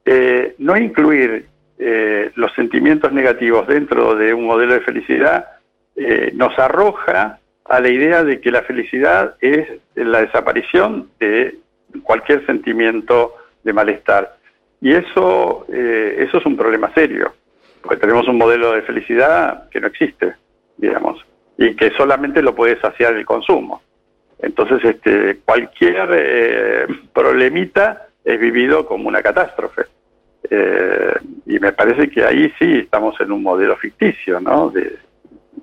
eh, 0.05 0.55
no 0.59 0.77
incluir 0.77 1.47
eh, 1.79 2.31
los 2.35 2.53
sentimientos 2.55 3.13
negativos 3.13 3.67
dentro 3.67 4.15
de 4.15 4.35
un 4.35 4.45
modelo 4.47 4.75
de 4.75 4.81
felicidad 4.81 5.47
eh, 5.97 6.31
nos 6.35 6.59
arroja 6.59 7.39
a 7.65 7.81
la 7.81 7.89
idea 7.89 8.25
de 8.25 8.41
que 8.41 8.51
la 8.51 8.63
felicidad 8.63 9.37
es 9.41 9.69
la 9.95 10.21
desaparición 10.21 11.11
de 11.19 11.59
cualquier 12.03 12.45
sentimiento 12.47 13.35
de 13.63 13.73
malestar. 13.73 14.37
Y 14.81 14.93
eso, 14.93 15.67
eh, 15.73 16.25
eso 16.27 16.39
es 16.39 16.47
un 16.47 16.57
problema 16.57 16.93
serio, 16.93 17.33
porque 17.83 18.01
tenemos 18.01 18.27
un 18.27 18.37
modelo 18.37 18.73
de 18.73 18.83
felicidad 18.83 19.69
que 19.71 19.81
no 19.81 19.87
existe, 19.87 20.35
digamos, 20.77 21.25
y 21.57 21.77
que 21.77 21.91
solamente 21.91 22.43
lo 22.43 22.55
puede 22.55 22.81
saciar 22.81 23.15
el 23.15 23.25
consumo. 23.25 23.83
Entonces, 24.41 24.85
este, 24.85 25.39
cualquier 25.45 26.09
eh, 26.13 26.87
problemita 27.13 28.09
es 28.25 28.41
vivido 28.41 28.85
como 28.87 29.09
una 29.09 29.23
catástrofe. 29.23 29.83
Eh, 30.51 31.15
y 31.47 31.61
me 31.61 31.73
parece 31.73 32.11
que 32.11 32.25
ahí 32.25 32.53
sí 32.59 32.79
estamos 32.79 33.21
en 33.21 33.31
un 33.31 33.43
modelo 33.43 33.77
ficticio, 33.77 34.41
¿no? 34.41 34.71
De, 34.71 34.99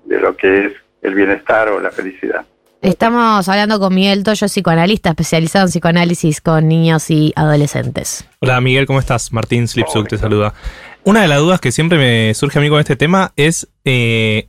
de 0.06 0.20
lo 0.20 0.36
que 0.38 0.66
es 0.68 0.74
el 1.02 1.16
bienestar 1.16 1.70
o 1.70 1.80
la 1.80 1.92
felicidad. 1.92 2.46
Estamos 2.82 3.50
hablando 3.50 3.78
con 3.80 3.94
Miguel 3.94 4.24
Toyo, 4.24 4.48
psicoanalista 4.48 5.10
especializado 5.10 5.66
en 5.66 5.72
psicoanálisis 5.72 6.40
con 6.40 6.68
niños 6.70 7.12
y 7.12 7.34
adolescentes. 7.36 8.26
Hola 8.40 8.62
Miguel, 8.62 8.86
¿cómo 8.86 9.00
estás? 9.00 9.34
Martín 9.34 9.68
Slipsuk 9.68 10.08
te 10.08 10.18
saluda. 10.18 10.54
Una 11.04 11.22
de 11.22 11.28
las 11.28 11.40
dudas 11.40 11.60
que 11.60 11.74
siempre 11.74 11.98
me 11.98 12.34
surge 12.34 12.60
a 12.60 12.62
mí 12.62 12.70
con 12.70 12.80
este 12.80 12.96
tema 12.96 13.34
es 13.36 13.68
eh, 13.84 14.48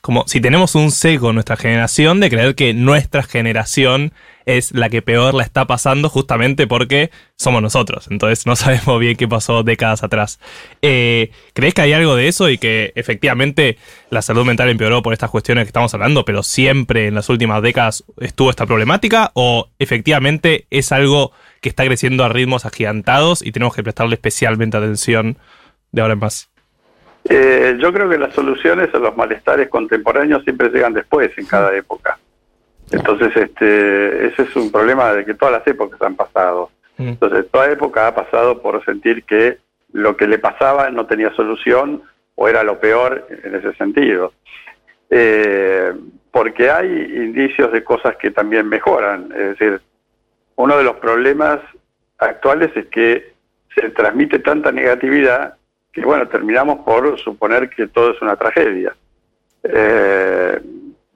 como 0.00 0.24
si 0.26 0.40
tenemos 0.40 0.74
un 0.74 0.90
sesgo 0.90 1.28
en 1.28 1.34
nuestra 1.34 1.56
generación 1.56 2.18
de 2.18 2.30
creer 2.30 2.54
que 2.56 2.74
nuestra 2.74 3.22
generación 3.22 4.12
es 4.46 4.72
la 4.72 4.88
que 4.88 5.02
peor 5.02 5.34
la 5.34 5.42
está 5.42 5.66
pasando 5.66 6.08
justamente 6.08 6.66
porque 6.66 7.10
somos 7.36 7.62
nosotros. 7.62 8.08
Entonces 8.10 8.46
no 8.46 8.56
sabemos 8.56 8.98
bien 9.00 9.16
qué 9.16 9.28
pasó 9.28 9.62
décadas 9.62 10.02
atrás. 10.02 10.40
Eh, 10.82 11.30
¿Crees 11.54 11.74
que 11.74 11.82
hay 11.82 11.92
algo 11.92 12.16
de 12.16 12.28
eso 12.28 12.48
y 12.48 12.58
que 12.58 12.92
efectivamente 12.94 13.78
la 14.10 14.22
salud 14.22 14.44
mental 14.44 14.68
empeoró 14.68 15.02
por 15.02 15.12
estas 15.12 15.30
cuestiones 15.30 15.64
que 15.64 15.68
estamos 15.68 15.92
hablando, 15.94 16.24
pero 16.24 16.42
siempre 16.42 17.06
en 17.06 17.14
las 17.14 17.28
últimas 17.28 17.62
décadas 17.62 18.04
estuvo 18.20 18.50
esta 18.50 18.66
problemática? 18.66 19.30
¿O 19.34 19.68
efectivamente 19.78 20.66
es 20.70 20.92
algo 20.92 21.32
que 21.60 21.68
está 21.68 21.84
creciendo 21.84 22.24
a 22.24 22.28
ritmos 22.28 22.66
agigantados 22.66 23.42
y 23.44 23.52
tenemos 23.52 23.74
que 23.74 23.82
prestarle 23.82 24.14
especialmente 24.14 24.76
atención 24.76 25.38
de 25.92 26.02
ahora 26.02 26.14
en 26.14 26.20
más? 26.20 26.48
Eh, 27.28 27.76
yo 27.80 27.92
creo 27.92 28.08
que 28.08 28.18
las 28.18 28.34
soluciones 28.34 28.92
a 28.94 28.98
los 28.98 29.16
malestares 29.16 29.68
contemporáneos 29.68 30.42
siempre 30.42 30.70
llegan 30.70 30.92
después, 30.92 31.30
en 31.36 31.46
cada 31.46 31.74
época. 31.76 32.18
Entonces, 32.92 33.34
este, 33.36 34.26
ese 34.26 34.42
es 34.42 34.56
un 34.56 34.70
problema 34.70 35.12
de 35.12 35.24
que 35.24 35.34
todas 35.34 35.52
las 35.52 35.66
épocas 35.66 36.00
han 36.02 36.14
pasado. 36.14 36.70
Mm. 36.98 37.08
Entonces, 37.08 37.46
toda 37.50 37.70
época 37.70 38.06
ha 38.06 38.14
pasado 38.14 38.60
por 38.60 38.84
sentir 38.84 39.24
que 39.24 39.58
lo 39.92 40.16
que 40.16 40.26
le 40.26 40.38
pasaba 40.38 40.90
no 40.90 41.06
tenía 41.06 41.34
solución 41.34 42.02
o 42.34 42.48
era 42.48 42.62
lo 42.62 42.78
peor 42.80 43.26
en 43.44 43.54
ese 43.54 43.74
sentido. 43.74 44.32
Eh, 45.10 45.92
porque 46.30 46.70
hay 46.70 46.88
indicios 46.88 47.70
de 47.72 47.84
cosas 47.84 48.16
que 48.16 48.30
también 48.30 48.68
mejoran. 48.68 49.30
Es 49.32 49.58
decir, 49.58 49.80
uno 50.56 50.76
de 50.76 50.84
los 50.84 50.96
problemas 50.96 51.60
actuales 52.18 52.70
es 52.74 52.86
que 52.86 53.32
se 53.74 53.90
transmite 53.90 54.38
tanta 54.38 54.72
negatividad 54.72 55.56
que, 55.92 56.02
bueno, 56.02 56.26
terminamos 56.28 56.78
por 56.84 57.18
suponer 57.18 57.68
que 57.68 57.86
todo 57.86 58.12
es 58.12 58.22
una 58.22 58.36
tragedia. 58.36 58.94
Eh, 59.62 60.58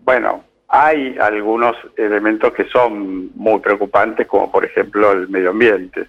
bueno, 0.04 0.44
hay 0.68 1.16
algunos 1.18 1.76
elementos 1.96 2.52
que 2.52 2.64
son 2.64 3.30
muy 3.34 3.60
preocupantes, 3.60 4.26
como 4.26 4.50
por 4.50 4.64
ejemplo 4.64 5.12
el 5.12 5.28
medio 5.28 5.50
ambiente. 5.50 6.06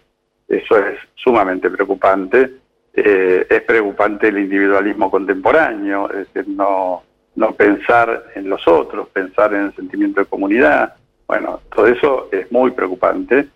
Eso 0.48 0.78
es 0.78 0.98
sumamente 1.16 1.70
preocupante. 1.70 2.52
Eh, 2.94 3.46
es 3.48 3.62
preocupante 3.62 4.30
el 4.30 4.40
individualismo 4.40 5.12
contemporáneo, 5.12 6.10
es 6.10 6.34
decir, 6.34 6.48
no, 6.48 7.04
no 7.36 7.52
pensar 7.52 8.32
en 8.34 8.50
los 8.50 8.68
otros, 8.68 9.10
pensar 9.10 9.54
en 9.54 9.66
el 9.66 9.76
sentimiento 9.76 10.22
de 10.22 10.26
comunidad. 10.26 10.96
Bueno, 11.28 11.62
todo 11.74 11.86
eso 11.86 12.30
es 12.32 12.52
muy 12.52 12.72
preocupante. 12.72 13.48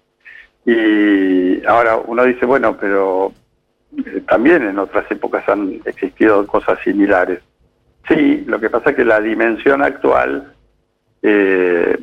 Y 0.63 1.65
ahora 1.65 1.97
uno 1.97 2.23
dice, 2.23 2.45
bueno, 2.45 2.77
pero 2.79 3.33
eh, 3.97 4.21
también 4.27 4.61
en 4.61 4.77
otras 4.77 5.09
épocas 5.09 5.47
han 5.49 5.81
existido 5.85 6.45
cosas 6.45 6.77
similares. 6.83 7.39
Sí, 8.07 8.43
lo 8.45 8.59
que 8.59 8.69
pasa 8.69 8.91
es 8.91 8.95
que 8.95 9.05
la 9.05 9.19
dimensión 9.19 9.81
actual 9.81 10.53
eh, 11.21 11.97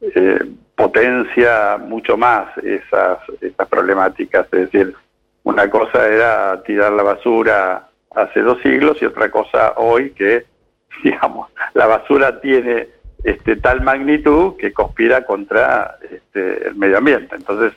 eh, 0.00 0.38
potencia 0.74 1.76
mucho 1.78 2.16
más 2.16 2.56
esas, 2.58 3.18
esas 3.40 3.68
problemáticas. 3.68 4.46
Es 4.52 4.70
decir, 4.70 4.94
una 5.42 5.68
cosa 5.68 6.06
era 6.06 6.62
tirar 6.62 6.92
la 6.92 7.02
basura 7.02 7.88
hace 8.14 8.40
dos 8.40 8.60
siglos 8.62 9.00
y 9.00 9.06
otra 9.06 9.30
cosa 9.30 9.74
hoy 9.76 10.10
que, 10.10 10.44
digamos, 11.02 11.50
la 11.74 11.86
basura 11.86 12.40
tiene 12.40 12.88
este, 13.24 13.56
tal 13.56 13.82
magnitud 13.82 14.56
que 14.56 14.72
conspira 14.72 15.24
contra 15.24 15.98
este, 16.10 16.68
el 16.68 16.76
medio 16.76 16.98
ambiente. 16.98 17.34
Entonces, 17.34 17.72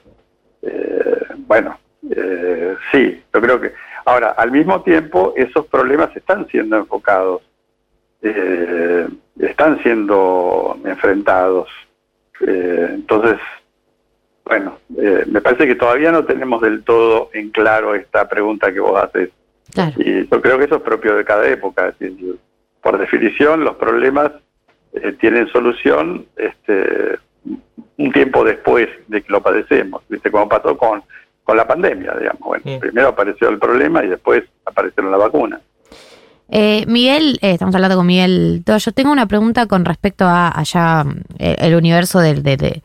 eh, 0.62 1.26
bueno, 1.48 1.78
eh, 2.10 2.76
sí, 2.92 3.24
yo 3.34 3.42
creo 3.42 3.60
que... 3.60 3.74
Ahora, 4.04 4.30
al 4.32 4.52
mismo 4.52 4.82
tiempo, 4.82 5.34
esos 5.36 5.68
problemas 5.68 6.16
están 6.16 6.48
siendo 6.48 6.78
enfocados, 6.78 7.44
eh, 8.22 9.08
están 9.40 9.82
siendo 9.82 10.78
enfrentados. 10.86 11.70
Eh, 12.42 12.88
entonces, 12.92 13.38
bueno, 14.46 14.78
eh, 14.98 15.24
me 15.28 15.42
parece 15.42 15.68
que 15.68 15.76
todavía 15.76 16.12
no 16.12 16.26
tenemos 16.26 16.62
del 16.62 16.84
todo 16.84 17.30
en 17.34 17.50
claro 17.52 17.96
esta 17.96 18.28
pregunta 18.28 18.72
que 18.74 18.80
vos 18.80 19.02
haces. 19.02 19.30
Claro. 19.74 19.94
Y 19.98 20.28
yo 20.28 20.42
creo 20.42 20.58
que 20.58 20.66
eso 20.66 20.78
es 20.78 20.82
propio 20.82 21.16
de 21.16 21.24
cada 21.24 21.48
época. 21.48 21.90
Es 21.90 22.00
decir, 22.00 22.38
por 22.82 22.98
definición, 22.98 23.64
los 23.64 23.76
problemas 23.76 24.32
eh, 24.94 25.14
tienen 25.20 25.48
solución 25.48 26.26
este, 26.36 27.20
un 27.98 28.12
tiempo 28.12 28.44
después 28.44 28.90
de 29.08 29.22
que 29.22 29.32
lo 29.32 29.42
padecemos, 29.42 30.04
¿viste? 30.10 30.30
Como 30.30 30.50
pasó 30.50 30.78
con, 30.78 31.04
con 31.44 31.56
la 31.56 31.68
pandemia, 31.68 32.14
digamos. 32.16 32.42
Bueno, 32.42 32.80
primero 32.80 33.10
apareció 33.10 33.50
el 33.50 33.60
problema 33.60 34.04
y 34.04 34.10
después 34.10 34.44
aparecieron 34.66 35.12
la 35.12 35.18
vacuna. 35.18 35.62
Eh, 36.54 36.84
Miguel, 36.88 37.40
eh, 37.42 37.52
estamos 37.52 37.74
hablando 37.76 37.96
con 37.96 38.06
Miguel 38.06 38.62
Toyo. 38.66 38.92
Tengo 38.92 39.12
una 39.12 39.26
pregunta 39.26 39.68
con 39.68 39.86
respecto 39.86 40.26
a 40.26 40.50
allá 40.50 41.06
eh, 41.40 41.56
el 41.60 41.76
universo 41.76 42.20
del, 42.20 42.44
de, 42.44 42.58
de- 42.58 42.84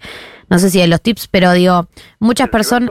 no 0.48 0.58
sé 0.60 0.70
si 0.70 0.78
de 0.78 0.86
los 0.86 1.00
tips, 1.02 1.26
pero 1.26 1.50
digo, 1.52 1.88
muchas 2.20 2.48
personas 2.48 2.90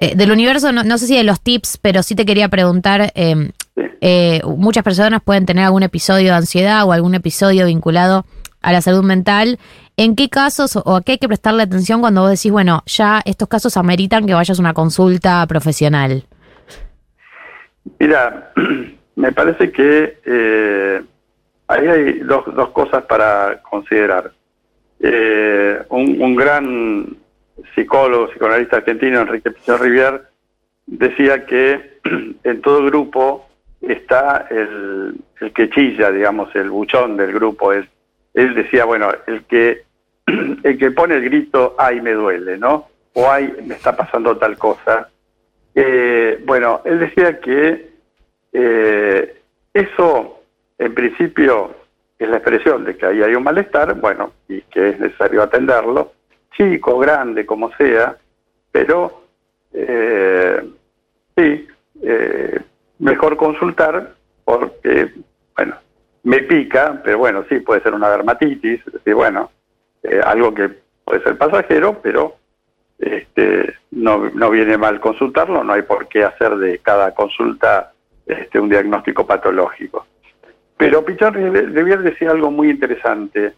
eh, 0.00 0.14
del 0.16 0.30
universo, 0.32 0.72
no, 0.72 0.82
no 0.82 0.96
sé 0.96 1.06
si 1.08 1.16
de 1.16 1.24
los 1.24 1.40
tips, 1.42 1.76
pero 1.82 2.02
sí 2.02 2.14
te 2.14 2.24
quería 2.24 2.48
preguntar, 2.48 3.12
Sí. 3.14 3.82
eh, 4.00 4.40
muchas 4.56 4.82
personas 4.82 5.20
pueden 5.22 5.44
tener 5.44 5.64
algún 5.64 5.82
episodio 5.82 6.30
de 6.30 6.36
ansiedad 6.38 6.84
o 6.86 6.92
algún 6.92 7.14
episodio 7.14 7.66
vinculado 7.66 8.24
a 8.62 8.72
la 8.72 8.80
salud 8.80 9.02
mental. 9.04 9.58
¿En 9.98 10.16
qué 10.16 10.28
casos 10.30 10.76
o 10.76 10.96
a 10.96 11.02
qué 11.02 11.12
hay 11.12 11.18
que 11.18 11.28
prestarle 11.28 11.64
atención 11.64 12.00
cuando 12.00 12.22
vos 12.22 12.30
decís, 12.30 12.50
bueno, 12.50 12.82
ya 12.86 13.20
estos 13.26 13.48
casos 13.48 13.76
ameritan 13.76 14.24
que 14.26 14.32
vayas 14.34 14.58
a 14.58 14.62
una 14.62 14.72
consulta 14.72 15.44
profesional? 15.46 16.24
Mira, 17.98 18.52
me 19.18 19.32
parece 19.32 19.72
que 19.72 20.18
eh, 20.24 21.02
ahí 21.66 21.86
hay 21.88 22.12
dos, 22.20 22.44
dos 22.54 22.68
cosas 22.68 23.02
para 23.04 23.60
considerar. 23.62 24.30
Eh, 25.00 25.82
un, 25.88 26.22
un 26.22 26.36
gran 26.36 27.16
psicólogo, 27.74 28.28
psicoanalista 28.28 28.76
argentino, 28.76 29.20
Enrique 29.20 29.50
Pizarro 29.50 29.82
Rivier, 29.82 30.22
decía 30.86 31.44
que 31.46 31.98
en 32.44 32.60
todo 32.62 32.84
grupo 32.84 33.48
está 33.80 34.46
el, 34.50 35.16
el 35.40 35.52
que 35.52 35.68
chilla, 35.68 36.12
digamos, 36.12 36.54
el 36.54 36.70
buchón 36.70 37.16
del 37.16 37.32
grupo. 37.32 37.72
Él, 37.72 37.88
él 38.34 38.54
decía, 38.54 38.84
bueno, 38.84 39.10
el 39.26 39.42
que 39.46 39.82
el 40.62 40.78
que 40.78 40.92
pone 40.92 41.16
el 41.16 41.24
grito, 41.24 41.74
ay, 41.76 42.00
me 42.00 42.12
duele, 42.12 42.56
¿no? 42.56 42.86
O 43.14 43.28
ay, 43.28 43.52
me 43.66 43.74
está 43.74 43.96
pasando 43.96 44.36
tal 44.36 44.56
cosa. 44.56 45.08
Eh, 45.74 46.40
bueno, 46.46 46.82
él 46.84 47.00
decía 47.00 47.40
que 47.40 47.87
eh, 48.60 49.40
eso, 49.72 50.40
en 50.78 50.92
principio, 50.92 51.76
es 52.18 52.28
la 52.28 52.38
expresión 52.38 52.84
de 52.84 52.96
que 52.96 53.06
ahí 53.06 53.22
hay 53.22 53.34
un 53.36 53.44
malestar, 53.44 53.94
bueno, 53.94 54.32
y 54.48 54.62
que 54.62 54.88
es 54.88 54.98
necesario 54.98 55.44
atenderlo, 55.44 56.12
chico, 56.56 56.98
grande, 56.98 57.46
como 57.46 57.70
sea, 57.76 58.16
pero 58.72 59.22
eh, 59.72 60.68
sí, 61.36 61.68
eh, 62.02 62.60
mejor 62.98 63.36
consultar 63.36 64.14
porque, 64.44 65.12
bueno, 65.56 65.76
me 66.24 66.42
pica, 66.42 67.00
pero 67.04 67.18
bueno, 67.18 67.44
sí, 67.48 67.60
puede 67.60 67.80
ser 67.82 67.94
una 67.94 68.10
dermatitis, 68.10 68.84
decir, 68.86 69.14
bueno, 69.14 69.52
eh, 70.02 70.20
algo 70.24 70.52
que 70.52 70.68
puede 71.04 71.22
ser 71.22 71.38
pasajero, 71.38 72.00
pero 72.02 72.34
este, 72.98 73.76
no, 73.92 74.28
no 74.30 74.50
viene 74.50 74.76
mal 74.76 74.98
consultarlo, 74.98 75.62
no 75.62 75.74
hay 75.74 75.82
por 75.82 76.08
qué 76.08 76.24
hacer 76.24 76.56
de 76.56 76.80
cada 76.80 77.14
consulta 77.14 77.92
este, 78.28 78.60
un 78.60 78.68
diagnóstico 78.68 79.26
patológico. 79.26 80.06
Pero 80.76 81.04
Pichón 81.04 81.52
debía 81.52 81.96
decir 81.96 82.28
algo 82.28 82.50
muy 82.50 82.70
interesante, 82.70 83.52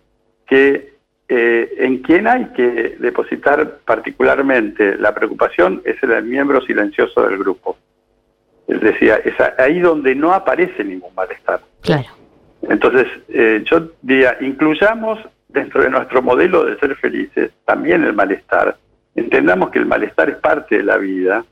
que 0.46 0.94
eh, 1.28 1.74
en 1.78 1.98
quien 1.98 2.26
hay 2.26 2.46
que 2.56 2.96
depositar 2.98 3.78
particularmente 3.84 4.96
la 4.96 5.14
preocupación 5.14 5.82
es 5.84 6.02
el 6.02 6.24
miembro 6.24 6.60
silencioso 6.62 7.22
del 7.28 7.38
grupo. 7.38 7.76
Él 8.66 8.80
decía, 8.80 9.16
es 9.16 9.34
ahí 9.58 9.80
donde 9.80 10.14
no 10.14 10.32
aparece 10.32 10.82
ningún 10.82 11.14
malestar. 11.14 11.60
Claro. 11.82 12.08
Entonces, 12.62 13.06
eh, 13.28 13.62
yo 13.64 13.90
diría, 14.02 14.36
incluyamos 14.40 15.18
dentro 15.48 15.82
de 15.82 15.90
nuestro 15.90 16.22
modelo 16.22 16.64
de 16.64 16.78
ser 16.78 16.94
felices 16.96 17.50
también 17.64 18.04
el 18.04 18.12
malestar. 18.12 18.76
Entendamos 19.14 19.70
que 19.70 19.78
el 19.80 19.86
malestar 19.86 20.30
es 20.30 20.36
parte 20.36 20.78
de 20.78 20.84
la 20.84 20.96
vida, 20.96 21.44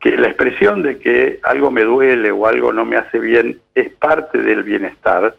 que 0.00 0.16
la 0.16 0.28
expresión 0.28 0.82
de 0.82 0.98
que 0.98 1.40
algo 1.42 1.70
me 1.70 1.82
duele 1.82 2.30
o 2.30 2.46
algo 2.46 2.72
no 2.72 2.84
me 2.84 2.96
hace 2.96 3.18
bien 3.18 3.60
es 3.74 3.90
parte 3.92 4.38
del 4.38 4.62
bienestar. 4.62 5.36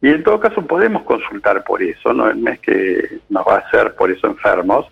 Y 0.00 0.08
en 0.08 0.22
todo 0.22 0.40
caso 0.40 0.62
podemos 0.66 1.02
consultar 1.02 1.64
por 1.64 1.82
eso, 1.82 2.12
no 2.12 2.30
es 2.30 2.60
que 2.60 3.20
nos 3.28 3.46
va 3.46 3.56
a 3.56 3.58
hacer 3.58 3.94
por 3.94 4.10
eso 4.10 4.26
enfermos, 4.26 4.86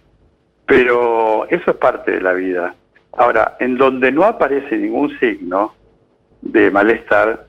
pero 0.66 1.46
eso 1.48 1.70
es 1.70 1.76
parte 1.76 2.12
de 2.12 2.20
la 2.20 2.32
vida. 2.32 2.74
Ahora, 3.12 3.56
en 3.60 3.78
donde 3.78 4.12
no 4.12 4.24
aparece 4.24 4.76
ningún 4.76 5.16
signo 5.18 5.74
de 6.42 6.70
malestar, 6.70 7.46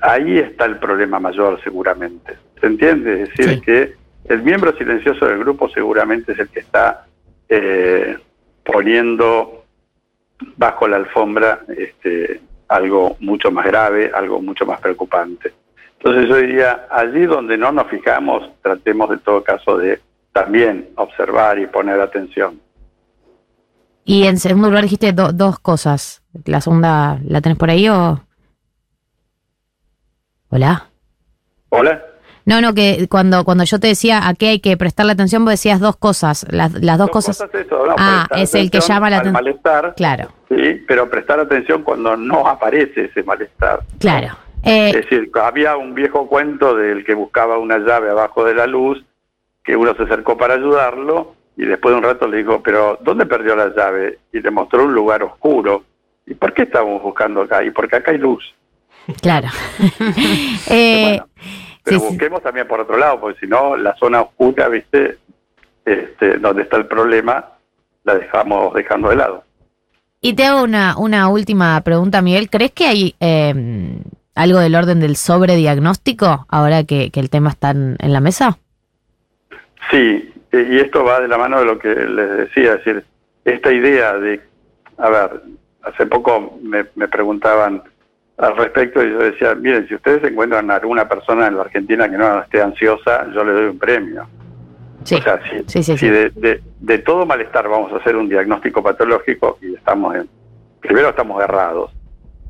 ahí 0.00 0.38
está 0.38 0.64
el 0.64 0.78
problema 0.78 1.18
mayor 1.18 1.60
seguramente. 1.62 2.36
¿Se 2.60 2.66
entiende? 2.66 3.22
Es 3.22 3.28
decir, 3.30 3.60
que 3.60 3.94
el 4.28 4.42
miembro 4.42 4.76
silencioso 4.76 5.26
del 5.26 5.38
grupo 5.38 5.68
seguramente 5.68 6.32
es 6.32 6.38
el 6.38 6.48
que 6.48 6.60
está 6.60 7.06
eh, 7.48 8.16
poniendo 8.64 9.55
bajo 10.56 10.88
la 10.88 10.96
alfombra 10.96 11.60
este, 11.68 12.40
algo 12.68 13.16
mucho 13.20 13.50
más 13.50 13.66
grave, 13.66 14.10
algo 14.14 14.40
mucho 14.40 14.66
más 14.66 14.80
preocupante. 14.80 15.52
Entonces 15.98 16.28
yo 16.28 16.36
diría, 16.36 16.86
allí 16.90 17.26
donde 17.26 17.56
no 17.56 17.72
nos 17.72 17.88
fijamos, 17.88 18.50
tratemos 18.62 19.10
de 19.10 19.18
todo 19.18 19.42
caso 19.42 19.76
de 19.78 20.00
también 20.32 20.90
observar 20.96 21.58
y 21.58 21.66
poner 21.66 22.00
atención. 22.00 22.60
Y 24.04 24.26
en 24.26 24.38
segundo 24.38 24.68
lugar 24.68 24.84
dijiste 24.84 25.12
dos 25.12 25.58
cosas. 25.58 26.22
¿La 26.44 26.60
segunda 26.60 27.18
la 27.26 27.40
tenés 27.40 27.58
por 27.58 27.70
ahí 27.70 27.88
o...? 27.88 28.20
¿Hola? 30.50 30.90
¿Hola? 31.70 32.04
No, 32.46 32.60
no, 32.60 32.74
que 32.74 33.08
cuando, 33.10 33.44
cuando 33.44 33.64
yo 33.64 33.80
te 33.80 33.88
decía 33.88 34.28
a 34.28 34.34
qué 34.34 34.48
hay 34.50 34.60
que 34.60 34.76
prestarle 34.76 35.12
atención, 35.12 35.44
vos 35.44 35.50
decías 35.50 35.80
dos 35.80 35.96
cosas. 35.96 36.46
Las, 36.48 36.72
las 36.74 36.96
dos, 36.96 37.10
cosas. 37.10 37.44
ah, 37.98 38.28
es 38.36 38.54
el 38.54 38.70
que 38.70 38.80
llama 38.80 39.10
la 39.10 39.16
atención. 39.16 39.44
malestar. 39.44 39.94
Claro. 39.96 40.28
Sí, 40.48 40.84
pero 40.86 41.10
prestar 41.10 41.40
atención 41.40 41.82
cuando 41.82 42.16
no 42.16 42.46
aparece 42.46 43.06
ese 43.06 43.24
malestar. 43.24 43.80
Claro. 43.98 44.36
Eh, 44.62 44.90
es 44.90 44.94
decir, 44.94 45.30
había 45.42 45.76
un 45.76 45.94
viejo 45.94 46.28
cuento 46.28 46.76
del 46.76 47.04
que 47.04 47.14
buscaba 47.14 47.58
una 47.58 47.78
llave 47.78 48.10
abajo 48.10 48.44
de 48.44 48.54
la 48.54 48.68
luz, 48.68 49.04
que 49.64 49.74
uno 49.74 49.94
se 49.96 50.04
acercó 50.04 50.36
para 50.36 50.54
ayudarlo 50.54 51.34
y 51.56 51.64
después 51.64 51.92
de 51.94 51.98
un 51.98 52.04
rato 52.04 52.28
le 52.28 52.38
dijo, 52.38 52.62
pero 52.62 52.98
¿dónde 53.02 53.26
perdió 53.26 53.56
la 53.56 53.74
llave? 53.74 54.18
Y 54.32 54.40
le 54.40 54.50
mostró 54.50 54.84
un 54.84 54.94
lugar 54.94 55.22
oscuro. 55.24 55.84
¿Y 56.26 56.34
por 56.34 56.52
qué 56.52 56.62
estamos 56.62 57.02
buscando 57.02 57.42
acá? 57.42 57.64
Y 57.64 57.70
porque 57.70 57.96
acá 57.96 58.12
hay 58.12 58.18
luz. 58.18 58.44
Claro. 59.22 59.48
eh, 60.70 61.20
pero 61.86 62.00
busquemos 62.00 62.42
también 62.42 62.66
por 62.66 62.80
otro 62.80 62.98
lado, 62.98 63.20
porque 63.20 63.38
si 63.38 63.46
no, 63.46 63.76
la 63.76 63.94
zona 63.94 64.20
oscura, 64.22 64.68
¿viste? 64.68 65.18
Este, 65.84 66.38
donde 66.38 66.62
está 66.62 66.78
el 66.78 66.86
problema, 66.86 67.52
la 68.02 68.16
dejamos 68.16 68.74
dejando 68.74 69.10
de 69.10 69.16
lado. 69.16 69.44
Y 70.20 70.34
te 70.34 70.44
hago 70.44 70.64
una, 70.64 70.98
una 70.98 71.28
última 71.28 71.80
pregunta, 71.82 72.22
Miguel. 72.22 72.50
¿Crees 72.50 72.72
que 72.72 72.86
hay 72.86 73.14
em, 73.20 74.00
algo 74.34 74.58
del 74.58 74.74
orden 74.74 74.98
del 74.98 75.14
sobrediagnóstico 75.14 76.44
ahora 76.48 76.82
que, 76.82 77.12
que 77.12 77.20
el 77.20 77.30
tema 77.30 77.50
está 77.50 77.70
en, 77.70 77.96
la 78.00 78.20
mesa? 78.20 78.58
Sí, 79.92 80.32
y 80.52 80.78
esto 80.78 81.04
va 81.04 81.20
de 81.20 81.28
la 81.28 81.38
mano 81.38 81.60
de 81.60 81.66
lo 81.66 81.78
que 81.78 81.94
les 81.94 82.36
decía, 82.38 82.72
es 82.72 82.84
decir, 82.84 83.04
esta 83.44 83.72
idea 83.72 84.14
de, 84.14 84.40
a 84.98 85.08
ver, 85.08 85.42
hace 85.82 86.04
poco 86.06 86.58
me, 86.60 86.86
me 86.96 87.06
preguntaban, 87.06 87.84
al 88.38 88.56
respecto 88.56 89.02
y 89.02 89.10
yo 89.10 89.18
decía, 89.18 89.54
miren, 89.54 89.88
si 89.88 89.94
ustedes 89.94 90.22
encuentran 90.24 90.70
a 90.70 90.76
alguna 90.76 91.08
persona 91.08 91.46
en 91.46 91.56
la 91.56 91.62
Argentina 91.62 92.08
que 92.08 92.18
no 92.18 92.40
esté 92.42 92.60
ansiosa, 92.60 93.26
yo 93.32 93.44
le 93.44 93.52
doy 93.52 93.64
un 93.66 93.78
premio. 93.78 94.28
Sí. 95.04 95.14
O 95.14 95.22
sea, 95.22 95.40
si, 95.66 96.08
de, 96.08 96.60
de, 96.80 96.98
todo 96.98 97.24
malestar 97.24 97.68
vamos 97.68 97.92
a 97.92 97.96
hacer 97.96 98.16
un 98.16 98.28
diagnóstico 98.28 98.82
patológico 98.82 99.56
y 99.62 99.74
estamos 99.74 100.16
en, 100.16 100.28
primero 100.80 101.10
estamos 101.10 101.42
errados 101.42 101.92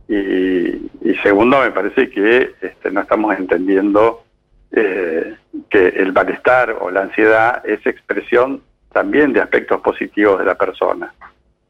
y, 0.09 0.91
segundo 1.23 1.61
me 1.61 1.71
parece 1.71 2.09
que 2.09 2.55
este, 2.61 2.91
no 2.91 3.01
estamos 3.01 3.37
entendiendo 3.37 4.23
eh, 4.71 5.35
que 5.69 5.89
el 5.89 6.13
malestar 6.13 6.77
o 6.81 6.91
la 6.91 7.03
ansiedad 7.03 7.63
es 7.67 7.85
expresión 7.87 8.63
también 8.93 9.33
de 9.33 9.41
aspectos 9.41 9.81
positivos 9.81 10.39
de 10.39 10.45
la 10.45 10.55
persona. 10.55 11.13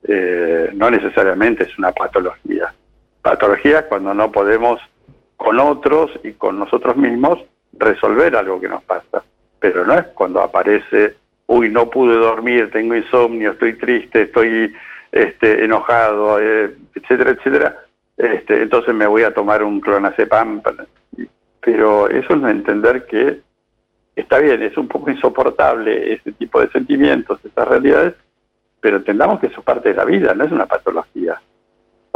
Eh, 0.06 0.70
no 0.74 0.90
necesariamente 0.90 1.64
es 1.64 1.78
una 1.78 1.92
patología 1.92 2.72
patologías 3.26 3.86
cuando 3.88 4.14
no 4.14 4.30
podemos 4.30 4.80
con 5.36 5.58
otros 5.58 6.12
y 6.22 6.34
con 6.34 6.60
nosotros 6.60 6.96
mismos 6.96 7.40
resolver 7.72 8.36
algo 8.36 8.60
que 8.60 8.68
nos 8.68 8.84
pasa. 8.84 9.24
Pero 9.58 9.84
no 9.84 9.94
es 9.94 10.06
cuando 10.14 10.40
aparece, 10.40 11.16
uy, 11.48 11.68
no 11.68 11.90
pude 11.90 12.14
dormir, 12.14 12.70
tengo 12.70 12.94
insomnio, 12.94 13.50
estoy 13.50 13.72
triste, 13.78 14.22
estoy 14.22 14.72
este, 15.10 15.64
enojado, 15.64 16.38
eh, 16.40 16.76
etcétera, 16.94 17.32
etcétera. 17.32 17.76
Este, 18.16 18.62
entonces 18.62 18.94
me 18.94 19.08
voy 19.08 19.24
a 19.24 19.34
tomar 19.34 19.64
un 19.64 19.80
clonazepam. 19.80 20.62
Pero 21.60 22.08
eso 22.08 22.32
es 22.32 22.44
entender 22.44 23.06
que 23.06 23.40
está 24.14 24.38
bien, 24.38 24.62
es 24.62 24.76
un 24.76 24.86
poco 24.86 25.10
insoportable 25.10 26.12
ese 26.12 26.30
tipo 26.30 26.60
de 26.60 26.70
sentimientos, 26.70 27.40
esas 27.44 27.66
realidades, 27.66 28.14
pero 28.80 28.98
entendamos 28.98 29.40
que 29.40 29.48
eso 29.48 29.58
es 29.58 29.64
parte 29.64 29.88
de 29.88 29.96
la 29.96 30.04
vida, 30.04 30.32
no 30.32 30.44
es 30.44 30.52
una 30.52 30.66
patología 30.66 31.40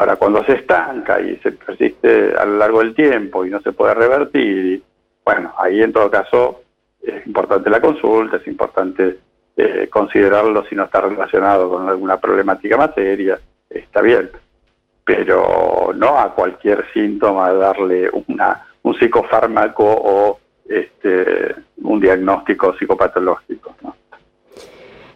para 0.00 0.16
cuando 0.16 0.42
se 0.44 0.54
estanca 0.54 1.20
y 1.20 1.36
se 1.42 1.52
persiste 1.52 2.32
a 2.34 2.46
lo 2.46 2.56
largo 2.56 2.78
del 2.78 2.94
tiempo 2.94 3.44
y 3.44 3.50
no 3.50 3.60
se 3.60 3.72
puede 3.72 3.92
revertir, 3.92 4.82
bueno, 5.22 5.52
ahí 5.58 5.82
en 5.82 5.92
todo 5.92 6.10
caso 6.10 6.62
es 7.02 7.26
importante 7.26 7.68
la 7.68 7.82
consulta, 7.82 8.38
es 8.38 8.46
importante 8.46 9.18
eh, 9.58 9.88
considerarlo 9.90 10.64
si 10.64 10.74
no 10.74 10.84
está 10.84 11.02
relacionado 11.02 11.68
con 11.68 11.86
alguna 11.86 12.18
problemática 12.18 12.78
más 12.78 12.94
seria, 12.94 13.38
está 13.68 14.00
bien, 14.00 14.30
pero 15.04 15.92
no 15.94 16.18
a 16.18 16.34
cualquier 16.34 16.82
síntoma 16.94 17.52
darle 17.52 18.08
una, 18.26 18.68
un 18.80 18.94
psicofármaco 18.94 19.84
o 19.84 20.40
este, 20.66 21.56
un 21.82 22.00
diagnóstico 22.00 22.74
psicopatológico. 22.78 23.76
¿no? 23.82 23.94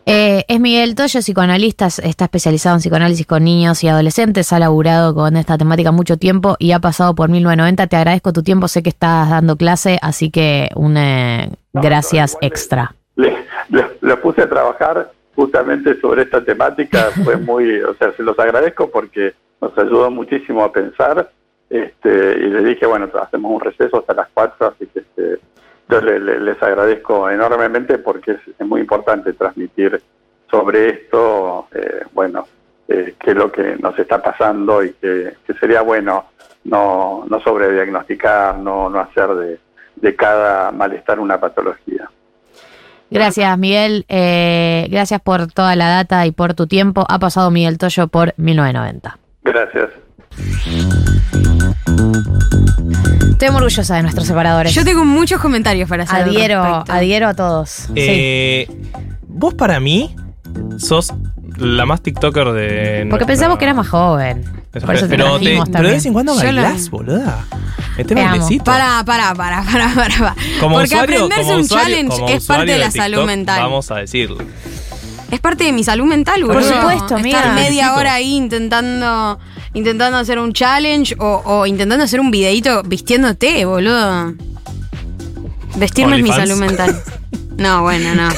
Eh, 0.06 0.44
es 0.48 0.60
Miguel 0.60 0.94
Toyo, 0.94 1.20
psicoanalista, 1.20 1.86
está 1.86 2.24
especializado 2.24 2.76
en 2.76 2.80
psicoanálisis 2.80 3.26
con 3.26 3.42
niños 3.42 3.82
y 3.84 3.88
adolescentes, 3.88 4.52
ha 4.52 4.58
laburado 4.58 5.14
con 5.14 5.36
esta 5.36 5.56
temática 5.56 5.92
mucho 5.92 6.18
tiempo 6.18 6.56
y 6.58 6.72
ha 6.72 6.78
pasado 6.78 7.14
por 7.14 7.30
1990. 7.30 7.86
Te 7.86 7.96
agradezco 7.96 8.32
tu 8.32 8.42
tiempo, 8.42 8.68
sé 8.68 8.82
que 8.82 8.90
estás 8.90 9.30
dando 9.30 9.56
clase, 9.56 9.98
así 10.02 10.30
que 10.30 10.68
un 10.74 10.98
eh, 10.98 11.50
gracias 11.72 12.36
extra. 12.42 12.94
Le, 13.16 14.16
puse 14.22 14.42
a 14.42 14.48
trabajar 14.48 15.10
justamente 15.34 15.98
sobre 16.00 16.22
esta 16.22 16.44
temática, 16.44 17.10
fue 17.24 17.36
muy, 17.36 17.80
o 17.80 17.94
sea, 17.94 18.12
se 18.12 18.22
los 18.22 18.38
agradezco 18.38 18.90
porque 18.90 19.34
nos 19.60 19.76
ayudó 19.78 20.10
muchísimo 20.10 20.64
a 20.64 20.72
pensar 20.72 21.30
este, 21.70 22.08
y 22.08 22.50
le 22.50 22.62
dije, 22.62 22.84
bueno, 22.84 23.08
hacemos 23.22 23.52
un 23.52 23.60
receso 23.60 23.98
hasta 23.98 24.12
las 24.12 24.28
4, 24.34 24.66
así 24.66 24.86
que... 24.86 25.00
Este, 25.00 25.53
yo 25.88 26.00
les 26.00 26.62
agradezco 26.62 27.28
enormemente 27.28 27.98
porque 27.98 28.32
es, 28.32 28.66
muy 28.66 28.80
importante 28.80 29.32
transmitir 29.32 30.00
sobre 30.50 30.88
esto, 30.88 31.68
eh, 31.74 32.02
bueno, 32.12 32.46
eh, 32.88 33.14
qué 33.18 33.30
es 33.30 33.36
lo 33.36 33.50
que 33.50 33.76
nos 33.76 33.98
está 33.98 34.22
pasando 34.22 34.82
y 34.82 34.92
que, 34.94 35.34
sería 35.60 35.82
bueno 35.82 36.26
no, 36.64 37.24
no 37.28 37.40
sobrediagnosticar, 37.40 38.58
no, 38.58 38.88
no 38.88 39.00
hacer 39.00 39.28
de, 39.34 39.58
de 39.96 40.16
cada 40.16 40.70
malestar 40.72 41.20
una 41.20 41.38
patología. 41.38 42.08
Gracias, 43.10 43.58
Miguel. 43.58 44.06
Eh, 44.08 44.88
gracias 44.90 45.20
por 45.20 45.46
toda 45.46 45.76
la 45.76 45.88
data 45.88 46.26
y 46.26 46.32
por 46.32 46.54
tu 46.54 46.66
tiempo. 46.66 47.04
Ha 47.08 47.18
pasado 47.18 47.50
Miguel 47.50 47.78
Toyo 47.78 48.08
por 48.08 48.34
1990. 48.36 49.18
Gracias. 49.44 50.03
Estoy 53.30 53.48
muy 53.50 53.56
orgullosa 53.58 53.96
de 53.96 54.02
nuestros 54.02 54.26
separadores. 54.26 54.74
Yo 54.74 54.84
tengo 54.84 55.04
muchos 55.04 55.40
comentarios 55.40 55.88
para 55.88 56.04
hacer. 56.04 56.16
al 56.16 56.28
adhiero, 56.30 56.62
respecto. 56.62 56.92
adhiero 56.92 57.28
a 57.28 57.34
todos. 57.34 57.68
Sí. 57.70 57.92
Eh, 57.96 58.68
Vos 59.36 59.54
para 59.54 59.80
mí 59.80 60.14
sos 60.78 61.12
la 61.56 61.86
más 61.86 62.00
TikToker 62.02 62.52
de. 62.52 62.68
Porque 62.70 63.04
nuestra- 63.06 63.26
pensamos 63.26 63.58
que 63.58 63.64
eras 63.64 63.76
más 63.76 63.88
joven. 63.88 64.44
Eso 64.72 64.86
Por 64.86 64.94
eso 64.96 65.06
te 65.06 65.16
pero, 65.16 65.38
de 65.38 65.82
vez 65.82 66.06
en 66.06 66.12
cuando 66.12 66.34
Yo 66.34 66.42
bailás, 66.44 66.88
boluda. 66.90 67.44
Este 67.98 68.14
bailecito. 68.14 68.64
Para, 68.64 69.04
para, 69.04 69.34
para, 69.34 69.62
para, 69.64 69.94
para. 69.94 70.34
Como 70.60 70.76
Porque 70.76 70.94
usuario- 70.94 71.24
aprenderse 71.24 71.42
como 71.42 71.54
un 71.54 71.60
usuario- 71.62 72.08
challenge 72.08 72.34
es 72.34 72.46
parte 72.46 72.72
de 72.72 72.78
la 72.78 72.86
TikTok, 72.86 73.02
salud 73.02 73.24
mental. 73.26 73.60
Vamos 73.60 73.90
a 73.90 73.96
decirlo. 73.96 74.38
Es 75.30 75.40
parte 75.40 75.64
de 75.64 75.72
mi 75.72 75.82
salud 75.84 76.06
mental, 76.06 76.44
boludo. 76.44 76.62
supuesto, 76.62 77.16
amiga. 77.16 77.38
Estar 77.40 77.54
media 77.54 77.94
hora 77.94 78.14
ahí 78.14 78.34
intentando 78.36 79.38
intentando 79.74 80.18
hacer 80.18 80.38
un 80.38 80.52
challenge 80.52 81.14
o, 81.18 81.42
o 81.44 81.66
intentando 81.66 82.04
hacer 82.04 82.20
un 82.20 82.30
videito 82.30 82.82
vistiéndote, 82.82 83.64
boludo. 83.64 84.34
Vestirme 85.76 86.16
es 86.16 86.22
mi 86.22 86.30
salud 86.30 86.56
mental. 86.56 87.00
No, 87.56 87.82
bueno, 87.82 88.16
no. 88.16 88.28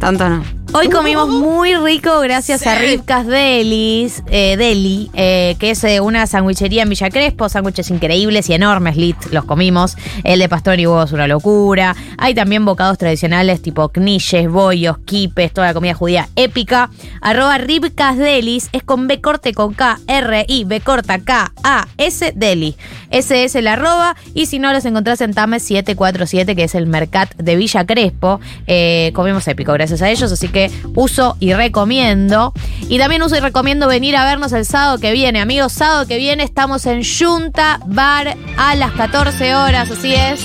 Tanto 0.00 0.28
no. 0.28 0.63
Hoy 0.76 0.88
comimos 0.88 1.28
muy 1.28 1.76
rico 1.76 2.18
gracias 2.18 2.66
a 2.66 2.76
Sí. 2.76 2.86
Ripcas 2.86 3.28
Delis, 3.28 4.24
eh, 4.28 4.56
Deli, 4.56 5.08
eh, 5.14 5.54
que 5.60 5.70
es 5.70 5.84
eh, 5.84 6.00
una 6.00 6.26
sandwichería 6.26 6.82
en 6.82 6.88
Villa 6.88 7.10
Crespo, 7.10 7.48
sándwiches 7.48 7.90
increíbles 7.90 8.50
y 8.50 8.54
enormes, 8.54 8.96
lit, 8.96 9.16
los 9.30 9.44
comimos. 9.44 9.96
El 10.24 10.40
de 10.40 10.48
pastor 10.48 10.80
y 10.80 10.88
huevo 10.88 11.04
es 11.04 11.12
una 11.12 11.28
locura. 11.28 11.94
Hay 12.18 12.34
también 12.34 12.64
bocados 12.64 12.98
tradicionales 12.98 13.62
tipo 13.62 13.88
knishes, 13.90 14.50
bollos, 14.50 14.98
quipes, 14.98 15.52
toda 15.52 15.68
la 15.68 15.74
comida 15.74 15.94
judía 15.94 16.28
épica. 16.34 16.90
Arroba 17.20 17.56
Ripcas 17.58 18.18
Delis 18.18 18.68
es 18.72 18.82
con 18.82 19.06
B 19.06 19.20
corte 19.20 19.54
con 19.54 19.74
K, 19.74 20.00
R, 20.08 20.44
I, 20.48 20.64
B 20.64 20.80
corta, 20.80 21.20
K, 21.20 21.52
A, 21.62 21.86
S, 21.98 22.32
Deli. 22.34 22.74
Ese 23.10 23.44
es 23.44 23.54
el 23.54 23.68
arroba 23.68 24.16
y 24.34 24.46
si 24.46 24.58
no 24.58 24.72
los 24.72 24.84
encontrás 24.84 25.20
en 25.20 25.34
Tame 25.34 25.60
747, 25.60 26.56
que 26.56 26.64
es 26.64 26.74
el 26.74 26.88
Mercat 26.88 27.32
de 27.36 27.54
Villa 27.54 27.86
Crespo. 27.86 28.40
Eh, 28.66 29.12
comimos 29.14 29.46
épico 29.46 29.72
gracias 29.72 30.02
a 30.02 30.10
ellos, 30.10 30.32
así 30.32 30.48
que 30.48 30.63
uso 30.94 31.36
y 31.40 31.52
recomiendo. 31.54 32.52
Y 32.88 32.98
también 32.98 33.22
uso 33.22 33.36
y 33.36 33.40
recomiendo 33.40 33.88
venir 33.88 34.16
a 34.16 34.24
vernos 34.24 34.52
el 34.52 34.64
sábado 34.64 34.98
que 34.98 35.12
viene. 35.12 35.40
Amigos, 35.40 35.72
sábado 35.72 36.06
que 36.06 36.18
viene 36.18 36.42
estamos 36.42 36.86
en 36.86 37.02
Junta 37.02 37.80
Bar 37.86 38.36
a 38.56 38.74
las 38.74 38.92
14 38.92 39.54
horas, 39.54 39.90
así 39.90 40.14
es. 40.14 40.40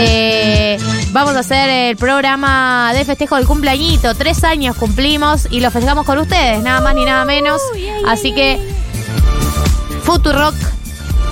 Eh, 0.00 0.78
vamos 1.12 1.34
a 1.34 1.40
hacer 1.40 1.68
el 1.68 1.96
programa 1.96 2.92
de 2.94 3.04
festejo 3.04 3.36
del 3.36 3.46
cumpleañito. 3.46 4.14
Tres 4.14 4.44
años 4.44 4.76
cumplimos 4.76 5.48
y 5.50 5.60
lo 5.60 5.70
festejamos 5.70 6.04
con 6.04 6.18
ustedes, 6.18 6.62
nada 6.62 6.80
más 6.80 6.94
ni 6.94 7.04
nada 7.04 7.24
menos. 7.24 7.60
Así 8.06 8.32
que 8.32 8.58
Futurock 10.02 10.54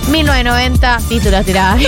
1990, 0.07 0.97
títulos 1.09 1.45
tirados. 1.45 1.81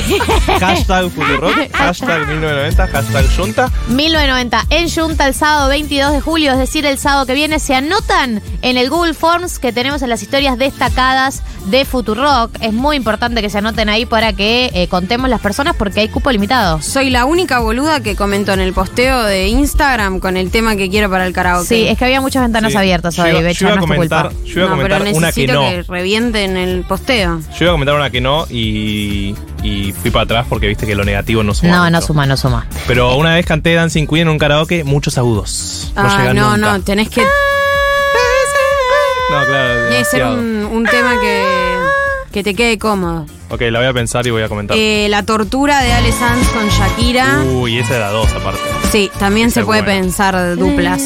Hashtag 0.59 1.09
Futurock, 1.09 1.71
hashtag 1.73 2.27
1990, 2.27 2.87
hashtag 2.87 3.25
Junta. 3.35 3.71
1990 3.87 4.65
en 4.69 4.89
Junta 4.89 5.27
el 5.27 5.33
sábado 5.33 5.69
22 5.69 6.11
de 6.13 6.21
julio, 6.21 6.51
es 6.51 6.57
decir, 6.57 6.85
el 6.85 6.97
sábado 6.97 7.25
que 7.25 7.33
viene, 7.33 7.59
se 7.59 7.75
anotan 7.75 8.41
en 8.61 8.77
el 8.77 8.89
Google 8.89 9.13
Forms 9.13 9.57
que 9.59 9.71
tenemos 9.71 10.01
en 10.01 10.09
las 10.09 10.21
historias 10.21 10.57
destacadas 10.57 11.43
de 11.65 11.85
Futurock. 11.85 12.51
Es 12.61 12.73
muy 12.73 12.97
importante 12.97 13.41
que 13.41 13.49
se 13.49 13.59
anoten 13.59 13.87
ahí 13.89 14.05
para 14.05 14.33
que 14.33 14.69
eh, 14.73 14.87
contemos 14.87 15.29
las 15.29 15.39
personas 15.39 15.75
porque 15.77 16.01
hay 16.01 16.09
cupo 16.09 16.29
limitado. 16.31 16.81
Soy 16.81 17.09
la 17.09 17.25
única 17.25 17.59
boluda 17.59 18.01
que 18.01 18.15
comentó 18.15 18.53
en 18.53 18.59
el 18.59 18.73
posteo 18.73 19.23
de 19.23 19.47
Instagram 19.47 20.19
con 20.19 20.35
el 20.37 20.51
tema 20.51 20.75
que 20.75 20.89
quiero 20.89 21.09
para 21.09 21.25
el 21.25 21.33
karaoke. 21.33 21.67
Sí, 21.67 21.87
es 21.87 21.97
que 21.97 22.05
había 22.05 22.21
muchas 22.21 22.41
ventanas 22.43 22.71
Sí. 22.73 22.77
abiertas 22.77 23.17
hoy, 23.17 23.31
yo 23.31 23.67
iba 23.67 23.75
a 23.75 23.77
comentar, 23.79 24.27
culpa. 24.29 24.43
yo 24.45 24.61
iba 24.61 24.67
a 24.73 24.75
no, 24.75 24.81
pero 24.83 24.97
una 25.15 25.31
que 25.31 25.47
no. 25.47 25.61
que 25.61 25.83
revienten 25.83 26.57
el 26.57 26.83
posteo. 26.83 27.39
Yo 27.51 27.57
iba 27.65 27.69
a 27.71 27.73
comentar 27.73 27.95
una 27.95 28.08
que 28.11 28.21
no 28.21 28.45
y, 28.49 29.35
y 29.63 29.91
fui 29.93 30.11
para 30.11 30.23
atrás 30.23 30.45
porque 30.49 30.67
viste 30.67 30.85
que 30.85 30.95
lo 30.95 31.03
negativo 31.03 31.43
no 31.43 31.53
suma. 31.53 31.71
No, 31.71 31.89
no 31.89 31.97
mucho. 31.97 32.07
suma, 32.07 32.25
no 32.25 32.37
suma. 32.37 32.65
Pero 32.87 33.15
una 33.15 33.35
vez 33.35 33.45
canté 33.45 33.73
Dancing 33.73 34.05
Queen 34.07 34.21
en 34.23 34.29
un 34.29 34.37
karaoke, 34.37 34.83
muchos 34.83 35.17
agudos. 35.17 35.91
No 35.95 36.01
Ah, 36.03 36.17
llegan 36.17 36.35
no, 36.35 36.57
nunca. 36.57 36.71
no, 36.77 36.81
tenés 36.83 37.09
que. 37.09 37.21
No, 39.31 39.45
claro. 39.45 39.73
Debe 39.83 40.05
ser 40.05 40.19
demasiado. 40.21 40.33
un, 40.39 40.65
un 40.77 40.85
tema 40.85 41.11
que, 41.21 41.43
que 42.31 42.43
te 42.43 42.55
quede 42.55 42.79
cómodo. 42.79 43.25
Ok, 43.51 43.61
la 43.69 43.79
voy 43.79 43.87
a 43.87 43.93
pensar 43.93 44.25
y 44.25 44.31
voy 44.31 44.41
a 44.43 44.49
comentar. 44.49 44.75
Eh, 44.77 45.07
la 45.09 45.23
tortura 45.23 45.81
de 45.81 45.91
Ale 45.93 46.11
Sanz 46.11 46.47
con 46.49 46.67
Shakira. 46.69 47.43
Uy, 47.43 47.77
esa 47.79 47.95
era 47.95 48.09
dos 48.09 48.31
aparte. 48.33 48.59
Sí, 48.91 49.11
también 49.19 49.51
se 49.51 49.63
puede 49.63 49.81
buena. 49.83 50.01
pensar 50.01 50.55
duplas. 50.55 51.01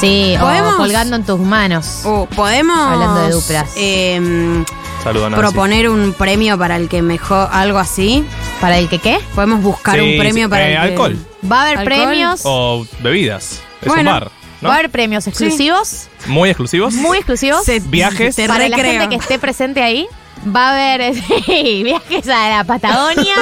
Sí, 0.00 0.34
¿Podemos? 0.40 0.74
o 0.74 0.76
colgando 0.78 1.14
en 1.16 1.24
tus 1.24 1.38
manos. 1.38 2.00
O 2.04 2.26
podemos. 2.26 2.76
Hablando 2.76 3.22
de 3.22 3.30
duplas. 3.30 3.70
em, 3.76 4.64
Saludos 5.02 5.26
a 5.26 5.30
Nancy. 5.30 5.42
proponer 5.42 5.88
un 5.88 6.12
premio 6.12 6.56
para 6.56 6.76
el 6.76 6.88
que 6.88 7.02
mejor. 7.02 7.48
Algo 7.50 7.78
así. 7.78 8.24
¿Para 8.60 8.78
el 8.78 8.88
que 8.88 8.98
qué? 9.00 9.18
Podemos 9.34 9.60
buscar 9.62 9.96
Sí, 9.98 10.00
un 10.00 10.18
premio 10.18 10.44
sí, 10.46 10.50
para 10.50 10.62
eh, 10.68 10.74
el 10.74 10.80
que- 10.80 10.88
alcohol. 10.88 11.16
Va 11.50 11.58
a 11.58 11.62
haber 11.62 11.78
¿Alcohol? 11.78 12.04
premios. 12.06 12.40
O 12.44 12.86
bebidas. 13.00 13.60
Es 13.80 13.88
Bueno. 13.88 14.10
un 14.12 14.20
bar. 14.20 14.30
¿no? 14.60 14.68
Va 14.68 14.76
a 14.76 14.78
haber 14.78 14.90
premios 14.90 15.26
exclusivos, 15.26 16.06
Muy 16.26 16.50
exclusivos. 16.50 16.94
muy 16.94 17.16
exclusivos. 17.18 17.64
Se- 17.64 17.80
Viajes. 17.80 18.36
te 18.36 18.46
para 18.46 18.68
la 18.68 18.76
recreo. 18.76 18.92
gente 19.00 19.08
que 19.16 19.20
esté 19.20 19.38
presente 19.40 19.82
ahí. 19.82 20.06
Va 20.44 20.70
a 20.70 20.72
haber 20.72 21.14
sí, 21.46 21.82
viajes 21.84 22.28
a 22.28 22.48
la 22.48 22.64
Patagonia. 22.64 23.34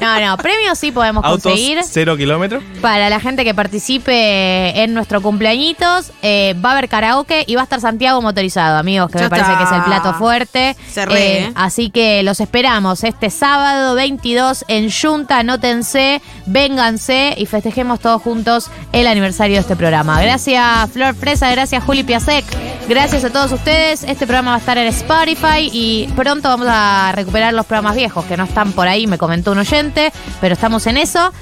No, 0.00 0.18
no, 0.20 0.36
premios 0.36 0.78
sí 0.78 0.90
podemos 0.90 1.24
Autos 1.24 1.44
conseguir. 1.44 1.78
cero 1.84 2.16
kilómetros. 2.16 2.62
Para 2.80 3.08
la 3.08 3.20
gente 3.20 3.44
que 3.44 3.54
participe 3.54 4.82
en 4.82 4.94
nuestro 4.94 5.20
cumpleañitos, 5.22 6.10
eh, 6.22 6.54
va 6.64 6.70
a 6.70 6.72
haber 6.72 6.88
karaoke 6.88 7.44
y 7.46 7.54
va 7.54 7.60
a 7.60 7.64
estar 7.64 7.80
Santiago 7.80 8.20
motorizado, 8.22 8.78
amigos, 8.78 9.10
que 9.12 9.18
Ya 9.18 9.24
me 9.24 9.30
parece 9.30 9.52
está. 9.52 9.58
que 9.58 9.64
es 9.64 9.72
el 9.78 9.84
plato 9.84 10.14
fuerte. 10.14 10.76
Se 10.90 11.06
re, 11.06 11.38
¿eh? 11.38 11.52
Así 11.54 11.90
que 11.90 12.22
los 12.24 12.40
esperamos 12.40 13.04
este 13.04 13.30
sábado 13.30 13.94
22 13.94 14.64
en 14.68 14.90
Junta, 14.90 15.38
anótense, 15.38 16.20
vénganse 16.46 17.34
y 17.36 17.46
festejemos 17.46 18.00
todos 18.00 18.20
juntos 18.22 18.70
el 18.92 19.06
aniversario 19.06 19.54
de 19.56 19.60
este 19.60 19.76
programa. 19.76 20.20
Gracias 20.20 20.90
Flor 20.90 21.14
Fresa, 21.14 21.50
gracias 21.50 21.84
Juli 21.84 22.02
Piasek, 22.02 22.44
gracias 22.88 23.22
a 23.24 23.30
todos 23.30 23.52
ustedes. 23.52 24.02
Este 24.04 24.26
programa 24.26 24.50
va 24.52 24.56
a 24.56 24.60
estar 24.60 24.78
en 24.78 24.86
Spotify 24.88 25.70
y 25.72 26.08
pronto 26.16 26.29
vamos 26.38 26.66
a 26.70 27.12
recuperar 27.14 27.52
los 27.52 27.66
programas 27.66 27.96
viejos 27.96 28.24
que 28.24 28.36
no 28.36 28.44
están 28.44 28.72
por 28.72 28.86
ahí, 28.86 29.06
me 29.06 29.18
comentó 29.18 29.52
un 29.52 29.58
oyente, 29.58 30.12
pero 30.40 30.54
estamos 30.54 30.86
en 30.86 30.96
eso. 30.96 31.32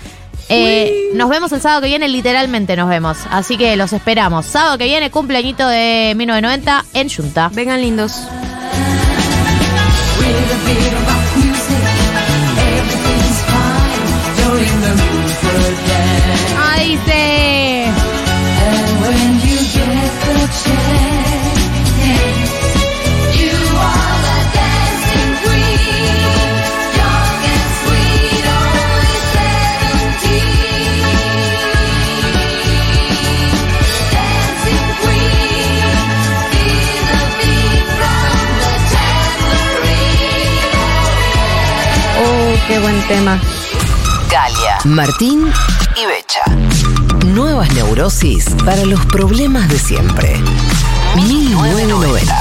Eh, 0.49 1.11
nos 1.15 1.29
vemos 1.29 1.53
el 1.53 1.61
sábado 1.61 1.83
que 1.83 1.89
viene, 1.89 2.09
literalmente 2.09 2.75
nos 2.75 2.89
vemos. 2.89 3.19
Así 3.31 3.59
que 3.59 3.77
los 3.77 3.93
esperamos. 3.93 4.47
Sábado 4.47 4.79
que 4.79 4.85
viene, 4.85 5.11
cumpleañito 5.11 5.69
de 5.69 6.15
1990 6.17 6.85
en 6.95 7.11
Junta. 7.11 7.51
Vengan 7.53 7.83
lindos. 7.83 8.23
¡Ay, 16.59 16.97
dice! 16.97 17.28
Tema. 43.09 43.41
Galia, 44.31 44.79
Martín 44.85 45.51
y 45.97 46.07
Becha. 46.07 46.43
Nuevas 47.27 47.73
neurosis 47.73 48.45
para 48.67 48.85
los 48.85 49.05
problemas 49.07 49.67
de 49.71 49.79
siempre. 49.79 50.39
1990. 51.17 52.37